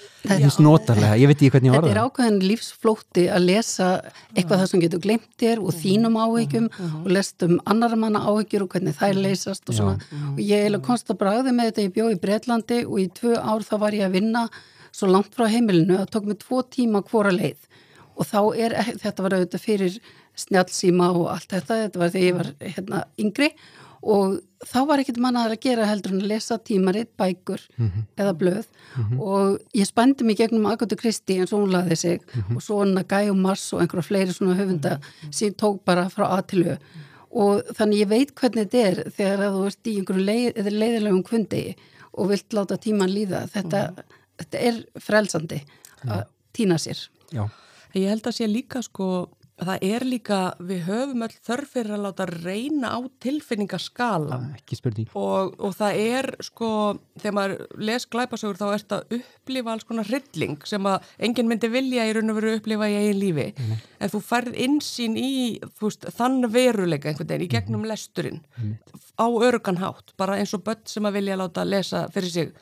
mm 0.06 0.16
það 0.26 0.44
er 0.46 0.64
notarlega, 0.64 1.16
ég 1.20 1.30
veit 1.30 1.36
ekki 1.36 1.50
hvernig 1.54 1.70
ég 1.70 1.76
orða 1.76 1.88
þetta 1.88 1.96
er 1.96 2.08
ákveðin 2.08 2.38
lífsflótti 2.50 3.24
að 3.30 3.44
lesa 3.46 3.88
eitthvað 4.34 4.62
það 4.62 4.70
sem 4.72 4.82
getur 4.82 5.02
glemt 5.04 5.28
þér 5.38 5.62
og 5.62 5.76
þínum 5.76 6.18
áhyggjum 6.22 6.68
og 6.82 7.08
lest 7.14 7.46
um 7.46 7.56
annar 7.70 7.94
manna 8.00 8.24
áhyggjur 8.26 8.66
og 8.66 8.74
hvernig 8.74 8.96
þær 8.98 9.20
leysast 9.22 9.70
og 9.70 9.78
svona. 9.78 10.10
og 10.32 10.42
ég 10.42 10.66
er 10.66 10.78
konst 10.82 11.12
að 11.12 11.20
bræði 11.22 11.54
með 11.54 11.70
þetta, 11.70 11.86
ég 11.86 11.94
bjó 11.94 12.10
í 12.10 12.20
Breitlandi 12.26 12.82
og 12.84 12.98
í 13.02 13.06
tvö 13.20 13.38
ár 13.38 13.66
þá 13.66 13.74
var 13.84 13.98
ég 13.98 14.08
að 14.08 14.18
vinna 14.18 14.46
svo 14.96 15.10
langt 15.12 15.34
frá 15.36 15.46
heimilinu 15.52 16.00
að 16.00 16.12
tók 16.14 16.28
mig 16.28 16.40
tvo 16.42 16.62
tíma 16.64 17.02
hvora 17.06 17.32
leið. 17.34 17.58
Og 18.16 18.24
þá 18.24 18.38
er, 18.56 18.74
þetta 19.02 19.24
var 19.24 19.36
auðvitað 19.36 19.62
fyrir 19.62 19.98
snjálfsíma 20.40 21.10
og 21.12 21.26
allt 21.34 21.50
þetta, 21.52 21.82
þetta 21.84 22.00
var 22.00 22.14
þegar 22.14 22.26
ég 22.26 22.38
var 22.38 22.52
hérna 22.64 23.02
yngri. 23.20 23.50
og 23.52 23.85
þá 24.06 24.78
var 24.88 25.02
ekkert 25.02 25.18
mannaðar 25.22 25.56
að 25.56 25.64
gera 25.66 25.86
heldur 25.88 26.14
en 26.14 26.22
að 26.22 26.30
lesa 26.30 26.58
tímaritt, 26.58 27.10
bækur 27.18 27.62
mm 27.76 27.88
-hmm. 27.88 28.04
eða 28.16 28.34
blöð. 28.40 28.66
Mm 28.96 29.04
-hmm. 29.04 29.20
og 29.20 29.58
ég 29.74 29.86
spændi 29.86 30.24
mig 30.24 30.36
gegnum 30.36 30.66
Agatha 30.66 30.96
Christie 30.96 31.40
eins 31.40 31.52
og 31.52 31.60
hún 31.60 31.72
laði 31.72 31.96
sig 31.96 32.20
mm 32.20 32.42
-hmm. 32.42 32.56
og 32.56 32.62
svona 32.62 33.02
Guy 33.02 33.30
og 33.30 33.36
Mars 33.36 33.72
og 33.72 33.80
einhverja 33.80 34.02
fleiri 34.02 34.32
svona 34.32 34.54
höfunda 34.54 34.98
sem 35.30 35.52
tók 35.54 35.84
bara 35.84 36.08
frá 36.08 36.24
aðtilu 36.38 36.78
og 37.30 37.62
þannig 37.76 38.00
ég 38.00 38.08
veit 38.08 38.34
hvernig 38.34 38.64
þetta 38.64 38.78
er 38.78 39.10
þegar 39.10 39.38
að 39.40 39.54
þú 39.54 39.66
ert 39.66 39.86
í 39.86 39.96
einhverju 39.98 40.24
leið, 40.24 40.70
leiðilegum 40.72 41.22
kundi 41.22 41.74
og 42.12 42.28
vilt 42.28 42.52
láta 42.52 42.76
tíman 42.76 43.10
líða. 43.10 43.46
Þetta, 43.52 43.92
þetta 44.38 44.58
er 44.58 44.84
frelsandi 45.00 45.60
að 46.06 46.24
týna 46.52 46.78
sér. 46.78 47.08
Já, 47.32 47.48
ég 47.94 48.08
held 48.08 48.26
að 48.26 48.36
sé 48.38 48.46
líka 48.46 48.82
sko 48.82 49.28
það 49.56 49.84
er 49.88 50.04
líka, 50.04 50.38
við 50.60 50.82
höfum 50.86 51.24
öll 51.24 51.36
þörf 51.46 51.70
fyrir 51.72 51.94
að 51.96 52.02
láta 52.04 52.26
reyna 52.28 52.90
á 52.92 52.98
tilfinningaskala 53.24 54.38
ekki 54.58 54.76
spurning. 54.76 55.08
Og, 55.16 55.54
og 55.56 55.72
það 55.78 56.00
er 56.02 56.28
sko, 56.44 56.68
þegar 57.16 57.36
maður 57.38 57.80
les 57.88 58.06
glæpasögur 58.12 58.60
þá 58.60 58.66
er 58.66 58.84
þetta 58.84 58.98
að 58.98 59.16
upplifa 59.18 59.72
alls 59.72 59.88
konar 59.88 60.10
hrylling 60.10 60.58
sem 60.68 60.90
að 60.90 61.08
enginn 61.28 61.48
myndi 61.48 61.70
vilja 61.72 62.04
í 62.04 62.12
raun 62.16 62.34
og 62.34 62.38
veru 62.40 62.52
upplifa 62.58 62.90
í 62.92 62.98
eigin 63.00 63.22
lífi. 63.22 63.46
En 63.96 64.12
þú 64.12 64.20
færð 64.28 64.58
insýn 64.66 65.16
í 65.20 65.30
veist, 65.80 66.04
þann 66.18 66.50
veruleika 66.52 67.10
einhvern 67.10 67.32
veginn 67.32 67.48
í 67.48 67.50
gegnum 67.56 67.88
lesturinn. 67.88 68.42
Á 69.16 69.26
örgan 69.48 69.80
hátt, 69.80 70.12
bara 70.20 70.36
eins 70.36 70.52
og 70.52 70.66
börn 70.66 70.84
sem 70.84 71.08
að 71.08 71.16
vilja 71.22 71.38
láta 71.40 71.64
lesa 71.64 72.04
fyrir 72.12 72.32
sig. 72.34 72.52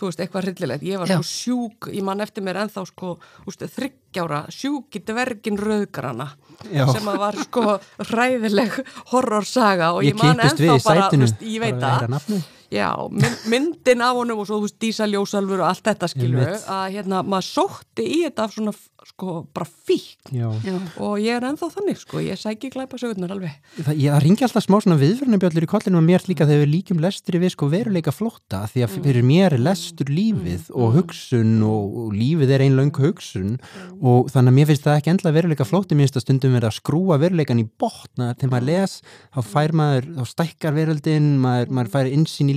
Þú 0.00 0.08
veist, 0.08 0.24
eitthvað 0.24 0.48
hryllilegt, 0.48 0.88
ég 0.88 1.02
var 1.02 1.12
sko 1.12 1.28
sjúk 1.28 1.90
ég 1.92 2.04
man 2.08 2.24
eftir 2.24 2.44
mér 2.46 2.62
ennþá 2.64 2.86
sko 2.88 3.18
úst, 3.44 3.60
þryggjára, 4.08 4.46
sjúk 4.50 4.96
í 4.96 5.02
dvergin 5.04 5.58
rauðgrana 5.58 6.28
Já. 6.72 6.86
sem 6.90 7.06
að 7.06 7.18
var 7.20 7.36
sko 7.44 7.78
hræðileg 8.08 8.78
horrorsaga 9.12 9.92
og 9.94 10.02
ég, 10.02 10.14
Ég 10.14 10.22
man 10.22 10.40
ennþá 10.40 10.78
bara, 10.84 11.10
veist, 11.12 11.42
ég 11.42 11.60
veit 11.60 11.82
að. 11.82 12.57
Já, 12.68 12.92
mynd, 13.08 13.44
myndin 13.48 14.02
af 14.04 14.18
honum 14.18 14.42
og 14.42 14.48
svo 14.48 14.58
þú 14.60 14.66
veist 14.66 14.76
Dísa 14.82 15.06
Ljósalfur 15.08 15.62
og 15.62 15.70
allt 15.70 15.86
þetta 15.88 16.08
skilur 16.12 16.42
Einmitt. 16.44 16.66
að 16.68 16.86
hérna 16.98 17.22
maður 17.24 17.46
sótti 17.48 18.04
í 18.04 18.18
þetta 18.26 18.44
af 18.44 18.52
svona 18.52 18.74
sko 19.08 19.46
bara 19.56 19.64
fík 19.64 20.18
Já. 20.34 20.50
Já. 20.66 20.74
og 21.00 21.14
ég 21.22 21.32
er 21.32 21.46
ennþá 21.48 21.70
þannig 21.72 21.96
sko, 21.96 22.20
ég 22.20 22.36
sæki 22.36 22.68
glæpa 22.74 22.98
sögurnar 23.00 23.32
alveg. 23.32 23.54
Það, 23.78 23.96
ég, 24.02 24.12
ringi 24.20 24.44
alltaf 24.44 24.66
smá 24.66 24.76
svona 24.84 24.98
viðvörnabjöllur 25.00 25.64
í 25.64 25.70
kollinu 25.70 25.96
og 25.96 26.04
mér 26.04 26.26
líka 26.28 26.44
þegar 26.44 26.60
við 26.66 26.72
líkjum 26.74 27.00
lestri 27.00 27.40
við 27.40 27.54
sko 27.54 27.70
veruleika 27.72 28.12
flótta 28.12 28.66
því 28.68 28.84
að 28.84 28.92
fyrir 28.98 29.24
mér 29.24 29.56
er 29.56 29.62
lestur 29.64 30.12
lífið 30.12 30.68
og 30.76 30.98
hugsun 30.98 31.54
og, 31.64 31.96
og 32.02 32.12
lífið 32.18 32.52
er 32.52 32.66
ein 32.66 32.76
löng 32.76 32.92
hugsun 33.00 33.56
og 34.02 34.28
þannig 34.34 34.52
að 34.52 34.58
mér 34.58 34.68
finnst 34.74 34.84
það 34.84 34.98
ekki 35.00 35.12
endla 35.14 35.32
veruleika 35.38 35.64
flótti, 35.64 35.96
mér 35.96 36.04
finnst 36.10 36.18
það 36.18 36.26
stundum 36.26 36.58
verið 36.58 36.68
að 36.68 36.76
skrúa 36.82 37.16
veruleikan 37.22 37.62
í 37.62 37.66
botna 37.80 38.34
þegar 38.36 38.52
maður 38.52 38.68
les 38.68 38.98
þá 39.32 39.40
fær 39.54 39.72
maður, 39.78 40.04
þá 40.18 40.24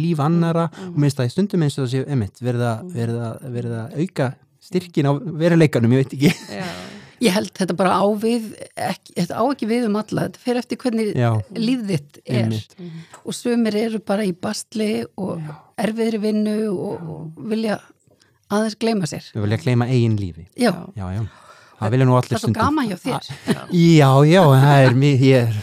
líf 0.01 0.21
annara 0.23 0.67
og 0.71 0.95
mér 0.97 1.09
finnst 1.09 1.19
það 1.21 1.29
í 1.29 1.33
stundum 1.35 1.65
eins 1.67 1.77
og 1.81 1.89
séu, 1.91 2.05
emitt, 2.11 2.41
verið 2.43 2.65
að, 2.69 2.87
verið 2.95 3.19
að, 3.27 3.45
verið 3.57 3.75
að 3.81 3.99
auka 4.01 4.31
styrkin 4.61 5.09
á 5.09 5.13
veruleikanum, 5.43 5.93
ég 5.97 6.03
veit 6.05 6.17
ekki. 6.17 6.33
Já, 6.57 6.65
Ég 7.21 7.35
held 7.35 7.51
þetta 7.53 7.75
bara 7.77 7.99
á 8.01 8.05
við, 8.17 8.47
ekki, 8.81 9.11
þetta 9.19 9.37
á 9.37 9.43
ekki 9.45 9.67
við 9.69 9.83
um 9.85 9.97
alla, 9.99 10.23
þetta 10.25 10.39
fer 10.41 10.57
eftir 10.57 10.79
hvernig 10.81 11.11
Já. 11.13 11.27
líf 11.53 11.83
þitt 11.85 12.15
er. 12.23 12.37
Einmitt. 12.47 12.71
og 13.21 13.35
sumir 13.37 13.75
eru 13.77 13.99
bara 14.01 14.25
í 14.25 14.31
bastli 14.33 15.03
og 15.21 15.37
erfiðri 15.77 16.17
vinnu 16.23 16.55
og, 16.71 17.03
og 17.13 17.43
vilja 17.51 17.77
aðeins 18.49 18.77
gleyma 18.81 19.05
sér. 19.11 19.27
við 19.35 19.45
vilja 19.45 19.59
gleyma 19.61 19.85
eigin 19.93 20.17
lífi. 20.17 20.47
Já, 20.57 20.71
já, 20.97 21.05
já, 21.13 21.21
það 21.83 21.93
vilja 21.93 22.09
nú 22.09 22.17
allir 22.17 22.31
það 22.31 22.39
er 22.39 22.41
svo 22.41 22.49
stundum. 22.49 22.63
gaman 22.65 22.89
hjá 22.89 22.97
þér. 23.05 23.29
Já, 23.69 24.09
já, 24.31 24.41
það 24.65 24.87
er 24.87 24.99
mér, 25.05 25.23
ég 25.29 25.45
er 25.45 25.61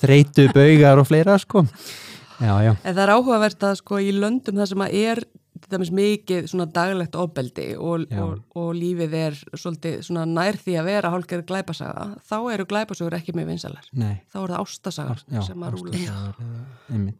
þreytu 0.00 0.48
baugar 0.56 1.04
og 1.04 1.10
fleira, 1.12 1.36
sko. 1.44 1.66
Já, 2.40 2.52
já, 2.64 2.72
En 2.84 2.94
það 2.94 3.02
er 3.06 3.14
áhugavert 3.16 3.66
að 3.66 3.74
sko 3.80 4.00
í 4.02 4.12
löndum 4.12 4.58
það 4.60 4.72
sem 4.72 4.86
að 4.86 4.96
er 5.02 5.24
mikið 5.66 6.48
svona 6.50 6.66
daglegt 6.70 7.16
ofbeldi 7.16 7.68
og, 7.80 8.04
og, 8.12 8.42
og 8.54 8.74
lífið 8.76 9.14
er 9.18 9.38
svolítið 9.56 10.02
svona 10.06 10.26
nær 10.28 10.58
því 10.60 10.76
að 10.78 10.90
vera 10.90 11.10
hálfgerð 11.10 11.46
glæpasaga, 11.48 12.04
þá 12.28 12.36
eru 12.54 12.66
glæpasögur 12.68 13.16
ekki 13.18 13.34
með 13.36 13.48
vinsalar. 13.54 13.88
nei. 13.92 14.20
Þá 14.32 14.38
er 14.42 14.52
það 14.52 14.60
ástasagar 14.60 15.24
Já, 15.32 15.40
sem 15.42 15.64
að 15.64 15.78
rúla. 15.78 16.34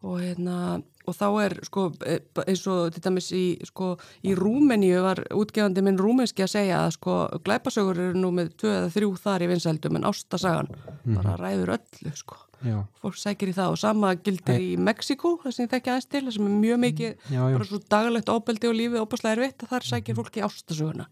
og 0.03 0.21
hérna 0.21 0.59
og 1.07 1.15
þá 1.15 1.27
er 1.45 1.55
sko 1.67 1.85
e- 2.07 2.19
eins 2.47 2.65
og 2.71 2.95
til 2.95 3.03
dæmis 3.05 3.29
í 3.37 3.45
sko 3.67 3.93
í 4.27 4.35
Rúmeníu 4.39 5.03
var 5.05 5.23
útgefandi 5.31 5.85
minn 5.87 6.01
rúmenski 6.01 6.45
að 6.45 6.55
segja 6.57 6.81
að 6.83 6.97
sko 6.99 7.19
glæpasögur 7.47 8.01
eru 8.09 8.19
nú 8.19 8.33
með 8.35 8.57
tvö 8.63 8.73
eða 8.81 8.93
þrjú 8.97 9.13
þar 9.23 9.47
í 9.47 9.51
vinsældum 9.53 10.01
en 10.01 10.09
ástasagan 10.11 10.73
bara 11.07 11.37
ræður 11.39 11.77
öllu 11.79 12.15
sko 12.19 12.41
Já, 12.65 12.77
fólk 13.03 13.17
sækir 13.21 13.51
í 13.53 13.55
það 13.57 13.75
og 13.75 13.79
sama 13.83 14.15
gildir 14.17 14.63
í 14.65 14.71
Mexiko 14.81 15.35
það 15.43 15.53
sem 15.53 15.67
ég 15.67 15.73
þekki 15.75 15.91
aðeins 15.93 16.09
til 16.09 16.23
það 16.25 16.37
sem 16.39 16.47
er 16.47 16.55
mjög 16.63 16.79
mikið 16.87 17.11
Já, 17.29 17.41
já. 17.43 17.53
bara 17.53 17.67
svo 17.69 17.81
daglegt 17.93 18.33
óbeldi 18.33 18.71
og 18.71 18.79
lífið 18.79 19.03
óbúslega 19.05 19.37
erfitt 19.37 19.65
að 19.67 19.73
þar 19.75 19.89
sækir 19.91 20.17
fólk 20.17 20.39
í 20.41 20.45
ástasöguna 20.47 21.07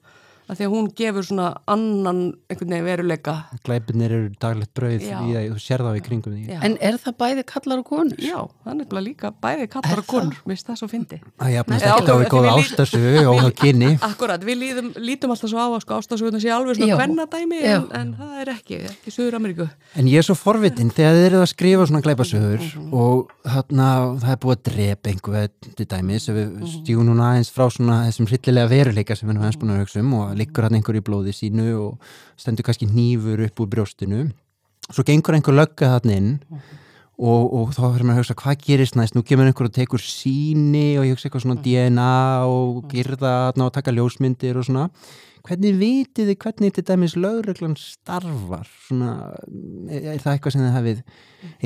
að 0.44 0.58
því 0.58 0.66
að 0.66 0.72
hún 0.74 0.88
gefur 0.98 1.24
svona 1.24 1.46
annan 1.70 2.18
einhvern 2.52 2.72
veginn 2.74 2.84
veruleika. 2.88 3.34
Glæpinir 3.64 4.12
eru 4.12 4.30
daglegt 4.42 4.72
brauð 4.76 5.00
Já. 5.00 5.18
í 5.24 5.32
það, 5.32 5.46
þú 5.54 5.62
sér 5.64 5.84
það 5.86 5.96
í 5.96 6.02
kringum 6.04 6.34
því. 6.34 6.42
Já. 6.52 6.58
En 6.68 6.74
er 6.84 6.98
það 7.00 7.16
bæði 7.22 7.44
kallar 7.48 7.80
og 7.80 7.86
konur? 7.88 8.18
Já, 8.20 8.36
það 8.64 8.70
er 8.72 8.78
nefnilega 8.80 9.06
líka 9.08 9.30
bæði 9.44 9.68
kallar 9.72 10.02
og 10.02 10.08
konur, 10.10 10.36
mér 10.44 10.54
finnst 10.54 10.68
það 10.68 10.80
svo 10.82 10.88
fyndi 10.92 11.20
Það 11.24 11.48
Nei, 11.48 11.78
ekki 11.80 12.12
á 12.12 12.16
við 12.20 12.28
lít- 12.34 12.52
ástasögu 12.54 13.24
og 13.30 13.36
á 13.40 13.48
kynni. 13.56 13.90
Akkurat, 14.04 14.44
við 14.44 14.56
lítum, 14.60 14.92
lítum 15.00 15.32
alltaf 15.34 15.50
svo 15.50 15.58
á 15.64 15.68
að 15.72 15.80
sko 15.84 15.92
ástasöguna 16.00 16.40
sé 16.42 16.52
alveg 16.52 16.76
svona 16.76 16.98
hvernadæmi 17.00 17.62
en, 17.64 17.88
en 17.96 18.12
það 18.18 18.34
er 18.42 18.52
ekki, 18.54 18.80
ekki 18.90 19.14
Suður 19.14 19.38
Ameríku 19.40 19.68
En 19.96 20.06
ég 20.10 20.18
er 20.20 20.26
svo 20.26 20.36
forvitin 20.36 20.90
þegar 20.92 21.16
þið 21.16 21.26
eru 21.30 21.40
að 21.40 21.50
skrifa 21.54 21.86
svona 21.88 22.04
glæpasögur 22.04 22.60
og 22.92 23.32
þarna 23.48 23.88
það 24.20 24.32
er 24.34 24.40
búið 24.44 24.56
að 24.58 24.62
að 30.34 30.42
liggur 30.42 30.66
hann 30.66 30.78
einhver 30.78 30.98
í 30.98 31.04
blóði 31.04 31.34
sínu 31.34 31.68
og 31.80 32.08
stendur 32.40 32.66
kannski 32.66 32.90
hnífur 32.90 33.44
upp 33.46 33.62
úr 33.64 33.70
brjóstinu. 33.76 34.24
Svo 34.90 35.04
gengur 35.06 35.36
einhver 35.36 35.56
lögga 35.56 35.94
þarna 35.94 36.18
inn 36.18 36.32
og, 37.14 37.44
og 37.54 37.74
þá 37.74 37.84
fyrir 37.84 38.08
maður 38.08 38.18
að 38.18 38.24
hugsa 38.24 38.38
hvað 38.40 38.64
gerist 38.66 38.96
næst, 38.98 39.14
nú 39.14 39.22
kemur 39.26 39.48
einhver 39.48 39.70
og 39.70 39.76
tekur 39.76 40.02
síni 40.02 40.96
og 40.98 41.06
ég 41.06 41.14
hugsa 41.14 41.28
eitthvað 41.30 41.46
svona 41.46 41.62
DNA 41.62 42.16
og 42.50 42.82
þarna 42.90 43.68
og 43.68 43.76
taka 43.76 43.94
ljósmyndir 43.94 44.58
og 44.58 44.66
svona. 44.68 44.88
Hvernig 45.44 45.74
vitið 45.76 46.30
þið 46.30 46.36
hvernig 46.40 46.72
til 46.72 46.82
dæmis 46.88 47.14
lögreglan 47.20 47.74
starfar? 47.76 48.68
Svona, 48.86 49.10
er, 49.92 50.06
er 50.14 50.22
það 50.22 50.30
eitthvað 50.30 50.54
sem 50.54 50.62
þið 50.62 50.76
hafið 50.78 51.02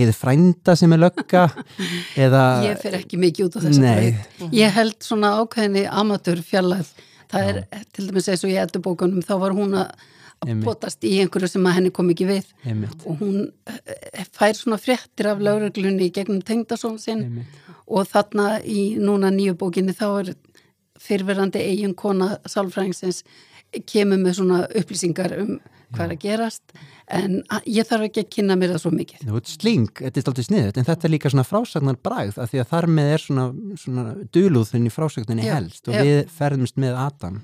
eða 0.03 0.15
frænda 0.19 0.75
sem 0.81 0.95
er 0.97 1.01
lögga 1.05 1.45
eða 2.25 2.43
Ég 2.67 2.81
fer 2.83 2.97
ekki 2.99 3.21
mikið 3.23 3.47
út 3.47 3.59
á 3.59 3.61
þessa 3.63 3.85
Nei. 3.85 4.09
braut. 4.11 4.57
Ég 4.59 4.75
held 4.75 4.99
svona 5.07 5.31
ákveðinni 5.39 5.85
amateur 6.03 6.43
Það 7.29 7.51
er 7.51 7.83
til 7.93 8.07
dæmis 8.09 8.29
eins 8.33 8.45
og 8.47 8.53
ég 8.53 8.63
ettu 8.63 8.81
bókunum, 8.85 9.25
þá 9.25 9.35
var 9.43 9.57
hún 9.57 9.77
að 9.83 9.91
potast 10.63 11.03
í 11.07 11.17
einhverju 11.23 11.51
sem 11.51 11.67
að 11.67 11.77
henni 11.79 11.91
kom 11.95 12.11
ekki 12.13 12.29
við 12.29 12.51
Einmitt. 12.65 13.01
og 13.07 13.19
hún 13.23 13.39
eh, 13.67 14.27
fær 14.33 14.55
svona 14.55 14.79
fréttir 14.79 15.27
af 15.33 15.43
lögreglunni 15.43 16.09
í 16.09 16.13
gegnum 16.15 16.45
tengdasón 16.47 16.99
sinn 17.03 17.25
Einmitt. 17.25 17.59
og 17.87 18.07
þarna 18.07 18.61
í 18.63 18.95
núna 19.03 19.33
nýju 19.35 19.57
bókinni 19.59 19.97
þá 19.99 20.07
er 20.21 20.35
fyrverandi 21.03 21.63
eigin 21.63 21.97
kona 21.99 22.37
sálfræðingsins 22.47 23.25
kemur 23.89 24.21
með 24.23 24.39
svona 24.39 24.63
upplýsingar 24.79 25.35
um 25.43 25.59
hvað 25.95 26.05
er 26.05 26.15
að 26.15 26.23
gerast 26.23 26.75
en 27.17 27.37
ég 27.69 27.87
þarf 27.89 28.09
ekki 28.09 28.25
að 28.25 28.33
kynna 28.35 28.57
mér 28.61 28.75
það 28.75 28.83
svo 28.83 28.91
mikið. 28.93 29.23
Þú 29.25 29.37
veit, 29.37 29.53
sling, 29.53 29.93
þetta 30.01 30.21
er 30.21 30.31
alltaf 30.33 30.49
sniðut 30.49 30.81
en 30.81 30.89
þetta 30.89 31.09
er 31.09 31.15
líka 31.15 31.33
svona 31.33 31.47
frásagnar 31.49 32.01
bragð 32.05 32.41
af 32.43 32.53
því 32.53 32.61
að 32.63 32.69
þar 32.73 32.89
með 32.99 33.13
er 33.15 33.25
svona, 33.25 33.47
svona 33.85 34.05
dulúðin 34.37 34.91
í 34.91 34.93
frásagninni 34.93 35.49
helst 35.49 35.89
og 35.89 35.97
já. 35.97 36.03
við 36.05 36.21
ferðumst 36.37 36.77
með 36.81 37.01
Adam. 37.07 37.41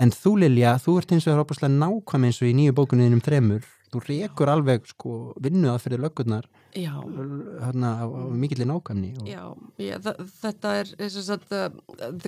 En 0.00 0.14
þú 0.16 0.32
Lilja, 0.40 0.78
þú 0.80 0.96
ert 1.02 1.12
eins 1.12 1.28
og 1.28 1.34
er 1.34 1.42
opaslega 1.42 1.76
nákvæm 1.76 2.26
eins 2.30 2.40
og 2.40 2.48
í 2.48 2.54
nýju 2.56 2.76
bókunniðinum 2.78 3.24
þremur 3.24 3.68
þú 3.90 4.00
rekur 4.06 4.50
alveg 4.52 4.86
sko 4.86 5.14
vinnu 5.42 5.68
að 5.72 5.80
fyrir 5.84 6.02
löggurnar 6.04 6.46
Já, 6.78 6.92
hérna 7.64 7.88
á, 7.98 8.06
á 8.06 8.30
mikilli 8.30 8.66
nákvæmni 8.70 9.12
og, 9.18 9.26
Já, 9.26 9.42
ég, 9.82 10.04
þetta 10.42 10.74
er 10.78 10.92
að 10.94 11.16
þetta 11.26 11.62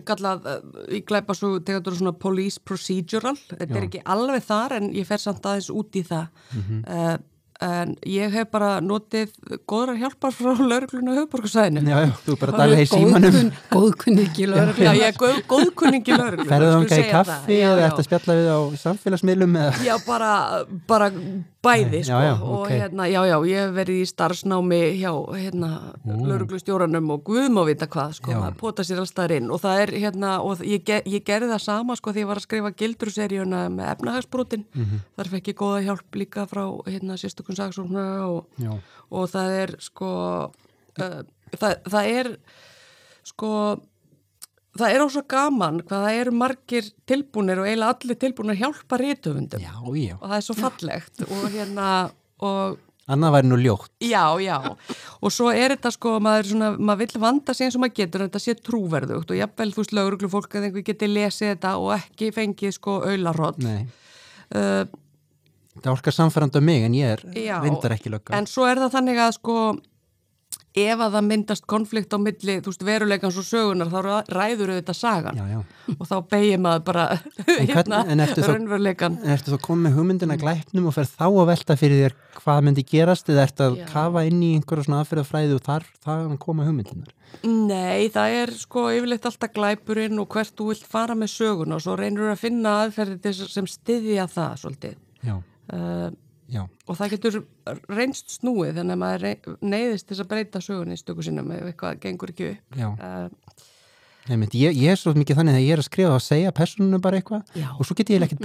er 0.01 0.07
kallað 0.11 0.49
í 0.91 1.03
glæpa 1.07 1.37
svo 1.39 1.53
tegatur 1.63 1.95
svona 2.01 2.13
police 2.19 2.59
procedural 2.59 3.37
þetta 3.39 3.69
er 3.71 3.83
Já. 3.85 3.89
ekki 3.91 4.03
alveg 4.17 4.43
þar 4.49 4.79
en 4.81 4.91
ég 4.99 5.07
fer 5.07 5.23
samt 5.23 5.47
aðeins 5.47 5.71
út 5.71 5.95
í 5.95 6.03
það 6.09 6.27
Mhm. 6.57 6.83
uh, 6.89 7.19
en 7.63 7.93
ég 8.11 8.33
hef 8.35 8.49
bara 8.51 8.81
notið 8.83 9.31
góðrar 9.71 9.95
hjálpar 10.01 10.33
frá 10.35 10.51
laurugluna 10.59 11.13
höfuborgarsæðinu 11.15 11.85
Já, 11.87 11.99
já, 12.03 12.11
þú 12.25 12.33
er 12.35 12.41
bara 12.41 12.57
dæla 12.59 12.81
í 12.83 12.89
símanum 12.91 13.53
Góðkunni 13.71 14.25
ekki 14.27 14.49
Já, 14.49 14.51
lögregla. 14.51 14.95
ég 14.99 15.07
er 15.13 15.15
góð, 15.21 15.39
góðkunningi 15.53 16.17
lauruglu 16.19 16.49
Ferðu 16.51 16.73
þangað 16.73 16.91
í 16.91 16.97
segja 16.97 17.13
kaffi 17.13 17.31
það. 17.31 17.55
Já, 17.55 17.69
eða 17.71 17.79
já. 17.79 17.87
eftir 17.87 18.03
að 18.03 18.09
spjalla 18.09 18.37
við 18.41 18.51
á 18.51 18.59
samfélagsmiðlum 18.83 19.55
eða 19.63 19.87
Já, 19.87 19.95
bara, 20.09 20.33
bara 20.91 21.11
bæði, 21.63 22.01
Já, 22.03 22.07
sko, 22.09 22.21
já, 22.27 22.33
og 22.43 22.61
ok. 22.65 22.71
hérna, 22.75 23.05
já, 23.07 23.21
já, 23.31 23.37
ég 23.47 23.59
hef 23.63 23.75
verið 23.77 23.99
í 24.03 24.07
starfsnámi 24.11 24.79
hjá, 24.99 25.13
hérna, 25.39 25.69
lauruglustjóranum 26.05 27.11
og 27.15 27.21
guðum 27.29 27.61
á 27.61 27.63
vita 27.69 27.87
hvað, 27.87 28.17
sko, 28.19 28.33
Já. 28.35 28.41
að 28.49 28.57
pota 28.59 28.83
sér 28.87 28.99
allstaðar 29.03 29.35
inn 29.37 29.51
og 29.55 29.61
það 29.63 29.83
er, 29.85 29.93
hérna, 30.03 30.33
og 30.43 30.59
ég, 30.67 30.83
ég 31.07 31.23
gerði 31.29 31.53
það 31.53 31.63
sama, 31.63 31.97
sko, 32.01 32.11
því 32.17 32.25
ég 32.25 32.31
var 32.33 32.41
að 32.41 32.47
skrifa 32.49 32.73
gildruseríuna 32.83 33.61
með 33.71 33.93
efnahagsbrotin, 33.95 34.65
Mhm. 34.75 34.99
þar 35.17 35.31
fekk 35.37 35.53
ég 35.53 35.61
góða 35.63 35.85
hjálp 35.87 36.19
líka 36.19 36.47
frá, 36.51 36.65
hérna, 36.87 37.15
sérstökun 37.15 37.57
sagsóknara 37.57 38.27
og, 38.29 38.47
Já, 38.59 38.73
og 39.13 39.29
það 39.31 39.51
er, 39.63 39.77
sko, 39.79 40.11
uh, 40.99 41.23
það, 41.57 41.77
það 41.87 42.05
er, 42.19 42.37
sko, 43.25 43.81
það 44.79 44.95
er 44.95 45.05
ósvo 45.05 45.25
gaman 45.29 45.83
hvað 45.85 46.07
það 46.07 46.21
eru 46.21 46.37
margir 46.43 46.89
tilbúnir 47.09 47.61
og 47.61 47.69
eiginlega 47.69 47.97
allir 47.97 48.21
tilbúnir 48.23 48.57
að 48.57 48.63
hjálpa 48.65 49.01
rítöfundum 49.03 49.67
já, 49.67 49.75
já. 49.99 50.17
Og 50.21 50.25
það 50.29 50.39
er 50.39 50.47
svo 50.47 50.57
fallegt 50.59 51.27
og 51.29 51.45
hérna 51.53 51.91
og 52.43 52.81
Annað 53.11 53.33
væri 53.35 53.49
nú 53.51 53.57
ljótt. 53.59 53.91
Já, 53.99 54.39
já. 54.39 54.57
Og 55.19 55.33
svo 55.35 55.49
er 55.51 55.75
þetta 55.75 55.91
sko, 55.91 56.15
maður, 56.23 56.53
svona, 56.53 56.69
maður 56.79 57.01
vill 57.03 57.23
vanda 57.25 57.55
sig 57.57 57.67
eins 57.67 57.77
og 57.77 57.83
maður 57.83 57.97
getur 57.99 58.23
þetta 58.23 58.41
sé 58.45 58.55
trúverðugt 58.55 59.33
og 59.35 59.41
jafnvel 59.41 59.73
þú 59.75 59.83
veist 59.83 59.95
lögreglu 59.99 60.31
fólk 60.31 60.55
að 60.55 60.69
einhver 60.69 60.85
geti 60.87 61.09
lesið 61.11 61.51
þetta 61.51 61.73
og 61.83 61.91
ekki 61.97 62.31
fengið 62.37 62.77
sko 62.79 63.01
aularhótt 63.03 63.59
Nei, 63.67 63.81
uh, 64.55 64.85
það 65.81 65.91
orkar 65.97 66.15
samfærand 66.15 66.55
á 66.55 66.63
mig 66.63 66.87
en 66.87 66.95
ég 66.95 67.17
er 67.17 67.25
Já, 67.35 67.57
reyndar 67.65 67.97
ekki 67.97 68.13
lögga. 68.15 68.37
En 68.39 68.47
svo 68.47 68.71
er 68.71 68.81
það 68.85 68.95
þannig 68.95 69.23
að 69.27 69.35
sko 69.41 69.59
ef 70.73 71.01
að 71.05 71.15
það 71.17 71.27
myndast 71.29 71.67
konflikt 71.69 72.15
á 72.17 72.19
milli, 72.23 72.55
þú 72.65 72.73
veist, 72.73 72.85
veruleikans 72.87 73.39
og 73.41 73.45
sögunar 73.45 73.91
þá 73.93 73.99
ræður 74.33 74.73
auðvitað 74.73 74.97
sagan. 74.97 75.37
Já, 75.37 75.47
já. 75.53 75.61
og 75.99 76.07
þá 76.09 76.15
beigir 76.33 76.63
maður 76.65 76.85
bara 76.87 77.05
hérna, 77.73 78.03
en 78.09 78.25
ertu 78.25 78.41
þá- 78.41 78.53
raunveruleikan 78.55 79.19
En 79.23 79.35
ertu 79.37 79.53
þá 79.53 79.59
komið 79.67 79.83
með 79.89 79.97
hugmyndina 79.99 80.39
glæpnum 80.41 80.87
og 80.89 80.97
fer 80.97 81.11
þá 81.11 81.27
að 81.29 81.51
velta 81.53 81.77
fyrir 81.77 82.05
þér 82.07 82.17
hvað 82.43 82.63
myndi 82.69 82.87
gerast 82.89 83.29
eða 83.29 83.45
ertu 83.49 83.67
að 83.67 83.77
Já. 83.83 83.87
kafa 83.93 84.25
inn 84.31 84.41
í 84.43 84.53
einhverja 84.57 84.87
svona 84.89 85.03
aðferðafræði 85.05 85.59
og 85.59 85.67
þar, 85.67 85.89
þar 86.07 86.39
koma 86.41 86.65
hugmyndinar 86.69 87.13
Nei, 87.49 88.09
það 88.13 88.35
er 88.43 88.51
sko 88.61 88.87
yfirleitt 88.93 89.25
alltaf 89.29 89.53
glæpurinn 89.57 90.21
og 90.21 90.29
hvert 90.35 90.53
þú 90.59 90.67
vilt 90.73 90.85
fara 90.89 91.15
með 91.17 91.31
söguna 91.33 91.79
og 91.79 91.85
svo 91.85 91.95
reynur 91.97 92.29
að 92.33 92.43
finna 92.43 92.75
aðferði 92.85 93.33
sem 93.39 93.69
styðja 93.71 94.27
það 94.31 94.59
svolítið. 94.61 94.99
Já, 95.25 95.39
uh, 95.73 96.11
já, 96.53 96.63
og 96.87 96.99
það 97.01 97.15
getur 97.17 97.41
reynst 97.89 98.39
snúið 98.39 98.79
þannig 98.79 98.97
að 98.97 99.03
maður 99.03 99.29
neyðist 99.75 100.09
þess 100.11 100.25
að 100.25 100.33
breyta 100.35 100.65
sögunni 100.65 100.99
í 100.99 101.03
stöku 101.03 101.25
sinna 101.27 101.45
með 101.47 101.71
eitthvað 101.73 102.01
gengur 102.05 102.35
ekki 102.35 102.51
upp. 102.53 102.83
Uh, 102.83 103.71
Einmitt, 104.31 104.53
ég, 104.55 104.77
ég 104.79 104.93
er 104.95 104.99
svo 105.01 105.11
mikið 105.19 105.39
þannig 105.41 105.57
að 105.59 105.65
ég 105.65 105.75
er 105.75 105.81
að 105.83 105.87
skrifa 105.89 106.11
og 106.15 106.23
segja 106.23 106.51
persónunum 106.55 107.01
bara 107.03 107.19
eitthvað 107.19 107.57
Já. 107.59 107.65
og 107.75 107.87
svo 107.89 107.97
get 107.99 108.13
ég 108.13 108.23
ekkert 108.23 108.45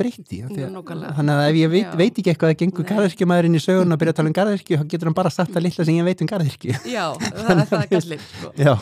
Nákvæmlega. 0.74 1.12
þannig 1.20 1.34
að 1.36 1.50
ef 1.52 1.58
ég 1.60 1.70
veit, 1.70 1.92
veit 2.00 2.18
ekki 2.18 2.32
eitthvað 2.32 2.54
að 2.54 2.62
gengur 2.64 2.88
garðirkjumæðurinn 2.90 3.60
í 3.60 3.62
sögun 3.62 3.94
og 3.94 4.00
byrja 4.02 4.16
að 4.16 4.18
tala 4.18 4.32
um 4.32 4.38
garðirkju 4.40 4.80
þá 4.80 4.86
getur 4.90 5.12
hann 5.12 5.18
bara 5.20 5.30
að 5.30 5.38
litla 5.68 5.86
sem 5.86 6.00
ég 6.00 6.08
veit 6.08 6.24
um 6.26 6.32
garðirkju 6.32 6.78
Já, 6.90 7.06
það 7.44 7.54
er 7.54 7.70
það 7.70 7.86
gallið 7.94 8.26
sko. 8.26 8.52
Já, 8.58 8.74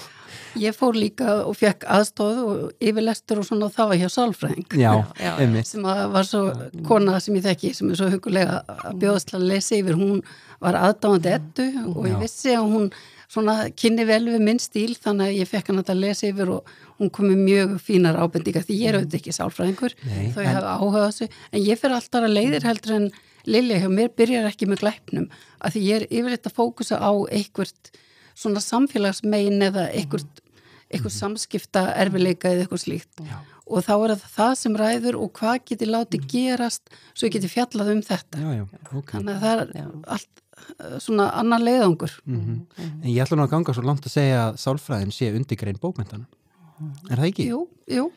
Ég 0.62 0.76
fór 0.78 0.95
líka 0.95 1.34
og 1.45 1.56
fekk 1.60 1.84
aðstóð 1.91 2.38
og 2.45 2.60
yfirlestur 2.80 3.41
og 3.41 3.47
svona 3.47 3.68
og 3.68 3.74
það 3.76 3.89
var 3.91 3.99
hjá 4.01 4.10
Sálfræðing. 4.14 4.78
Já, 4.80 4.91
já. 5.20 5.64
sem 5.68 5.84
að 5.91 6.03
var 6.16 6.30
svo 6.30 6.43
kona 6.88 7.18
sem 7.24 7.36
ég 7.36 7.43
þekki 7.49 7.74
sem 7.76 7.89
er 7.91 7.99
svo 7.99 8.08
hugulega 8.14 8.62
að 8.72 9.01
bjóðast 9.03 9.32
til 9.32 9.39
að 9.41 9.47
lesa 9.51 9.76
yfir. 9.82 9.99
Hún 9.99 10.24
var 10.64 10.80
aðdáðandi 10.80 11.34
ettu 11.36 11.68
og 11.91 12.08
ég 12.08 12.18
vissi 12.24 12.56
að 12.56 12.72
hún 12.72 12.88
svona 13.36 13.56
kynni 13.76 14.06
vel 14.08 14.22
við 14.30 14.43
minn 14.45 14.60
stíl 14.62 14.93
þannig 15.01 15.32
að 15.32 15.38
ég 15.41 15.49
fekk 15.49 15.72
hann 15.74 15.82
að 15.84 15.99
lesa 15.99 16.28
yfir 16.30 16.51
og 16.56 16.74
hún 17.01 17.10
kom 17.12 17.26
með 17.32 17.41
mjög 17.43 17.76
fínar 17.84 18.16
ábendingar 18.22 18.64
því 18.64 18.78
ég 18.80 18.91
er 18.93 18.99
auðvitað 19.01 19.20
ekki 19.20 19.34
sálfræðingur 19.36 19.95
Nei, 20.06 20.30
þau 20.32 20.41
en- 20.45 20.51
hafa 20.56 20.76
áhuga 20.78 21.01
á 21.03 21.06
þessu. 21.10 21.28
En 21.51 21.66
ég 21.66 21.80
fyrir 21.82 21.97
alltaf 21.97 22.24
að 22.24 22.36
leiðir 22.38 22.68
heldur 22.70 22.95
en 23.01 23.10
Lilja 23.45 23.78
hjá 23.78 23.89
mér 23.93 24.10
byrjar 24.18 24.47
ekki 24.49 24.66
með 24.66 24.80
glæpnum 24.82 25.28
að 25.62 25.76
því 25.76 25.82
ég 25.86 25.95
er 25.99 26.06
yfirleitt 26.10 26.47
að 26.49 26.56
fókusa 26.58 26.97
á 26.97 27.12
einhvert 27.30 27.91
svona 28.36 28.62
samfélagsmein 28.64 29.62
eða 29.68 29.84
einhvert, 29.93 30.41
einhvert 30.95 31.15
samskipta 31.15 31.83
erfileika 32.03 32.51
eða 32.51 32.65
eitthvað 32.65 32.83
slíkt. 32.85 33.21
Já. 33.25 33.37
og 33.65 33.81
þá 33.81 33.93
er 33.95 34.11
það 34.13 34.23
það 34.35 34.55
sem 34.61 34.75
ræður 34.77 35.15
og 35.17 35.29
hvað 35.39 35.59
geti 35.71 35.89
látið 35.89 36.25
gerast 36.29 36.97
svo 37.17 37.29
geti 37.33 37.49
fjallað 37.49 37.91
um 37.95 38.01
þetta. 38.05 38.41
Já, 38.41 38.49
já, 38.59 38.65
ok. 38.91 39.13
Þannig 39.15 39.35
að 39.35 39.45
það 39.45 39.61
er 39.65 39.91
allt 40.15 40.43
eh, 40.77 40.97
svona 41.01 41.29
annar 41.41 41.65
leiðangur. 41.65 42.13
Mhm. 42.29 42.59
En 43.01 43.09
ég 43.09 43.23
ætla 43.25 43.39
nú 43.39 43.47
að 43.47 43.53
ganga 43.55 43.73
svo 43.73 43.85
langt 43.85 44.05
að 44.05 44.17
segja 44.19 44.41
að 44.47 44.59
sálfræðin 44.61 45.15
sé 45.15 45.31
undirgrein 45.33 45.81
bókmyndana 45.81 46.29
Er 47.09 47.19
það 47.19 47.27
ekki? 47.29 47.47
Jú, 47.51 47.61
jú, 47.91 48.09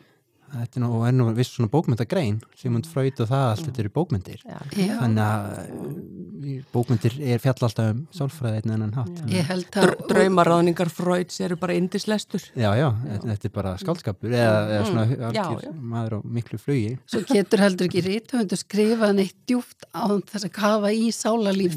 Þetta 0.48 0.78
er 0.78 0.84
nú, 0.84 0.90
er 1.04 1.12
nú 1.12 1.26
viss 1.36 1.50
svona 1.56 1.68
bókmyndagrein 1.72 2.38
Sigmund 2.56 2.86
Freud 2.88 3.18
og 3.20 3.28
það, 3.28 3.46
allt 3.52 3.66
þetta 3.68 3.82
eru 3.84 3.90
bókmyndir 3.92 4.40
já, 4.48 4.58
Þannig 4.98 5.20
að 5.24 5.48
uh, 5.58 6.62
bókmyndir 6.72 7.16
er 7.20 7.42
fjall 7.42 7.56
alltaf 7.66 7.90
um 7.92 8.00
sálfræði 8.14 8.62
einn 8.62 8.74
enn 8.86 8.94
hátt. 8.96 9.20
Ég 9.28 9.48
held 9.50 9.68
að 9.76 9.88
Dr 9.90 10.06
Draumaráðningar 10.12 10.90
Freuds 10.94 11.40
eru 11.44 11.58
bara 11.60 11.76
indislestur 11.76 12.46
Já, 12.56 12.70
já, 12.78 12.86
þetta 13.04 13.28
þetta 13.34 13.48
er 13.50 13.54
bara 13.58 13.74
skaldskapur 13.82 14.32
eða, 14.38 14.62
eða 14.78 14.86
svona 14.88 15.04
Mm. 15.08 15.34
Já, 15.34 15.42
algjör 15.44 15.62
já. 15.64 15.72
maður 15.92 16.14
á 16.16 16.18
miklu 16.38 16.58
flugi. 16.60 16.94
Svo 17.08 17.20
getur 17.28 17.62
heldur 17.62 17.88
ekki 17.88 18.02
rítuhundur 18.04 18.60
skrifað 18.60 19.12
neitt 19.18 19.36
djúft 19.48 19.86
á 19.92 20.04
þess 20.30 20.46
að 20.48 20.52
kafa 20.58 20.92
í 20.94 21.08
sálarlíf 21.14 21.76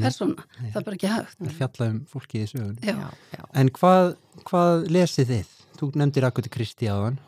persóna, 0.00 0.44
það 0.58 0.78
er 0.80 0.86
bara 0.86 0.98
ekki 0.98 1.10
hægt. 1.12 1.40
Að 1.44 1.56
fjalla 1.60 1.88
um 1.94 1.98
fólkið 2.10 2.44
í 2.44 2.50
sögun 2.52 2.76
Já, 2.84 2.96
já. 3.34 3.42
En 3.62 3.72
hvað, 3.76 4.14
hvað 4.48 4.86
lesið 4.92 5.32
þið? 5.34 5.56
Þú 5.80 5.90
nefndir 5.96 6.26
Akuti 6.28 6.52
Kristi 6.52 6.90
áðan 6.92 7.18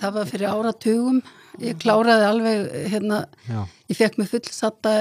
það 0.00 0.16
var 0.18 0.30
fyrir 0.32 0.52
áratugum. 0.52 1.20
Ég 1.58 1.78
kláraði 1.82 2.26
alveg 2.28 2.68
hérna 2.92 3.22
ég 3.88 3.98
fekk 3.98 4.18
mig 4.20 4.30
fullsatta 4.30 4.94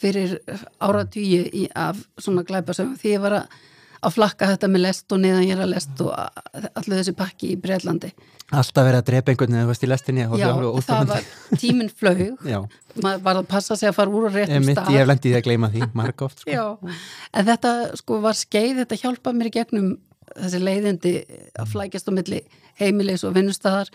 fyrir 0.00 0.38
áratugi 0.80 1.68
af 1.76 2.00
svona 2.16 2.46
glæpasögum. 2.48 2.96
Því 3.00 3.12
ég 3.16 3.24
var 3.26 3.42
að, 3.42 3.58
að 4.00 4.16
flakka 4.16 4.48
þetta 4.54 4.72
með 4.72 4.84
lest 4.86 5.12
og 5.12 5.22
neðan 5.24 5.46
ég 5.48 5.56
er 5.58 5.66
að 5.66 5.74
lest 5.74 6.02
og 6.04 6.12
allir 6.14 7.00
þessi 7.00 7.16
pakki 7.18 7.52
í 7.52 7.60
Breitlandi 7.60 8.14
alltaf 8.48 8.86
verið 8.86 9.02
að 9.02 9.08
drepa 9.10 9.32
einhvern 9.32 9.52
veginn 9.52 9.66
þú 9.66 9.70
veist 9.72 9.82
í 9.84 9.88
lestinni 9.90 10.24
Já, 10.24 10.48
það 10.86 11.10
var 11.10 11.26
tíminn 11.60 11.90
flög 11.92 12.22
maður 13.04 13.24
var 13.26 13.40
að 13.42 13.48
passa 13.50 13.76
sig 13.76 13.90
að 13.90 13.98
fara 13.98 14.14
úr 14.14 14.28
og 14.30 14.36
réttum 14.36 14.56
Einmitt, 14.56 14.78
stað. 14.78 14.92
ég 14.94 15.02
hef 15.02 15.10
lendið 15.10 15.34
í 15.34 15.36
að 15.38 15.44
gleyma 15.46 15.70
því, 15.74 15.88
marg 15.98 16.24
oft 16.24 16.42
sko. 16.42 16.92
En 17.36 17.48
þetta 17.48 17.72
sko 18.00 18.20
var 18.24 18.38
skeið, 18.38 18.80
þetta 18.80 19.00
hjálpaði 19.02 19.38
mér 19.38 19.50
í 19.50 19.54
gegnum 19.58 19.90
þessi 20.36 20.60
leiðindi 20.62 21.12
að 21.58 21.70
flækjast 21.72 22.08
á 22.10 22.12
milli 22.12 22.40
heimilis 22.80 23.24
og 23.26 23.34
vinnustæðar 23.34 23.88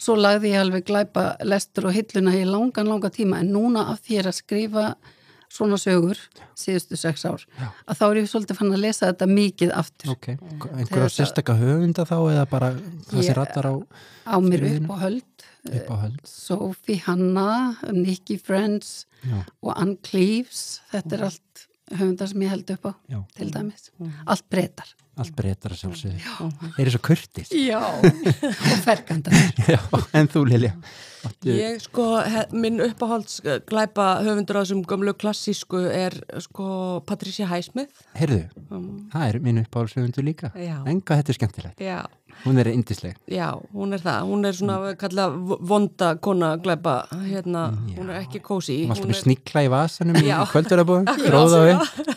svo 0.00 0.14
lagði 0.16 0.52
ég 0.54 0.60
alveg 0.64 0.84
glæpa 0.88 1.36
lestur 1.44 1.90
og 1.90 1.96
hilluna 1.96 2.32
í 2.38 2.44
langan, 2.48 2.88
langa 2.88 3.10
tíma. 3.12 3.40
En 3.42 3.52
núna 3.52 3.88
af 3.92 4.00
því 4.04 4.14
ég 4.16 4.22
er 4.24 4.30
að 4.32 4.38
skrifa 4.40 4.86
svona 5.52 5.76
sögur 5.76 6.16
síðustu 6.56 6.96
sex 6.96 7.26
ár 7.28 7.42
að 7.84 7.98
þá 7.98 8.04
er 8.06 8.20
ég 8.22 8.28
svolítið 8.30 8.56
fann 8.56 8.72
að 8.72 8.80
lesa 8.86 9.10
þetta 9.10 9.26
mikið 9.28 9.72
aftur. 9.76 10.14
Ok, 10.14 10.28
einhverja 10.72 11.10
sérstaka 11.12 11.58
höfunda 11.60 12.06
þá 12.08 12.16
eða 12.32 12.46
bara 12.48 12.70
Ég- 13.12 13.34
rattar 13.36 13.68
á 13.68 13.74
á 14.32 14.36
mér 14.40 14.64
upp 14.70 14.90
og 14.94 15.00
höld. 15.02 15.44
Upp 15.68 15.90
á 15.92 15.96
höld. 16.06 16.20
Sophie 16.24 17.02
Hanna, 17.04 17.76
Nicky 17.92 18.38
Friends 18.38 19.04
Já. 19.28 19.44
og 19.62 19.76
Ann 19.76 19.96
Cleaves 20.02 20.80
þetta 20.90 21.12
er 21.18 21.24
allt 21.28 21.66
höfundar 21.92 22.28
sem 22.32 22.40
ég 22.40 22.48
held 22.48 22.70
upp 22.70 22.86
á 22.88 22.92
Já. 23.12 23.20
til 23.36 23.50
dæmis, 23.52 23.90
allt 24.26 24.48
breytar 24.50 24.88
allt 25.20 25.34
breytar 25.36 25.74
að 25.74 25.80
sjálfsögðu. 25.82 26.50
Þeir 26.76 26.82
eru 26.86 26.92
svo 26.94 27.00
kurtis 27.04 27.50
Já, 27.52 27.80
og 28.72 28.78
fergandar 28.86 29.34
Já, 29.68 29.80
en 30.16 30.30
þú 30.32 30.44
Lilja? 30.48 30.70
Áttu- 31.22 31.52
Ég 31.54 31.76
sko, 31.84 32.04
he, 32.26 32.40
minn 32.58 32.80
uppáhalds 32.82 33.36
eh, 33.46 33.60
glæpa 33.68 34.06
höfundur 34.26 34.58
á 34.58 34.62
þessum 34.64 34.80
gömlu 34.90 35.12
klassísku 35.14 35.84
er 35.86 36.16
sko 36.42 36.64
Patricia 37.06 37.46
Highsmith. 37.46 38.00
Heyrðu, 38.18 38.40
það 39.12 39.26
er 39.28 39.38
mín 39.44 39.60
uppáhaldshöfundur 39.62 40.26
líka. 40.26 40.50
Enga 40.58 41.20
þetta 41.20 41.30
er 41.30 41.38
skemmtilegt. 41.38 41.84
Já, 41.84 42.00
Hún 42.42 42.58
er 42.58 42.68
indisleg 42.72 43.18
já, 43.30 43.54
hún 43.72 43.94
er 43.94 44.02
það. 44.02 44.24
Hún 44.26 44.46
er 44.48 44.56
svona 44.56 44.78
mm. 44.80 44.96
kalla 44.98 45.26
vonda 45.72 46.08
kona 46.24 46.56
glæpa, 46.62 46.94
hérna 47.28 47.68
hún 47.94 48.10
er 48.10 48.22
ekki 48.24 48.40
kósi 48.42 48.80
Hún 48.80 48.90
var 48.90 48.98
alltaf 48.98 49.12
með 49.12 49.20
sníkla 49.20 49.62
í 49.62 49.70
vasanum 49.70 50.18
í 50.18 50.24
Já. 50.26 50.38
kvöldurabúðum 50.52 51.06
Gróða 51.22 51.60
við 51.68 52.12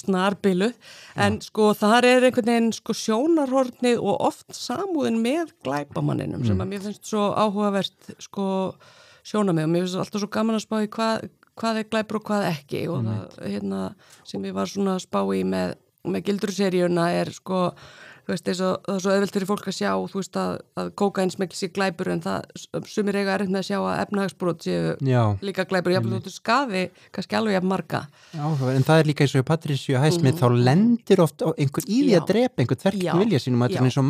snarbiluð. 0.00 0.74
En 1.20 1.40
sko 1.44 1.70
þar 1.78 2.08
er 2.08 2.28
einhvern 2.28 2.52
veginn 2.52 2.72
sko 2.76 2.96
sjónarhornið 2.96 4.00
og 4.00 4.24
oft 4.30 4.48
samúðin 4.56 5.20
með 5.24 5.54
glæpamanninum 5.64 6.44
sem 6.46 6.60
að 6.60 6.72
mér 6.74 6.84
finnst 6.86 7.08
svo 7.10 7.30
áhugavert 7.32 8.12
sko 8.22 8.46
sjónamið 9.26 9.66
og 9.68 9.72
mér 9.72 9.86
finnst 9.86 10.02
alltaf 10.04 10.24
svo 10.24 10.30
gaman 10.32 10.58
að 10.58 10.66
spá 10.66 10.76
í 10.84 10.90
hvað, 10.92 11.26
hvað 11.60 11.80
er 11.80 11.88
glæpur 11.94 12.20
og 12.20 12.28
hvað 12.28 12.46
ekki. 12.52 12.84
Og 12.92 13.08
það 13.08 13.40
hérna 13.46 13.82
sem 14.28 14.44
ég 14.44 14.56
var 14.60 14.70
svona 14.70 14.98
að 14.98 15.04
spá 15.08 15.20
í 15.24 15.42
með, 15.56 15.74
með 16.04 16.28
gildruseríuna 16.28 17.10
er 17.22 17.32
sko 17.36 17.64
þú 18.30 18.36
veist, 18.36 18.50
eins 18.50 18.60
og 18.62 18.74
það 18.86 18.94
er 18.94 19.02
svo 19.02 19.14
auðvelt 19.14 19.34
fyrir 19.36 19.48
fólk 19.48 19.68
að 19.70 19.76
sjá 19.76 19.90
þú 20.12 20.20
veist 20.20 20.38
að, 20.38 20.52
að 20.78 20.90
kókainsmekli 21.00 21.58
sé 21.58 21.68
glæpur 21.74 22.10
en 22.14 22.22
það 22.22 22.84
sumir 22.86 23.18
eiga 23.18 23.34
er 23.34 23.44
með 23.48 23.60
að 23.60 23.66
sjá 23.66 23.78
að 23.80 24.02
efnahagsbrot 24.04 24.66
séu 24.66 24.92
Já, 25.10 25.22
líka 25.42 25.66
glæpur, 25.70 25.96
hafði 25.98 26.20
þú 26.26 26.34
skaði 26.34 26.84
kannski 27.16 27.38
alveg 27.40 27.56
jafn 27.58 27.70
marga 27.72 28.02
áhugaverð, 28.36 28.76
en 28.78 28.86
það 28.86 29.02
er 29.02 29.10
líka 29.10 29.26
eins 29.26 29.34
og 29.40 29.48
Patricio 29.50 30.02
Hæsmið, 30.04 30.38
þá 30.38 30.46
lendir 30.70 31.24
oft 31.24 31.42
á 31.42 31.48
einhver 31.56 31.88
í 31.88 32.02
því 32.04 32.14
Já. 32.14 32.20
að 32.20 32.30
drepa 32.30 32.64
einhver 32.64 32.80
þverkinn 32.84 33.08
Já. 33.10 33.14
vilja 33.24 33.42
sínum 33.42 33.64
að 33.64 33.70
þetta 33.70 33.80
Já. 33.80 33.82
er 33.82 33.90
eins 33.90 34.00
og 34.00 34.08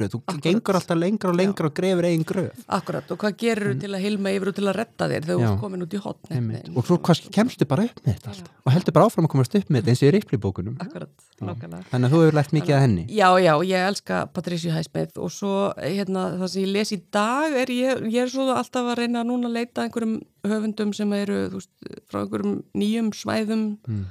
martröð, 0.00 0.14
þú 0.14 0.20
Akkurat. 0.20 0.42
gengur 0.44 0.78
alltaf 0.78 0.98
lengra 0.98 1.30
og 1.30 1.36
lengra 1.36 1.66
og 1.66 1.74
grefur 1.74 2.04
eigin 2.08 2.24
gröf. 2.24 2.64
Akkurat, 2.68 3.10
og 3.10 3.18
hvað 3.18 3.36
gerur 3.36 3.74
þú 3.74 3.80
til 3.80 3.90
að 3.94 4.04
hilma 4.04 4.32
yfir 4.34 4.48
og 4.48 4.54
til 4.56 4.66
að 4.66 4.76
retta 4.76 5.08
þér 5.10 5.26
þegar 5.26 5.40
þú 5.40 5.48
Já. 5.48 5.60
komin 5.60 5.84
út 5.84 5.94
í 5.94 6.00
hotn 6.00 6.76
og 6.76 6.86
svo 6.86 6.98
kemstu 7.30 7.66
bara 7.66 7.84
upp 7.84 8.00
með 8.04 8.16
þetta 8.16 8.30
alltaf 8.34 8.64
og 8.64 8.72
heldur 8.74 8.96
bara 8.96 9.06
áfram 9.06 9.28
að 9.28 9.32
komast 9.34 9.54
upp 9.54 9.70
með 9.70 9.82
þetta 9.82 9.90
eins 9.90 10.02
og 10.02 10.60
í 10.60 11.20
nákvæmlega. 11.40 11.86
Þannig 11.88 12.04
að 12.04 12.12
þú 12.12 12.18
hefur 12.20 12.36
lært 12.36 12.52
mikið 12.52 12.74
að 12.76 12.82
henni? 12.84 13.02
Já, 13.16 13.28
já, 13.40 13.52
ég 13.64 13.86
elska 13.88 14.18
Patricia 14.34 14.74
Highsmith 14.74 15.16
og 15.16 15.30
svo 15.32 15.54
hérna, 15.80 16.24
það 16.36 16.50
sem 16.52 16.66
ég 16.66 16.72
les 16.74 16.92
í 16.92 16.98
dag 17.16 17.56
er 17.62 17.72
ég, 17.72 18.02
ég 18.12 18.26
er 18.26 18.32
svo 18.32 18.44
alltaf 18.52 18.90
að 18.92 18.98
reyna 19.00 19.22
núna 19.24 19.48
að 19.48 19.56
leita 19.56 19.86
einhverjum 19.86 20.18
höfundum 20.44 20.92
sem 20.96 21.14
eru 21.16 21.38
veist, 21.54 21.70
frá 22.12 22.20
einhverjum 22.20 22.58
nýjum 22.76 23.08
svæðum. 23.16 23.64
Mm. 23.88 24.04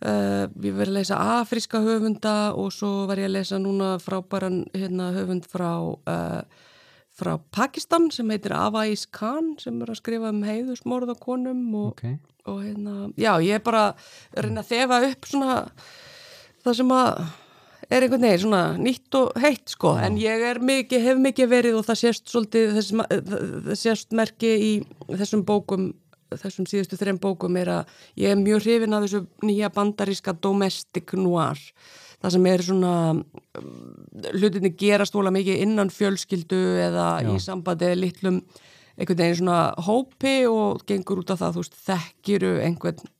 Ég 0.00 0.72
verið 0.72 0.94
að 0.94 0.96
lesa 0.96 1.20
afríska 1.40 1.82
höfunda 1.84 2.34
og 2.56 2.70
svo 2.72 3.04
var 3.10 3.20
ég 3.20 3.28
að 3.28 3.34
lesa 3.36 3.58
núna 3.60 3.98
frábæran 4.00 4.62
hérna, 4.72 5.10
höfund 5.12 5.44
frá 5.50 5.74
uh, 5.76 6.40
frá 7.20 7.36
Pakistan 7.52 8.08
sem 8.14 8.30
heitir 8.32 8.54
Avais 8.56 9.04
Khan 9.12 9.54
sem 9.60 9.76
er 9.82 9.92
að 9.92 10.00
skrifa 10.00 10.32
um 10.32 10.40
heiðusmorð 10.46 11.12
á 11.12 11.16
konum 11.20 11.60
og, 11.74 11.92
okay. 11.92 12.16
og 12.48 12.62
hérna, 12.64 13.10
já, 13.20 13.34
ég 13.44 13.58
er 13.58 13.64
bara 13.64 13.90
að 13.90 14.46
reyna 14.46 14.64
að 14.64 14.72
þefa 14.72 15.00
upp 15.10 15.28
svona 15.28 15.60
það 16.64 16.78
sem 16.80 16.92
að 16.96 17.22
er 17.90 18.06
einhvern 18.06 18.22
veginn 18.22 18.42
svona 18.44 18.62
nýtt 18.78 19.16
og 19.18 19.40
heitt 19.42 19.72
sko, 19.72 19.96
en 19.98 20.18
ég 20.20 20.44
er 20.46 20.60
mikið, 20.62 21.02
hef 21.08 21.22
mikið 21.24 21.50
verið 21.50 21.78
og 21.80 21.88
það 21.88 22.00
sést 22.04 22.30
svolítið 22.30 22.76
þess, 22.76 22.92
það 23.66 23.80
sést 23.80 24.14
merki 24.16 24.52
í 24.54 24.70
þessum 25.08 25.42
bókum 25.48 25.90
þessum 26.38 26.68
síðustu 26.70 26.98
þreim 27.00 27.18
bókum 27.22 27.56
er 27.60 27.72
að 27.80 27.94
ég 28.20 28.32
er 28.34 28.40
mjög 28.40 28.64
hrifin 28.64 28.96
af 28.96 29.06
þessu 29.06 29.24
nýja 29.46 29.70
bandaríska 29.74 30.34
domestic 30.38 31.14
noir 31.18 31.60
það 32.20 32.34
sem 32.36 32.48
er 32.50 32.64
svona 32.64 32.94
um, 33.14 33.22
hlutinni 34.36 34.72
gerast 34.78 35.16
óla 35.16 35.32
mikið 35.34 35.62
innan 35.64 35.92
fjölskyldu 35.94 36.60
eða 36.88 37.06
Já. 37.24 37.30
í 37.32 37.38
sambandi 37.42 37.88
eða 37.88 38.02
litlum 38.02 38.42
einhvern 39.00 39.22
veginn 39.22 39.40
svona 39.40 39.60
hópi 39.86 40.34
og 40.50 40.84
gengur 40.88 41.22
út 41.22 41.32
af 41.32 41.40
það, 41.40 41.56
þú 41.56 41.64
veist, 41.64 41.78
þekkiru 41.86 42.52
einhvern 42.66 43.10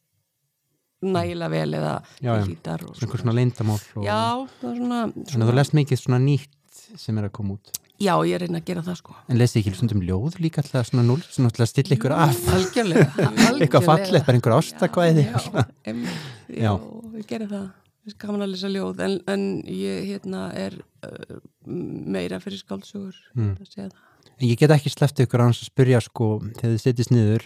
nægilega 1.01 1.49
vel 1.55 1.77
eða 1.79 1.93
Já, 2.21 2.33
já. 2.35 2.43
hlítar 2.45 2.85
og 2.85 2.97
svona 2.99 3.21
svona 3.23 3.37
leyndamál 3.39 3.79
og 3.97 4.05
Já, 4.05 4.21
það 4.61 4.71
er 4.71 4.81
svona, 4.83 4.99
svona 5.33 5.49
þú 5.49 5.55
lest 5.57 5.77
mikið 5.79 6.03
svona 6.03 6.21
nýtt 6.21 6.83
sem 7.01 7.21
er 7.21 7.31
að 7.31 7.37
koma 7.39 7.57
út 7.57 7.73
já, 8.01 8.15
ég 8.27 8.35
er 8.37 8.43
reyna 8.47 8.61
að 8.61 8.67
gera 8.71 8.83
það 8.87 8.97
sko. 9.01 9.15
En 9.31 9.39
lesti 9.41 9.61
ekki 9.61 9.73
stundum 9.77 10.03
ljóð 10.07 10.39
líka 10.43 10.63
alltaf 10.65 10.89
svona 10.89 11.05
núl 11.07 11.21
svona 11.27 11.51
alltaf 11.51 11.67
að 11.67 11.71
stilla 11.73 11.97
ykkur 11.99 12.15
af? 12.17 12.41
Algjörlega, 12.57 13.27
eitthvað 13.61 13.87
fallegt, 13.91 14.27
bara 14.27 14.39
einhver 14.41 14.57
ástakvæði 14.57 15.27
Já, 15.29 15.65
einmitt, 15.85 16.29
já, 16.57 16.73
ég 17.21 17.29
gerir 17.31 17.51
það. 17.53 17.67
Ég 18.09 18.15
er 18.15 18.21
gaman 18.25 18.47
að 18.47 18.53
lesa 18.55 18.71
ljóð 18.73 19.03
en, 19.05 19.17
en 19.29 19.43
ég 19.69 20.07
hérna 20.09 20.47
er 20.57 20.79
uh, 21.05 21.41
meira 21.69 22.41
fyrir 22.43 22.63
skáldsögur 22.65 23.19
Mm. 23.37 23.53
að 23.61 23.69
segja 23.69 23.91
það. 23.91 24.07
En 24.41 24.49
ég 24.49 24.57
get 24.59 24.73
ekki 24.73 24.91
sleppti 24.95 25.27
ykkur 25.27 25.43
að 25.45 25.53
spyrja 25.61 26.01
sko 26.03 26.31
þegar 26.57 26.73
þið 26.73 26.81
setjast 26.87 27.13
niður 27.13 27.45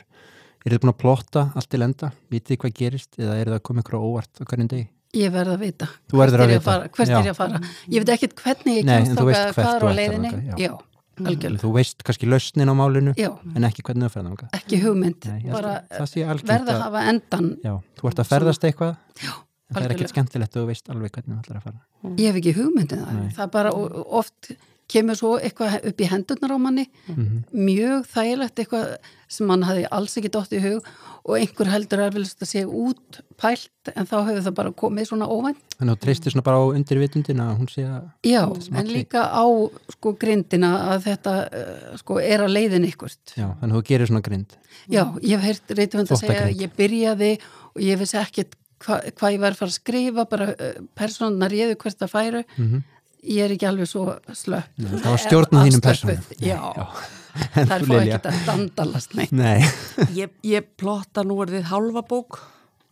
er 0.65 0.73
þið 0.73 0.81
búin 0.85 0.93
að 0.95 1.01
plotta 1.03 1.43
allt 1.59 1.69
til 1.75 1.83
enda? 1.85 2.13
Vitið 2.33 2.61
hvað 2.63 2.77
gerist 2.79 3.19
eða 3.19 3.35
er 3.43 3.51
það 3.51 3.59
að 3.59 3.65
koma 3.67 3.83
ykkur 3.83 3.99
á 3.99 4.07
óvart 4.07 4.41
á 4.41 4.43
hverjum 4.47 4.71
degi? 4.71 4.87
Ég 5.15 5.31
verð 5.35 5.55
að 5.55 5.61
vita. 5.65 5.87
Þú 6.11 6.19
verður 6.21 6.39
Hvert 6.39 6.41
að 6.41 6.45
er 6.45 6.55
ég 6.55 6.59
vita. 6.61 6.71
fara, 6.71 6.89
hvert 6.89 7.09
er 7.09 7.29
ég 7.29 7.31
að 7.35 7.39
fara? 7.39 7.61
Ég 7.95 8.05
veit 8.05 8.13
ekkert 8.17 8.35
hvernig 8.45 8.77
ég 8.81 8.85
kemst 8.91 9.15
þú 9.19 9.25
hvað 9.29 9.55
þú 9.55 9.69
er 9.75 9.87
á 9.87 9.93
leiðinni. 10.01 10.33
já. 10.59 10.73
algjörlega. 11.15 11.61
Þú 11.63 11.71
veist 11.77 12.03
kannski 12.03 12.27
lausnin 12.27 12.67
á 12.67 12.75
málinu 12.75 13.13
já, 13.15 13.31
en 13.55 13.63
ekki 13.69 13.85
hvernig 13.87 14.09
það 14.09 14.15
ferða 14.17 14.31
þangað. 14.33 14.49
ekki 14.59 14.81
hugmynd 14.83 15.27
Nei, 15.31 15.45
bara 15.53 15.75
að 15.87 16.43
verða 16.43 16.59
að 16.67 16.75
að- 16.75 16.81
hafa 16.83 17.03
endan 17.13 17.47
Já, 17.63 17.75
þú 18.01 18.09
ert 18.11 18.19
að 18.19 18.31
ferðast 18.33 18.65
eitthvað 18.67 18.97
Já, 19.23 19.31
en 19.31 19.75
það 19.77 19.85
er 19.85 19.95
ekkert 19.95 20.11
skemmtilegt 20.11 20.57
og 20.57 20.63
þú 20.65 20.67
veist 20.73 20.91
alveg 20.91 21.13
hvernig 21.15 21.37
þú 21.37 21.43
ætlar 21.45 21.61
að 21.61 21.63
fara. 21.69 21.79
Ég 22.19 22.27
hef 22.33 22.37
ekki 22.43 22.55
hugmyndin 22.59 23.05
það, 23.05 23.13
Nei. 23.21 23.29
það 23.31 23.45
er 23.47 23.53
bara 23.55 23.71
oft 23.73 24.51
kemur 24.91 25.17
svo 25.19 25.35
eitthvað 25.39 25.81
upp 25.89 26.01
í 26.03 26.09
hendurnar 26.11 26.55
á 26.55 26.59
manni 26.61 26.87
Mhm. 27.09 27.45
mjög 27.55 28.07
þægilegt 28.13 28.59
eitthvað 28.61 28.97
sem 29.29 29.47
mann 29.47 29.63
hafi 29.63 29.87
alls 29.91 30.17
ekki 30.19 30.31
dótt 30.31 30.53
í 30.53 30.61
hug 30.61 30.85
og 31.25 31.39
einhver 31.39 31.71
heldur 31.73 32.03
að 32.05 32.15
vilja 32.19 32.47
sé 32.47 32.65
út 32.69 33.21
pælt 33.41 33.71
en 33.97 34.07
þá 34.07 34.17
hefur 34.29 34.43
það 34.45 34.55
bara 34.55 34.73
komið 34.73 35.09
svona 35.09 35.29
óvænt 35.29 35.57
Þannig 35.79 35.91
að 35.91 35.97
þú 35.97 36.05
treystir 36.05 36.33
svona 36.35 36.45
bara 36.45 36.61
á 36.61 36.65
undirvitundina 36.77 37.47
að 37.51 37.59
hún 37.59 37.71
sé 37.73 37.85
að 37.89 38.11
Já, 38.23 38.43
en 38.79 38.87
líka 38.93 39.23
á 39.33 39.45
sko 39.91 40.13
grindina 40.21 40.73
að 40.93 41.07
þetta 41.09 41.35
uh, 41.49 41.97
sko 41.97 42.19
er 42.21 42.45
að 42.45 42.53
leiðin 42.55 42.85
ykkurt. 42.87 43.35
Já, 43.35 43.49
þannig 43.61 43.73
að 43.73 43.79
þú 43.81 43.87
gerir 43.89 44.07
svona 44.13 44.23
grind 44.29 44.59
Já, 44.89 45.05
ég 45.23 45.39
hef 45.41 45.49
heyrt 45.49 45.79
reytumönd 45.79 46.13
að 46.13 46.21
segja 46.21 46.45
að 46.45 46.61
ég 46.61 46.77
byrjaði 46.77 47.33
og 47.75 47.81
ég 47.83 47.99
vissi 47.99 48.45
hva, 48.85 48.99
hvað 49.17 49.35
ég 49.35 49.43
var 49.43 49.55
að 49.55 49.61
fara 49.61 49.73
að 49.73 49.79
skrifa, 49.79 50.25
bara 50.31 50.49
uh, 50.53 50.83
personar 50.99 51.53
réðu 51.53 51.77
hvert 51.81 52.05
að 52.05 52.13
færu. 52.13 52.43
Mhm. 52.59 52.83
Ég 53.25 53.45
er 53.47 53.55
ekki 53.55 53.69
alveg 53.69 53.89
svo 53.89 54.05
slöpp. 54.37 54.73
Það 54.81 55.07
var 55.11 55.23
stjórnað 55.23 55.69
þínum 55.69 55.85
persónum 55.85 56.19
Afslöppuð, 56.19 56.47
Já, 56.47 56.61
En 57.59 57.67
það 57.67 57.75
er 57.77 57.85
þú, 57.85 57.87
fá 57.89 57.95
Lilja? 57.95 58.19
ekki 58.19 58.31
að 58.31 58.43
dandalast 58.49 59.15
neitt. 59.19 59.33
Nei, 59.35 59.65
ég, 60.21 60.35
ég 60.47 60.67
plotta 60.79 61.25
nú 61.27 61.39
orðið 61.43 61.71
hálfa 61.73 62.05
bók 62.11 62.41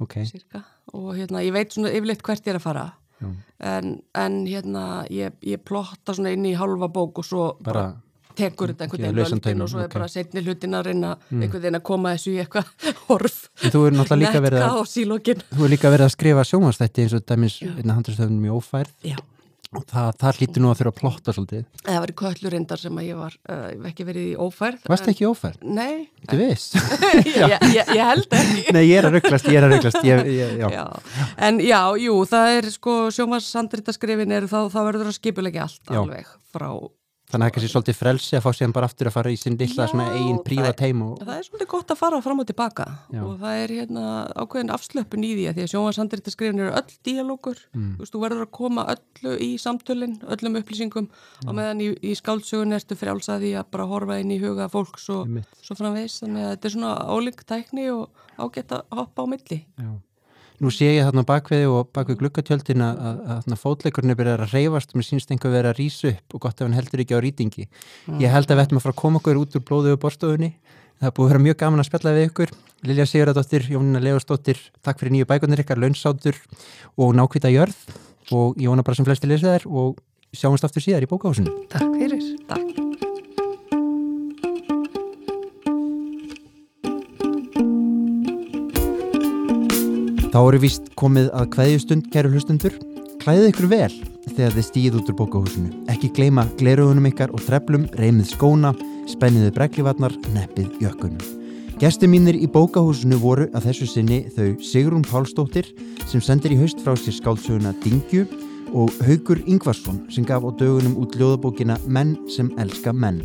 ok 0.03 0.17
cirka, 0.27 0.65
og 0.97 1.13
hérna, 1.15 1.45
ég 1.47 1.55
veit 1.55 1.75
svona 1.77 1.93
yfirleitt 1.95 2.25
hvert 2.27 2.43
ég 2.49 2.57
er 2.57 2.59
að 2.59 2.65
fara 2.65 2.87
Já. 3.23 3.29
en, 3.77 3.93
en 4.19 4.41
hérna, 4.49 4.87
ég, 5.15 5.37
ég 5.47 5.61
plotta 5.63 6.17
svona 6.17 6.33
inn 6.35 6.49
í 6.49 6.57
hálfa 6.59 6.89
bók 6.91 7.21
og 7.23 7.29
svo 7.29 7.45
bara, 7.63 7.85
Bara 7.93 7.93
tekur 8.35 8.73
þetta 8.73 8.87
einhvern 8.89 9.15
veginn 9.21 9.43
tauminn, 9.45 9.63
og 9.63 9.71
svo 9.71 9.83
er 9.83 9.91
ok. 9.91 9.95
bara 9.95 10.09
setni 10.11 10.43
hlutin 10.43 10.75
að 10.75 10.87
reyna 10.89 11.11
einhvern 11.29 11.61
veginn 11.63 11.79
að 11.79 11.85
koma 11.87 12.15
þessu 12.17 12.33
í 12.33 12.39
eitthvað 12.43 12.71
horf 13.11 13.37
En 13.61 13.75
þú 13.75 13.83
er 13.87 13.97
náttúrulega 13.99 14.23
líka 14.25 14.41
verið 14.47 14.65
að 14.65 14.73
kaos 14.73 14.95
í 14.97 15.05
lokin 15.11 15.43
Þú 15.53 15.67
er 15.67 15.73
líka 15.75 15.93
verið 15.93 16.07
að 16.09 16.15
skrifa 16.17 16.45
sjónvarsþætti 16.49 17.05
eins 17.05 17.15
og 17.19 17.27
dæmis 17.29 17.59
einna 17.69 17.99
handristöfnum 17.99 18.47
í 18.49 18.55
ófærð 18.57 18.95
Já. 19.13 19.19
Og 19.73 19.85
það, 19.89 20.09
það 20.20 20.39
hlýtur 20.39 20.62
nú 20.62 20.70
að 20.70 20.78
þurfa 20.81 20.93
að 20.93 20.99
plotta 21.01 21.35
svolítið 21.36 21.62
það 21.86 21.99
var 22.03 22.12
í 22.12 22.16
köllur 22.23 22.55
reyndar 22.57 22.82
sem 22.82 22.99
að 23.01 23.07
ég 23.09 23.20
var 23.23 23.36
uh, 23.49 23.89
ekki 23.89 24.07
verið 24.09 24.27
í 24.28 24.35
ófærð 24.36 24.89
Varst 24.93 25.11
ekki 25.12 25.24
í 25.24 25.28
ófærð? 25.31 25.62
Nei, 25.78 25.94
Þú 26.28 26.40
veist? 26.43 26.77
ég, 27.28 27.57
ég, 27.73 27.93
ég 27.97 28.03
held 28.11 28.36
ekki 28.39 28.66
Nei, 28.77 28.82
ég 28.85 28.97
er 29.01 29.09
að 29.09 29.16
rugglast, 29.19 29.49
ég 29.49 29.61
er 29.61 29.69
að 29.69 29.77
rugglast 29.77 30.03
já. 30.05 30.16
Já. 30.77 30.85
En 31.49 31.61
já, 31.65 31.81
jú, 32.05 32.16
það 32.28 32.57
er 32.59 32.69
sko 32.74 32.97
sjómasandritaskrifin 33.16 34.35
er 34.36 34.49
þá, 34.51 34.59
þá 34.73 34.81
verður 34.90 35.12
að 35.12 35.19
skipulegja 35.19 35.66
allt 35.69 35.82
Já. 35.89 36.01
alveg 36.03 36.35
frá 36.53 36.69
Þannig 37.33 37.39
að 37.39 37.41
það 37.41 37.49
er 37.49 37.55
kannski 37.57 37.73
svolítið 37.73 37.97
frelsi 37.97 38.37
að 38.37 38.43
fá 38.45 38.51
síðan 38.53 38.73
bara 38.77 38.89
aftur 38.91 39.09
að 39.09 39.15
fara 39.15 39.31
í 39.33 39.37
sinn 39.41 39.55
lilla 39.57 39.87
svona 39.89 40.05
eigin 40.13 40.41
prívat 40.45 40.83
heim 40.85 41.01
og 41.07 41.15
Það 41.23 41.31
er 41.39 41.47
svolítið 41.47 41.69
gott 41.73 41.93
að 41.95 42.01
fara 42.03 42.19
fram 42.27 42.43
og 42.43 42.49
tilbaka 42.51 42.85
Já. 43.09 43.23
og 43.25 43.39
það 43.41 43.61
er 43.63 43.73
hérna 43.79 44.03
ákveðin 44.37 44.73
afslöpun 44.77 45.25
í 45.25 45.31
því 45.39 45.47
að 45.49 45.57
því 45.57 45.65
að 45.65 45.71
sjónvarsandritaskrifin 45.73 46.61
eru 46.67 46.75
öll 46.83 46.99
díalógur, 47.09 47.59
Mm. 47.73 47.97
þú 47.97 48.05
veist, 48.05 48.13
þú 48.13 48.21
verður 48.27 48.45
að 48.45 48.51
koma 48.53 48.85
öllu 48.93 49.33
í 49.41 49.51
samtölin, 49.57 50.19
öllum 50.29 50.61
upplýsingum 50.61 51.09
og 51.49 51.55
meðan 51.57 51.81
í, 51.81 51.89
í 52.05 52.13
skáldsögun 52.21 52.77
ertu 52.77 52.95
frjálsaði 53.01 53.55
að 53.57 53.71
bara 53.73 53.87
horfa 53.89 54.21
inn 54.21 54.31
í 54.37 54.41
huga 54.43 54.69
fólks 54.69 55.09
og 55.09 55.25
svo 55.65 55.75
framvegis, 55.79 56.21
þannig 56.21 56.45
að 56.45 56.51
þetta 56.53 56.69
er 56.69 56.75
svona 56.77 56.95
ólík 57.17 57.45
tækni 57.49 57.89
og 57.97 58.11
ágætt 58.37 58.77
að 58.77 58.85
hoppa 58.93 59.25
á 59.25 59.27
milli. 59.33 59.65
Já. 59.81 59.91
Nú 60.62 60.70
sé 60.70 60.93
ég 60.94 61.09
þarna 61.09 61.24
bakveði 61.26 61.66
og 61.66 61.89
bakvið 61.90 62.20
glukkatjöldin 62.20 62.84
að, 62.86 62.98
að, 63.02 63.16
að 63.26 63.39
þarna 63.40 63.56
fótleikurinn 63.59 64.12
er 64.12 64.18
byrjað 64.20 64.43
að 64.44 64.52
reyfast 64.55 64.93
og 64.93 65.01
mér 65.01 65.06
sínst 65.09 65.32
einhver 65.34 65.51
verið 65.56 65.70
að 65.72 65.80
rýsa 65.80 66.12
upp 66.12 66.36
og 66.36 66.43
gott 66.44 66.60
ef 66.60 66.68
hann 66.68 66.76
heldur 66.76 67.02
ekki 67.02 67.16
á 67.18 67.24
rýtingi. 67.24 67.66
Ég 68.22 68.30
held 68.30 68.47
að 68.47 68.60
við 68.60 68.62
ættum 68.62 68.78
að 68.78 68.84
fara 68.86 68.94
að 68.94 69.01
koma 69.01 69.18
okkur 69.18 69.40
út 69.40 69.56
úr 69.59 69.64
blóðu 69.66 69.97
og 69.97 70.02
borstofunni. 70.05 70.52
Það 71.02 71.09
er 71.10 71.16
búið 71.16 71.26
að 71.26 71.32
vera 71.32 71.43
mjög 71.48 71.59
gaman 71.64 71.82
að 71.82 71.89
spjalla 71.89 72.14
við 72.14 72.28
ykkur. 72.28 72.55
Lilja 72.86 73.09
Sigurðardóttir, 73.10 73.66
Jónina 73.74 74.05
Leostóttir, 74.06 74.62
takk 74.86 75.02
fyrir 75.02 75.16
nýju 75.16 75.30
bækurnir 75.32 75.64
ykkar, 75.64 75.82
launsátur 75.82 76.39
og 76.94 77.10
nákvita 77.18 77.51
jörð 77.51 77.82
og 78.30 78.55
ég 78.55 78.70
vona 78.70 78.86
bara 78.86 78.98
sem 78.98 79.06
flesti 79.06 79.30
lesa 79.30 79.56
þær 79.56 79.66
og 79.66 79.98
sjáumst 80.30 80.70
aftur 80.70 80.86
síðar 80.86 81.06
í 81.06 81.10
bókahúsinu. 81.10 81.66
Takk 81.74 81.90
fyrir. 81.98 82.22
Takk. 82.47 82.82
Þá 90.33 90.39
eru 90.41 90.59
víst 90.63 90.87
komið 90.97 91.27
að 91.37 91.49
kveðjustund, 91.53 92.07
kæru 92.09 92.31
hlustundur. 92.33 92.77
Klæðið 93.21 93.51
ykkur 93.51 93.67
vel 93.69 93.93
þegar 94.31 94.55
þið 94.55 94.65
stíð 94.65 94.95
út 94.97 95.11
úr 95.13 95.17
bókahúsinu. 95.19 95.73
Ekki 95.93 96.09
gleyma 96.17 96.47
glerugunum 96.57 97.09
ykkar 97.11 97.35
og 97.37 97.43
treflum, 97.45 97.85
reymið 98.01 98.31
skóna, 98.33 98.71
spenniðu 99.13 99.51
breglivarnar, 99.59 100.17
neppið 100.33 100.79
jökkunum. 100.81 101.21
Gesti 101.83 102.09
mínir 102.09 102.39
í 102.41 102.49
bókahúsinu 102.49 103.19
voru 103.21 103.51
að 103.53 103.69
þessu 103.69 103.91
sinni 103.93 104.23
þau 104.33 104.57
Sigrún 104.65 105.05
Pálsdóttir 105.05 105.69
sem 106.09 106.25
sendir 106.25 106.57
í 106.57 106.61
haust 106.63 106.81
frá 106.81 106.97
sér 106.97 107.19
skáldsöguna 107.19 107.75
Dingju 107.85 108.25
og 108.73 108.89
Haugur 109.05 109.45
Ingvarsson 109.45 110.01
sem 110.09 110.25
gaf 110.25 110.49
á 110.49 110.51
dögunum 110.57 110.97
út 111.03 111.13
ljóðabókina 111.21 111.77
Menn 111.85 112.17
sem 112.33 112.49
elska 112.57 112.97
menn. 112.97 113.21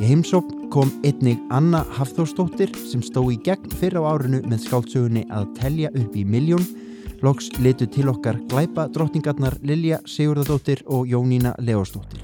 Í 0.00 0.08
heimsókn 0.08 0.68
kom 0.72 0.90
einnig 1.04 1.40
Anna 1.52 1.82
Hafþórsdóttir 1.96 2.72
sem 2.88 3.02
stó 3.04 3.26
í 3.32 3.36
gegn 3.44 3.72
fyrir 3.80 4.00
á 4.00 4.14
árinu 4.14 4.40
með 4.48 4.64
skáldsögunni 4.66 5.26
að 5.28 5.50
telja 5.58 5.90
upp 5.92 6.16
í 6.16 6.24
miljón. 6.24 6.64
Loks 7.24 7.50
litu 7.60 7.88
til 7.90 8.08
okkar 8.12 8.40
glæpa 8.52 8.88
drottningarnar 8.94 9.58
Lilja 9.62 10.00
Sigurðardóttir 10.08 10.84
og 10.88 11.08
Jónína 11.10 11.54
Leosdóttir. 11.60 12.22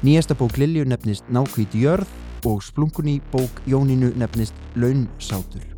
Nýjasta 0.00 0.34
bók 0.34 0.56
Lilju 0.56 0.86
nefnist 0.88 1.28
Nákvít 1.28 1.76
jörð 1.76 2.08
og 2.48 2.62
splunkunni 2.64 3.20
bók 3.32 3.60
Jónínu 3.68 4.14
nefnist 4.16 4.56
Launsátur. 4.74 5.69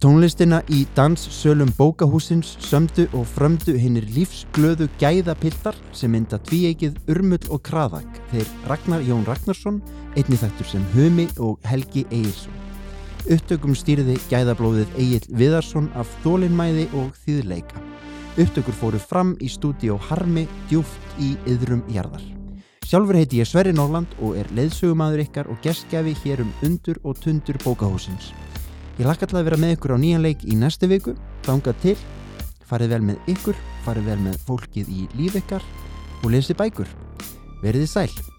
Tónlistina 0.00 0.62
í 0.72 0.86
danssölum 0.96 1.68
bókahúsins 1.76 2.54
sömdu 2.64 3.04
og 3.12 3.26
frömdu 3.28 3.74
hinnir 3.76 4.06
lífsglöðu 4.14 4.86
gæðapiltar 4.96 5.76
sem 5.92 6.14
mynda 6.14 6.38
tvíeikið 6.48 6.94
Urmull 7.12 7.50
og 7.52 7.60
Kraðak 7.68 8.08
þeir 8.30 8.48
Ragnar 8.70 9.04
Jón 9.04 9.26
Ragnarsson, 9.28 9.82
einni 10.16 10.38
þættur 10.40 10.70
sem 10.70 10.86
Humi 10.94 11.26
og 11.36 11.60
Helgi 11.68 12.06
Egilson. 12.08 12.56
Upptökum 13.28 13.76
stýriði 13.76 14.16
gæðablóðið 14.30 14.96
Egil 15.04 15.36
Viðarsson 15.36 15.90
af 15.92 16.08
þólinnmæði 16.24 16.86
og 16.96 17.12
þýðleika. 17.26 17.84
Upptökur 18.40 18.78
fóru 18.80 19.00
fram 19.04 19.34
í 19.36 19.52
stúdíó 19.52 19.98
Harmi 20.08 20.46
djúft 20.70 21.20
í 21.20 21.34
yðrum 21.44 21.84
jarðar. 21.92 22.24
Sjálfur 22.88 23.20
heiti 23.20 23.44
ég 23.44 23.52
Sverri 23.52 23.76
Norland 23.76 24.16
og 24.24 24.40
er 24.40 24.48
leiðsögumadur 24.56 25.26
ykkar 25.26 25.52
og 25.52 25.60
gestgjafi 25.60 26.16
hér 26.24 26.40
um 26.46 26.56
undur 26.64 26.96
og 27.04 27.20
tundur 27.20 27.60
bókahúsins. 27.60 28.32
Ég 29.00 29.06
lakka 29.08 29.24
til 29.24 29.38
að 29.40 29.46
vera 29.46 29.56
með 29.56 29.70
ykkur 29.78 29.94
á 29.96 30.02
nýjan 30.02 30.20
leik 30.20 30.42
í 30.44 30.58
næstu 30.60 30.84
viku, 30.90 31.14
þangað 31.46 31.78
til, 31.80 31.94
farið 32.68 32.90
vel 32.92 32.98
með 33.08 33.30
ykkur, 33.32 33.62
farið 33.86 34.10
vel 34.10 34.18
með 34.26 34.34
fólkið 34.44 34.90
í 34.92 35.06
líf 35.16 35.38
ykkar 35.40 35.64
og 36.20 36.34
lesið 36.34 36.60
bækur. 36.60 36.92
Verðið 37.64 37.88
sæl! 37.94 38.29